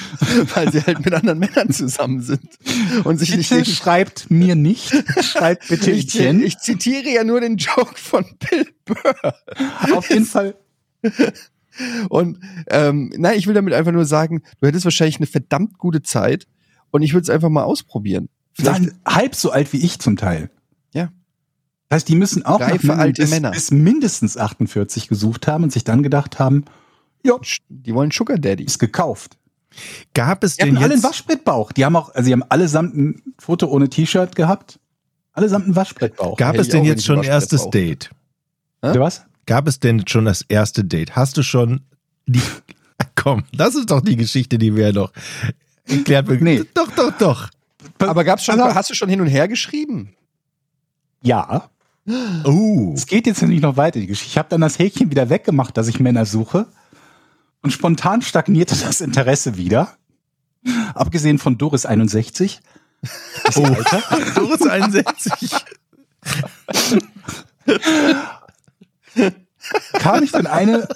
weil 0.55 0.73
sie 0.73 0.83
halt 0.83 1.05
mit 1.05 1.13
anderen 1.13 1.39
Männern 1.39 1.71
zusammen 1.71 2.23
sind 2.23 2.49
und 3.05 3.19
sich 3.19 3.37
nicht 3.37 3.51
Bitte 3.51 3.63
gegen 3.65 3.77
schreibt 3.77 4.31
mir 4.31 4.55
nicht. 4.55 4.93
Schreibt 5.23 5.69
bitte 5.69 5.91
ich, 5.91 6.19
ich 6.19 6.59
zitiere 6.59 7.11
ja 7.11 7.25
nur 7.25 7.41
den 7.41 7.57
Joke 7.57 7.97
von 7.97 8.25
Bill 8.39 8.67
Burr. 8.85 9.35
Auf 9.95 10.09
jeden 10.09 10.27
Fall. 10.27 10.55
Und 12.09 12.39
ähm, 12.69 13.13
nein, 13.17 13.39
ich 13.39 13.47
will 13.47 13.55
damit 13.55 13.75
einfach 13.75 13.93
nur 13.93 14.05
sagen, 14.05 14.43
du 14.61 14.67
hättest 14.67 14.85
wahrscheinlich 14.85 15.17
eine 15.17 15.27
verdammt 15.27 15.79
gute 15.79 16.03
Zeit 16.03 16.47
und 16.91 17.03
ich 17.03 17.13
würde 17.13 17.23
es 17.23 17.31
einfach 17.31 17.49
mal 17.49 17.63
ausprobieren. 17.63 18.29
Vielleicht, 18.53 18.87
Dann 18.87 18.99
halb 19.07 19.35
so 19.35 19.51
alt 19.51 19.73
wie 19.73 19.79
ich 19.79 19.99
zum 19.99 20.17
Teil. 20.17 20.51
Ja. 20.93 21.11
Das 21.89 21.97
heißt, 21.97 22.09
die 22.09 22.17
müssen 22.17 22.45
auch 22.45 22.61
Reife 22.61 22.97
alte 22.97 23.23
bis, 23.23 23.31
Männer. 23.31 23.51
bis 23.51 23.71
mindestens 23.71 24.37
48 24.37 25.09
gesucht 25.09 25.47
haben 25.47 25.65
und 25.65 25.73
sich 25.73 25.85
dann 25.85 26.03
gedacht 26.03 26.39
haben, 26.39 26.65
ja, 27.25 27.35
die 27.69 27.95
wollen 27.95 28.11
Sugar 28.11 28.39
Daddy. 28.39 28.65
ist 28.65 28.79
gekauft. 28.79 29.37
Gab 30.15 30.43
es 30.43 30.57
Die 30.57 30.65
denn 30.65 30.77
hatten 30.77 30.85
alle 30.85 30.95
einen 30.95 31.03
Waschbrettbauch. 31.03 31.73
Die 31.73 31.85
haben 31.85 31.95
auch, 31.97 32.15
also 32.15 32.27
die 32.27 32.33
haben 32.33 32.43
allesamt 32.49 32.97
ein 32.97 33.23
Foto 33.39 33.67
ohne 33.69 33.89
T-Shirt 33.89 34.35
gehabt. 34.35 34.81
Allesamt 35.33 35.67
einen 35.67 35.77
Waschbrettbauch. 35.77 36.37
gab 36.37 36.55
Hätte 36.55 36.63
es 36.63 36.69
denn 36.69 36.85
jetzt 36.85 37.05
schon 37.05 37.23
erstes. 37.23 37.71
Date? 37.71 38.11
Bitte 38.81 39.01
was? 39.01 39.25
Gab 39.47 39.69
es 39.69 39.79
denn 39.79 40.07
schon 40.07 40.25
das 40.25 40.43
erste 40.43 40.85
Date? 40.85 41.15
Hast 41.15 41.37
du 41.37 41.43
schon 41.43 41.83
die, 42.27 42.43
komm, 43.15 43.45
das 43.53 43.75
ist 43.75 43.91
doch 43.91 44.01
die 44.01 44.17
Geschichte, 44.17 44.59
die 44.59 44.75
wir 44.75 44.93
noch 44.93 45.13
erklärt. 45.87 46.29
Nee. 46.41 46.65
Doch, 46.75 46.91
doch, 46.93 47.13
doch. 47.19 47.51
Aber 47.99 48.25
gab's 48.25 48.45
schon, 48.45 48.61
Also- 48.61 48.75
hast 48.75 48.91
du 48.91 48.95
schon 48.95 49.09
hin 49.09 49.21
und 49.21 49.27
her 49.27 49.49
geschrieben? 49.49 50.15
Ja. 51.23 51.71
Oh. 52.45 52.93
Es 52.95 53.07
geht 53.07 53.27
jetzt 53.27 53.43
nämlich 53.43 53.61
noch 53.61 53.77
weiter. 53.77 53.99
Ich 54.01 54.39
habe 54.39 54.49
dann 54.49 54.63
das 54.63 54.79
Häkchen 54.79 55.11
wieder 55.11 55.29
weggemacht, 55.31 55.77
dass 55.77 55.89
ich 55.89 56.01
Männer 56.01 56.25
suche. 56.25 56.67
Und 57.63 57.73
spontan 57.73 58.23
stagnierte 58.23 58.75
das 58.75 59.01
Interesse 59.01 59.57
wieder. 59.57 59.95
Abgesehen 60.95 61.39
von 61.39 61.59
Doris 61.59 61.87
61. 61.87 62.61
oh. 63.55 63.61
Doris 64.35 64.63
61. 64.63 65.51
Kam 69.93 70.23
ich 70.23 70.33
dann 70.33 70.47
eine, 70.47 70.89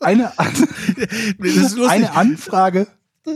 eine, 0.00 0.32
eine 0.38 2.12
Anfrage. 2.12 2.86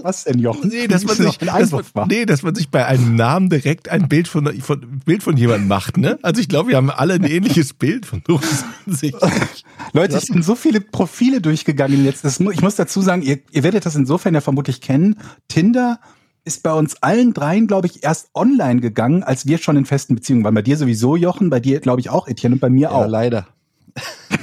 Was 0.03 0.25
denn, 0.25 0.39
Jochen? 0.39 0.69
Nee, 0.69 0.87
dass 0.87 1.05
man, 1.05 1.17
sich, 1.17 1.39
dass, 1.39 1.71
man, 1.95 2.09
nee, 2.09 2.27
dass 2.27 2.43
man 2.43 2.55
sich 2.55 2.71
bei 2.71 2.85
einem 2.85 3.17
Namen 3.17 3.49
direkt 3.49 3.89
ein 3.89 4.09
Bild 4.09 4.29
von, 4.29 4.47
von, 4.61 5.01
Bild 5.05 5.23
von 5.23 5.37
jemandem 5.37 5.67
macht, 5.67 5.97
ne? 5.97 6.19
Also 6.23 6.41
ich 6.41 6.49
glaube, 6.49 6.71
wir 6.71 6.77
haben 6.77 6.91
alle 6.91 7.15
ein 7.15 7.25
ähnliches 7.25 7.73
Bild 7.73 8.05
von 8.05 8.23
61. 8.27 9.15
Leute, 9.95 10.19
ich 10.19 10.29
bin 10.29 10.43
so 10.43 10.55
viele 10.55 10.83
Profile 10.83 11.41
durchgegangen 11.41 12.05
jetzt. 12.05 12.25
Ich 12.25 12.61
muss 12.61 12.77
dazu 12.77 13.01
sagen, 13.01 13.23
ihr, 13.23 13.39
ihr 13.51 13.63
werdet 13.63 13.87
das 13.87 13.97
insofern 13.97 14.35
ja 14.35 14.43
vermutlich 14.43 14.83
kennen. 14.83 15.17
Tinder 15.49 16.01
ist 16.45 16.63
bei 16.63 16.73
uns 16.73 17.03
allen 17.03 17.33
dreien, 17.33 17.67
glaube 17.67 17.87
ich, 17.87 18.05
erst 18.05 18.31
online 18.35 18.81
gegangen, 18.81 19.23
als 19.23 19.47
wir 19.47 19.59
schon 19.59 19.77
in 19.77 19.87
festen 19.87 20.15
Beziehungen 20.15 20.45
waren. 20.45 20.55
Bei 20.55 20.63
dir 20.63 20.77
sowieso, 20.77 21.17
Jochen, 21.17 21.51
bei 21.51 21.61
dir, 21.61 21.81
glaube 21.81 22.01
ich, 22.01 22.11
auch, 22.11 22.29
Etienne, 22.29 22.57
und 22.57 22.61
bei 22.61 22.71
mir 22.71 22.89
Ja, 22.89 22.91
auch. 22.91 23.07
leider. 23.07 23.47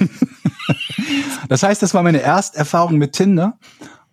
Das 1.48 1.62
heißt, 1.62 1.80
das 1.80 1.94
war 1.94 2.02
meine 2.02 2.20
Ersterfahrung 2.20 2.98
mit 2.98 3.12
Tinder. 3.12 3.58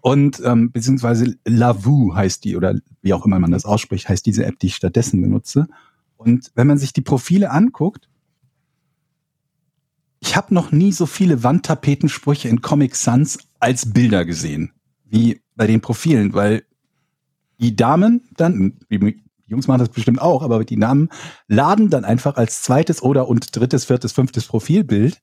Und 0.03 0.41
ähm, 0.43 0.69
beziehungsweise 0.73 1.37
Lavu 1.45 2.13
heißt 2.13 2.43
die, 2.43 2.57
oder 2.57 2.75
wie 3.01 3.13
auch 3.13 3.25
immer 3.25 3.39
man 3.39 3.51
das 3.51 3.63
ausspricht, 3.63 4.09
heißt 4.09 4.25
diese 4.25 4.45
App, 4.45 4.59
die 4.59 4.67
ich 4.67 4.75
stattdessen 4.75 5.21
benutze. 5.21 5.69
Und 6.17 6.51
wenn 6.55 6.67
man 6.67 6.77
sich 6.77 6.91
die 6.91 6.99
Profile 6.99 7.51
anguckt, 7.51 8.09
ich 10.19 10.35
habe 10.35 10.53
noch 10.53 10.73
nie 10.73 10.91
so 10.91 11.05
viele 11.05 11.41
Wandtapetensprüche 11.41 12.49
in 12.49 12.61
Comic 12.61 12.97
Sans 12.97 13.37
als 13.61 13.93
Bilder 13.93 14.25
gesehen, 14.25 14.73
wie 15.05 15.39
bei 15.55 15.67
den 15.67 15.79
Profilen, 15.79 16.33
weil 16.33 16.65
die 17.61 17.77
Damen 17.77 18.27
dann, 18.35 18.79
die 18.89 19.23
Jungs 19.47 19.67
machen 19.67 19.79
das 19.79 19.89
bestimmt 19.89 20.21
auch, 20.21 20.43
aber 20.43 20.65
die 20.65 20.77
Damen 20.77 21.07
laden 21.47 21.89
dann 21.89 22.03
einfach 22.03 22.35
als 22.35 22.61
zweites 22.61 23.01
oder 23.01 23.29
und 23.29 23.55
drittes, 23.55 23.85
viertes, 23.85 24.11
fünftes 24.11 24.47
Profilbild 24.47 25.21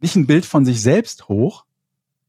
nicht 0.00 0.16
ein 0.16 0.26
Bild 0.26 0.44
von 0.44 0.66
sich 0.66 0.82
selbst 0.82 1.30
hoch, 1.30 1.64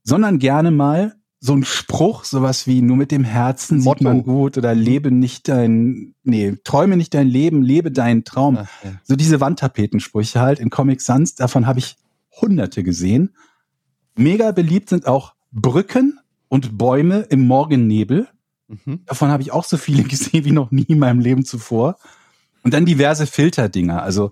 sondern 0.05 0.39
gerne 0.39 0.71
mal 0.71 1.17
so 1.39 1.53
ein 1.53 1.63
Spruch, 1.63 2.23
sowas 2.23 2.65
wie 2.65 2.81
nur 2.81 2.97
mit 2.97 3.11
dem 3.11 3.23
Herzen 3.23 3.79
sieht 3.79 3.85
Motto. 3.85 4.03
man 4.03 4.23
gut 4.23 4.57
oder 4.57 4.73
lebe 4.73 5.11
nicht 5.11 5.47
dein, 5.47 6.15
nee, 6.23 6.55
träume 6.63 6.97
nicht 6.97 7.13
dein 7.13 7.27
Leben, 7.27 7.61
lebe 7.61 7.91
deinen 7.91 8.23
Traum. 8.23 8.57
Ach, 8.57 8.83
ja. 8.83 8.93
So 9.03 9.15
diese 9.15 9.39
Wandtapetensprüche 9.39 10.39
halt 10.39 10.59
in 10.59 10.69
Comic 10.69 11.01
Sans, 11.01 11.35
davon 11.35 11.67
habe 11.67 11.79
ich 11.79 11.95
hunderte 12.41 12.83
gesehen. 12.83 13.35
Mega 14.15 14.51
beliebt 14.51 14.89
sind 14.89 15.05
auch 15.05 15.35
Brücken 15.51 16.19
und 16.47 16.77
Bäume 16.77 17.21
im 17.29 17.45
Morgennebel. 17.45 18.27
Mhm. 18.67 19.01
Davon 19.05 19.29
habe 19.29 19.43
ich 19.43 19.51
auch 19.51 19.63
so 19.63 19.77
viele 19.77 20.03
gesehen 20.07 20.43
wie 20.43 20.51
noch 20.51 20.71
nie 20.71 20.85
in 20.87 20.99
meinem 20.99 21.19
Leben 21.19 21.45
zuvor. 21.45 21.97
Und 22.63 22.73
dann 22.73 22.85
diverse 22.85 23.27
Filterdinger. 23.27 24.01
Also 24.01 24.31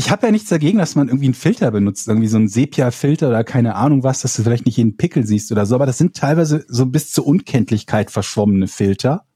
ich 0.00 0.10
habe 0.10 0.26
ja 0.26 0.32
nichts 0.32 0.48
dagegen, 0.48 0.78
dass 0.78 0.94
man 0.94 1.08
irgendwie 1.08 1.26
einen 1.26 1.34
Filter 1.34 1.70
benutzt, 1.70 2.08
irgendwie 2.08 2.26
so 2.26 2.38
einen 2.38 2.48
Sepia-Filter 2.48 3.28
oder 3.28 3.44
keine 3.44 3.74
Ahnung 3.74 4.02
was, 4.02 4.22
dass 4.22 4.34
du 4.34 4.42
vielleicht 4.42 4.64
nicht 4.64 4.78
jeden 4.78 4.96
Pickel 4.96 5.26
siehst 5.26 5.52
oder 5.52 5.66
so. 5.66 5.74
Aber 5.74 5.84
das 5.84 5.98
sind 5.98 6.16
teilweise 6.16 6.64
so 6.68 6.86
bis 6.86 7.12
zur 7.12 7.26
Unkenntlichkeit 7.26 8.10
verschwommene 8.10 8.66
Filter. 8.66 9.26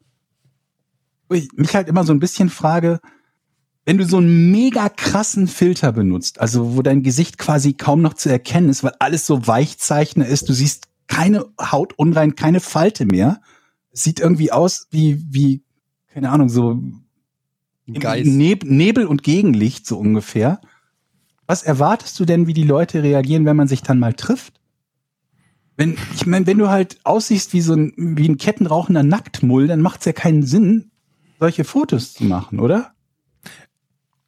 Ich 1.31 1.53
mich 1.53 1.75
halt 1.75 1.89
immer 1.89 2.05
so 2.05 2.15
ein 2.15 2.19
bisschen 2.19 2.49
frage, 2.49 3.01
wenn 3.85 3.99
du 3.99 4.07
so 4.07 4.17
einen 4.17 4.53
mega 4.53 4.89
krassen 4.89 5.49
Filter 5.49 5.93
benutzt, 5.93 6.41
also 6.41 6.75
wo 6.75 6.81
dein 6.81 7.03
Gesicht 7.03 7.37
quasi 7.37 7.75
kaum 7.75 8.01
noch 8.01 8.15
zu 8.15 8.31
erkennen 8.31 8.71
ist, 8.71 8.83
weil 8.83 8.95
alles 9.01 9.27
so 9.27 9.47
Weichzeichner 9.47 10.27
ist, 10.27 10.49
du 10.49 10.55
siehst 10.55 10.89
keine 11.09 11.45
Haut 11.61 11.93
unrein, 11.99 12.37
keine 12.37 12.61
Falte 12.61 13.05
mehr. 13.05 13.43
Sieht 13.93 14.19
irgendwie 14.19 14.51
aus 14.51 14.87
wie, 14.91 15.23
wie, 15.29 15.63
keine 16.09 16.31
Ahnung, 16.31 16.49
so 16.49 16.81
Geist. 17.87 18.31
Neb 18.31 18.65
Nebel 18.65 19.07
und 19.07 19.23
Gegenlicht 19.23 19.87
so 19.87 19.99
ungefähr. 19.99 20.61
Was 21.47 21.63
erwartest 21.63 22.19
du 22.19 22.25
denn, 22.25 22.47
wie 22.47 22.55
die 22.55 22.65
Leute 22.65 23.03
reagieren, 23.03 23.45
wenn 23.45 23.57
man 23.57 23.69
sich 23.69 23.83
dann 23.83 23.99
mal 23.99 24.15
trifft? 24.15 24.61
Wenn, 25.77 25.97
ich 26.15 26.25
meine, 26.27 26.47
wenn 26.47 26.59
du 26.59 26.69
halt 26.69 26.99
aussiehst 27.05 27.53
wie 27.53 27.61
so 27.61 27.75
ein, 27.75 27.93
wie 27.97 28.29
ein 28.29 28.39
kettenrauchender 28.39 29.03
Nacktmull, 29.03 29.67
dann 29.67 29.81
macht 29.81 30.01
es 30.01 30.07
ja 30.07 30.13
keinen 30.13 30.45
Sinn, 30.45 30.91
solche 31.41 31.65
Fotos 31.65 32.15
zu 32.15 32.25
machen, 32.25 32.61
oder? 32.61 32.93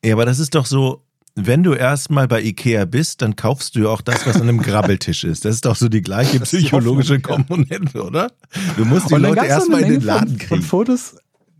Ja, 0.04 0.14
aber 0.14 0.26
das 0.26 0.38
ist 0.38 0.54
doch 0.54 0.66
so, 0.66 1.06
wenn 1.36 1.62
du 1.62 1.74
erstmal 1.74 2.26
bei 2.26 2.42
Ikea 2.42 2.84
bist, 2.86 3.22
dann 3.22 3.36
kaufst 3.36 3.76
du 3.76 3.80
ja 3.80 3.88
auch 3.88 4.00
das, 4.00 4.26
was 4.26 4.36
an 4.36 4.42
einem 4.42 4.60
Grabbeltisch 4.62 5.22
ist. 5.22 5.44
Das 5.44 5.54
ist 5.54 5.66
doch 5.66 5.76
so 5.76 5.88
die 5.88 6.02
gleiche 6.02 6.40
psychologische 6.40 7.20
Komponente, 7.20 8.02
oder? 8.02 8.32
Du 8.76 8.84
musst 8.84 9.10
die 9.10 9.14
Leute 9.14 9.46
erstmal 9.46 9.82
in 9.82 9.90
den 9.90 10.00
Laden 10.00 10.30
von, 10.30 10.38
von 10.38 10.48
kriegen. 10.48 10.62
Fotos, 10.62 11.16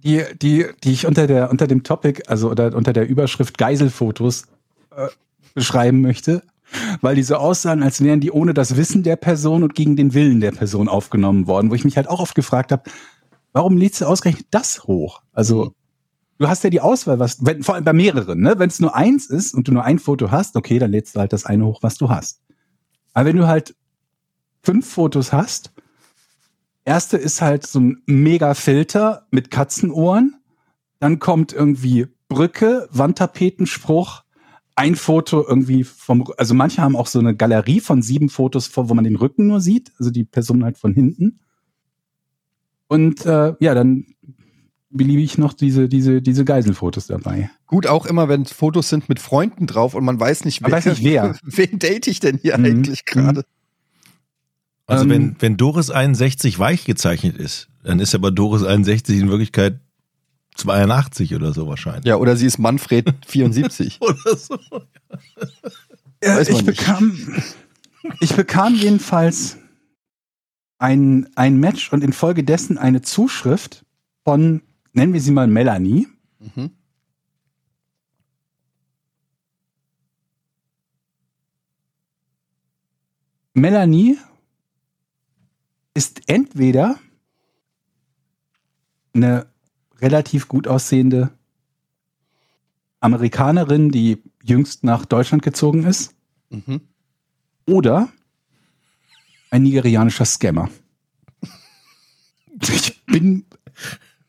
die, 0.07 0.25
die, 0.41 0.67
die 0.85 0.93
ich 0.93 1.07
unter 1.07 1.27
der, 1.27 1.51
unter 1.51 1.67
dem 1.67 1.83
Topic, 1.83 2.23
also 2.29 2.51
oder 2.51 2.75
unter 2.75 2.93
der 2.93 3.09
Überschrift 3.09 3.59
Geiselfotos 3.59 4.45
äh, 4.95 5.09
beschreiben 5.55 6.01
möchte, 6.01 6.43
weil 7.01 7.17
die 7.17 7.25
so 7.25 7.35
aussahen, 7.35 7.83
als 7.83 8.03
wären 8.03 8.21
die 8.21 8.31
ohne 8.31 8.55
das 8.55 8.77
Wissen 8.77 9.03
der 9.03 9.17
Person 9.17 9.65
und 9.65 9.75
gegen 9.75 9.97
den 9.97 10.15
Willen 10.15 10.41
der 10.41 10.53
Person 10.53 10.89
aufgenommen 10.89 11.49
worden, 11.49 11.71
wo 11.71 11.75
ich 11.75 11.85
mich 11.85 11.97
halt 11.97 12.09
auch 12.09 12.21
oft 12.21 12.37
gefragt 12.37 12.71
habe, 12.71 12.85
warum 13.53 13.77
lädst 13.77 14.01
du 14.01 14.07
ausgerechnet 14.07 14.47
das 14.53 14.85
hoch? 14.85 15.23
Also 15.33 15.75
du 16.39 16.47
hast 16.47 16.63
ja 16.63 16.71
die 16.71 16.81
Auswahl, 16.81 17.19
was, 17.19 17.45
wenn, 17.45 17.65
vor 17.65 17.75
allem 17.75 17.85
bei 17.85 17.93
mehreren, 17.93 18.41
ne? 18.41 18.59
Wenn 18.59 18.69
es 18.69 18.79
nur 18.79 18.95
eins 18.95 19.27
ist 19.27 19.55
und 19.55 19.67
du 19.67 19.73
nur 19.73 19.85
ein 19.85 19.99
Foto 19.99 20.31
hast, 20.31 20.55
okay, 20.55 20.79
dann 20.79 20.93
lädst 20.93 21.17
du 21.17 21.21
halt 21.21 21.33
das 21.33 21.47
eine 21.47 21.67
hoch, 21.67 21.83
was 21.83 21.97
du 21.97 22.09
hast. 22.11 22.41
Aber 23.13 23.27
wenn 23.27 23.37
du 23.37 23.49
halt 23.49 23.75
fünf 24.63 24.89
Fotos 24.89 25.33
hast, 25.33 25.73
erste 26.87 27.19
ist 27.19 27.43
halt 27.43 27.67
so 27.67 27.81
ein 27.81 28.03
mega 28.07 28.55
Filter 28.55 29.27
mit 29.31 29.51
Katzenohren, 29.51 30.37
dann 31.01 31.19
kommt 31.19 31.53
irgendwie 31.53 32.07
Brücke, 32.29 32.89
Wandtapetenspruch, 32.91 34.23
ein 34.75 34.97
Foto 34.97 35.47
irgendwie 35.47 35.85
vom, 35.85 36.25
also 36.39 36.55
manche 36.55 36.83
haben 36.83 36.97
auch 36.97 37.07
so 37.07 37.19
eine 37.19 37.35
Galerie 37.37 37.81
von 37.81 38.03
sieben 38.03 38.29
Fotos, 38.29 38.67
vor, 38.67 38.89
wo 38.89 38.95
man 38.95 39.05
den 39.05 39.17
Rücken 39.17 39.47
nur 39.47 39.61
sieht, 39.61 39.93
also 39.99 40.11
die 40.11 40.25
Person 40.25 40.65
halt 40.65 40.79
von 40.79 40.95
hinten. 40.95 41.41
Und 42.89 43.27
äh, 43.27 43.55
ja, 43.59 43.75
dann 43.75 44.07
beliebe 44.91 45.21
ich 45.23 45.39
noch 45.39 45.53
diese, 45.53 45.89
diese, 45.89 46.23
diese 46.23 46.45
Geiselfotos 46.45 47.07
dabei. 47.07 47.51
Gut 47.67 47.87
auch 47.87 48.07
immer, 48.07 48.29
wenn 48.29 48.45
Fotos 48.45 48.89
sind 48.89 49.09
mit 49.09 49.19
Freunden 49.19 49.67
drauf 49.67 49.95
und 49.95 50.05
man 50.05 50.19
weiß 50.21 50.45
nicht, 50.45 50.61
Man 50.61 50.73
weiß 50.73 50.87
nicht, 50.87 51.05
wer. 51.05 51.37
wen 51.43 51.79
date 51.79 52.07
ich 52.07 52.21
denn 52.21 52.39
hier 52.39 52.57
Mhm. 52.57 52.65
eigentlich 52.65 53.05
gerade? 53.05 53.45
Also 54.87 55.05
Ähm, 55.05 55.11
wenn, 55.11 55.37
wenn 55.41 55.57
Doris 55.57 55.91
61 55.91 56.59
weich 56.59 56.85
gezeichnet 56.85 57.37
ist, 57.37 57.69
dann 57.83 57.99
ist 58.01 58.15
aber 58.15 58.31
Doris 58.31 58.63
61 58.63 59.19
in 59.19 59.29
Wirklichkeit 59.29 59.81
82 60.57 61.35
oder 61.35 61.53
so 61.53 61.67
wahrscheinlich. 61.69 62.05
Ja, 62.07 62.17
oder 62.17 62.37
sie 62.37 62.47
ist 62.47 62.59
Manfred 62.59 63.13
74. 63.27 64.01
Oder 64.01 64.37
so. 64.37 64.59
Ja, 66.23 66.37
Weiß 66.37 66.51
man 66.51 66.61
ich 66.61 66.67
nicht. 66.67 66.79
bekam, 66.79 67.19
ich 68.21 68.35
bekam 68.35 68.75
jedenfalls 68.75 69.59
ein, 70.79 71.29
ein 71.35 71.59
Match 71.59 71.93
und 71.93 72.03
infolgedessen 72.03 72.79
eine 72.79 73.03
Zuschrift 73.03 73.85
von, 74.25 74.63
nennen 74.93 75.13
wir 75.13 75.21
sie 75.21 75.31
mal 75.31 75.47
Melanie. 75.47 76.07
Mhm. 76.39 76.71
Melanie 83.55 84.19
ist 85.97 86.23
entweder 86.29 86.99
eine 89.15 89.47
relativ 90.01 90.47
gut 90.47 90.69
aussehende 90.69 91.31
Amerikanerin, 93.01 93.91
die 93.91 94.23
jüngst 94.43 94.85
nach 94.85 95.05
Deutschland 95.07 95.43
gezogen 95.43 95.85
ist, 95.85 96.15
Mhm. 96.51 96.81
oder 97.67 98.09
ein 99.51 99.63
nigerianischer 99.65 100.25
Scammer. 100.25 100.69
Ich 102.63 103.05
bin 103.07 103.45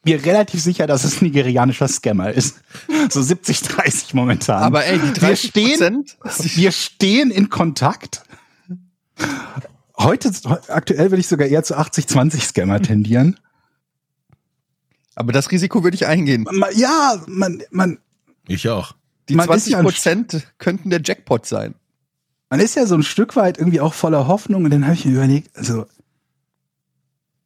mir 0.03 0.25
relativ 0.25 0.61
sicher, 0.61 0.87
dass 0.87 1.03
es 1.03 1.21
ein 1.21 1.25
nigerianischer 1.25 1.87
Scammer 1.87 2.31
ist. 2.31 2.59
So 3.09 3.21
70, 3.21 3.61
30 3.61 4.13
momentan. 4.13 4.63
Aber 4.63 4.85
ey, 4.85 4.97
die 4.97 5.05
wir 5.05 5.13
30 5.13 5.49
stehen, 5.49 6.05
wir 6.55 6.71
stehen 6.71 7.29
in 7.29 7.49
Kontakt. 7.49 8.23
Heute, 9.99 10.31
aktuell 10.67 11.09
würde 11.11 11.19
ich 11.19 11.27
sogar 11.27 11.47
eher 11.47 11.63
zu 11.63 11.75
80-20 11.77 12.39
Scammer 12.41 12.81
tendieren. 12.81 13.39
Aber 15.15 15.31
das 15.33 15.49
Risiko 15.51 15.83
würde 15.83 15.95
ich 15.95 16.05
eingehen. 16.05 16.45
Ma- 16.51 16.69
Ja, 16.71 17.23
man, 17.27 17.63
man, 17.71 17.97
Ich 18.47 18.69
auch. 18.69 18.93
Die 19.29 19.35
Man 19.35 19.45
ist 19.45 19.47
20 19.47 19.71
ja 19.73 19.79
ein- 19.79 19.85
Prozent 19.85 20.47
könnten 20.59 20.89
der 20.89 21.01
Jackpot 21.03 21.45
sein. 21.45 21.73
man 22.49 22.59
ist 22.61 22.75
ja 22.75 22.85
so 22.85 22.95
ein 22.95 23.03
Stück 23.03 23.35
weit 23.35 23.57
irgendwie 23.57 23.81
auch 23.81 23.93
voller 23.93 24.27
Hoffnung 24.27 24.63
und 24.63 24.71
dann 24.71 24.85
habe 24.85 24.93
ich 24.93 25.03
mir 25.05 25.13
überlegt, 25.13 25.57
also 25.57 25.85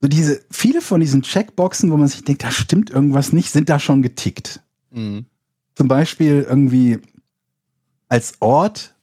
so 0.02 0.08
diese 0.08 0.42
viele 0.52 0.82
von 0.82 1.00
diesen 1.00 1.22
Checkboxen, 1.24 1.90
wo 1.92 1.98
man 1.98 2.08
sich 2.08 2.24
denkt, 2.24 2.44
da 2.44 2.52
stimmt 2.52 2.90
irgendwas 2.92 3.34
nicht, 3.34 3.52
sind 3.52 3.70
da 3.70 3.80
schon 3.80 4.02
getickt. 4.04 4.62
Mhm. 4.92 5.26
Zum 5.76 5.88
Beispiel 5.88 6.46
irgendwie 6.48 7.00
als 8.10 8.34
Ort 8.42 8.94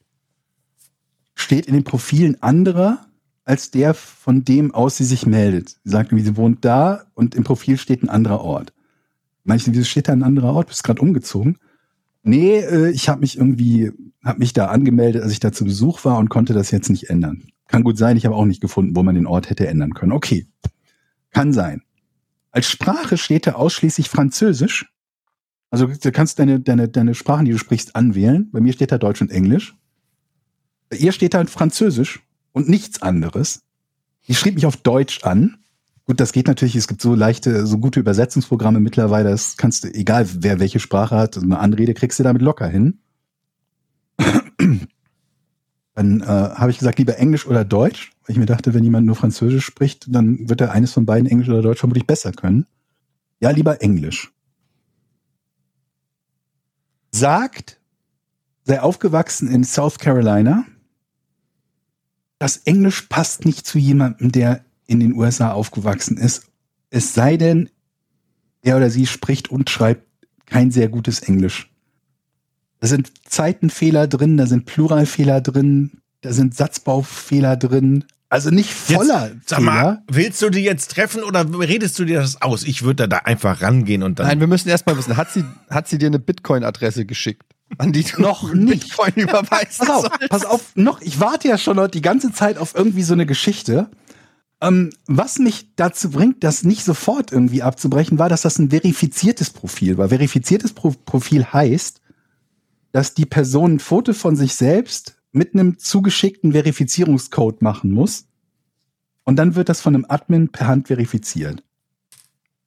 steht 1.34 1.66
in 1.66 1.74
den 1.74 1.84
Profilen 1.84 2.40
anderer 2.42 3.06
als 3.48 3.70
der, 3.70 3.94
von 3.94 4.44
dem 4.44 4.74
aus 4.74 4.98
sie 4.98 5.04
sich 5.04 5.24
meldet. 5.24 5.70
Sie 5.82 5.90
sagt 5.90 6.12
irgendwie, 6.12 6.24
sie 6.24 6.36
wohnt 6.36 6.66
da 6.66 7.06
und 7.14 7.34
im 7.34 7.44
Profil 7.44 7.78
steht 7.78 8.02
ein 8.02 8.10
anderer 8.10 8.42
Ort. 8.42 8.74
Manche, 9.42 9.72
wieso 9.72 9.84
steht 9.84 10.08
da 10.08 10.12
ein 10.12 10.22
anderer 10.22 10.52
Ort? 10.52 10.68
Bist 10.68 10.84
gerade 10.84 11.00
umgezogen? 11.00 11.56
Nee, 12.22 12.58
äh, 12.58 12.90
ich 12.90 13.08
habe 13.08 13.20
mich 13.20 13.38
irgendwie, 13.38 13.90
habe 14.22 14.40
mich 14.40 14.52
da 14.52 14.66
angemeldet, 14.66 15.22
als 15.22 15.32
ich 15.32 15.40
da 15.40 15.50
zu 15.50 15.64
Besuch 15.64 16.04
war 16.04 16.18
und 16.18 16.28
konnte 16.28 16.52
das 16.52 16.70
jetzt 16.70 16.90
nicht 16.90 17.08
ändern. 17.08 17.42
Kann 17.68 17.84
gut 17.84 17.96
sein, 17.96 18.18
ich 18.18 18.26
habe 18.26 18.36
auch 18.36 18.44
nicht 18.44 18.60
gefunden, 18.60 18.94
wo 18.94 19.02
man 19.02 19.14
den 19.14 19.26
Ort 19.26 19.48
hätte 19.48 19.66
ändern 19.66 19.94
können. 19.94 20.12
Okay, 20.12 20.46
kann 21.30 21.54
sein. 21.54 21.80
Als 22.50 22.68
Sprache 22.68 23.16
steht 23.16 23.46
da 23.46 23.52
ausschließlich 23.52 24.10
Französisch. 24.10 24.92
Also 25.70 25.86
du 25.86 26.12
kannst 26.12 26.38
deine, 26.38 26.60
deine, 26.60 26.88
deine 26.88 27.14
Sprachen, 27.14 27.46
die 27.46 27.52
du 27.52 27.58
sprichst, 27.58 27.96
anwählen. 27.96 28.50
Bei 28.52 28.60
mir 28.60 28.74
steht 28.74 28.92
da 28.92 28.98
Deutsch 28.98 29.22
und 29.22 29.30
Englisch. 29.30 29.74
Bei 30.90 30.98
ihr 30.98 31.12
steht 31.12 31.32
da 31.32 31.46
Französisch 31.46 32.20
und 32.58 32.68
nichts 32.68 33.00
anderes. 33.02 33.62
Die 34.26 34.34
schrieb 34.34 34.56
mich 34.56 34.66
auf 34.66 34.76
Deutsch 34.76 35.22
an. 35.24 35.58
Gut, 36.04 36.18
das 36.20 36.32
geht 36.32 36.48
natürlich, 36.48 36.74
es 36.74 36.88
gibt 36.88 37.00
so 37.00 37.14
leichte, 37.14 37.66
so 37.66 37.78
gute 37.78 38.00
Übersetzungsprogramme 38.00 38.80
mittlerweile, 38.80 39.30
das 39.30 39.56
kannst 39.56 39.84
du, 39.84 39.94
egal 39.94 40.26
wer 40.40 40.58
welche 40.58 40.80
Sprache 40.80 41.16
hat, 41.16 41.38
eine 41.38 41.58
Anrede 41.58 41.94
kriegst 41.94 42.18
du 42.18 42.24
damit 42.24 42.42
locker 42.42 42.66
hin. 42.66 42.98
Dann 45.94 46.20
äh, 46.20 46.24
habe 46.24 46.70
ich 46.70 46.78
gesagt, 46.78 46.98
lieber 46.98 47.16
Englisch 47.18 47.46
oder 47.46 47.64
Deutsch, 47.64 48.10
weil 48.22 48.32
ich 48.32 48.38
mir 48.38 48.46
dachte, 48.46 48.74
wenn 48.74 48.84
jemand 48.84 49.06
nur 49.06 49.16
Französisch 49.16 49.64
spricht, 49.64 50.06
dann 50.14 50.48
wird 50.48 50.60
er 50.60 50.72
eines 50.72 50.92
von 50.92 51.06
beiden 51.06 51.28
Englisch 51.28 51.48
oder 51.48 51.62
Deutsch 51.62 51.80
vermutlich 51.80 52.06
besser 52.06 52.32
können. 52.32 52.66
Ja, 53.40 53.50
lieber 53.50 53.82
Englisch. 53.82 54.32
Sagt, 57.10 57.80
sei 58.64 58.80
aufgewachsen 58.80 59.48
in 59.50 59.64
South 59.64 59.98
Carolina. 59.98 60.64
Das 62.38 62.58
Englisch 62.58 63.02
passt 63.02 63.44
nicht 63.44 63.66
zu 63.66 63.78
jemandem, 63.78 64.30
der 64.32 64.64
in 64.86 65.00
den 65.00 65.14
USA 65.14 65.52
aufgewachsen 65.52 66.16
ist. 66.16 66.46
Es 66.90 67.14
sei 67.14 67.36
denn, 67.36 67.68
er 68.62 68.76
oder 68.76 68.90
sie 68.90 69.06
spricht 69.06 69.50
und 69.50 69.70
schreibt 69.70 70.06
kein 70.46 70.70
sehr 70.70 70.88
gutes 70.88 71.20
Englisch. 71.20 71.70
Da 72.80 72.86
sind 72.86 73.12
Zeitenfehler 73.28 74.06
drin, 74.06 74.36
da 74.36 74.46
sind 74.46 74.66
Pluralfehler 74.66 75.40
drin, 75.40 76.00
da 76.20 76.32
sind 76.32 76.54
Satzbaufehler 76.54 77.56
drin. 77.56 78.04
Also 78.28 78.50
nicht 78.50 78.70
voller 78.70 79.32
Sag 79.46 79.60
mal, 79.60 79.74
Fehler. 79.74 80.02
willst 80.08 80.42
du 80.42 80.50
die 80.50 80.60
jetzt 80.60 80.92
treffen 80.92 81.22
oder 81.22 81.46
redest 81.58 81.98
du 81.98 82.04
dir 82.04 82.20
das 82.20 82.40
aus? 82.40 82.64
Ich 82.64 82.82
würde 82.82 83.08
da 83.08 83.18
einfach 83.18 83.62
rangehen 83.62 84.02
und 84.02 84.18
dann. 84.18 84.26
Nein, 84.26 84.40
wir 84.40 84.46
müssen 84.46 84.68
erstmal 84.68 84.96
wissen, 84.96 85.16
hat 85.16 85.32
sie, 85.32 85.44
hat 85.70 85.88
sie 85.88 85.98
dir 85.98 86.06
eine 86.06 86.18
Bitcoin-Adresse 86.18 87.04
geschickt? 87.04 87.54
An 87.76 87.92
die 87.92 88.02
du 88.02 88.22
Noch 88.22 88.54
nicht. 88.54 88.88
Bitcoin 88.88 89.12
überweist? 89.14 89.78
Pass 89.78 89.90
auf, 89.90 90.08
pass 90.30 90.44
auf, 90.44 90.72
noch, 90.74 91.02
ich 91.02 91.20
warte 91.20 91.48
ja 91.48 91.58
schon 91.58 91.76
noch 91.76 91.88
die 91.88 92.00
ganze 92.00 92.32
Zeit 92.32 92.56
auf 92.56 92.74
irgendwie 92.74 93.02
so 93.02 93.12
eine 93.12 93.26
Geschichte. 93.26 93.90
Ähm, 94.60 94.90
was 95.06 95.38
mich 95.38 95.74
dazu 95.76 96.10
bringt, 96.10 96.42
das 96.42 96.64
nicht 96.64 96.84
sofort 96.84 97.30
irgendwie 97.30 97.62
abzubrechen, 97.62 98.18
war, 98.18 98.28
dass 98.28 98.42
das 98.42 98.58
ein 98.58 98.70
verifiziertes 98.70 99.50
Profil 99.50 99.98
war. 99.98 100.08
Verifiziertes 100.08 100.72
Pro 100.72 100.90
Profil 101.04 101.44
heißt, 101.44 102.00
dass 102.92 103.14
die 103.14 103.26
Person 103.26 103.74
ein 103.74 103.80
Foto 103.80 104.12
von 104.14 104.34
sich 104.34 104.54
selbst 104.54 105.16
mit 105.30 105.54
einem 105.54 105.78
zugeschickten 105.78 106.52
Verifizierungscode 106.52 107.62
machen 107.62 107.92
muss. 107.92 108.26
Und 109.24 109.36
dann 109.36 109.54
wird 109.54 109.68
das 109.68 109.80
von 109.80 109.94
einem 109.94 110.06
Admin 110.08 110.48
per 110.48 110.66
Hand 110.66 110.88
verifiziert. 110.88 111.62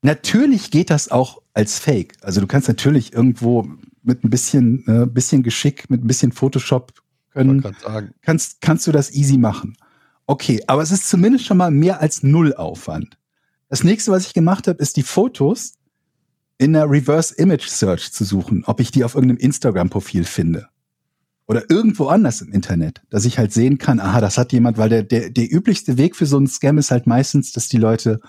Natürlich 0.04 0.72
geht 0.72 0.90
das 0.90 1.10
auch 1.10 1.42
als 1.54 1.80
Fake. 1.80 2.16
Also 2.22 2.40
du 2.40 2.48
kannst 2.48 2.68
natürlich 2.68 3.14
irgendwo 3.14 3.68
mit 4.04 4.24
ein 4.24 4.30
bisschen, 4.30 4.86
äh, 4.88 5.06
bisschen 5.06 5.44
Geschick, 5.44 5.90
mit 5.90 6.04
ein 6.04 6.08
bisschen 6.08 6.32
Photoshop 6.32 6.94
können, 7.32 7.62
sagen. 7.82 8.14
kannst, 8.22 8.62
kannst 8.62 8.88
du 8.88 8.92
das 8.92 9.14
easy 9.14 9.38
machen. 9.38 9.76
Okay, 10.26 10.62
aber 10.68 10.82
es 10.82 10.92
ist 10.92 11.08
zumindest 11.08 11.46
schon 11.46 11.58
mal 11.58 11.72
mehr 11.72 12.02
als 12.02 12.24
null 12.24 12.54
Aufwand. 12.54 13.18
Das 13.70 13.84
nächste, 13.84 14.12
was 14.12 14.26
ich 14.26 14.34
gemacht 14.34 14.68
habe, 14.68 14.82
ist 14.82 14.98
die 14.98 15.04
Fotos 15.04 15.74
in 16.58 16.76
einer 16.76 16.90
Reverse 16.90 17.34
Image 17.36 17.68
Search 17.68 18.12
zu 18.12 18.24
suchen, 18.24 18.64
ob 18.66 18.80
ich 18.80 18.92
die 18.92 19.04
auf 19.04 19.16
irgendeinem 19.16 19.40
Instagram-Profil 19.40 20.26
finde. 20.26 20.68
Oder 21.48 21.70
irgendwo 21.70 22.08
anders 22.08 22.42
im 22.42 22.52
Internet, 22.52 23.02
dass 23.10 23.26
ich 23.26 23.38
halt 23.38 23.52
sehen 23.52 23.78
kann, 23.78 24.00
aha, 24.00 24.22
das 24.22 24.38
hat 24.38 24.54
jemand, 24.54 24.78
weil 24.78 24.90
der, 24.90 25.04
der, 25.04 25.30
der 25.30 25.52
üblichste 25.52 25.98
Weg 25.98 26.16
für 26.16 26.26
so 26.26 26.38
einen 26.38 26.48
Scam 26.48 26.78
ist 26.78 26.92
halt 26.92 27.08
meistens, 27.08 27.52
dass 27.52 27.68
die 27.68 27.78
Leute 27.78 28.22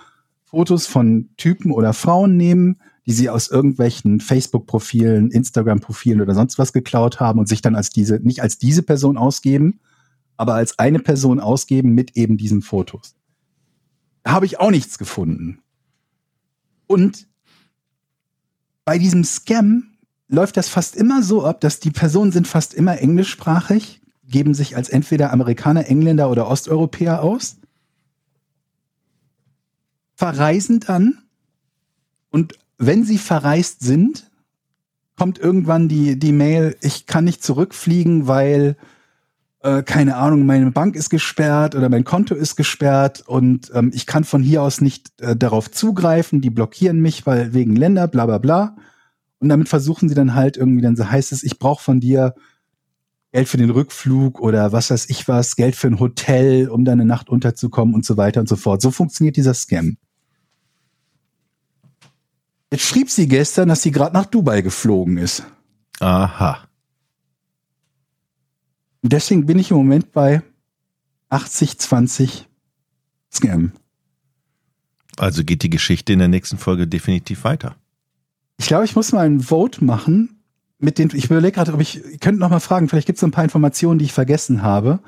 Fotos 0.45 0.87
von 0.87 1.31
Typen 1.37 1.71
oder 1.71 1.93
Frauen 1.93 2.37
nehmen, 2.37 2.81
die 3.07 3.13
sie 3.13 3.31
aus 3.31 3.49
irgendwelchen 3.49 4.21
Facebook-Profilen, 4.21 5.31
Instagram-Profilen 5.31 6.21
oder 6.21 6.35
sonst 6.35 6.59
was 6.59 6.73
geklaut 6.73 7.21
haben 7.21 7.41
und 7.41 7.49
sich 7.49 7.63
dann 7.63 7.75
als 7.75 7.91
diese, 7.91 8.17
nicht 8.17 8.43
als 8.43 8.59
diese 8.59 8.83
Person 8.83 9.17
ausgeben, 9.19 9.81
aber 10.37 10.55
als 10.55 10.79
eine 10.79 11.01
Person 11.01 11.41
ausgeben 11.41 11.95
mit 11.95 12.17
eben 12.17 12.37
diesen 12.37 12.63
Fotos. 12.63 13.15
Da 14.23 14.33
habe 14.33 14.47
ich 14.47 14.61
auch 14.61 14.71
nichts 14.71 14.99
gefunden. 14.99 15.59
Und 16.87 17.27
bei 18.85 18.99
diesem 18.99 19.25
Scam 19.25 19.93
läuft 20.29 20.57
das 20.57 20.69
fast 20.69 20.97
immer 20.97 21.23
so 21.23 21.45
ab, 21.45 21.61
dass 21.61 21.81
die 21.81 21.91
Personen 21.91 22.33
sind 22.33 22.47
fast 22.47 22.73
immer 22.73 22.99
englischsprachig, 22.99 24.01
geben 24.25 24.55
sich 24.55 24.77
als 24.77 24.89
entweder 24.89 25.33
Amerikaner, 25.33 25.87
Engländer 25.87 26.31
oder 26.31 26.49
Osteuropäer 26.49 27.23
aus, 27.23 27.57
verreisen 30.15 30.81
dann 30.81 31.19
und 32.31 32.55
wenn 32.79 33.05
sie 33.05 33.19
verreist 33.19 33.81
sind, 33.81 34.31
kommt 35.17 35.39
irgendwann 35.39 35.89
die, 35.89 36.19
die 36.19 36.33
Mail, 36.33 36.77
ich 36.81 37.07
kann 37.07 37.25
nicht 37.25 37.45
zurückfliegen, 37.45 38.27
weil, 38.27 38.77
äh, 39.61 39.83
keine 39.83 40.17
Ahnung, 40.17 40.47
meine 40.47 40.71
Bank 40.71 40.97
ist 40.97 41.11
gesperrt 41.11 41.75
oder 41.75 41.89
mein 41.89 42.05
Konto 42.05 42.35
ist 42.35 42.57
gesperrt 42.57 43.23
und 43.27 43.71
ähm, 43.75 43.91
ich 43.95 44.07
kann 44.07 44.25
von 44.25 44.43
hier 44.43 44.63
aus 44.63 44.81
nicht 44.81 45.21
äh, 45.21 45.37
darauf 45.37 45.71
zugreifen, 45.71 46.41
die 46.41 46.51
blockieren 46.51 47.01
mich, 47.01 47.27
weil 47.27 47.55
wegen 47.55 47.77
Länder, 47.77 48.09
bla 48.09 48.27
bla 48.27 48.39
bla. 48.39 48.77
Und 49.39 49.49
damit 49.49 49.69
versuchen 49.69 50.09
sie 50.09 50.15
dann 50.15 50.35
halt 50.35 50.57
irgendwie, 50.57 50.83
dann 50.83 50.97
so 50.97 51.11
heißt 51.11 51.33
es, 51.33 51.43
ich 51.43 51.59
brauche 51.59 51.83
von 51.83 52.01
dir 52.01 52.35
Geld 53.33 53.49
für 53.49 53.57
den 53.57 53.71
Rückflug 53.71 54.41
oder 54.41 54.73
was 54.73 54.91
weiß 54.91 55.09
ich 55.09 55.27
was, 55.27 55.57
Geld 55.57 55.75
für 55.75 55.89
ein 55.89 56.01
Hotel, 56.01 56.69
um 56.69 56.85
da 56.85 56.93
eine 56.93 57.07
Nacht 57.07 57.29
unterzukommen 57.31 57.95
und 57.95 58.05
so 58.05 58.17
weiter 58.17 58.41
und 58.41 58.49
so 58.49 58.57
fort. 58.57 58.83
So 58.83 58.91
funktioniert 58.91 59.37
dieser 59.37 59.55
Scam. 59.55 59.97
Jetzt 62.73 62.85
schrieb 62.85 63.11
sie 63.11 63.29
gestern, 63.29 63.69
dass 63.69 63.83
sie 63.83 63.91
gerade 63.91 64.15
nach 64.15 64.25
Dubai 64.25 64.63
geflogen 64.63 65.19
ist. 65.19 65.45
Aha. 66.01 66.67
Und 69.03 69.13
deswegen 69.13 69.45
bin 69.45 69.59
ich 69.59 69.71
im 69.71 69.77
Moment 69.77 70.11
bei 70.11 70.43
80-20 71.29 72.45
Scam. 73.31 73.73
Also 75.19 75.45
geht 75.45 75.63
die 75.63 75.69
Geschichte 75.69 76.15
in 76.15 76.19
der 76.19 76.29
nächsten 76.29 76.57
Folge 76.57 76.89
definitiv 76.89 77.45
weiter. 77.45 77.77
Ich 78.57 78.69
glaube, 78.69 78.87
ich 78.87 78.97
muss 78.97 79.13
mal 79.13 79.27
ein 79.27 79.41
Vote 79.41 79.85
machen 79.85 80.43
mit 80.79 80.99
den. 80.99 81.11
Ich 81.15 81.27
überlege 81.27 81.53
gerade, 81.53 81.75
ob 81.75 81.81
ich. 81.81 82.03
Ihr 82.03 82.19
könnt 82.19 82.39
noch 82.39 82.49
mal 82.49 82.61
fragen. 82.61 82.89
Vielleicht 82.89 83.07
gibt 83.07 83.19
es 83.19 83.23
ein 83.25 83.33
paar 83.33 83.45
Informationen, 83.45 83.99
die 83.99 84.07
ich 84.07 84.15
vergessen 84.15 84.63
habe. 84.63 85.01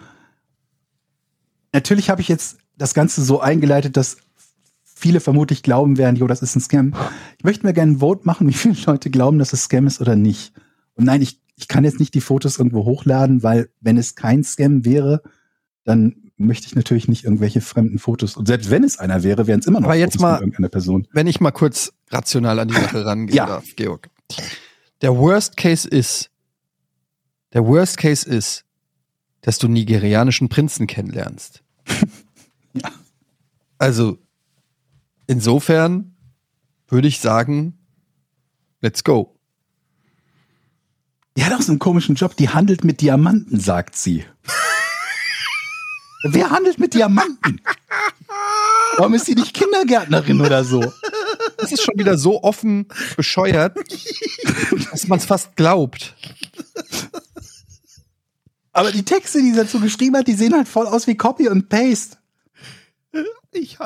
Natürlich 1.72 2.10
habe 2.10 2.20
ich 2.20 2.28
jetzt 2.28 2.58
das 2.76 2.92
Ganze 2.92 3.24
so 3.24 3.40
eingeleitet, 3.40 3.96
dass 3.96 4.18
viele 5.04 5.20
vermutlich 5.20 5.62
glauben 5.62 5.98
werden, 5.98 6.16
jo, 6.16 6.26
das 6.26 6.40
ist 6.40 6.56
ein 6.56 6.60
Scam. 6.62 6.94
Ich 7.36 7.44
möchte 7.44 7.66
mir 7.66 7.74
gerne 7.74 7.92
ein 7.92 7.98
Vote 7.98 8.22
machen, 8.24 8.48
wie 8.48 8.54
viele 8.54 8.74
Leute 8.86 9.10
glauben, 9.10 9.38
dass 9.38 9.52
es 9.52 9.64
Scam 9.64 9.86
ist 9.86 10.00
oder 10.00 10.16
nicht. 10.16 10.54
Und 10.94 11.04
nein, 11.04 11.20
ich, 11.20 11.42
ich 11.56 11.68
kann 11.68 11.84
jetzt 11.84 12.00
nicht 12.00 12.14
die 12.14 12.22
Fotos 12.22 12.56
irgendwo 12.58 12.86
hochladen, 12.86 13.42
weil 13.42 13.68
wenn 13.82 13.98
es 13.98 14.14
kein 14.14 14.42
Scam 14.44 14.86
wäre, 14.86 15.20
dann 15.84 16.16
möchte 16.38 16.66
ich 16.68 16.74
natürlich 16.74 17.06
nicht 17.06 17.24
irgendwelche 17.24 17.60
fremden 17.60 17.98
Fotos. 17.98 18.34
Und 18.34 18.46
selbst 18.48 18.70
wenn 18.70 18.82
es 18.82 18.98
einer 18.98 19.22
wäre, 19.22 19.46
wären 19.46 19.60
es 19.60 19.66
immer 19.66 19.80
noch 19.80 19.88
Aber 19.88 19.94
jetzt 19.94 20.12
Fotos 20.14 20.22
mal, 20.22 20.38
irgendeiner 20.40 20.70
Person. 20.70 21.06
Wenn 21.12 21.26
ich 21.26 21.38
mal 21.38 21.50
kurz 21.50 21.92
rational 22.08 22.58
an 22.60 22.68
die 22.68 22.74
Sache 22.74 23.04
rangehen 23.04 23.36
Ja. 23.36 23.44
darf, 23.46 23.76
Georg. 23.76 24.08
Der 25.02 25.14
Worst 25.18 25.58
Case 25.58 25.86
ist, 25.86 26.30
der 27.52 27.66
Worst 27.66 27.98
Case 27.98 28.26
ist, 28.26 28.64
dass 29.42 29.58
du 29.58 29.68
nigerianischen 29.68 30.48
Prinzen 30.48 30.86
kennenlernst. 30.86 31.62
Ja. 32.76 32.90
Also, 33.78 34.18
insofern 35.26 36.16
würde 36.88 37.08
ich 37.08 37.20
sagen, 37.20 37.78
let's 38.80 39.04
go. 39.04 39.36
Die 41.36 41.44
hat 41.44 41.52
auch 41.52 41.62
so 41.62 41.72
einen 41.72 41.78
komischen 41.78 42.14
Job, 42.14 42.36
die 42.36 42.48
handelt 42.48 42.84
mit 42.84 43.00
Diamanten, 43.00 43.58
sagt 43.58 43.96
sie. 43.96 44.24
Wer 46.24 46.50
handelt 46.50 46.78
mit 46.78 46.94
Diamanten? 46.94 47.60
Warum 48.96 49.14
ist 49.14 49.26
sie 49.26 49.34
nicht 49.34 49.52
Kindergärtnerin 49.54 50.40
oder 50.40 50.64
so? 50.64 50.92
Das 51.58 51.72
ist 51.72 51.82
schon 51.82 51.98
wieder 51.98 52.16
so 52.16 52.42
offen 52.42 52.86
bescheuert, 53.16 53.76
dass 54.90 55.08
man 55.08 55.18
es 55.18 55.24
fast 55.24 55.56
glaubt. 55.56 56.14
Aber 58.72 58.92
die 58.92 59.04
Texte, 59.04 59.40
die 59.40 59.50
sie 59.50 59.56
dazu 59.56 59.80
geschrieben 59.80 60.16
hat, 60.16 60.26
die 60.26 60.34
sehen 60.34 60.54
halt 60.54 60.68
voll 60.68 60.86
aus 60.86 61.06
wie 61.06 61.16
Copy 61.16 61.48
und 61.48 61.68
Paste. 61.68 62.16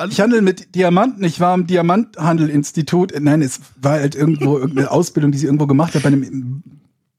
Ich 0.05 0.13
Ich 0.13 0.19
handle 0.21 0.41
mit 0.41 0.75
Diamanten. 0.75 1.23
Ich 1.23 1.39
war 1.39 1.53
am 1.53 1.67
Diamanthandelinstitut. 1.67 3.13
Nein, 3.19 3.41
es 3.41 3.59
war 3.81 3.93
halt 3.93 4.15
irgendwo 4.15 4.57
irgendeine 4.57 4.91
Ausbildung, 4.91 5.31
die 5.31 5.37
sie 5.37 5.45
irgendwo 5.45 5.67
gemacht 5.67 5.95
hat 5.95 6.03
bei 6.03 6.07
einem 6.07 6.63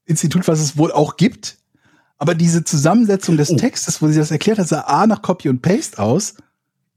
Institut, 0.05 0.47
was 0.47 0.59
es 0.59 0.77
wohl 0.77 0.91
auch 0.91 1.17
gibt. 1.17 1.57
Aber 2.17 2.35
diese 2.35 2.63
Zusammensetzung 2.63 3.37
des 3.37 3.49
Oh. 3.49 3.55
Textes, 3.55 4.01
wo 4.01 4.07
sie 4.07 4.17
das 4.19 4.31
erklärt 4.31 4.59
hat, 4.59 4.67
sah 4.67 4.81
A 4.81 5.07
nach 5.07 5.21
Copy 5.21 5.49
und 5.49 5.61
Paste 5.61 5.97
aus 5.99 6.35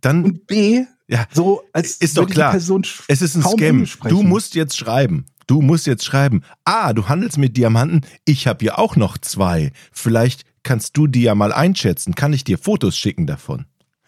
Dann 0.01 0.23
und 0.25 0.47
B 0.47 0.85
Ja, 1.09 1.27
so 1.33 1.63
als 1.73 1.97
ist 1.97 2.17
doch 2.19 2.29
klar. 2.29 2.55
Es 2.55 3.23
ist 3.23 3.35
ein 3.37 3.43
Scam. 3.43 3.87
Du 4.09 4.23
musst 4.23 4.55
jetzt 4.55 4.77
schreiben. 4.77 5.27
Du 5.47 5.61
musst 5.61 5.87
jetzt 5.87 6.05
schreiben. 6.05 6.43
Ah, 6.65 6.93
du 6.95 7.09
handelst 7.09 7.37
mit 7.39 7.57
Diamanten. 7.57 8.03
Ich 8.25 8.47
habe 8.47 8.59
hier 8.63 8.79
auch 8.79 8.97
noch 8.97 9.19
zwei. 9.19 9.73
Vielleicht 9.93 10.45
kannst 10.63 10.97
du 10.97 11.07
die 11.07 11.23
ja 11.23 11.35
mal 11.35 11.53
einschätzen. 11.53 12.15
Kann 12.15 12.33
ich 12.33 12.45
dir 12.45 12.57
Fotos 12.59 12.97
schicken 12.97 13.27
davon? 13.27 13.67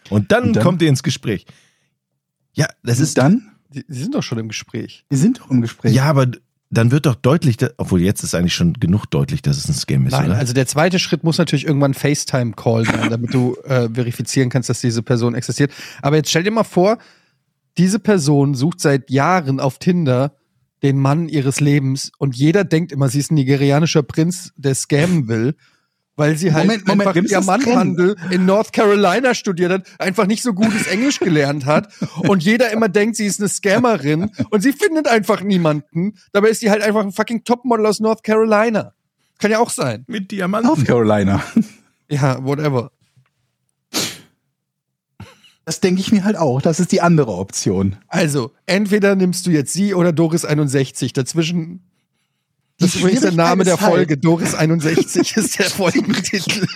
Und 0.09 0.31
dann, 0.31 0.45
Und 0.45 0.55
dann? 0.55 0.63
kommt 0.63 0.81
ihr 0.81 0.89
ins 0.89 1.03
Gespräch. 1.03 1.45
Ja, 2.57 2.67
das 2.83 2.99
ist 2.99 3.17
dann. 3.17 3.51
Die, 3.69 3.85
die 3.87 3.93
sind 3.93 4.15
doch 4.15 4.23
schon 4.23 4.39
im 4.39 4.47
Gespräch. 4.47 5.05
Wir 5.09 5.17
sind 5.17 5.39
doch 5.39 5.51
im 5.51 5.61
Gespräch. 5.61 5.93
Ja, 5.93 6.05
aber 6.05 6.27
dann 6.69 6.91
wird 6.91 7.05
doch 7.05 7.15
deutlich, 7.15 7.57
obwohl 7.77 8.01
jetzt 8.01 8.23
ist 8.23 8.35
eigentlich 8.35 8.55
schon 8.55 8.73
genug 8.73 9.05
deutlich, 9.05 9.41
dass 9.41 9.57
es 9.57 9.69
ein 9.69 9.73
Scam 9.73 10.05
ist, 10.05 10.11
Nein, 10.11 10.31
oder? 10.31 10.37
also 10.37 10.53
der 10.53 10.67
zweite 10.67 10.99
Schritt 10.99 11.23
muss 11.23 11.37
natürlich 11.37 11.65
irgendwann 11.65 11.93
FaceTime-Call 11.93 12.85
sein, 12.85 13.09
damit 13.09 13.33
du 13.33 13.55
äh, 13.63 13.89
verifizieren 13.93 14.49
kannst, 14.49 14.69
dass 14.69 14.81
diese 14.81 15.01
Person 15.01 15.35
existiert. 15.35 15.71
Aber 16.01 16.17
jetzt 16.17 16.29
stell 16.29 16.43
dir 16.43 16.51
mal 16.51 16.63
vor, 16.63 16.97
diese 17.77 17.99
Person 17.99 18.55
sucht 18.55 18.81
seit 18.81 19.09
Jahren 19.09 19.59
auf 19.59 19.77
Tinder 19.77 20.35
den 20.83 20.99
Mann 20.99 21.29
ihres 21.29 21.59
Lebens 21.59 22.11
und 22.17 22.35
jeder 22.35 22.63
denkt 22.63 22.91
immer, 22.91 23.07
sie 23.07 23.19
ist 23.19 23.31
ein 23.31 23.35
nigerianischer 23.35 24.03
Prinz, 24.03 24.51
der 24.57 24.75
scammen 24.75 25.27
will, 25.27 25.55
weil 26.17 26.35
sie 26.35 26.51
halt 26.51 26.65
Moment, 26.65 26.87
Moment, 26.87 27.07
einfach 27.07 27.23
Diamanthandel 27.23 28.15
in 28.31 28.45
North 28.45 28.73
Carolina 28.73 29.33
studiert 29.33 29.71
hat, 29.71 29.87
einfach 29.99 30.27
nicht 30.27 30.43
so 30.43 30.53
gutes 30.53 30.87
Englisch 30.91 31.19
gelernt 31.19 31.65
hat 31.65 31.87
und 32.27 32.43
jeder 32.43 32.71
immer 32.71 32.89
denkt, 32.89 33.15
sie 33.15 33.25
ist 33.25 33.39
eine 33.39 33.47
Scammerin 33.47 34.31
und 34.49 34.61
sie 34.61 34.73
findet 34.73 35.07
einfach 35.07 35.41
niemanden. 35.41 36.15
Dabei 36.33 36.49
ist 36.49 36.59
sie 36.59 36.69
halt 36.69 36.81
einfach 36.81 37.01
ein 37.01 37.13
fucking 37.13 37.45
Topmodel 37.45 37.85
aus 37.85 37.99
North 38.01 38.23
Carolina. 38.23 38.93
Kann 39.37 39.51
ja 39.51 39.59
auch 39.59 39.69
sein. 39.69 40.03
mit 40.07 40.31
Diamanten. 40.31 40.67
North 40.67 40.85
Carolina. 40.85 41.41
Ja, 42.09 42.41
whatever. 42.41 42.91
Das 45.65 45.81
denke 45.81 45.99
ich 45.99 46.13
mir 46.13 46.23
halt 46.23 46.37
auch. 46.37 46.61
Das 46.61 46.79
ist 46.79 46.93
die 46.93 47.01
andere 47.01 47.33
Option. 47.33 47.97
Also, 48.07 48.53
entweder 48.65 49.17
nimmst 49.17 49.45
du 49.45 49.51
jetzt 49.51 49.73
sie 49.73 49.93
oder 49.93 50.13
Doris 50.13 50.45
61. 50.45 51.11
Dazwischen. 51.11 51.86
Das 52.79 52.93
ist 52.93 53.01
übrigens 53.01 53.21
der 53.21 53.31
Name 53.31 53.63
der 53.63 53.77
Folge. 53.77 54.17
Doris 54.17 54.53
61 54.53 55.35
ist 55.35 55.57
der 55.57 55.65
Folgentitel. 55.69 56.67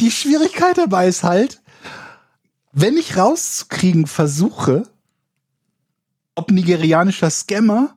Die 0.00 0.10
Schwierigkeit 0.10 0.76
dabei 0.78 1.06
ist 1.06 1.22
halt, 1.22 1.62
wenn 2.72 2.96
ich 2.96 3.16
rauszukriegen 3.16 4.06
versuche, 4.06 4.88
ob 6.34 6.50
nigerianischer 6.50 7.30
Scammer 7.30 7.96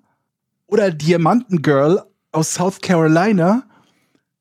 oder 0.67 0.91
Diamantengirl 0.91 2.03
aus 2.31 2.53
South 2.53 2.81
Carolina, 2.81 3.63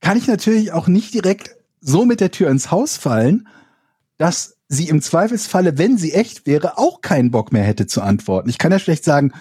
kann 0.01 0.18
ich 0.18 0.26
natürlich 0.26 0.72
auch 0.72 0.86
nicht 0.86 1.14
direkt 1.14 1.56
so 1.80 2.05
mit 2.05 2.20
der 2.20 2.30
Tür 2.30 2.51
ins 2.51 2.70
Haus 2.70 2.98
fallen, 2.98 3.48
dass 4.18 4.56
sie 4.68 4.88
im 4.88 5.01
Zweifelsfalle, 5.01 5.78
wenn 5.78 5.97
sie 5.97 6.12
echt 6.12 6.47
wäre, 6.47 6.76
auch 6.76 7.01
keinen 7.01 7.30
Bock 7.30 7.52
mehr 7.52 7.64
hätte 7.64 7.86
zu 7.86 8.02
antworten. 8.02 8.51
Ich 8.51 8.59
kann 8.59 8.72
ja 8.72 8.78
schlecht 8.78 9.05
sagen, 9.05 9.32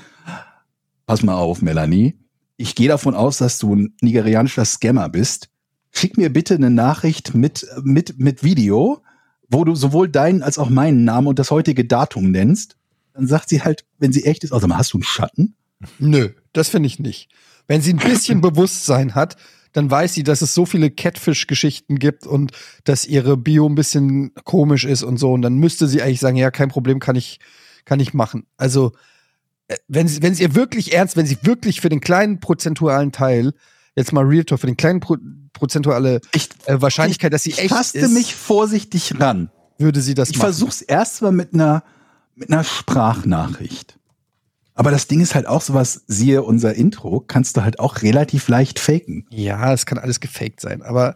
pass 1.06 1.24
mal 1.24 1.36
auf, 1.36 1.62
Melanie, 1.62 2.18
ich 2.58 2.76
gehe 2.76 2.88
davon 2.88 3.16
aus, 3.16 3.38
dass 3.38 3.60
du 3.60 3.76
ein 3.76 3.94
nigerianischer 4.02 4.66
Scammer 4.66 5.10
bist. 5.10 5.50
Schick 5.92 6.18
mir 6.18 6.32
bitte 6.32 6.56
eine 6.56 6.70
Nachricht 6.70 7.34
mit, 7.36 7.68
mit, 7.84 8.20
mit 8.20 8.44
Video, 8.44 9.02
wo 9.50 9.64
du 9.64 9.76
sowohl 9.76 10.10
deinen 10.10 10.44
als 10.44 10.58
auch 10.58 10.70
meinen 10.70 11.04
Namen 11.04 11.28
und 11.28 11.40
das 11.40 11.52
heutige 11.52 11.86
Datum 11.86 12.32
nennst. 12.32 12.78
Dann 13.14 13.28
sagt 13.28 13.50
sie 13.50 13.62
halt, 13.62 13.86
wenn 13.98 14.12
sie 14.12 14.26
echt 14.26 14.44
ist, 14.44 14.52
also 14.52 14.68
hast 14.70 14.94
du 14.94 14.98
einen 14.98 15.04
Schatten? 15.04 15.56
Nö, 16.00 16.30
das 16.54 16.70
finde 16.70 16.88
ich 16.88 17.00
nicht. 17.00 17.30
Wenn 17.68 17.82
sie 17.82 17.94
ein 17.94 18.00
bisschen 18.00 18.42
Bewusstsein 18.42 19.16
hat, 19.16 19.38
dann 19.72 19.92
weiß 19.92 20.14
sie, 20.14 20.24
dass 20.24 20.42
es 20.42 20.54
so 20.54 20.66
viele 20.66 20.90
Catfish-Geschichten 20.90 22.00
gibt 22.00 22.26
und 22.26 22.52
dass 22.86 23.06
ihre 23.06 23.36
Bio 23.36 23.68
ein 23.68 23.76
bisschen 23.76 24.34
komisch 24.46 24.86
ist 24.86 25.04
und 25.04 25.18
so. 25.18 25.34
Und 25.34 25.42
dann 25.42 25.58
müsste 25.58 25.88
sie 25.88 26.02
eigentlich 26.02 26.22
sagen, 26.22 26.38
ja, 26.38 26.50
kein 26.50 26.70
Problem, 26.70 27.00
kann 27.00 27.18
ich, 27.18 27.40
kann 27.84 28.00
ich 28.00 28.14
machen. 28.14 28.46
Also, 28.56 28.94
wenn 29.88 30.08
sie, 30.08 30.22
wenn 30.22 30.36
sie 30.36 30.44
ihr 30.44 30.56
wirklich 30.56 30.94
ernst, 30.94 31.18
wenn 31.18 31.26
sie 31.26 31.38
wirklich 31.42 31.82
für 31.82 31.90
den 31.90 32.02
kleinen 32.02 32.40
prozentualen 32.40 33.12
Teil, 33.12 33.54
jetzt 33.96 34.14
mal 34.14 34.24
Real 34.26 34.44
Talk, 34.44 34.60
für 34.60 34.68
den 34.68 34.78
kleinen 34.78 35.00
Pro, 35.00 35.18
prozentuale 35.54 36.22
Ich, 36.34 36.50
äh, 36.66 36.82
Wahrscheinlichkeit, 36.82 37.34
dass 37.34 37.44
sie 37.44 37.52
ich 37.52 37.60
echt 37.60 37.70
taste 37.70 38.00
ist, 38.00 38.12
mich 38.12 38.36
vorsichtig 38.36 39.20
ran. 39.20 39.50
würde 39.78 40.02
sie 40.02 40.14
das 40.14 40.30
Ich 40.30 40.38
machen. 40.38 40.48
versuch's 40.48 40.82
erstmal 40.82 41.32
mit 41.32 41.54
einer 41.54 41.84
mit 42.36 42.52
einer 42.52 42.64
Sprachnachricht. 42.66 43.98
Aber 44.74 44.92
das 44.92 45.08
Ding 45.08 45.22
ist 45.22 45.36
halt 45.36 45.48
auch 45.48 45.62
sowas, 45.62 46.04
siehe 46.08 46.44
unser 46.44 46.76
Intro, 46.76 47.22
kannst 47.26 47.56
du 47.56 47.62
halt 47.64 47.80
auch 47.80 48.02
relativ 48.02 48.50
leicht 48.50 48.78
faken. 48.78 49.26
Ja, 49.30 49.72
es 49.72 49.86
kann 49.86 49.98
alles 49.98 50.20
gefaked 50.20 50.60
sein, 50.60 50.82
aber 50.82 51.16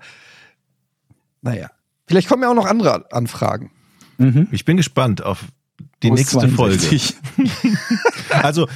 naja. 1.41 1.69
Vielleicht 2.07 2.29
kommen 2.29 2.41
ja 2.41 2.49
auch 2.49 2.55
noch 2.55 2.65
andere 2.65 3.11
Anfragen. 3.11 3.71
Ich 4.51 4.65
bin 4.65 4.77
gespannt 4.77 5.21
auf 5.23 5.45
die 6.03 6.11
nächste 6.11 6.47
Folge. 6.49 6.77
62? 6.77 7.15
Also 8.29 8.67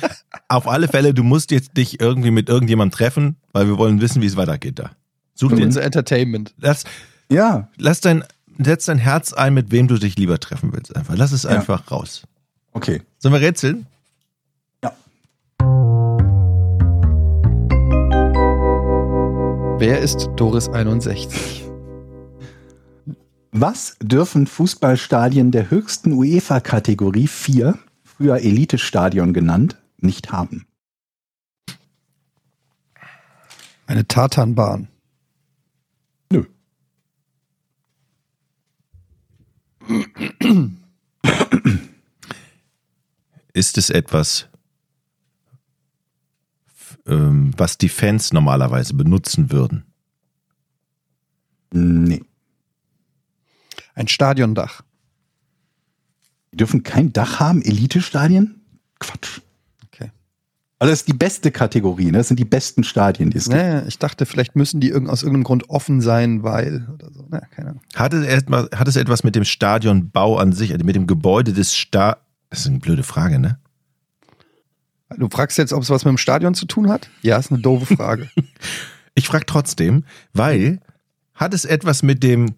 auf 0.48 0.68
alle 0.68 0.88
Fälle, 0.88 1.14
du 1.14 1.24
musst 1.24 1.52
jetzt 1.52 1.78
dich 1.78 2.00
irgendwie 2.02 2.32
mit 2.32 2.50
irgendjemandem 2.50 2.96
treffen, 2.98 3.36
weil 3.52 3.68
wir 3.68 3.78
wollen 3.78 4.02
wissen, 4.02 4.22
wie 4.22 4.26
es 4.26 4.36
weitergeht 4.36 4.80
da. 4.80 4.92
Such 5.36 5.54
dir, 5.54 5.64
unser 5.66 5.84
Entertainment. 5.84 6.54
lass, 6.58 6.84
Ja, 7.30 7.70
lass 7.78 8.02
dein, 8.02 8.24
setz 8.58 8.86
dein 8.86 8.98
Herz 8.98 9.32
ein, 9.32 9.54
mit 9.54 9.72
wem 9.72 9.88
du 9.88 9.98
dich 10.00 10.18
lieber 10.18 10.40
treffen 10.40 10.74
willst. 10.74 10.96
Einfach, 10.96 11.16
lass 11.16 11.32
es 11.32 11.44
Ja. 11.44 11.52
einfach 11.52 11.90
raus. 11.92 12.24
okay. 12.74 13.02
Sollen 13.20 13.34
wir 13.34 13.42
rätseln? 13.42 13.86
Ja. 14.84 14.92
Wer 19.80 20.00
ist 20.00 20.30
Doris 20.36 20.68
61? 20.70 21.63
Was 23.56 23.96
dürfen 24.02 24.48
Fußballstadien 24.48 25.52
der 25.52 25.70
höchsten 25.70 26.14
UEFA-Kategorie 26.14 27.28
4, 27.28 27.78
früher 28.04 28.38
Elite-Stadion 28.38 29.32
genannt, 29.32 29.80
nicht 29.98 30.32
haben? 30.32 30.66
Eine 33.86 34.08
Tatanbahn. 34.08 34.88
Nö. 36.32 36.46
Ist 43.54 43.78
es 43.78 43.92
etwas, 43.92 44.48
ähm, 47.06 47.54
was 47.56 47.78
die 47.78 47.90
Fans 47.90 48.34
normalerweise 48.34 48.96
benutzen 48.96 49.52
würden? 49.52 49.86
Nee. 51.72 52.24
Ein 53.96 54.08
Stadiondach. 54.08 54.84
Die 56.52 56.58
dürfen 56.58 56.84
kein 56.84 57.14
Dach 57.14 57.40
haben, 57.40 57.62
Elite-Stadien? 57.62 58.62
Quatsch. 59.00 59.42
Okay. 59.88 60.12
Also 60.80 60.92
das 60.92 61.00
ist 61.00 61.08
die 61.08 61.14
beste 61.14 61.52
Kategorie, 61.52 62.08
ne? 62.08 62.20
das 62.20 62.28
sind 62.28 62.40
die 62.40 62.46
besten 62.46 62.84
Stadien, 62.84 63.30
die 63.30 63.38
es 63.38 63.46
gibt. 63.46 63.58
Naja, 63.58 63.84
ich 63.88 63.98
dachte, 64.00 64.26
vielleicht 64.26 64.56
müssen 64.56 64.80
die 64.80 64.90
irgend, 64.90 65.10
aus 65.10 65.24
irgendeinem 65.24 65.46
Grund 65.46 65.70
offen 65.70 66.02
sein, 66.02 66.44
weil 66.44 66.88
oder 66.94 67.12
so. 67.12 67.26
Naja, 67.30 67.46
keine 67.48 67.70
Ahnung. 67.70 67.82
Hat 67.96 68.14
es, 68.14 68.26
etwas, 68.26 68.70
hat 68.76 68.88
es 68.88 68.96
etwas 68.96 69.24
mit 69.24 69.36
dem 69.36 69.46
Stadionbau 69.46 70.38
an 70.38 70.54
sich, 70.54 70.74
also 70.74 70.86
mit 70.86 70.96
dem 70.96 71.08
Gebäude 71.08 71.54
des 71.54 71.76
Sta... 71.76 72.18
Das 72.50 72.62
ist 72.62 72.68
eine 72.68 72.80
blöde 72.80 73.04
Frage, 73.04 73.40
ne? 73.40 73.58
Du 75.18 75.28
fragst 75.30 75.58
jetzt, 75.58 75.74
ob 75.74 75.84
es 75.84 75.90
was 75.90 76.06
mit 76.06 76.12
dem 76.12 76.18
Stadion 76.18 76.54
zu 76.54 76.66
tun 76.66 76.90
hat? 76.90 77.10
Ja, 77.22 77.38
ist 77.38 77.52
eine 77.52 77.62
doofe 77.62 77.96
Frage. 77.96 78.30
Ich 79.16 79.28
frage 79.28 79.46
trotzdem, 79.46 80.06
weil 80.34 80.80
hat 81.36 81.54
es 81.54 81.66
etwas 81.66 82.02
mit 82.02 82.24
dem 82.24 82.56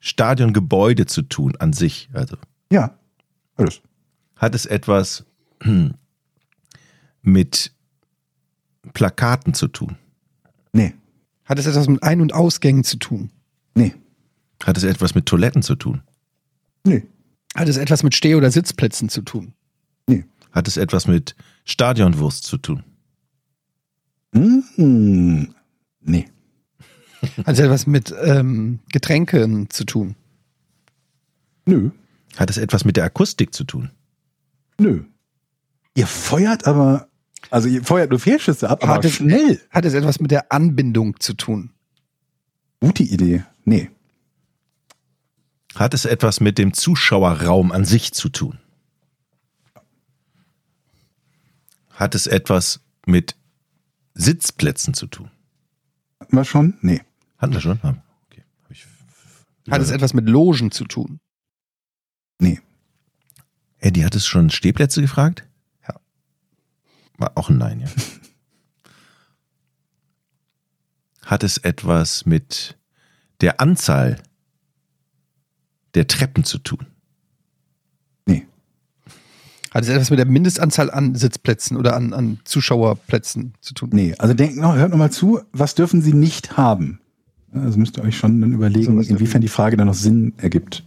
Stadiongebäude 0.00 1.06
zu 1.06 1.22
tun 1.22 1.56
an 1.56 1.72
sich? 1.72 2.08
Also 2.12 2.36
Ja. 2.72 2.98
Alles. 3.56 3.80
hat 4.36 4.54
es 4.54 4.66
etwas 4.66 5.24
hm, 5.62 5.94
mit 7.22 7.72
Plakaten 8.92 9.54
zu 9.54 9.68
tun? 9.68 9.96
Nee. 10.72 10.94
Hat 11.44 11.58
es 11.58 11.66
etwas 11.66 11.88
mit 11.88 12.02
Ein- 12.02 12.20
und 12.20 12.34
Ausgängen 12.34 12.84
zu 12.84 12.98
tun? 12.98 13.30
Nee. 13.74 13.94
Hat 14.64 14.76
es 14.76 14.84
etwas 14.84 15.14
mit 15.14 15.26
Toiletten 15.26 15.62
zu 15.62 15.74
tun? 15.76 16.02
Nee. 16.84 17.04
Hat 17.54 17.68
es 17.68 17.76
etwas 17.78 18.02
mit 18.02 18.14
Steh- 18.14 18.34
oder 18.36 18.50
Sitzplätzen 18.50 19.08
zu 19.08 19.22
tun? 19.22 19.54
Nee. 20.06 20.24
Hat 20.52 20.68
es 20.68 20.76
etwas 20.76 21.06
mit 21.06 21.34
Stadionwurst 21.64 22.44
zu 22.44 22.58
tun? 22.58 22.82
Hm. 24.34 25.54
Nee. 26.00 26.28
Hat 27.22 27.48
es 27.54 27.58
etwas 27.58 27.86
mit 27.86 28.14
ähm, 28.22 28.80
Getränken 28.92 29.70
zu 29.70 29.84
tun? 29.84 30.14
Nö. 31.64 31.90
Hat 32.36 32.50
es 32.50 32.58
etwas 32.58 32.84
mit 32.84 32.96
der 32.96 33.04
Akustik 33.04 33.54
zu 33.54 33.64
tun? 33.64 33.90
Nö. 34.78 35.04
Ihr 35.94 36.06
feuert 36.06 36.66
aber, 36.66 37.08
also 37.50 37.68
ihr 37.68 37.82
feuert 37.82 38.10
nur 38.10 38.20
Fehlschüsse 38.20 38.68
ab, 38.68 38.82
aber 38.84 38.94
Hat 38.94 39.04
es- 39.04 39.14
schnell. 39.14 39.60
Hat 39.70 39.84
es 39.84 39.94
etwas 39.94 40.20
mit 40.20 40.30
der 40.30 40.52
Anbindung 40.52 41.18
zu 41.20 41.34
tun? 41.34 41.70
Gute 42.80 43.02
Idee. 43.02 43.44
Nee. 43.64 43.90
Hat 45.74 45.94
es 45.94 46.04
etwas 46.04 46.40
mit 46.40 46.58
dem 46.58 46.72
Zuschauerraum 46.74 47.72
an 47.72 47.84
sich 47.84 48.12
zu 48.12 48.28
tun? 48.28 48.58
Hat 51.90 52.14
es 52.14 52.26
etwas 52.26 52.80
mit 53.06 53.36
Sitzplätzen 54.14 54.92
zu 54.94 55.06
tun? 55.06 55.30
Hatten 56.26 56.36
wir 56.38 56.44
schon? 56.44 56.76
Nee. 56.80 57.02
Hatten 57.38 57.52
wir 57.52 57.60
schon? 57.60 57.78
Ah, 57.84 57.94
Okay. 58.26 58.42
Hab 58.64 58.70
ich 58.72 58.84
Hat 59.70 59.80
es 59.80 59.90
etwas 59.90 60.12
mit 60.12 60.28
Logen 60.28 60.72
zu 60.72 60.84
tun? 60.84 61.20
Nee. 62.40 62.60
Eddie, 63.78 64.04
hat 64.04 64.16
es 64.16 64.26
schon 64.26 64.50
Stehplätze 64.50 65.00
gefragt? 65.00 65.46
Ja. 65.86 66.00
War 67.16 67.38
auch 67.38 67.48
ein 67.48 67.58
Nein, 67.58 67.78
ja. 67.78 67.86
hat 71.26 71.44
es 71.44 71.58
etwas 71.58 72.26
mit 72.26 72.76
der 73.40 73.60
Anzahl 73.60 74.20
der 75.94 76.08
Treppen 76.08 76.42
zu 76.42 76.58
tun? 76.58 76.86
Hat 79.76 79.84
es 79.84 79.90
etwas 79.90 80.08
mit 80.08 80.18
der 80.18 80.24
Mindestanzahl 80.24 80.90
an 80.90 81.14
Sitzplätzen 81.14 81.76
oder 81.76 81.94
an, 81.96 82.14
an 82.14 82.40
Zuschauerplätzen 82.44 83.52
zu 83.60 83.74
tun? 83.74 83.90
Nee. 83.92 84.14
Also 84.16 84.32
denkt 84.32 84.56
noch, 84.56 84.74
hört 84.74 84.90
noch 84.90 84.96
mal 84.96 85.10
zu, 85.10 85.40
was 85.52 85.74
dürfen 85.74 86.00
Sie 86.00 86.14
nicht 86.14 86.56
haben? 86.56 87.00
Also 87.52 87.78
müsst 87.78 87.98
ihr 87.98 88.02
euch 88.02 88.16
schon 88.16 88.40
dann 88.40 88.54
überlegen, 88.54 89.02
So, 89.02 89.10
inwiefern 89.10 89.42
die 89.42 89.48
Frage 89.48 89.76
dann 89.76 89.86
noch 89.86 89.92
Sinn 89.92 90.32
ergibt. 90.38 90.82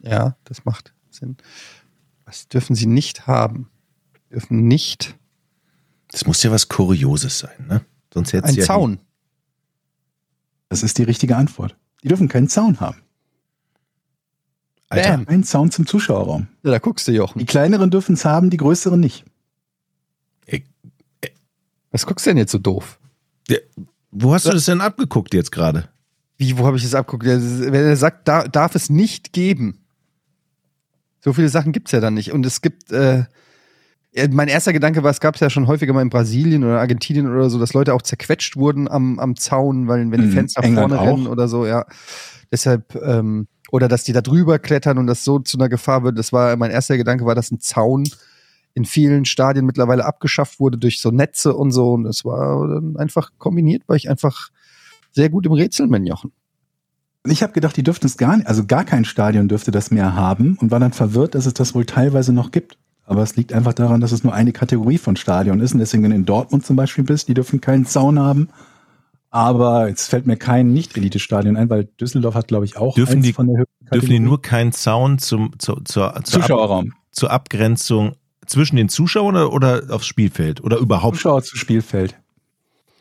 Ja, 0.00 0.36
das 0.44 0.64
macht 0.64 0.94
Sinn. 1.10 1.38
Was 2.24 2.46
dürfen 2.46 2.76
sie 2.76 2.86
nicht 2.86 3.26
haben? 3.26 3.68
Dürfen 4.30 4.68
nicht 4.68 5.16
Das 6.12 6.24
muss 6.24 6.40
ja 6.44 6.52
was 6.52 6.68
Kurioses 6.68 7.40
sein, 7.40 7.66
ne? 7.68 7.80
Sonst 8.14 8.32
hätte 8.32 8.46
ein 8.46 8.54
ja 8.54 8.64
Zaun. 8.64 9.00
Das 10.68 10.84
ist 10.84 10.98
die 10.98 11.02
richtige 11.02 11.36
Antwort. 11.36 11.76
Die 12.04 12.08
dürfen 12.08 12.28
keinen 12.28 12.48
Zaun 12.48 12.78
haben. 12.78 12.98
Alter, 14.90 15.10
Bam. 15.18 15.24
Ein 15.28 15.44
Zaun 15.44 15.70
zum 15.70 15.86
Zuschauerraum. 15.86 16.48
Ja, 16.64 16.72
da 16.72 16.78
guckst 16.78 17.06
du, 17.08 17.12
Die 17.12 17.16
Jochen. 17.18 17.46
kleineren 17.46 17.90
dürfen 17.90 18.14
es 18.14 18.24
haben, 18.24 18.50
die 18.50 18.56
größeren 18.58 19.00
nicht. 19.00 19.24
Was 21.92 22.06
guckst 22.06 22.24
du 22.26 22.30
denn 22.30 22.36
jetzt 22.38 22.52
so 22.52 22.58
doof? 22.58 22.98
wo 24.12 24.32
hast 24.32 24.46
du 24.46 24.50
das 24.50 24.64
denn 24.64 24.80
abgeguckt 24.80 25.34
jetzt 25.34 25.50
gerade? 25.52 25.88
Wie, 26.36 26.56
wo 26.58 26.66
habe 26.66 26.76
ich 26.76 26.82
das 26.84 26.94
abgeguckt? 26.94 27.24
Wenn 27.26 27.74
er 27.74 27.96
sagt, 27.96 28.26
da, 28.28 28.44
darf 28.46 28.74
es 28.76 28.90
nicht 28.90 29.32
geben. 29.32 29.78
So 31.20 31.32
viele 31.32 31.48
Sachen 31.48 31.72
gibt's 31.72 31.90
ja 31.92 32.00
dann 32.00 32.14
nicht. 32.14 32.32
Und 32.32 32.46
es 32.46 32.60
gibt, 32.60 32.92
äh, 32.92 33.24
ja, 34.12 34.28
mein 34.30 34.46
erster 34.48 34.72
Gedanke 34.72 35.02
war, 35.02 35.10
es 35.10 35.20
gab 35.20 35.36
ja 35.38 35.50
schon 35.50 35.66
häufiger 35.66 35.92
mal 35.92 36.02
in 36.02 36.10
Brasilien 36.10 36.62
oder 36.64 36.80
Argentinien 36.80 37.26
oder 37.32 37.50
so, 37.50 37.58
dass 37.58 37.72
Leute 37.72 37.92
auch 37.94 38.02
zerquetscht 38.02 38.56
wurden 38.56 38.88
am, 38.88 39.18
am 39.18 39.36
Zaun, 39.36 39.86
weil 39.88 40.10
wenn 40.10 40.20
die 40.22 40.28
Mhm, 40.28 40.34
nach 40.56 40.62
England 40.64 40.90
vorne 40.92 41.00
auch. 41.00 41.06
rennen 41.16 41.26
oder 41.26 41.46
so, 41.48 41.66
ja. 41.66 41.86
Deshalb, 42.52 42.94
ähm, 43.02 43.46
oder 43.70 43.88
dass 43.88 44.04
die 44.04 44.12
da 44.12 44.20
drüber 44.20 44.58
klettern 44.58 44.98
und 44.98 45.06
das 45.06 45.24
so 45.24 45.38
zu 45.38 45.58
einer 45.58 45.68
Gefahr 45.68 46.02
wird. 46.02 46.18
Das 46.18 46.32
war 46.32 46.56
mein 46.56 46.70
erster 46.70 46.96
Gedanke, 46.96 47.24
war, 47.24 47.34
dass 47.34 47.50
ein 47.50 47.60
Zaun 47.60 48.04
in 48.74 48.84
vielen 48.84 49.24
Stadien 49.24 49.66
mittlerweile 49.66 50.04
abgeschafft 50.04 50.60
wurde 50.60 50.78
durch 50.78 51.00
so 51.00 51.10
Netze 51.10 51.54
und 51.54 51.72
so. 51.72 51.92
Und 51.92 52.04
das 52.04 52.24
war 52.24 52.66
dann 52.68 52.96
einfach 52.96 53.32
kombiniert, 53.38 53.82
weil 53.86 53.96
ich 53.96 54.08
einfach 54.08 54.50
sehr 55.12 55.28
gut 55.28 55.46
im 55.46 55.52
Rätseln 55.52 55.90
bin, 55.90 56.06
Jochen. 56.06 56.32
Ich 57.26 57.42
habe 57.42 57.52
gedacht, 57.52 57.76
die 57.76 57.82
dürften 57.82 58.06
es 58.06 58.16
gar 58.16 58.36
nicht, 58.36 58.46
also 58.46 58.64
gar 58.64 58.84
kein 58.84 59.04
Stadion 59.04 59.48
dürfte 59.48 59.70
das 59.70 59.90
mehr 59.90 60.14
haben 60.14 60.56
und 60.60 60.70
war 60.70 60.80
dann 60.80 60.92
verwirrt, 60.92 61.34
dass 61.34 61.46
es 61.46 61.52
das 61.52 61.74
wohl 61.74 61.84
teilweise 61.84 62.32
noch 62.32 62.50
gibt. 62.50 62.78
Aber 63.04 63.22
es 63.22 63.36
liegt 63.36 63.52
einfach 63.52 63.74
daran, 63.74 64.00
dass 64.00 64.12
es 64.12 64.24
nur 64.24 64.32
eine 64.32 64.52
Kategorie 64.52 64.96
von 64.96 65.16
Stadion 65.16 65.60
ist. 65.60 65.72
Und 65.72 65.80
deswegen, 65.80 66.04
wenn 66.04 66.12
du 66.12 66.16
in 66.16 66.24
Dortmund 66.24 66.64
zum 66.64 66.76
Beispiel 66.76 67.04
bist, 67.04 67.28
die 67.28 67.34
dürfen 67.34 67.60
keinen 67.60 67.84
Zaun 67.84 68.20
haben. 68.20 68.48
Aber 69.32 69.88
jetzt 69.88 70.08
fällt 70.08 70.26
mir 70.26 70.36
kein 70.36 70.72
Nicht-Elite-Stadion 70.72 71.56
ein, 71.56 71.70
weil 71.70 71.84
Düsseldorf 71.84 72.34
hat, 72.34 72.48
glaube 72.48 72.64
ich, 72.64 72.76
auch 72.76 72.94
Dürfen 72.96 73.18
eins 73.18 73.26
die- 73.26 73.32
von 73.32 73.46
der 73.46 73.58
höchsten 73.60 73.86
Dürfen 73.92 74.08
die 74.08 74.18
nur 74.20 74.42
keinen 74.42 74.72
Zaun 74.72 75.18
zum, 75.18 75.56
zu, 75.58 75.76
zur, 75.76 75.84
zur, 75.84 76.16
Ab, 76.16 76.26
Zuschauerraum. 76.26 76.92
zur 77.12 77.30
Abgrenzung 77.30 78.16
zwischen 78.46 78.74
den 78.76 78.88
Zuschauern 78.88 79.36
oder, 79.36 79.52
oder 79.52 79.94
aufs 79.94 80.06
Spielfeld 80.06 80.60
oder 80.62 80.78
überhaupt? 80.78 81.16
Zuschauer 81.16 81.42
zu 81.44 81.56
Spielfeld. 81.56 82.16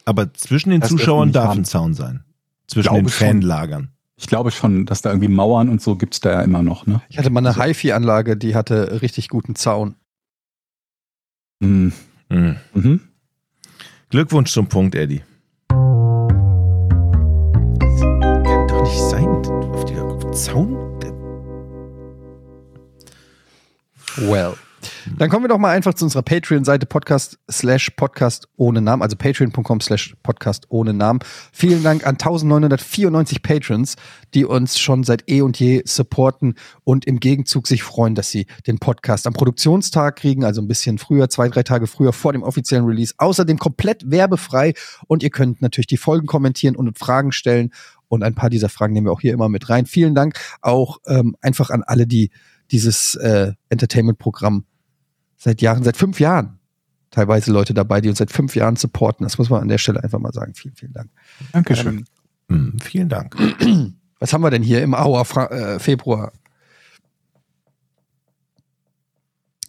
Aber 0.06 0.32
zwischen 0.34 0.70
den 0.70 0.82
Das 0.82 0.90
Zuschauern 0.90 1.32
darf 1.32 1.50
haben. 1.50 1.62
ein 1.62 1.66
Zaun 1.66 1.94
sein. 1.96 2.24
Zwischen 2.68 2.90
Glaube 2.90 3.04
den 3.04 3.10
schon. 3.10 3.28
Fanlagern. 3.28 3.90
Ich 4.16 4.28
glaube 4.28 4.52
schon, 4.52 4.86
dass 4.86 5.02
da 5.02 5.10
irgendwie 5.10 5.30
Mauern 5.30 5.70
und 5.70 5.82
so 5.82 5.96
gibt's 5.96 6.20
da 6.20 6.32
ja 6.32 6.42
immer 6.42 6.62
noch, 6.62 6.86
ne? 6.86 7.02
Ich 7.10 7.18
hatte 7.18 7.30
mal 7.32 7.46
eine 7.46 7.56
HiFi-Anlage, 7.56 8.38
die 8.38 8.54
hatte 8.56 9.02
richtig 9.02 9.30
guten 9.30 9.56
Zaun. 9.56 9.96
Hm. 11.64 11.94
Mhm. 12.30 12.56
Mhm. 12.74 13.00
Glückwunsch 14.10 14.52
zum 14.52 14.68
Punkt, 14.68 14.94
Eddie. 14.96 15.24
Zaun? 20.40 20.78
Well. 24.16 24.56
Dann 25.18 25.30
kommen 25.30 25.44
wir 25.44 25.50
doch 25.50 25.58
mal 25.58 25.72
einfach 25.72 25.94
zu 25.94 26.06
unserer 26.06 26.22
Patreon-Seite 26.22 26.86
Podcast 26.86 27.38
slash 27.52 27.90
Podcast 27.92 28.48
ohne 28.56 28.82
Namen, 28.82 29.02
also 29.02 29.18
patreon.com 29.18 29.82
slash 29.82 30.16
Podcast 30.24 30.68
ohne 30.70 30.94
Namen. 30.94 31.20
Vielen 31.52 31.84
Dank 31.84 32.08
an 32.08 32.16
1994 32.16 33.42
Patrons, 33.42 33.96
die 34.34 34.46
uns 34.46 34.80
schon 34.80 35.04
seit 35.04 35.30
eh 35.30 35.42
und 35.42 35.60
je 35.60 35.82
supporten 35.86 36.56
und 36.86 37.06
im 37.06 37.20
Gegenzug 37.20 37.68
sich 37.68 37.84
freuen, 37.84 38.16
dass 38.16 38.32
sie 38.32 38.46
den 38.66 38.80
Podcast 38.80 39.28
am 39.28 39.34
Produktionstag 39.34 40.16
kriegen, 40.16 40.46
also 40.46 40.62
ein 40.62 40.70
bisschen 40.70 41.00
früher, 41.00 41.30
zwei, 41.30 41.50
drei 41.50 41.64
Tage 41.64 41.88
früher 41.88 42.14
vor 42.14 42.32
dem 42.32 42.44
offiziellen 42.44 42.86
Release. 42.86 43.14
Außerdem 43.18 43.58
komplett 43.58 44.10
werbefrei 44.10 44.74
und 45.08 45.22
ihr 45.22 45.32
könnt 45.32 45.62
natürlich 45.62 45.88
die 45.88 45.98
Folgen 45.98 46.28
kommentieren 46.28 46.78
und 46.78 46.98
Fragen 46.98 47.34
stellen 47.34 47.72
und 48.10 48.24
ein 48.24 48.36
paar 48.36 48.50
dieser 48.50 48.70
Fragen 48.70 48.94
nehmen 48.94 49.08
wir 49.08 49.14
auch 49.14 49.22
hier 49.22 49.34
immer 49.34 49.48
mit 49.48 49.70
rein. 49.70 49.86
Vielen 49.86 50.16
Dank 50.16 50.38
auch 50.62 50.98
ähm, 51.08 51.36
einfach 51.42 51.70
an 51.70 51.84
alle, 51.84 52.06
die 52.06 52.32
dieses 52.72 53.16
äh, 53.16 53.54
Entertainment-Programm 53.70 54.66
seit 55.38 55.62
Jahren, 55.62 55.84
seit 55.84 55.96
fünf 55.96 56.20
Jahren, 56.20 56.60
teilweise 57.12 57.52
Leute 57.52 57.74
dabei, 57.74 58.02
die 58.02 58.10
uns 58.10 58.18
seit 58.18 58.32
fünf 58.32 58.56
Jahren 58.56 58.76
supporten. 58.76 59.24
Das 59.24 59.38
muss 59.38 59.50
man 59.50 59.62
an 59.62 59.70
der 59.70 59.78
Stelle 59.78 60.04
einfach 60.04 60.20
mal 60.20 60.34
sagen. 60.34 60.54
Vielen, 60.54 60.76
vielen 60.76 60.94
Dank. 60.94 61.10
Dankeschön. 61.54 62.06
Hm, 62.50 62.78
vielen 62.82 63.10
Dank. 63.10 63.36
Was 64.20 64.34
haben 64.34 64.42
wir 64.42 64.50
denn 64.50 64.64
hier 64.64 64.84
im 64.84 64.94
Auer 64.94 65.24
Fra 65.24 65.46
äh, 65.46 65.80
Februar? 65.80 66.34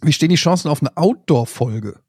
Wie 0.03 0.13
stehen 0.13 0.31
die 0.31 0.37
Chancen 0.37 0.69
auf 0.69 0.83
eine 0.83 0.97
Outdoor-Folge? 0.97 2.01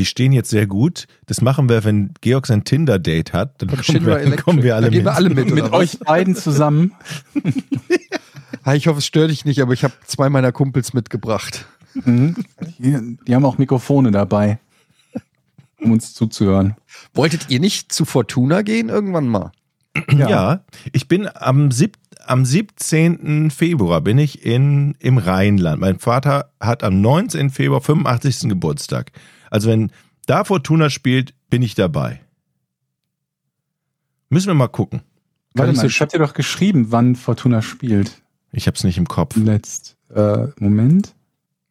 Die 0.00 0.06
stehen 0.06 0.32
jetzt 0.32 0.48
sehr 0.48 0.66
gut. 0.66 1.06
Das 1.26 1.42
machen 1.42 1.68
wir, 1.68 1.84
wenn 1.84 2.14
Georg 2.22 2.46
sein 2.46 2.64
Tinder-Date 2.64 3.34
hat. 3.34 3.60
Dann 3.60 3.68
kommen, 3.68 4.06
wir, 4.06 4.18
dann 4.18 4.36
kommen 4.36 4.62
wir 4.62 4.74
alle 4.74 4.86
Da 4.86 4.88
gehen 4.88 4.98
mit. 5.00 5.04
wir 5.04 5.14
alle 5.14 5.28
mit, 5.28 5.50
Mit 5.50 5.72
euch 5.74 5.98
beiden 5.98 6.34
zusammen. 6.34 6.92
Ich 8.74 8.86
hoffe, 8.88 8.98
es 8.98 9.06
stört 9.06 9.30
dich 9.30 9.44
nicht, 9.44 9.60
aber 9.60 9.72
ich 9.72 9.84
habe 9.84 9.94
zwei 10.06 10.28
meiner 10.28 10.52
Kumpels 10.52 10.92
mitgebracht. 10.92 11.66
Mhm. 12.04 12.36
Die, 12.78 13.16
die 13.26 13.34
haben 13.34 13.44
auch 13.44 13.58
Mikrofone 13.58 14.10
dabei, 14.10 14.58
um 15.80 15.92
uns 15.92 16.14
zuzuhören. 16.14 16.76
Wolltet 17.14 17.48
ihr 17.48 17.58
nicht 17.58 17.92
zu 17.92 18.04
Fortuna 18.04 18.62
gehen 18.62 18.88
irgendwann 18.88 19.28
mal? 19.28 19.52
Ja. 20.14 20.64
ich 20.92 21.08
bin 21.08 21.28
am, 21.34 21.70
sieb 21.70 21.96
am 22.26 22.44
17. 22.44 23.50
Februar 23.50 24.02
bin 24.02 24.18
ich 24.18 24.44
in, 24.44 24.94
im 24.98 25.18
Rheinland. 25.18 25.80
Mein 25.80 25.98
Vater 25.98 26.50
hat 26.60 26.84
am 26.84 27.00
19. 27.00 27.50
Februar 27.50 27.80
85. 27.80 28.48
Geburtstag. 28.50 29.10
Also 29.50 29.68
wenn 29.68 29.90
da 30.26 30.44
Fortuna 30.44 30.88
spielt, 30.90 31.34
bin 31.50 31.62
ich 31.62 31.74
dabei. 31.74 32.20
Müssen 34.28 34.46
wir 34.48 34.54
mal 34.54 34.68
gucken. 34.68 35.02
Warte 35.54 35.72
ich 35.72 35.78
mal, 35.78 35.86
ich 35.86 36.00
hab 36.00 36.08
dir 36.10 36.18
doch 36.20 36.34
geschrieben, 36.34 36.86
wann 36.92 37.16
Fortuna 37.16 37.60
spielt. 37.62 38.22
Ich 38.52 38.66
habe 38.66 38.76
es 38.76 38.84
nicht 38.84 38.98
im 38.98 39.08
Kopf. 39.08 39.36
Letzt. 39.36 39.96
Äh, 40.14 40.46
Moment. 40.58 41.14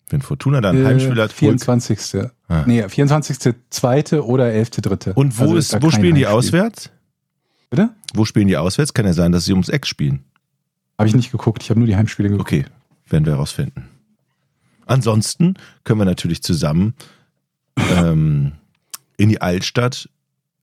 Wenn 0.10 0.22
Fortuna 0.22 0.60
dann 0.60 0.76
Äh, 0.82 0.86
Heimspiel 0.86 1.12
hat, 1.14 1.30
holt 1.30 1.34
24. 1.34 2.24
Ah. 2.50 2.64
Nee, 2.66 2.88
24. 2.88 3.56
zweite 3.70 4.26
oder 4.26 4.46
11.3. 4.46 5.14
Und 5.14 5.38
wo, 5.38 5.44
Also 5.44 5.56
ist, 5.56 5.82
wo 5.82 5.90
spielen 5.92 6.16
die 6.16 6.26
Heimspiel. 6.26 6.38
auswärts? 6.60 6.90
Bitte? 7.70 7.90
Wo 8.14 8.26
spielen 8.26 8.48
die 8.48 8.58
auswärts? 8.58 8.94
Kann 8.94 9.06
ja 9.06 9.14
sein, 9.14 9.32
dass 9.32 9.46
sie 9.46 9.52
ums 9.54 9.70
Eck 9.70 9.86
spielen. 9.86 10.24
Habe 10.98 11.08
ich 11.08 11.16
nicht 11.16 11.32
geguckt. 11.32 11.64
Ich 11.64 11.70
habe 11.70 11.80
nur 11.80 11.88
die 11.88 11.96
Heimspiele 11.96 12.30
geguckt. 12.30 12.50
Okay, 12.52 12.66
werden 13.08 13.26
wir 13.26 13.34
herausfinden. 13.34 13.88
Ansonsten 14.86 15.54
können 15.84 16.00
wir 16.02 16.06
natürlich 16.06 16.42
zusammen 16.42 16.96
ähm, 17.96 18.52
in 19.18 19.30
die 19.30 19.42
Altstadt 19.42 20.10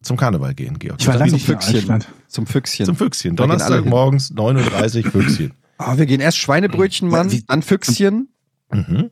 zum 0.03 0.17
Karneval 0.17 0.55
gehen, 0.55 0.79
Georg. 0.79 1.01
Ich 1.01 1.07
war 1.07 1.17
lange 1.17 1.31
zum 1.31 1.37
nicht 1.39 1.49
in 1.49 1.55
Füchschen. 1.61 1.91
Altstadt. 1.91 2.15
Zum 2.29 2.47
Füchschen. 2.47 2.87
Zum 2.87 2.97
Füchschen. 2.97 3.37
Donnerstag 3.37 3.85
morgens 3.87 4.33
9.30 4.33 5.05
Uhr 5.07 5.11
Füchschen. 5.11 5.53
Ah, 5.79 5.99
wir 5.99 6.07
gehen 6.07 6.21
erst 6.21 6.39
Schweinebrötchen, 6.39 7.09
Mann, 7.09 7.31
Wie- 7.33 7.43
dann 7.47 7.63
Füchschen. 7.63 8.29
Mhm. 8.73 9.11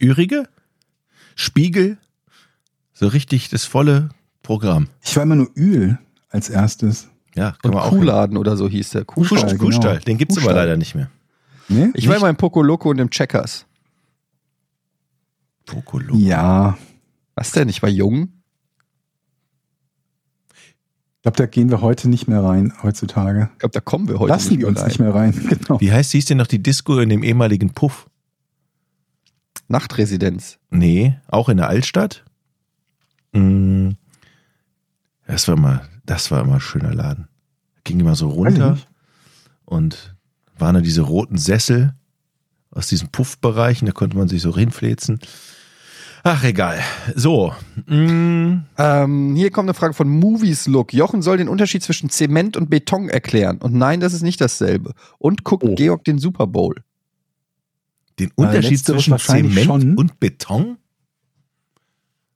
Ürige, 0.00 0.48
Spiegel, 1.34 1.98
so 2.92 3.06
richtig 3.08 3.48
das 3.50 3.64
volle 3.64 4.08
Programm. 4.42 4.88
Ich 5.04 5.14
war 5.16 5.22
immer 5.24 5.36
nur 5.36 5.50
Öl 5.56 5.98
als 6.30 6.48
erstes. 6.50 7.08
Ja, 7.34 7.54
Und 7.62 7.72
wir 7.74 7.82
auch. 7.84 7.90
Kuhladen 7.90 8.36
oder 8.38 8.56
so 8.56 8.68
hieß 8.68 8.90
der. 8.90 9.04
Kuhstall, 9.04 9.40
Kuhstall. 9.40 9.58
Kuhstall, 9.58 9.66
Kuhstall. 9.68 9.92
genau. 9.94 10.04
Den 10.04 10.18
gibt's 10.18 10.36
aber 10.36 10.46
Kuhstall. 10.46 10.64
leider 10.64 10.76
nicht 10.76 10.94
mehr. 10.94 11.10
Nee? 11.68 11.90
Ich 11.94 12.06
war 12.06 12.14
Nicht? 12.14 12.22
immer 12.22 12.30
im 12.30 12.36
Poco 12.36 12.62
Loco 12.62 12.90
und 12.90 12.98
im 12.98 13.10
Checkers. 13.10 13.66
Pokolo. 15.66 16.14
Ja. 16.16 16.78
Was 17.36 17.52
denn? 17.52 17.68
Ich 17.68 17.82
war 17.82 17.88
jung. 17.88 18.32
Ich 20.48 21.22
glaube, 21.22 21.36
da 21.36 21.46
gehen 21.46 21.70
wir 21.70 21.80
heute 21.80 22.08
nicht 22.08 22.28
mehr 22.28 22.42
rein, 22.42 22.72
heutzutage. 22.82 23.50
Ich 23.52 23.58
glaube, 23.58 23.72
da 23.72 23.80
kommen 23.80 24.08
wir 24.08 24.18
heute 24.18 24.32
Lassen 24.32 24.50
nicht 24.50 24.58
mehr 24.60 24.68
uns 24.68 24.80
rein. 24.80 24.88
nicht 24.88 24.98
mehr 24.98 25.14
rein. 25.14 25.32
Genau. 25.48 25.80
Wie 25.80 25.92
heißt 25.92 26.12
hieß 26.12 26.24
denn 26.24 26.38
noch 26.38 26.46
die 26.46 26.62
Disco 26.62 26.98
in 26.98 27.08
dem 27.08 27.22
ehemaligen 27.22 27.72
Puff? 27.72 28.08
Nachtresidenz. 29.68 30.58
Nee, 30.70 31.18
auch 31.28 31.48
in 31.48 31.56
der 31.58 31.68
Altstadt. 31.68 32.24
Mm. 33.32 33.90
Das 35.26 35.48
war 35.48 35.56
immer, 35.56 35.82
das 36.04 36.30
war 36.30 36.40
immer 36.42 36.54
ein 36.54 36.60
schöner 36.60 36.94
Laden. 36.94 37.28
Ging 37.82 37.98
immer 38.00 38.14
so 38.14 38.28
runter 38.28 38.78
und 39.64 40.14
waren 40.56 40.76
da 40.76 40.80
diese 40.80 41.02
roten 41.02 41.36
Sessel 41.36 41.94
aus 42.70 42.86
diesen 42.86 43.08
Puffbereichen, 43.08 43.86
da 43.86 43.92
konnte 43.92 44.16
man 44.16 44.28
sich 44.28 44.42
so 44.42 44.56
hinfläzen. 44.56 45.18
Ach, 46.28 46.42
egal. 46.44 46.80
So. 47.14 47.54
Mm. 47.86 48.62
Ähm, 48.78 49.36
hier 49.36 49.50
kommt 49.52 49.66
eine 49.68 49.74
Frage 49.74 49.94
von 49.94 50.08
Movies 50.08 50.66
Look. 50.66 50.92
Jochen 50.92 51.22
soll 51.22 51.36
den 51.36 51.48
Unterschied 51.48 51.82
zwischen 51.84 52.10
Zement 52.10 52.56
und 52.56 52.68
Beton 52.68 53.08
erklären. 53.08 53.58
Und 53.58 53.74
nein, 53.74 54.00
das 54.00 54.12
ist 54.12 54.22
nicht 54.22 54.40
dasselbe. 54.40 54.92
Und 55.18 55.44
guckt 55.44 55.64
Oh. 55.64 55.74
Georg 55.76 56.02
den 56.04 56.18
Super 56.18 56.46
Bowl. 56.48 56.74
Den 58.18 58.32
Unterschied 58.34 58.70
letzteres 58.72 59.04
zwischen 59.04 59.18
Zement 59.18 59.64
schon. 59.66 59.94
und 59.96 60.18
Beton? 60.18 60.78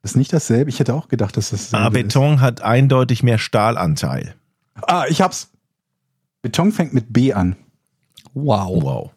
Das 0.02 0.12
ist 0.12 0.16
nicht 0.16 0.32
dasselbe. 0.32 0.70
Ich 0.70 0.78
hätte 0.78 0.94
auch 0.94 1.08
gedacht, 1.08 1.36
dass 1.36 1.50
das 1.50 1.74
Ah, 1.74 1.88
Beton 1.88 2.40
hat 2.40 2.62
eindeutig 2.62 3.22
mehr 3.22 3.38
Stahlanteil. 3.38 4.34
ist. 4.76 4.88
Ah, 4.88 5.04
ich 5.08 5.20
hab's. 5.20 5.50
Beton 6.42 6.70
fängt 6.72 6.94
mit 6.94 7.12
B 7.12 7.32
an. 7.32 7.56
Wow. 8.34 8.82
Wow. 8.82 9.10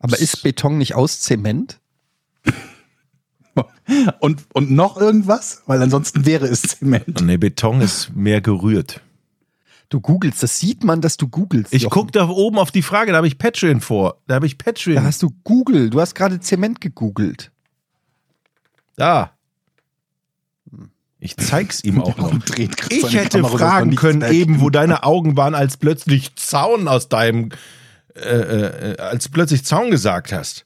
Aber 0.00 0.18
ist 0.18 0.42
Beton 0.42 0.78
nicht 0.78 0.94
aus 0.96 1.20
Zement? 1.20 1.78
Und, 4.20 4.44
und 4.54 4.70
noch 4.70 4.96
irgendwas? 4.96 5.62
Weil 5.66 5.82
ansonsten 5.82 6.24
wäre 6.24 6.46
es 6.46 6.62
Zement. 6.62 7.20
Nee, 7.22 7.36
Beton 7.36 7.80
ist 7.80 8.14
mehr 8.14 8.40
gerührt. 8.40 9.00
Du 9.88 10.00
googelst, 10.00 10.42
das 10.44 10.60
sieht 10.60 10.84
man, 10.84 11.00
dass 11.00 11.16
du 11.16 11.26
googelst. 11.26 11.74
Ich 11.74 11.82
Jochen. 11.82 11.92
guck 11.92 12.12
da 12.12 12.28
oben 12.28 12.58
auf 12.60 12.70
die 12.70 12.82
Frage, 12.82 13.10
da 13.10 13.16
habe 13.18 13.26
ich 13.26 13.36
Patreon 13.38 13.80
vor. 13.80 14.18
Da 14.28 14.36
habe 14.36 14.46
ich 14.46 14.56
Da 14.56 14.64
Patreon. 14.66 15.02
hast 15.02 15.20
du 15.22 15.30
Google. 15.42 15.90
Du 15.90 16.00
hast 16.00 16.14
gerade 16.14 16.38
Zement 16.38 16.80
gegoogelt. 16.80 17.50
Da. 18.94 19.32
Ich 21.18 21.36
zeig's 21.36 21.82
ihm 21.82 22.00
auch 22.02 22.16
noch. 22.16 22.32
Ich 22.90 23.12
hätte 23.12 23.40
Kamera, 23.40 23.58
fragen 23.58 23.96
können, 23.96 24.22
eben, 24.32 24.60
wo 24.60 24.70
deine 24.70 25.02
Augen 25.02 25.36
waren, 25.36 25.56
als 25.56 25.76
plötzlich 25.76 26.36
Zaun 26.36 26.86
aus 26.86 27.08
deinem, 27.08 27.50
äh, 28.16 28.92
äh, 28.92 28.96
als 28.98 29.24
du 29.24 29.30
plötzlich 29.30 29.64
Zaun 29.64 29.90
gesagt 29.90 30.32
hast. 30.32 30.64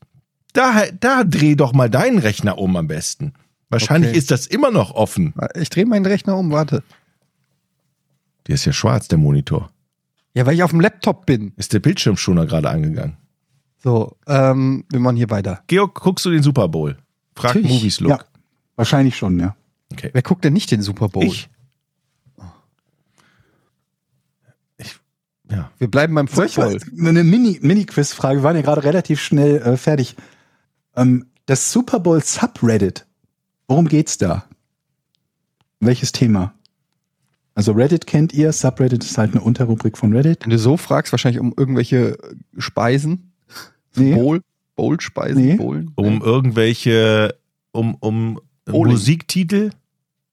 Da, 0.53 0.85
da 1.01 1.25
dreh 1.25 1.55
doch 1.57 1.73
mal 1.73 1.91
deinen 1.91 2.19
Rechner 2.19 2.59
um 2.59 2.77
am 2.77 2.87
besten. 2.87 3.35
Wahrscheinlich 3.71 4.11
Okay. 4.11 4.19
ist 4.19 4.31
das 4.31 4.47
immer 4.47 4.71
noch 4.71 4.93
offen. 4.93 5.35
Ich 5.57 5.69
drehe 5.71 5.85
meinen 5.87 6.07
Rechner 6.07 6.37
um, 6.37 6.53
warte. 6.53 6.83
Der 8.47 8.55
ist 8.57 8.65
ja 8.65 8.73
schwarz, 8.73 9.09
der 9.09 9.19
Monitor. 9.19 9.71
Ja, 10.35 10.47
weil 10.47 10.55
ich 10.55 10.63
auf 10.63 10.71
dem 10.71 10.81
Laptop 10.81 11.27
bin. 11.27 11.53
Ist 11.57 11.73
der 11.73 11.81
Bildschirmschoner 11.81 12.47
gerade 12.47 12.69
angegangen? 12.71 13.17
So, 13.83 14.17
ähm, 14.27 14.85
wir 14.91 15.01
machen 15.01 15.17
hier 15.17 15.31
weiter. 15.31 15.63
Georg, 15.67 15.95
guckst 16.01 16.25
du 16.25 16.31
den 16.31 16.43
Super 16.43 16.69
Bowl? 16.69 16.97
Frag 17.35 17.55
Natürlich. 17.57 17.71
Movies 17.77 18.01
Look. 18.01 18.11
Ja, 18.11 18.25
wahrscheinlich 18.77 19.17
schon, 19.17 19.39
ja. 19.41 19.57
Okay. 19.93 20.11
Wer 20.13 20.23
guckt 20.23 20.45
denn 20.45 20.53
nicht 20.53 20.71
den 20.71 20.83
Super 20.83 21.09
Bowl? 21.09 21.25
Ich. 21.25 21.33
Ich. 21.33 21.49
Ja. 25.55 25.71
Wir 25.79 25.91
bleiben 25.91 26.15
beim 26.15 26.29
Football. 26.29 26.79
mal 26.93 27.11
eine 27.11 27.25
Mini- 27.25 27.59
Mini-Quiz-Frage? 27.61 28.41
Wir 28.41 28.43
waren 28.43 28.57
ja 28.57 28.63
gerade 28.63 28.85
relativ 28.85 29.21
schnell 29.21 29.57
äh, 29.63 29.77
fertig. 29.77 30.17
Ähm, 30.97 31.27
das 31.47 31.71
Super 31.73 32.01
Bowl 32.01 32.23
Subreddit. 32.23 33.07
Worum 33.69 33.89
geht's 33.89 34.19
da? 34.19 34.45
Welches 35.81 36.13
Thema? 36.13 36.55
Also 37.55 37.73
Reddit 37.73 38.07
kennt 38.07 38.33
ihr, 38.33 38.53
Subreddit 38.53 39.05
ist 39.05 39.17
halt 39.17 39.33
eine 39.33 39.41
Unterrubrik 39.43 39.97
von 39.97 40.13
Reddit. 40.13 40.43
Wenn 40.45 40.51
du 40.51 40.59
so 40.59 40.77
fragst, 40.77 41.13
wahrscheinlich 41.13 41.41
um 41.41 41.55
irgendwelche 41.57 42.19
äh, 42.19 42.35
Speisen. 42.59 43.33
Nee. 43.95 44.15
Bowl, 44.15 44.41
Bowl-Speisen, 44.75 45.41
Nee. 45.45 45.55
Bowlen. 45.57 45.93
Um 45.95 46.21
irgendwelche, 46.21 47.37
um, 47.73 47.95
um 48.01 48.41
Bowling. 48.65 48.93
Musiktitel. 48.95 49.71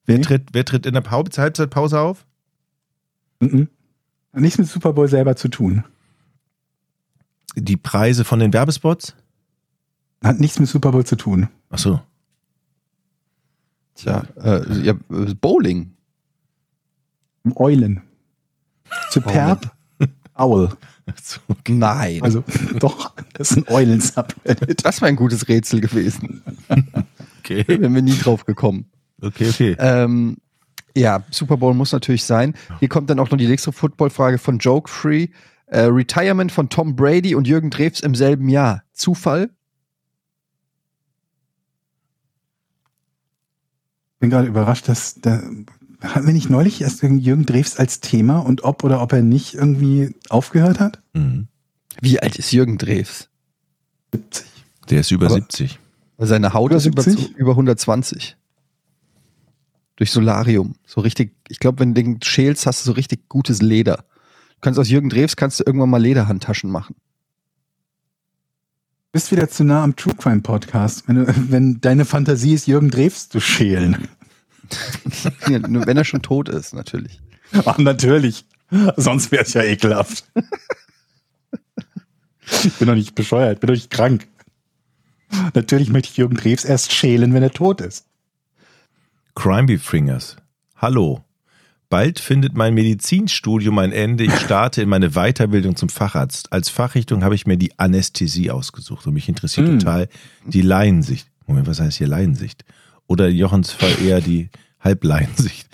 Wer, 0.05 0.17
Nee. 0.17 0.23
tritt, 0.23 0.43
wer 0.53 0.65
tritt 0.65 0.85
in 0.87 0.93
der 0.93 1.11
Halbzeitpause 1.11 1.99
auf? 1.99 2.25
Mhm. 3.39 3.67
Hat 4.33 4.41
nichts 4.41 4.57
mit 4.57 4.67
Super 4.67 4.93
Bowl 4.93 5.07
selber 5.07 5.35
zu 5.35 5.49
tun. 5.49 5.83
Die 7.55 7.77
Preise 7.77 8.23
von 8.23 8.39
den 8.39 8.53
Werbespots? 8.53 9.15
Hat 10.23 10.39
nichts 10.39 10.59
mit 10.59 10.69
Super 10.69 10.91
Bowl 10.91 11.05
zu 11.05 11.15
tun. 11.15 11.49
Ach 11.69 11.79
so. 11.79 11.99
Tja, 13.95 14.23
äh, 14.41 14.81
ja, 14.81 14.93
Bowling. 15.41 15.93
Eulen. 17.55 18.01
Superb 19.09 19.71
Owl. 20.35 20.69
Nein. 21.67 22.21
Also 22.21 22.43
doch, 22.79 23.13
das 23.33 23.51
ist 23.51 23.57
ein 23.57 23.65
Eulen-Subreddit. 23.67 24.85
das 24.85 25.01
wäre 25.01 25.09
ein 25.09 25.15
gutes 25.15 25.47
Rätsel 25.47 25.81
gewesen. 25.81 26.41
Okay. 27.43 27.65
Wären 27.67 27.95
wir 27.95 28.03
nie 28.03 28.15
drauf 28.15 28.45
gekommen. 28.45 28.85
Okay, 29.19 29.49
okay. 29.49 29.75
Ähm, 29.79 30.37
ja, 30.95 31.23
Super 31.31 31.57
Bowl 31.57 31.73
muss 31.73 31.91
natürlich 31.91 32.23
sein. 32.23 32.53
Hier 32.79 32.89
kommt 32.89 33.09
dann 33.09 33.19
auch 33.19 33.29
noch 33.29 33.37
die 33.37 33.47
nächste 33.47 33.71
Football-Frage 33.71 34.37
von 34.37 34.57
Joke 34.59 34.89
Free. 34.89 35.27
Äh, 35.67 35.81
Retirement 35.83 36.51
von 36.51 36.67
Tom 36.69 36.95
Brady 36.95 37.33
und 37.35 37.47
Jürgen 37.47 37.69
Drews 37.69 38.01
im 38.01 38.13
selben 38.15 38.49
Jahr. 38.49 38.83
Zufall? 38.93 39.49
bin 44.19 44.29
gerade 44.29 44.47
überrascht, 44.47 44.87
dass 44.87 45.15
da 45.21 45.41
hatten 46.01 46.25
wir 46.25 46.33
nicht 46.33 46.49
neulich 46.49 46.81
erst 46.81 47.01
Jürgen 47.03 47.45
Drews 47.45 47.77
als 47.77 47.99
Thema 48.01 48.39
und 48.39 48.63
ob 48.63 48.83
oder 48.83 49.01
ob 49.01 49.13
er 49.13 49.21
nicht 49.21 49.53
irgendwie 49.55 50.15
aufgehört 50.29 50.79
hat? 50.79 51.01
Mhm. 51.13 51.47
Wie 52.01 52.19
alt 52.19 52.35
ist 52.37 52.51
Jürgen 52.51 52.77
Drews? 52.77 53.29
70. 54.13 54.45
Der 54.89 54.99
ist 55.01 55.11
über 55.11 55.27
Aber- 55.27 55.35
70. 55.35 55.79
Seine 56.23 56.53
Haut 56.53 56.69
Über 56.69 56.77
ist 56.77 56.85
über, 56.85 57.01
70? 57.01 57.35
über 57.35 57.51
120. 57.51 58.37
Durch 60.01 60.09
Solarium. 60.09 60.73
So 60.83 61.01
richtig, 61.01 61.35
ich 61.47 61.59
glaube, 61.59 61.77
wenn 61.77 61.93
du 61.93 62.01
den 62.01 62.19
schälst, 62.23 62.65
hast 62.65 62.81
du 62.81 62.85
so 62.87 62.93
richtig 62.93 63.29
gutes 63.29 63.61
Leder. 63.61 63.97
Du 63.97 64.61
kannst 64.61 64.79
aus 64.79 64.89
Jürgen 64.89 65.09
Drews 65.09 65.35
kannst 65.35 65.59
du 65.59 65.63
irgendwann 65.63 65.91
mal 65.91 66.01
Lederhandtaschen 66.01 66.71
machen. 66.71 66.95
Bist 69.11 69.31
wieder 69.31 69.47
zu 69.47 69.63
nah 69.63 69.83
am 69.83 69.95
True 69.95 70.15
Crime 70.15 70.41
Podcast, 70.41 71.07
wenn, 71.07 71.17
du, 71.17 71.51
wenn 71.51 71.81
deine 71.81 72.05
Fantasie 72.05 72.55
ist, 72.55 72.65
Jürgen 72.65 72.89
Drews 72.89 73.29
zu 73.29 73.39
schälen. 73.39 74.07
Nur 75.67 75.85
wenn 75.85 75.97
er 75.97 76.03
schon 76.03 76.23
tot 76.23 76.49
ist, 76.49 76.73
natürlich. 76.73 77.21
Ach, 77.63 77.77
natürlich. 77.77 78.45
Sonst 78.95 79.31
wäre 79.31 79.43
es 79.43 79.53
ja 79.53 79.61
ekelhaft. 79.61 80.25
Ich 82.63 82.73
bin 82.73 82.87
doch 82.87 82.95
nicht 82.95 83.13
bescheuert, 83.13 83.59
bin 83.59 83.67
doch 83.67 83.75
nicht 83.75 83.91
krank. 83.91 84.27
Natürlich 85.53 85.91
möchte 85.91 86.09
ich 86.09 86.17
Jürgen 86.17 86.37
Drews 86.37 86.65
erst 86.65 86.91
schälen, 86.91 87.35
wenn 87.35 87.43
er 87.43 87.51
tot 87.51 87.81
ist. 87.81 88.07
Crime 89.35 89.77
Fingers. 89.77 90.35
Hallo. 90.75 91.23
Bald 91.89 92.19
findet 92.19 92.55
mein 92.55 92.73
Medizinstudium 92.73 93.77
ein 93.79 93.91
Ende. 93.91 94.23
Ich 94.23 94.33
starte 94.39 94.81
in 94.81 94.89
meine 94.89 95.11
Weiterbildung 95.11 95.75
zum 95.75 95.89
Facharzt. 95.89 96.53
Als 96.53 96.69
Fachrichtung 96.69 97.23
habe 97.23 97.35
ich 97.35 97.45
mir 97.45 97.57
die 97.57 97.77
Anästhesie 97.77 98.49
ausgesucht 98.49 99.05
und 99.07 99.13
mich 99.13 99.27
interessiert 99.27 99.67
Mm. 99.67 99.79
total 99.79 100.07
die 100.45 100.61
Laiensicht. 100.61 101.27
Moment, 101.47 101.67
was 101.67 101.81
heißt 101.81 101.97
hier 101.97 102.07
Laiensicht? 102.07 102.63
Oder 103.07 103.27
in 103.27 103.35
Jochens 103.35 103.71
Fall 103.71 103.93
eher 104.01 104.21
die 104.21 104.49
Halblaiensicht 104.79 105.67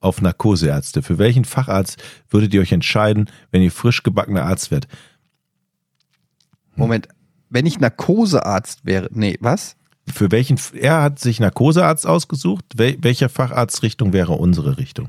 auf 0.00 0.20
Narkoseärzte. 0.20 1.02
Für 1.02 1.18
welchen 1.18 1.44
Facharzt 1.44 2.02
würdet 2.28 2.52
ihr 2.52 2.60
euch 2.60 2.72
entscheiden, 2.72 3.30
wenn 3.52 3.62
ihr 3.62 3.70
frisch 3.70 4.02
gebackener 4.02 4.44
Arzt 4.44 4.72
werdet? 4.72 4.90
Moment, 6.74 7.06
wenn 7.48 7.66
ich 7.66 7.78
Narkosearzt 7.78 8.84
wäre, 8.84 9.08
nee, 9.12 9.36
was? 9.40 9.76
Für 10.12 10.30
welchen, 10.30 10.58
er 10.74 11.02
hat 11.02 11.18
sich 11.18 11.40
Narkosearzt 11.40 12.06
ausgesucht. 12.06 12.64
Wel, 12.76 12.98
welcher 13.00 13.28
Facharztrichtung 13.28 14.12
wäre 14.12 14.32
unsere 14.32 14.78
Richtung? 14.78 15.08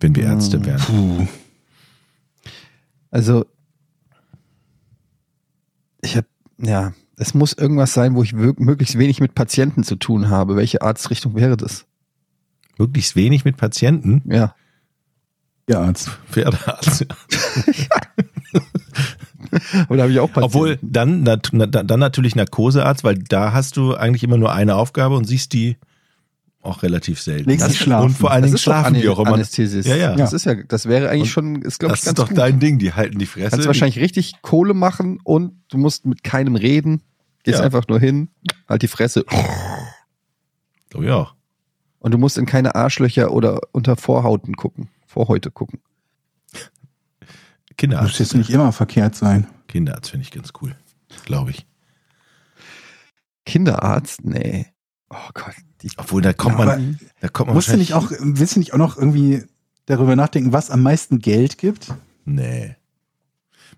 Wenn 0.00 0.14
wir 0.14 0.24
Ärzte 0.24 0.64
wären. 0.64 0.80
Puh. 0.80 1.26
Also, 3.10 3.46
ich 6.02 6.16
habe, 6.16 6.26
ja, 6.58 6.92
es 7.16 7.34
muss 7.34 7.54
irgendwas 7.54 7.94
sein, 7.94 8.14
wo 8.14 8.22
ich 8.22 8.34
möglichst 8.34 8.98
wenig 8.98 9.20
mit 9.20 9.34
Patienten 9.34 9.84
zu 9.84 9.96
tun 9.96 10.28
habe. 10.28 10.56
Welche 10.56 10.82
Arztrichtung 10.82 11.34
wäre 11.34 11.56
das? 11.56 11.86
Möglichst 12.78 13.16
wenig 13.16 13.44
mit 13.44 13.56
Patienten. 13.56 14.22
Ja. 14.30 14.54
Ja, 15.68 15.80
Arzt. 15.80 16.08
Pferdearzt. 16.30 17.06
Aber 19.84 19.96
da 19.96 20.02
habe 20.04 20.12
ich 20.12 20.18
auch 20.20 20.26
Patienten. 20.32 20.44
Obwohl, 20.44 20.78
dann, 20.82 21.24
dann 21.24 22.00
natürlich 22.00 22.34
Narkosearzt, 22.36 23.04
weil 23.04 23.16
da 23.18 23.52
hast 23.52 23.76
du 23.76 23.94
eigentlich 23.94 24.22
immer 24.24 24.38
nur 24.38 24.52
eine 24.52 24.76
Aufgabe 24.76 25.16
und 25.16 25.24
siehst 25.24 25.52
die 25.52 25.76
auch 26.62 26.82
relativ 26.82 27.20
selten. 27.20 27.48
Legst 27.48 27.66
Das- 27.66 27.76
schlafen. 27.76 28.06
Und 28.06 28.14
vor 28.14 28.30
allen 28.32 28.42
das 28.42 28.48
Dingen 28.48 28.54
ist 28.56 28.62
schlafen 28.62 28.94
die 28.94 29.08
auch 29.08 29.18
immer. 29.20 29.34
Anästhesis. 29.34 29.86
Ja, 29.86 29.94
ja. 29.96 30.16
Das 30.16 30.32
ist 30.32 30.46
ja, 30.46 30.54
das 30.54 30.86
wäre 30.86 31.08
eigentlich 31.10 31.30
schon, 31.30 31.62
ist 31.62 31.78
glaube 31.78 31.92
Das 31.92 32.00
ich 32.00 32.06
ist 32.06 32.16
ganz 32.16 32.16
doch 32.16 32.28
gut. 32.28 32.38
dein 32.38 32.58
Ding, 32.58 32.78
die 32.78 32.92
halten 32.92 33.18
die 33.18 33.26
Fresse. 33.26 33.50
Kannst 33.50 33.64
du 33.64 33.68
wahrscheinlich 33.68 34.00
richtig 34.00 34.34
Kohle 34.42 34.74
machen 34.74 35.20
und 35.22 35.52
du 35.68 35.78
musst 35.78 36.06
mit 36.06 36.24
keinem 36.24 36.56
reden. 36.56 37.02
Gehst 37.44 37.58
Ja. 37.60 37.64
einfach 37.64 37.86
nur 37.86 38.00
hin, 38.00 38.28
halt 38.68 38.82
die 38.82 38.88
Fresse. 38.88 39.24
Oh 40.94 41.02
ja. 41.02 41.28
Und 42.00 42.12
du 42.14 42.18
musst 42.18 42.38
in 42.38 42.46
keine 42.46 42.74
Arschlöcher 42.74 43.30
oder 43.32 43.60
unter 43.72 43.96
Vorhauten 43.96 44.54
gucken. 44.54 44.88
Vorhäute 45.06 45.50
gucken. 45.50 45.80
Muss 47.76 47.80
Kinderarzt. 47.90 48.18
jetzt 48.18 48.34
nicht 48.34 48.50
immer 48.50 48.72
verkehrt 48.72 49.14
sein. 49.14 49.46
Kinderarzt 49.68 50.10
finde 50.10 50.24
ich 50.24 50.30
ganz 50.30 50.52
cool. 50.62 50.74
Glaube 51.24 51.50
ich. 51.50 51.66
Kinderarzt? 53.44 54.24
Nee. 54.24 54.66
Oh 55.10 55.28
Gott. 55.34 55.54
Die 55.82 55.90
Obwohl, 55.98 56.22
da 56.22 56.32
kommt 56.32 56.58
Ja, 56.58 56.64
man, 56.64 56.98
da 57.20 57.28
kommt 57.28 57.48
man 57.48 57.54
Musst 57.54 57.68
du 57.68 57.76
nicht 57.76 57.92
auch, 57.92 58.10
willst 58.18 58.56
du 58.56 58.60
nicht 58.60 58.72
auch 58.72 58.78
noch 58.78 58.96
irgendwie 58.96 59.44
darüber 59.84 60.16
nachdenken, 60.16 60.52
was 60.52 60.70
am 60.70 60.82
meisten 60.82 61.18
Geld 61.18 61.58
gibt? 61.58 61.92
Nee. 62.24 62.76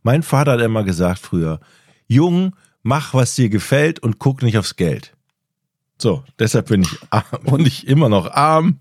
Mein 0.02 0.22
Vater 0.22 0.52
hat 0.52 0.60
immer 0.60 0.84
gesagt 0.84 1.18
früher, 1.18 1.60
Jung, 2.06 2.54
mach, 2.82 3.14
was 3.14 3.34
dir 3.34 3.48
gefällt 3.48 3.98
und 3.98 4.18
guck 4.18 4.42
nicht 4.42 4.58
aufs 4.58 4.76
Geld. 4.76 5.16
So, 6.00 6.22
deshalb 6.38 6.68
bin 6.68 6.82
ich 6.82 6.96
arm 7.10 7.24
und 7.44 7.66
ich 7.66 7.88
immer 7.88 8.08
noch 8.08 8.30
arm, 8.30 8.78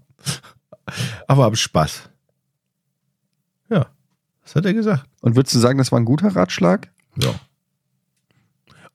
aber 1.27 1.45
hab 1.45 1.57
Spaß. 1.57 2.09
Das 4.47 4.55
hat 4.55 4.65
er 4.65 4.73
gesagt. 4.73 5.03
Und 5.19 5.35
würdest 5.35 5.53
du 5.55 5.59
sagen, 5.59 5.77
das 5.77 5.91
war 5.91 5.99
ein 5.99 6.05
guter 6.05 6.33
Ratschlag? 6.33 6.89
Ja. 7.21 7.35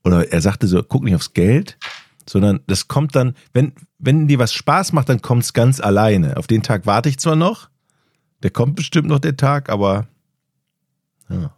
Oder 0.02 0.32
er 0.32 0.40
sagte 0.40 0.66
so, 0.66 0.82
guck 0.82 1.04
nicht 1.04 1.14
aufs 1.14 1.34
Geld, 1.34 1.76
sondern 2.26 2.60
das 2.66 2.88
kommt 2.88 3.14
dann, 3.14 3.34
wenn, 3.52 3.74
wenn 3.98 4.28
dir 4.28 4.38
was 4.38 4.54
Spaß 4.54 4.94
macht, 4.94 5.10
dann 5.10 5.20
kommt 5.20 5.44
es 5.44 5.52
ganz 5.52 5.78
alleine. 5.78 6.38
Auf 6.38 6.46
den 6.46 6.62
Tag 6.62 6.86
warte 6.86 7.10
ich 7.10 7.18
zwar 7.18 7.36
noch, 7.36 7.68
der 8.42 8.50
kommt 8.50 8.76
bestimmt 8.76 9.08
noch 9.08 9.18
der 9.18 9.36
Tag, 9.36 9.68
aber 9.68 10.06
ja. 11.28 11.52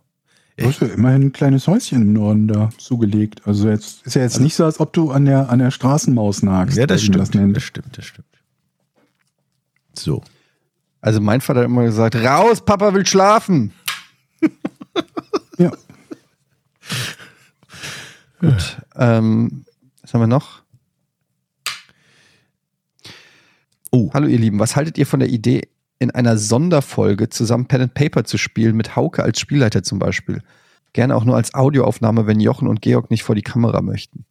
Du 0.57 0.67
hast 0.67 0.81
ja 0.81 0.89
immerhin 0.89 1.23
ein 1.23 1.33
kleines 1.33 1.69
Häuschen 1.69 2.03
im 2.03 2.13
Norden 2.13 2.49
da 2.49 2.71
zugelegt. 2.79 3.47
Also 3.47 3.69
jetzt 3.69 4.05
ist 4.07 4.15
ja 4.15 4.23
jetzt 4.23 4.41
nicht 4.41 4.57
so, 4.57 4.65
als 4.65 4.81
ob 4.81 4.93
du 4.93 5.13
an 5.13 5.25
der, 5.25 5.51
an 5.51 5.61
der 5.61 5.71
Straßenmaus 5.71 6.43
nagst. 6.43 6.77
Ja, 6.77 6.87
das 6.87 7.03
stimmt. 7.03 7.35
nennt. 7.35 7.57
Das 7.57 7.63
stimmt, 7.63 7.97
das 7.97 8.05
stimmt. 8.05 8.27
So. 9.95 10.21
Also 11.01 11.21
mein 11.21 11.43
Vater 11.43 11.61
hat 11.61 11.67
immer 11.67 11.85
gesagt, 11.85 12.17
raus, 12.17 12.65
Papa 12.65 12.95
will 12.95 13.05
schlafen. 13.05 13.73
Ja. 15.59 15.71
Gut. 18.41 18.79
Ähm, 18.97 19.65
was 20.03 20.13
haben 20.13 20.21
wir 20.21 20.27
noch? 20.27 20.63
Oh. 23.91 24.11
Hallo 24.13 24.27
ihr 24.27 24.39
Lieben, 24.39 24.59
was 24.59 24.75
haltet 24.75 24.99
ihr 24.99 25.07
von 25.07 25.21
der 25.21 25.29
Idee, 25.29 25.69
in 26.01 26.11
einer 26.11 26.37
Sonderfolge 26.37 27.29
zusammen 27.29 27.67
Pen 27.67 27.83
and 27.83 27.95
Paper 27.95 28.25
zu 28.25 28.37
spielen, 28.37 28.77
mit 28.77 28.97
Hauke 28.97 29.23
als 29.23 29.39
Spielleiter 29.39 29.85
zum 29.85 30.01
Beispiel? 30.01 30.43
Gerne 30.93 31.15
auch 31.15 31.25
nur 31.25 31.37
als 31.37 31.55
Audioaufnahme, 31.55 32.27
wenn 32.27 32.41
Jochen 32.41 32.67
und 32.67 32.83
Georg 32.83 33.11
nicht 33.11 33.23
vor 33.23 33.37
die 33.37 33.43
Kamera 33.43 33.81
möchten. 33.81 34.25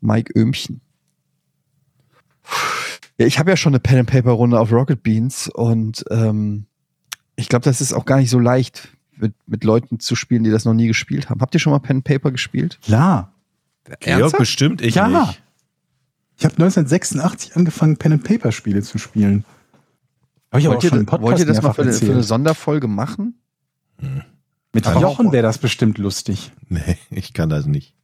Mike 0.00 0.32
Öhmchen. 0.38 0.82
Ja, 3.18 3.26
ich 3.26 3.38
habe 3.38 3.50
ja 3.50 3.56
schon 3.56 3.72
eine 3.72 3.80
Pen 3.80 4.00
and 4.00 4.10
Paper 4.10 4.32
Runde 4.32 4.60
auf 4.60 4.72
Rocket 4.72 5.02
Beans 5.02 5.48
und 5.48 6.04
ähm, 6.10 6.66
ich 7.36 7.48
glaube, 7.48 7.64
das 7.64 7.80
ist 7.80 7.92
auch 7.92 8.04
gar 8.04 8.18
nicht 8.18 8.30
so 8.30 8.38
leicht, 8.38 8.90
mit, 9.20 9.34
mit 9.46 9.64
Leuten 9.64 10.00
zu 10.00 10.14
spielen, 10.16 10.44
die 10.44 10.50
das 10.50 10.64
noch 10.64 10.74
nie 10.74 10.86
gespielt 10.86 11.30
haben. 11.30 11.40
Habt 11.40 11.54
ihr 11.54 11.60
schon 11.60 11.72
mal 11.72 11.78
Pen 11.78 11.96
and 11.98 12.04
Paper 12.04 12.30
gespielt? 12.30 12.78
Klar. 12.82 13.32
Georg 14.00 14.36
bestimmt, 14.38 14.80
ich 14.82 14.94
Ja. 14.96 15.08
nicht. 15.08 15.42
Ich 16.36 16.44
habe 16.44 16.54
1986 16.54 17.56
angefangen, 17.56 17.96
Pen 17.96 18.12
and 18.14 18.24
Paper 18.24 18.50
Spiele 18.52 18.82
zu 18.82 18.98
spielen. 18.98 19.44
Habe 20.50 20.60
ich 20.60 20.66
aber 20.66 20.76
auch 20.76 20.82
Wollt 20.82 20.84
ihr, 20.84 20.88
schon 20.90 20.98
im 21.00 21.06
Podcast 21.06 21.22
wollt 21.30 21.38
ihr 21.38 21.46
das 21.46 21.62
mal 21.62 21.72
für 21.72 21.82
eine, 21.82 21.92
für 21.92 22.12
eine. 22.12 22.22
Sonderfolge 22.22 22.88
machen? 22.88 23.34
Mit 24.72 24.86
Aber 24.86 25.00
Jochen 25.00 25.32
wäre 25.32 25.42
das 25.42 25.58
bestimmt 25.58 25.98
lustig. 25.98 26.52
Nee, 26.68 26.96
ich 27.10 27.34
kann 27.34 27.48
das 27.50 27.66
nicht. 27.66 27.94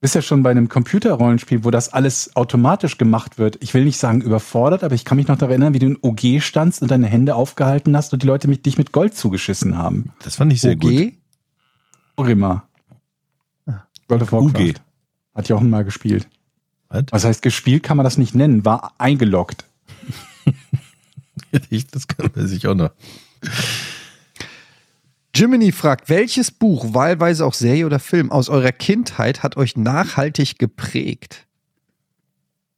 Bist 0.00 0.14
ja 0.14 0.22
schon 0.22 0.44
bei 0.44 0.50
einem 0.50 0.68
Computerrollenspiel, 0.68 1.64
wo 1.64 1.72
das 1.72 1.92
alles 1.92 2.36
automatisch 2.36 2.98
gemacht 2.98 3.38
wird. 3.38 3.58
Ich 3.60 3.74
will 3.74 3.84
nicht 3.84 3.98
sagen 3.98 4.20
überfordert, 4.20 4.84
aber 4.84 4.94
ich 4.94 5.04
kann 5.04 5.16
mich 5.16 5.26
noch 5.26 5.36
daran 5.36 5.50
erinnern, 5.50 5.74
wie 5.74 5.80
du 5.80 5.86
in 5.86 5.98
OG 6.00 6.40
standst 6.40 6.82
und 6.82 6.90
deine 6.90 7.08
Hände 7.08 7.34
aufgehalten 7.34 7.96
hast 7.96 8.12
und 8.12 8.22
die 8.22 8.26
Leute 8.26 8.46
mit, 8.46 8.64
dich 8.64 8.78
mit 8.78 8.92
Gold 8.92 9.16
zugeschissen 9.16 9.76
haben. 9.76 10.12
Das 10.22 10.36
fand 10.36 10.52
ich 10.52 10.60
sehr 10.60 10.76
gut. 10.76 10.92
OG? 10.92 11.12
Orima. 12.16 12.68
World 14.08 14.22
of 14.22 14.32
UG. 14.32 14.54
Warcraft. 14.54 14.82
Hat 15.34 15.48
Jochen 15.48 15.70
mal 15.70 15.84
gespielt. 15.84 16.28
Was? 16.88 17.04
Was 17.10 17.24
heißt, 17.24 17.42
gespielt 17.42 17.82
kann 17.82 17.96
man 17.96 18.04
das 18.04 18.18
nicht 18.18 18.34
nennen, 18.34 18.64
war 18.64 18.94
eingeloggt. 18.98 19.64
Das 21.92 22.06
kann 22.06 22.30
man 22.34 22.46
sich 22.46 22.66
auch 22.66 22.74
noch. 22.74 22.90
Jiminy 25.38 25.70
fragt, 25.70 26.08
welches 26.08 26.50
Buch, 26.50 26.94
wahlweise 26.94 27.46
auch 27.46 27.54
Serie 27.54 27.86
oder 27.86 28.00
Film, 28.00 28.32
aus 28.32 28.48
eurer 28.48 28.72
Kindheit 28.72 29.44
hat 29.44 29.56
euch 29.56 29.76
nachhaltig 29.76 30.58
geprägt? 30.58 31.46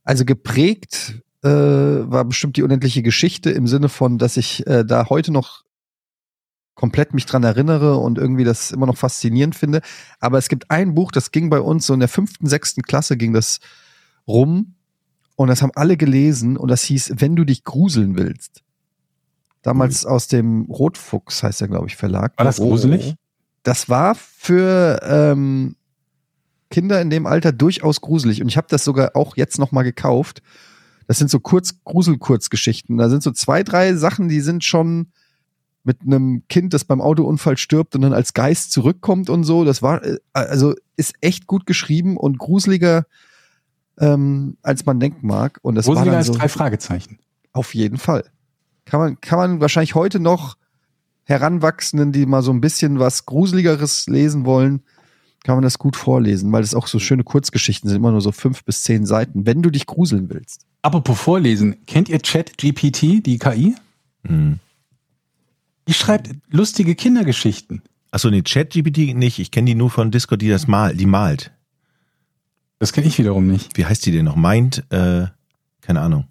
Also 0.05 0.27
geprägt 0.27 1.23
äh, 1.43 1.49
war 1.49 2.23
bestimmt 2.27 2.59
die 2.59 2.63
unendliche 2.63 3.03
Geschichte 3.03 3.51
im 3.51 3.67
Sinne 3.67 3.89
von, 3.89 4.19
dass 4.19 4.37
ich 4.37 4.67
äh, 4.67 4.85
da 4.85 5.09
heute 5.09 5.33
noch 5.33 5.65
komplett 6.75 7.15
mich 7.15 7.25
dran 7.25 7.45
erinnere 7.45 7.97
und 7.97 8.19
irgendwie 8.19 8.45
das 8.45 8.73
immer 8.73 8.85
noch 8.85 8.99
faszinierend 8.99 9.55
finde. 9.55 9.81
Aber 10.19 10.37
es 10.37 10.51
gibt 10.51 10.71
ein 10.71 10.93
Buch, 10.93 11.13
das 11.13 11.31
ging 11.31 11.49
bei 11.49 11.63
uns 11.63 11.87
so 11.87 11.95
in 11.95 12.01
der 12.01 12.11
fünften, 12.11 12.47
sechsten 12.47 12.83
Klasse 12.83 13.17
ging 13.17 13.33
das 13.33 13.61
rum 14.29 14.75
und 15.35 15.49
das 15.49 15.63
haben 15.63 15.73
alle 15.77 15.97
gelesen 15.97 16.59
und 16.59 16.69
das 16.69 16.83
hieß, 16.83 17.15
wenn 17.17 17.37
du 17.37 17.45
dich 17.45 17.65
gruseln 17.65 18.19
willst. 18.19 18.63
Damals 19.63 20.07
aus 20.07 20.27
dem 20.27 20.63
Rotfuchs 20.63 21.43
heißt 21.43 21.61
der, 21.61 21.69
glaube 21.69 21.87
ich, 21.87 21.97
Verlag. 21.97 22.33
War 22.39 22.45
das 22.45 22.57
gruselig? 22.57 23.15
Das 23.63 23.89
war 23.91 24.15
für 24.15 25.01
ähm, 25.03 25.77
Kinder 26.71 27.01
in 27.01 27.11
dem 27.11 27.27
Alter 27.27 27.53
durchaus 27.53 28.01
gruselig 28.01 28.41
und 28.41 28.49
ich 28.49 28.57
habe 28.57 28.69
das 28.71 28.85
sogar 28.85 29.17
auch 29.17 29.37
jetzt 29.37 29.59
noch 29.59 29.73
mal 29.73 29.83
gekauft. 29.83 30.41
Das 31.07 31.19
sind 31.19 31.31
so 31.31 31.41
kurz 31.41 31.83
Grusel-Kurzgeschichten. 31.85 32.97
Da 32.97 33.09
sind 33.09 33.23
so 33.23 33.33
zwei, 33.33 33.65
drei 33.65 33.95
Sachen, 33.95 34.29
die 34.29 34.41
sind 34.41 34.65
schon 34.65 35.09
mit 35.83 36.03
einem 36.03 36.45
Kind, 36.49 36.73
das 36.73 36.85
beim 36.85 37.01
Autounfall 37.01 37.57
stirbt 37.57 37.95
und 37.97 38.03
dann 38.03 38.13
als 38.13 38.33
Geist 38.33 38.71
zurückkommt 38.73 39.29
und 39.29 39.45
so. 39.45 39.65
Das 39.65 39.83
war, 39.83 40.05
äh, 40.05 40.19
also 40.33 40.75
ist 40.97 41.15
echt 41.21 41.47
gut 41.47 41.67
geschrieben 41.67 42.17
und 42.17 42.39
gruseliger, 42.39 43.07
ähm, 43.99 44.57
als 44.63 44.87
man 44.87 45.01
denken 45.01 45.27
mag. 45.27 45.59
Und 45.63 45.75
das 45.75 45.87
Gruseliger 45.87 46.07
war 46.07 46.13
dann 46.13 46.19
als 46.19 46.27
so, 46.29 46.35
drei 46.35 46.49
Fragezeichen. 46.49 47.19
auf 47.53 47.75
jeden 47.75 47.99
Fall. 47.99 48.25
Kann 48.91 48.99
man, 48.99 49.21
kann 49.21 49.39
man 49.39 49.61
wahrscheinlich 49.61 49.95
heute 49.95 50.19
noch 50.19 50.57
Heranwachsenden, 51.23 52.11
die 52.11 52.27
mal 52.27 52.43
so 52.43 52.51
ein 52.51 52.61
bisschen 52.61 52.99
was 52.99 53.25
Gruseligeres 53.25 54.09
lesen 54.09 54.45
wollen, 54.45 54.83
kann 55.45 55.55
man 55.55 55.63
das 55.63 55.79
gut 55.79 55.95
vorlesen, 55.95 56.51
weil 56.51 56.63
das 56.63 56.75
auch 56.75 56.89
so 56.89 56.99
schöne 56.99 57.23
Kurzgeschichten 57.23 57.89
sind, 57.89 57.99
immer 57.99 58.11
nur 58.11 58.21
so 58.21 58.33
fünf 58.33 58.65
bis 58.65 58.83
zehn 58.83 59.07
Seiten, 59.07 59.47
wenn 59.47 59.63
du 59.63 59.71
dich 59.71 59.87
gruseln 59.87 60.29
willst. 60.29 60.67
Apropos 60.83 61.21
Vorlesen, 61.21 61.87
kennt 61.87 62.09
ihr 62.09 62.19
ChatGPT, 62.19 63.25
die 63.25 63.39
KI? 63.39 63.77
Hm. 64.27 64.59
Die 65.87 65.95
schreibt 65.95 66.31
lustige 66.49 66.97
Kindergeschichten. 66.97 67.83
Achso, 68.11 68.29
nee, 68.29 68.43
ChatGPT 68.43 69.15
nicht. 69.15 69.39
Ich 69.39 69.53
kenne 69.53 69.67
die 69.67 69.77
nur 69.77 69.91
von 69.91 70.11
Discord, 70.11 70.43
die 70.43 70.49
das 70.49 70.67
mal, 70.67 70.97
die 70.97 71.07
malt. 71.07 71.53
Das 72.81 72.93
kenne 72.93 73.07
ich 73.07 73.17
wiederum 73.19 73.47
nicht. 73.47 73.79
Wie 73.79 73.87
heißt 73.87 74.05
die 74.05 74.11
denn 74.11 74.25
noch? 74.25 74.35
Meint, 74.35 74.85
äh, 74.91 75.27
keine 75.81 76.01
Ahnung. 76.01 76.27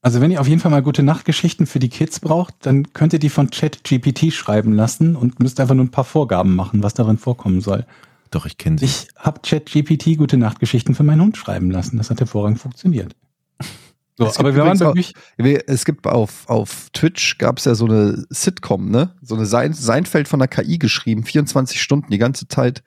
Also 0.00 0.20
wenn 0.20 0.30
ihr 0.30 0.40
auf 0.40 0.46
jeden 0.48 0.60
Fall 0.60 0.70
mal 0.70 0.82
gute 0.82 1.02
Nachtgeschichten 1.02 1.66
für 1.66 1.80
die 1.80 1.88
Kids 1.88 2.20
braucht, 2.20 2.54
dann 2.60 2.92
könnt 2.92 3.12
ihr 3.12 3.18
die 3.18 3.30
von 3.30 3.50
ChatGPT 3.50 4.32
schreiben 4.32 4.72
lassen 4.72 5.16
und 5.16 5.40
müsst 5.40 5.58
einfach 5.58 5.74
nur 5.74 5.84
ein 5.84 5.90
paar 5.90 6.04
Vorgaben 6.04 6.54
machen, 6.54 6.82
was 6.82 6.94
darin 6.94 7.18
vorkommen 7.18 7.60
soll. 7.60 7.84
Doch, 8.30 8.46
ich 8.46 8.58
kenne 8.58 8.78
sie. 8.78 8.84
Ich 8.84 9.08
habe 9.16 9.40
ChatGPT 9.40 10.16
gute 10.16 10.36
Nachtgeschichten 10.36 10.94
für 10.94 11.02
meinen 11.02 11.22
Hund 11.22 11.36
schreiben 11.36 11.70
lassen. 11.70 11.96
Das 11.96 12.10
hat 12.10 12.20
hervorragend 12.20 12.60
funktioniert. 12.60 13.14
So, 14.20 14.26
Es 14.26 14.36
aber 14.36 14.48
gibt 14.48 14.56
wir 14.56 14.64
waren 14.68 14.80
wirklich, 14.80 15.14
Wir- 15.36 15.62
Es 15.68 15.84
gibt 15.84 16.04
auf, 16.08 16.48
auf 16.48 16.88
Twitch 16.92 17.38
gab 17.38 17.58
es 17.58 17.66
ja 17.66 17.76
so 17.76 17.84
eine 17.84 18.24
Sitcom, 18.30 18.90
ne? 18.90 19.14
So 19.22 19.36
eine 19.36 19.46
Sein 19.46 19.72
Seinfeld 19.74 20.26
von 20.26 20.40
der 20.40 20.48
KI 20.48 20.76
geschrieben, 20.76 21.22
24 21.22 21.80
Stunden, 21.80 22.10
die 22.10 22.18
ganze 22.18 22.48
Zeit 22.48 22.82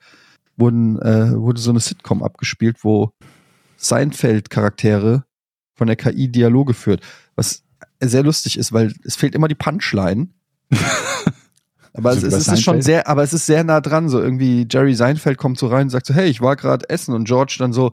wurden, 0.58 1.00
äh, 1.00 1.34
wurde 1.34 1.58
so 1.58 1.70
eine 1.70 1.80
Sitcom 1.80 2.22
abgespielt, 2.22 2.84
wo 2.84 3.12
Seinfeld-Charaktere 3.78 5.24
von 5.82 5.88
der 5.88 5.96
KI 5.96 6.28
Dialoge 6.28 6.74
führt. 6.74 7.00
Was 7.34 7.64
sehr 8.00 8.22
lustig 8.22 8.56
ist, 8.56 8.72
weil 8.72 8.94
es 9.04 9.16
fehlt 9.16 9.34
immer 9.34 9.48
die 9.48 9.56
Punchline. 9.56 10.28
aber 11.92 12.12
es, 12.12 12.20
So 12.20 12.22
wie 12.22 12.26
ist, 12.28 12.32
bei 12.32 12.38
es 12.38 12.48
ist 12.58 12.62
schon 12.62 12.82
sehr, 12.82 13.08
aber 13.08 13.24
es 13.24 13.32
ist 13.32 13.46
sehr 13.46 13.64
nah 13.64 13.80
dran. 13.80 14.08
So 14.08 14.20
irgendwie 14.22 14.64
Jerry 14.70 14.94
Seinfeld 14.94 15.38
kommt 15.38 15.58
so 15.58 15.66
rein 15.66 15.86
und 15.86 15.90
sagt 15.90 16.06
so, 16.06 16.14
hey, 16.14 16.28
ich 16.28 16.40
war 16.40 16.54
gerade 16.54 16.88
essen 16.88 17.16
und 17.16 17.24
George 17.24 17.56
dann 17.58 17.72
so, 17.72 17.90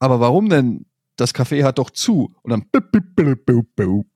aber 0.00 0.18
warum 0.18 0.48
denn? 0.48 0.86
Das 1.14 1.32
Café 1.32 1.62
hat 1.62 1.78
doch 1.78 1.90
zu. 1.90 2.34
Und 2.42 2.50
dann 2.50 2.64
bip, 2.72 2.90
bip, 2.90 3.14
bip, 3.14 3.46
bip, 3.46 3.76
bip. 3.76 4.06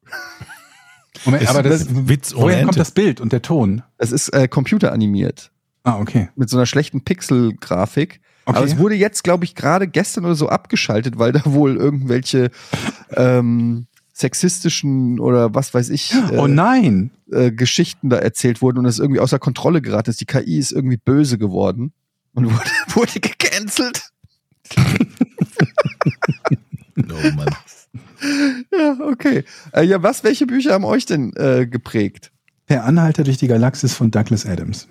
Moment, 1.24 1.42
Ist 1.44 1.48
aber 1.48 1.62
das, 1.62 1.88
ein 1.88 2.08
Witz 2.08 2.34
woher 2.34 2.64
kommt 2.64 2.76
das 2.76 2.90
Bild 2.90 3.20
und 3.20 3.32
der 3.32 3.40
Ton? 3.40 3.82
Es 3.98 4.10
ist 4.10 4.30
äh, 4.30 4.48
computeranimiert 4.48 5.52
Ah, 5.84 6.00
okay. 6.00 6.28
mit 6.34 6.50
so 6.50 6.56
einer 6.56 6.66
schlechten 6.66 7.04
Pixel-Grafik. 7.04 8.20
Okay. 8.50 8.58
Aber 8.58 8.66
es 8.66 8.78
wurde 8.78 8.94
jetzt, 8.94 9.24
glaube 9.24 9.44
ich, 9.44 9.54
gerade 9.54 9.88
gestern 9.88 10.24
oder 10.24 10.34
so 10.34 10.48
abgeschaltet, 10.48 11.18
weil 11.18 11.32
da 11.32 11.42
wohl 11.44 11.76
irgendwelche 11.76 12.50
ähm, 13.12 13.86
sexistischen 14.12 15.18
oder 15.18 15.54
was 15.54 15.72
weiß 15.72 15.88
ich 15.90 16.12
äh, 16.12 16.36
oh 16.36 16.46
nein! 16.46 17.10
äh, 17.30 17.50
Geschichten 17.50 18.10
da 18.10 18.18
erzählt 18.18 18.62
wurden 18.62 18.78
und 18.78 18.86
es 18.86 18.98
irgendwie 18.98 19.20
außer 19.20 19.38
Kontrolle 19.38 19.80
geraten 19.80 20.10
ist. 20.10 20.20
Die 20.20 20.26
KI 20.26 20.58
ist 20.58 20.72
irgendwie 20.72 20.98
böse 20.98 21.38
geworden 21.38 21.92
und 22.34 22.44
wurde, 22.52 22.70
wurde 22.94 23.20
gecancelt. 23.20 24.10
Oh 27.08 27.30
Mann. 27.34 27.48
Ja, 28.70 28.98
okay. 29.00 29.44
Äh, 29.72 29.84
ja, 29.84 30.02
was, 30.02 30.22
welche 30.22 30.46
Bücher 30.46 30.74
haben 30.74 30.84
euch 30.84 31.06
denn 31.06 31.32
äh, 31.36 31.66
geprägt? 31.66 32.30
Der 32.68 32.84
Anhalter 32.84 33.24
durch 33.24 33.38
die 33.38 33.48
Galaxis 33.48 33.94
von 33.94 34.10
Douglas 34.10 34.44
Adams. 34.46 34.86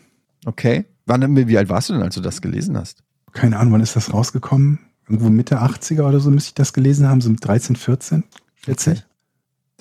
Okay. 0.46 0.86
Wann, 1.06 1.48
wie 1.48 1.58
alt 1.58 1.70
warst 1.70 1.90
du 1.90 1.94
denn, 1.94 2.02
als 2.02 2.16
du 2.16 2.22
das 2.22 2.42
gelesen 2.42 2.78
hast? 2.78 3.04
Keine 3.34 3.58
Ahnung, 3.58 3.74
wann 3.74 3.82
ist 3.82 3.96
das 3.96 4.14
rausgekommen? 4.14 4.80
Irgendwo 5.08 5.30
Mitte 5.30 5.62
80er 5.62 6.04
oder 6.04 6.20
so 6.20 6.30
müsste 6.30 6.50
ich 6.50 6.54
das 6.56 6.74
gelesen 6.74 7.08
haben, 7.08 7.22
so 7.22 7.30
mit 7.30 7.46
13, 7.46 7.76
14, 7.76 8.24
schätze 8.64 8.94
ich. 8.94 9.06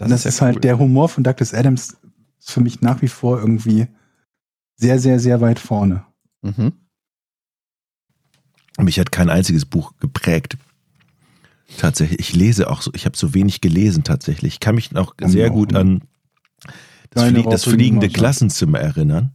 Und 0.00 0.10
das 0.10 0.24
ja 0.24 0.28
ist 0.28 0.40
halt 0.40 0.56
cool. 0.56 0.60
der 0.60 0.78
Humor 0.78 1.08
von 1.08 1.24
Douglas 1.24 1.52
Adams 1.52 1.96
ist 2.38 2.50
für 2.50 2.60
mich 2.60 2.80
nach 2.80 3.02
wie 3.02 3.08
vor 3.08 3.38
irgendwie 3.38 3.88
sehr, 4.76 4.98
sehr, 4.98 5.18
sehr 5.20 5.40
weit 5.40 5.58
vorne. 5.58 6.04
Mhm. 6.42 6.72
Mich 8.80 9.00
hat 9.00 9.10
kein 9.10 9.28
einziges 9.28 9.64
Buch 9.64 9.92
geprägt. 9.98 10.56
Tatsächlich. 11.76 12.20
Ich 12.20 12.34
lese 12.34 12.70
auch 12.70 12.80
so, 12.80 12.92
ich 12.94 13.04
habe 13.04 13.16
so 13.16 13.34
wenig 13.34 13.60
gelesen 13.60 14.04
tatsächlich. 14.04 14.54
Ich 14.54 14.60
kann 14.60 14.76
mich 14.76 14.92
noch 14.92 15.14
Haben 15.20 15.30
sehr 15.30 15.50
gut 15.50 15.74
an 15.74 16.04
das, 17.10 17.24
Flie 17.24 17.42
das 17.42 17.64
fliegende. 17.64 18.08
Klassenzimmer 18.08 18.78
erinnern. 18.78 19.32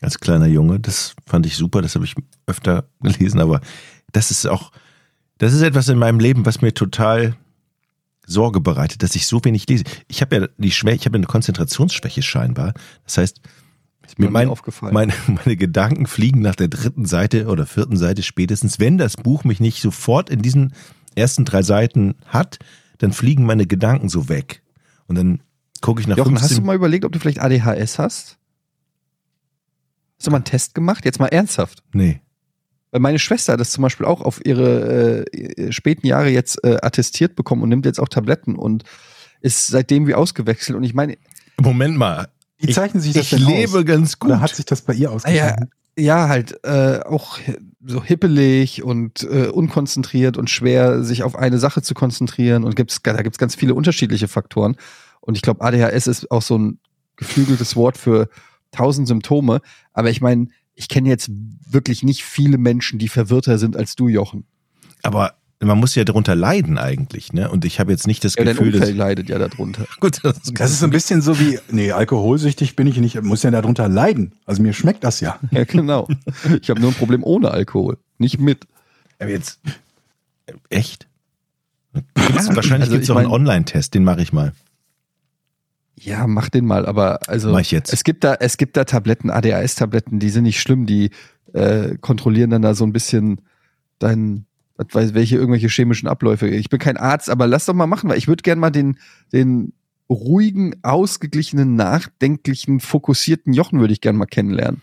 Als 0.00 0.20
kleiner 0.20 0.46
Junge. 0.46 0.78
Das 0.78 1.14
fand 1.24 1.46
ich 1.46 1.56
super, 1.56 1.80
das 1.80 1.94
habe 1.94 2.04
ich 2.04 2.14
öfter 2.46 2.84
gelesen, 3.02 3.40
aber 3.40 3.60
das 4.12 4.30
ist 4.30 4.46
auch, 4.46 4.72
das 5.38 5.52
ist 5.52 5.62
etwas 5.62 5.88
in 5.88 5.98
meinem 5.98 6.20
Leben, 6.20 6.46
was 6.46 6.62
mir 6.62 6.72
total 6.72 7.36
Sorge 8.26 8.60
bereitet, 8.60 9.02
dass 9.02 9.14
ich 9.14 9.26
so 9.26 9.44
wenig 9.44 9.68
lese. 9.68 9.84
Ich 10.08 10.20
habe 10.20 10.36
ja 10.36 10.48
die 10.58 10.72
Schwäche, 10.72 10.96
ich 10.96 11.06
habe 11.06 11.16
eine 11.16 11.26
Konzentrationsschwäche 11.26 12.22
scheinbar. 12.22 12.74
Das 13.04 13.18
heißt, 13.18 13.40
mir 14.18 14.30
mein, 14.30 14.50
meine, 14.80 15.12
meine 15.26 15.56
Gedanken 15.56 16.06
fliegen 16.06 16.40
nach 16.40 16.54
der 16.54 16.68
dritten 16.68 17.06
Seite 17.06 17.46
oder 17.46 17.66
vierten 17.66 17.96
Seite 17.96 18.22
spätestens. 18.22 18.78
Wenn 18.78 18.98
das 18.98 19.16
Buch 19.16 19.44
mich 19.44 19.60
nicht 19.60 19.80
sofort 19.80 20.30
in 20.30 20.42
diesen 20.42 20.74
ersten 21.14 21.44
drei 21.44 21.62
Seiten 21.62 22.14
hat, 22.26 22.58
dann 22.98 23.12
fliegen 23.12 23.44
meine 23.44 23.66
Gedanken 23.66 24.08
so 24.08 24.28
weg. 24.28 24.62
Und 25.06 25.16
dann 25.16 25.40
gucke 25.80 26.00
ich 26.00 26.06
nach 26.06 26.16
Jochen, 26.16 26.36
15 26.36 26.50
hast 26.50 26.58
du 26.58 26.62
mal 26.62 26.76
überlegt, 26.76 27.04
ob 27.04 27.12
du 27.12 27.18
vielleicht 27.18 27.40
ADHS 27.40 27.98
hast? 27.98 28.38
Hast 30.18 30.26
du 30.26 30.30
mal 30.30 30.38
einen 30.38 30.44
Test 30.44 30.74
gemacht? 30.74 31.04
Jetzt 31.04 31.20
mal 31.20 31.28
ernsthaft. 31.28 31.82
Nee. 31.92 32.20
Weil 32.96 33.00
meine 33.02 33.18
Schwester 33.18 33.52
hat 33.52 33.60
das 33.60 33.72
zum 33.72 33.82
Beispiel 33.82 34.06
auch 34.06 34.22
auf 34.22 34.40
ihre 34.46 35.26
äh, 35.26 35.70
späten 35.70 36.06
Jahre 36.06 36.30
jetzt 36.30 36.64
äh, 36.64 36.78
attestiert 36.80 37.36
bekommen 37.36 37.60
und 37.62 37.68
nimmt 37.68 37.84
jetzt 37.84 38.00
auch 38.00 38.08
Tabletten 38.08 38.56
und 38.56 38.84
ist 39.42 39.66
seitdem 39.66 40.06
wie 40.06 40.14
ausgewechselt. 40.14 40.78
Und 40.78 40.82
ich 40.84 40.94
meine, 40.94 41.18
Moment 41.60 41.98
mal. 41.98 42.28
Wie 42.56 42.70
Ich- 42.70 42.74
zeichnen 42.74 43.02
sich 43.02 43.12
das 43.12 43.24
Ich 43.24 43.30
denn 43.38 43.46
lebe 43.46 43.80
aus? 43.80 43.84
ganz 43.84 44.18
gut. 44.18 44.30
Oder 44.30 44.40
hat 44.40 44.54
sich 44.54 44.64
das 44.64 44.80
bei 44.80 44.94
ihr 44.94 45.00
ja, 45.00 45.08
ausgezeichnet? 45.10 45.68
ja, 45.98 46.28
halt 46.28 46.58
äh, 46.64 47.00
auch 47.04 47.38
so 47.84 48.02
hippelig 48.02 48.82
und 48.82 49.24
äh, 49.24 49.48
unkonzentriert 49.48 50.38
und 50.38 50.48
schwer, 50.48 51.04
sich 51.04 51.22
auf 51.22 51.36
eine 51.36 51.58
Sache 51.58 51.82
zu 51.82 51.92
konzentrieren. 51.92 52.64
Und 52.64 52.76
gibt's, 52.76 53.02
da 53.02 53.20
gibt's 53.20 53.36
ganz 53.36 53.54
viele 53.54 53.74
unterschiedliche 53.74 54.26
Faktoren. 54.26 54.76
Und 55.20 55.36
ich 55.36 55.42
glaube, 55.42 55.60
ADHS 55.62 56.06
ist 56.06 56.30
auch 56.30 56.40
so 56.40 56.56
ein 56.56 56.78
geflügeltes 57.16 57.76
Wort 57.76 57.98
für 57.98 58.30
tausend 58.72 59.06
Symptome. 59.06 59.60
Aber 59.92 60.08
ich 60.08 60.22
meine, 60.22 60.48
ich 60.76 60.88
kenne 60.88 61.08
jetzt 61.08 61.30
wirklich 61.68 62.02
nicht 62.02 62.22
viele 62.22 62.58
Menschen, 62.58 62.98
die 62.98 63.08
verwirrter 63.08 63.58
sind 63.58 63.76
als 63.76 63.96
du, 63.96 64.08
Jochen. 64.08 64.44
Aber 65.02 65.34
man 65.58 65.78
muss 65.78 65.94
ja 65.94 66.04
darunter 66.04 66.34
leiden 66.34 66.76
eigentlich, 66.76 67.32
ne? 67.32 67.50
Und 67.50 67.64
ich 67.64 67.80
habe 67.80 67.90
jetzt 67.90 68.06
nicht 68.06 68.22
das 68.24 68.34
Ja, 68.34 68.44
dein 68.44 68.56
Gefühl, 68.56 68.72
dass 68.72 68.82
Umfeld 68.82 68.96
leidet 68.98 69.28
ja 69.30 69.38
darunter. 69.38 69.86
gut, 70.00 70.20
das, 70.22 70.40
Das 70.52 70.70
ist 70.70 70.80
so 70.80 70.86
ein 70.86 70.90
bisschen 70.90 71.22
so 71.22 71.40
wie, 71.40 71.58
nee, 71.70 71.92
alkoholsüchtig 71.92 72.76
bin 72.76 72.86
ich 72.86 72.98
nicht, 72.98 73.20
muss 73.22 73.42
ja 73.42 73.50
darunter 73.50 73.88
leiden. 73.88 74.32
Also 74.44 74.62
mir 74.62 74.74
schmeckt 74.74 75.02
das 75.02 75.20
ja. 75.20 75.38
Ja, 75.50 75.64
genau. 75.64 76.08
Ich 76.60 76.68
habe 76.68 76.80
nur 76.80 76.90
ein 76.90 76.94
Problem 76.94 77.24
ohne 77.24 77.50
Alkohol, 77.50 77.96
nicht 78.18 78.38
mit. 78.38 78.66
aber 79.18 79.30
jetzt 79.30 79.60
echt. 80.68 81.08
Gibt's, 81.94 82.48
wahrscheinlich 82.54 82.88
also 82.88 82.92
gibt's 82.92 83.08
ich 83.08 83.12
auch 83.12 83.16
einen 83.16 83.30
Online-Test, 83.30 83.94
den 83.94 84.04
mache 84.04 84.20
ich 84.20 84.34
mal. 84.34 84.52
Ja, 86.06 86.26
mach 86.28 86.48
den 86.48 86.64
mal, 86.66 86.86
aber 86.86 87.28
also 87.28 87.50
Mach 87.50 87.60
ich 87.60 87.72
jetzt. 87.72 87.92
es 87.92 88.04
gibt 88.04 88.22
da 88.22 88.34
es 88.38 88.56
gibt 88.58 88.76
da 88.76 88.84
Tabletten, 88.84 89.28
ADHS-Tabletten, 89.30 90.20
die 90.20 90.30
sind 90.30 90.44
nicht 90.44 90.60
schlimm, 90.60 90.86
die 90.86 91.10
äh, 91.52 91.96
kontrollieren 92.00 92.50
dann 92.50 92.62
da 92.62 92.74
so 92.74 92.84
ein 92.84 92.92
bisschen 92.92 93.40
dein 93.98 94.46
weiß 94.78 95.14
welche 95.14 95.36
irgendwelche 95.36 95.68
chemischen 95.68 96.06
Abläufe. 96.06 96.46
Ich 96.48 96.68
bin 96.68 96.78
kein 96.78 96.96
Arzt, 96.96 97.28
aber 97.30 97.46
lass 97.46 97.64
doch 97.66 97.74
mal 97.74 97.86
machen, 97.88 98.08
weil 98.08 98.18
ich 98.18 98.28
würde 98.28 98.42
gerne 98.42 98.60
mal 98.60 98.70
den 98.70 98.98
den 99.32 99.72
ruhigen, 100.08 100.76
ausgeglichenen, 100.82 101.74
nachdenklichen, 101.74 102.78
fokussierten 102.78 103.52
Jochen 103.52 103.80
würde 103.80 103.92
ich 103.92 104.00
gerne 104.00 104.16
mal 104.18 104.26
kennenlernen. 104.26 104.82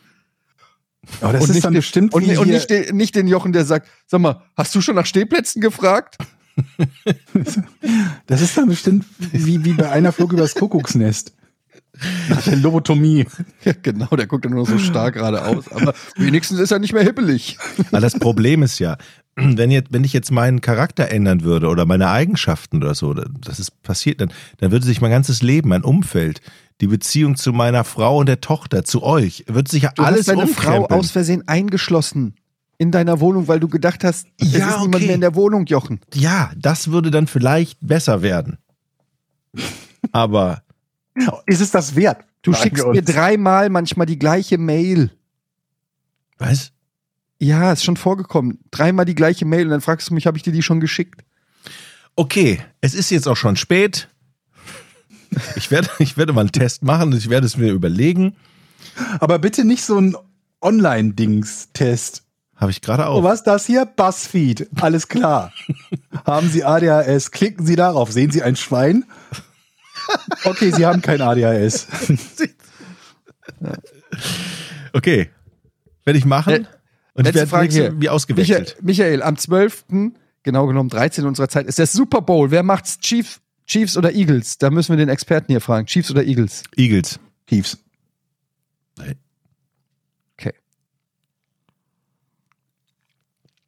Aber 1.22 1.32
das 1.34 1.44
und 1.44 1.50
ist 1.50 1.56
nicht 1.56 1.66
dann 1.66 1.74
den- 1.74 1.80
bestimmt 1.80 2.14
Und, 2.14 2.38
und 2.38 2.48
nicht, 2.50 2.70
den, 2.70 2.98
nicht 2.98 3.16
den 3.16 3.28
Jochen, 3.28 3.54
der 3.54 3.64
sagt, 3.66 3.88
sag 4.08 4.20
mal, 4.20 4.42
hast 4.58 4.74
du 4.76 4.82
schon 4.82 4.96
nach 4.96 5.06
Stehplätzen 5.06 5.62
gefragt? 5.62 6.18
Das 8.28 8.42
ist 8.42 8.58
dann 8.58 8.68
bestimmt 8.70 9.06
wie, 9.20 9.64
wie 9.66 9.74
bei 9.74 9.90
einer 9.90 10.12
Flug 10.12 10.34
übers 10.34 10.56
Kuckucksnest. 10.56 11.34
Nach 12.30 12.42
der 12.42 12.56
Lobotomie. 12.56 13.26
Ja, 13.64 13.74
genau, 13.82 14.08
der 14.08 14.26
guckt 14.26 14.46
dann 14.46 14.54
nur 14.54 14.66
so 14.66 14.80
starr 14.80 15.12
geradeaus. 15.12 15.72
Aber 15.72 15.94
wenigstens 16.16 16.60
ist 16.60 16.72
er 16.72 16.80
nicht 16.80 16.94
mehr 16.94 17.04
hippelig. 17.04 17.58
Aber 17.92 18.02
das 18.02 18.18
Problem 18.18 18.64
ist 18.64 18.80
ja, 18.80 18.98
wenn, 19.36 19.70
jetzt, 19.70 19.94
wenn 19.94 20.04
ich 20.04 20.14
jetzt 20.14 20.32
meinen 20.32 20.62
Charakter 20.62 21.10
ändern 21.10 21.44
würde 21.44 21.68
oder 21.68 21.86
meine 21.86 22.10
Eigenschaften 22.10 22.78
oder 22.78 22.96
so, 22.96 23.14
das 23.14 23.60
ist 23.60 23.84
passiert, 23.84 24.22
dann, 24.22 24.32
dann 24.58 24.72
würde 24.72 24.86
sich 24.86 25.02
mein 25.02 25.12
ganzes 25.12 25.44
Leben, 25.44 25.70
mein 25.70 25.84
Umfeld, 25.84 26.42
die 26.82 26.88
Beziehung 26.88 27.36
zu 27.36 27.54
meiner 27.54 27.84
Frau 27.84 28.18
und 28.18 28.28
der 28.28 28.42
Tochter, 28.42 28.84
zu 28.84 29.04
euch, 29.04 29.46
wird 29.48 29.68
sich 29.68 29.84
ja 29.84 29.92
Du 29.96 30.04
alles 30.04 30.28
hast 30.28 30.30
deine 30.30 30.48
Frau 30.48 30.88
aus 30.88 31.12
Versehen 31.12 31.48
eingeschlossen 31.48 32.36
in 32.78 32.92
deiner 32.92 33.20
Wohnung, 33.20 33.48
weil 33.48 33.60
du 33.60 33.68
gedacht 33.68 34.04
hast, 34.04 34.28
es 34.40 34.52
Ja, 34.54 34.70
ist 34.70 34.78
niemand 34.80 34.96
okay. 34.96 35.06
mehr 35.06 35.16
in 35.16 35.22
der 35.22 35.36
Wohnung, 35.36 35.66
Jochen. 35.66 36.00
Ja, 36.14 36.52
das 36.58 36.90
würde 36.92 37.12
dann 37.12 37.28
vielleicht 37.28 37.78
besser 37.82 38.22
werden. 38.22 38.58
Aber 40.12 40.64
Ist 41.46 41.62
es 41.62 41.72
das 41.72 41.96
wert? 41.96 42.26
Du 42.42 42.54
schickst 42.54 42.86
mir 42.86 43.02
dreimal 43.02 43.70
manchmal 43.70 44.06
die 44.06 44.20
gleiche 44.20 44.58
Mail. 44.58 45.12
was? 46.38 46.72
Ja, 47.40 47.72
ist 47.74 47.84
schon 47.84 47.98
vorgekommen. 47.98 48.60
Dreimal 48.72 49.06
die 49.06 49.16
gleiche 49.16 49.46
Mail 49.46 49.66
und 49.66 49.72
dann 49.72 49.82
fragst 49.82 50.10
du 50.10 50.14
mich, 50.14 50.26
habe 50.28 50.38
ich 50.38 50.44
dir 50.44 50.54
die 50.54 50.64
schon 50.64 50.80
geschickt? 50.80 51.24
Okay, 52.16 52.60
es 52.82 52.94
ist 52.94 53.10
jetzt 53.12 53.28
auch 53.28 53.36
schon 53.38 53.56
spät. 53.58 54.08
Ich 55.56 55.70
werde, 55.72 55.90
ich 56.00 56.16
werde 56.18 56.32
mal 56.34 56.42
einen 56.42 56.52
Test 56.52 56.84
machen 56.84 57.12
und 57.12 57.18
ich 57.18 57.30
werde 57.30 57.46
es 57.46 57.58
mir 57.58 57.72
überlegen. 57.72 58.36
Aber 59.20 59.40
bitte 59.40 59.66
nicht 59.66 59.84
so 59.84 59.98
ein 60.00 60.16
Online-Dings-Test. 60.62 62.24
Habe 62.64 62.72
ich 62.72 62.80
gerade 62.80 63.04
Oh, 63.04 63.08
auch. 63.20 63.24
was 63.24 63.40
ist 63.40 63.44
das 63.44 63.66
hier? 63.66 63.86
Buzzfeed. 63.86 64.70
Alles 64.80 65.10
klar. 65.10 65.52
haben 66.26 66.48
Sie 66.50 66.64
ADHS? 66.64 67.32
Klicken 67.32 67.66
Sie 67.66 67.76
darauf. 67.76 68.10
Sehen 68.10 68.32
Sie 68.32 68.42
ein 68.42 68.56
Schwein? 68.56 69.04
Okay, 70.46 70.72
Sie 70.72 70.86
haben 70.86 71.02
kein 71.02 71.22
ADHS. 71.22 71.88
Okay, 74.94 75.30
werde 76.06 76.20
ich 76.20 76.26
machen. 76.26 76.54
Äh, 76.54 76.64
und 77.16 77.28
ich 77.28 77.34
werde 77.34 77.48
Frage 77.48 78.00
wie 78.00 78.10
ausgewechselt. 78.10 78.78
Michael, 78.82 79.18
Michael, 79.18 79.24
am 79.24 79.38
12., 79.38 79.86
genau 80.44 80.68
genommen 80.68 80.90
13 80.90 81.26
unserer 81.26 81.50
Zeit, 81.50 81.66
ist 81.66 81.80
der 81.80 81.88
Super 81.88 82.22
Bowl. 82.22 82.52
Wer 82.52 82.64
macht's? 82.64 83.00
Chief, 83.00 83.42
Chiefs 83.66 83.98
oder 83.98 84.14
Eagles? 84.14 84.58
Da 84.60 84.70
müssen 84.70 84.94
wir 84.94 84.98
den 84.98 85.10
Experten 85.10 85.52
hier 85.52 85.62
fragen. 85.62 85.88
Chiefs 85.88 86.12
oder 86.12 86.24
Eagles? 86.24 86.64
Eagles. 86.78 87.20
Tiefs. 87.48 87.80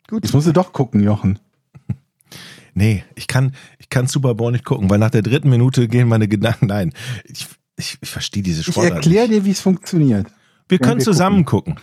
Gut. 0.09 0.23
Jetzt 0.23 0.33
musst 0.33 0.47
du 0.47 0.51
doch 0.53 0.73
gucken, 0.73 1.01
Jochen. 1.03 1.39
Nee, 2.77 3.05
ich 3.15 3.27
kann, 3.27 3.55
ich 3.79 3.87
kann 3.87 4.05
Super 4.07 4.35
Bowl 4.35 4.51
nicht 4.51 4.65
gucken, 4.65 4.89
weil 4.89 4.99
nach 4.99 5.09
der 5.09 5.21
dritten 5.21 5.49
Minute 5.49 5.87
gehen 5.87 6.09
meine 6.09 6.27
Gedanken. 6.27 6.65
Nein, 6.67 6.91
ich, 7.23 7.47
ich, 7.77 7.97
ich 8.01 8.09
verstehe 8.09 8.43
diese 8.43 8.59
Ich 8.61 8.67
Sportart 8.67 8.95
erkläre 8.95 9.29
nicht. 9.29 9.39
dir, 9.39 9.45
wie 9.45 9.51
es 9.51 9.61
funktioniert. 9.61 10.27
Wir 10.67 10.79
können 10.79 10.97
wir 10.99 11.05
zusammen 11.05 11.45
gucken. 11.45 11.75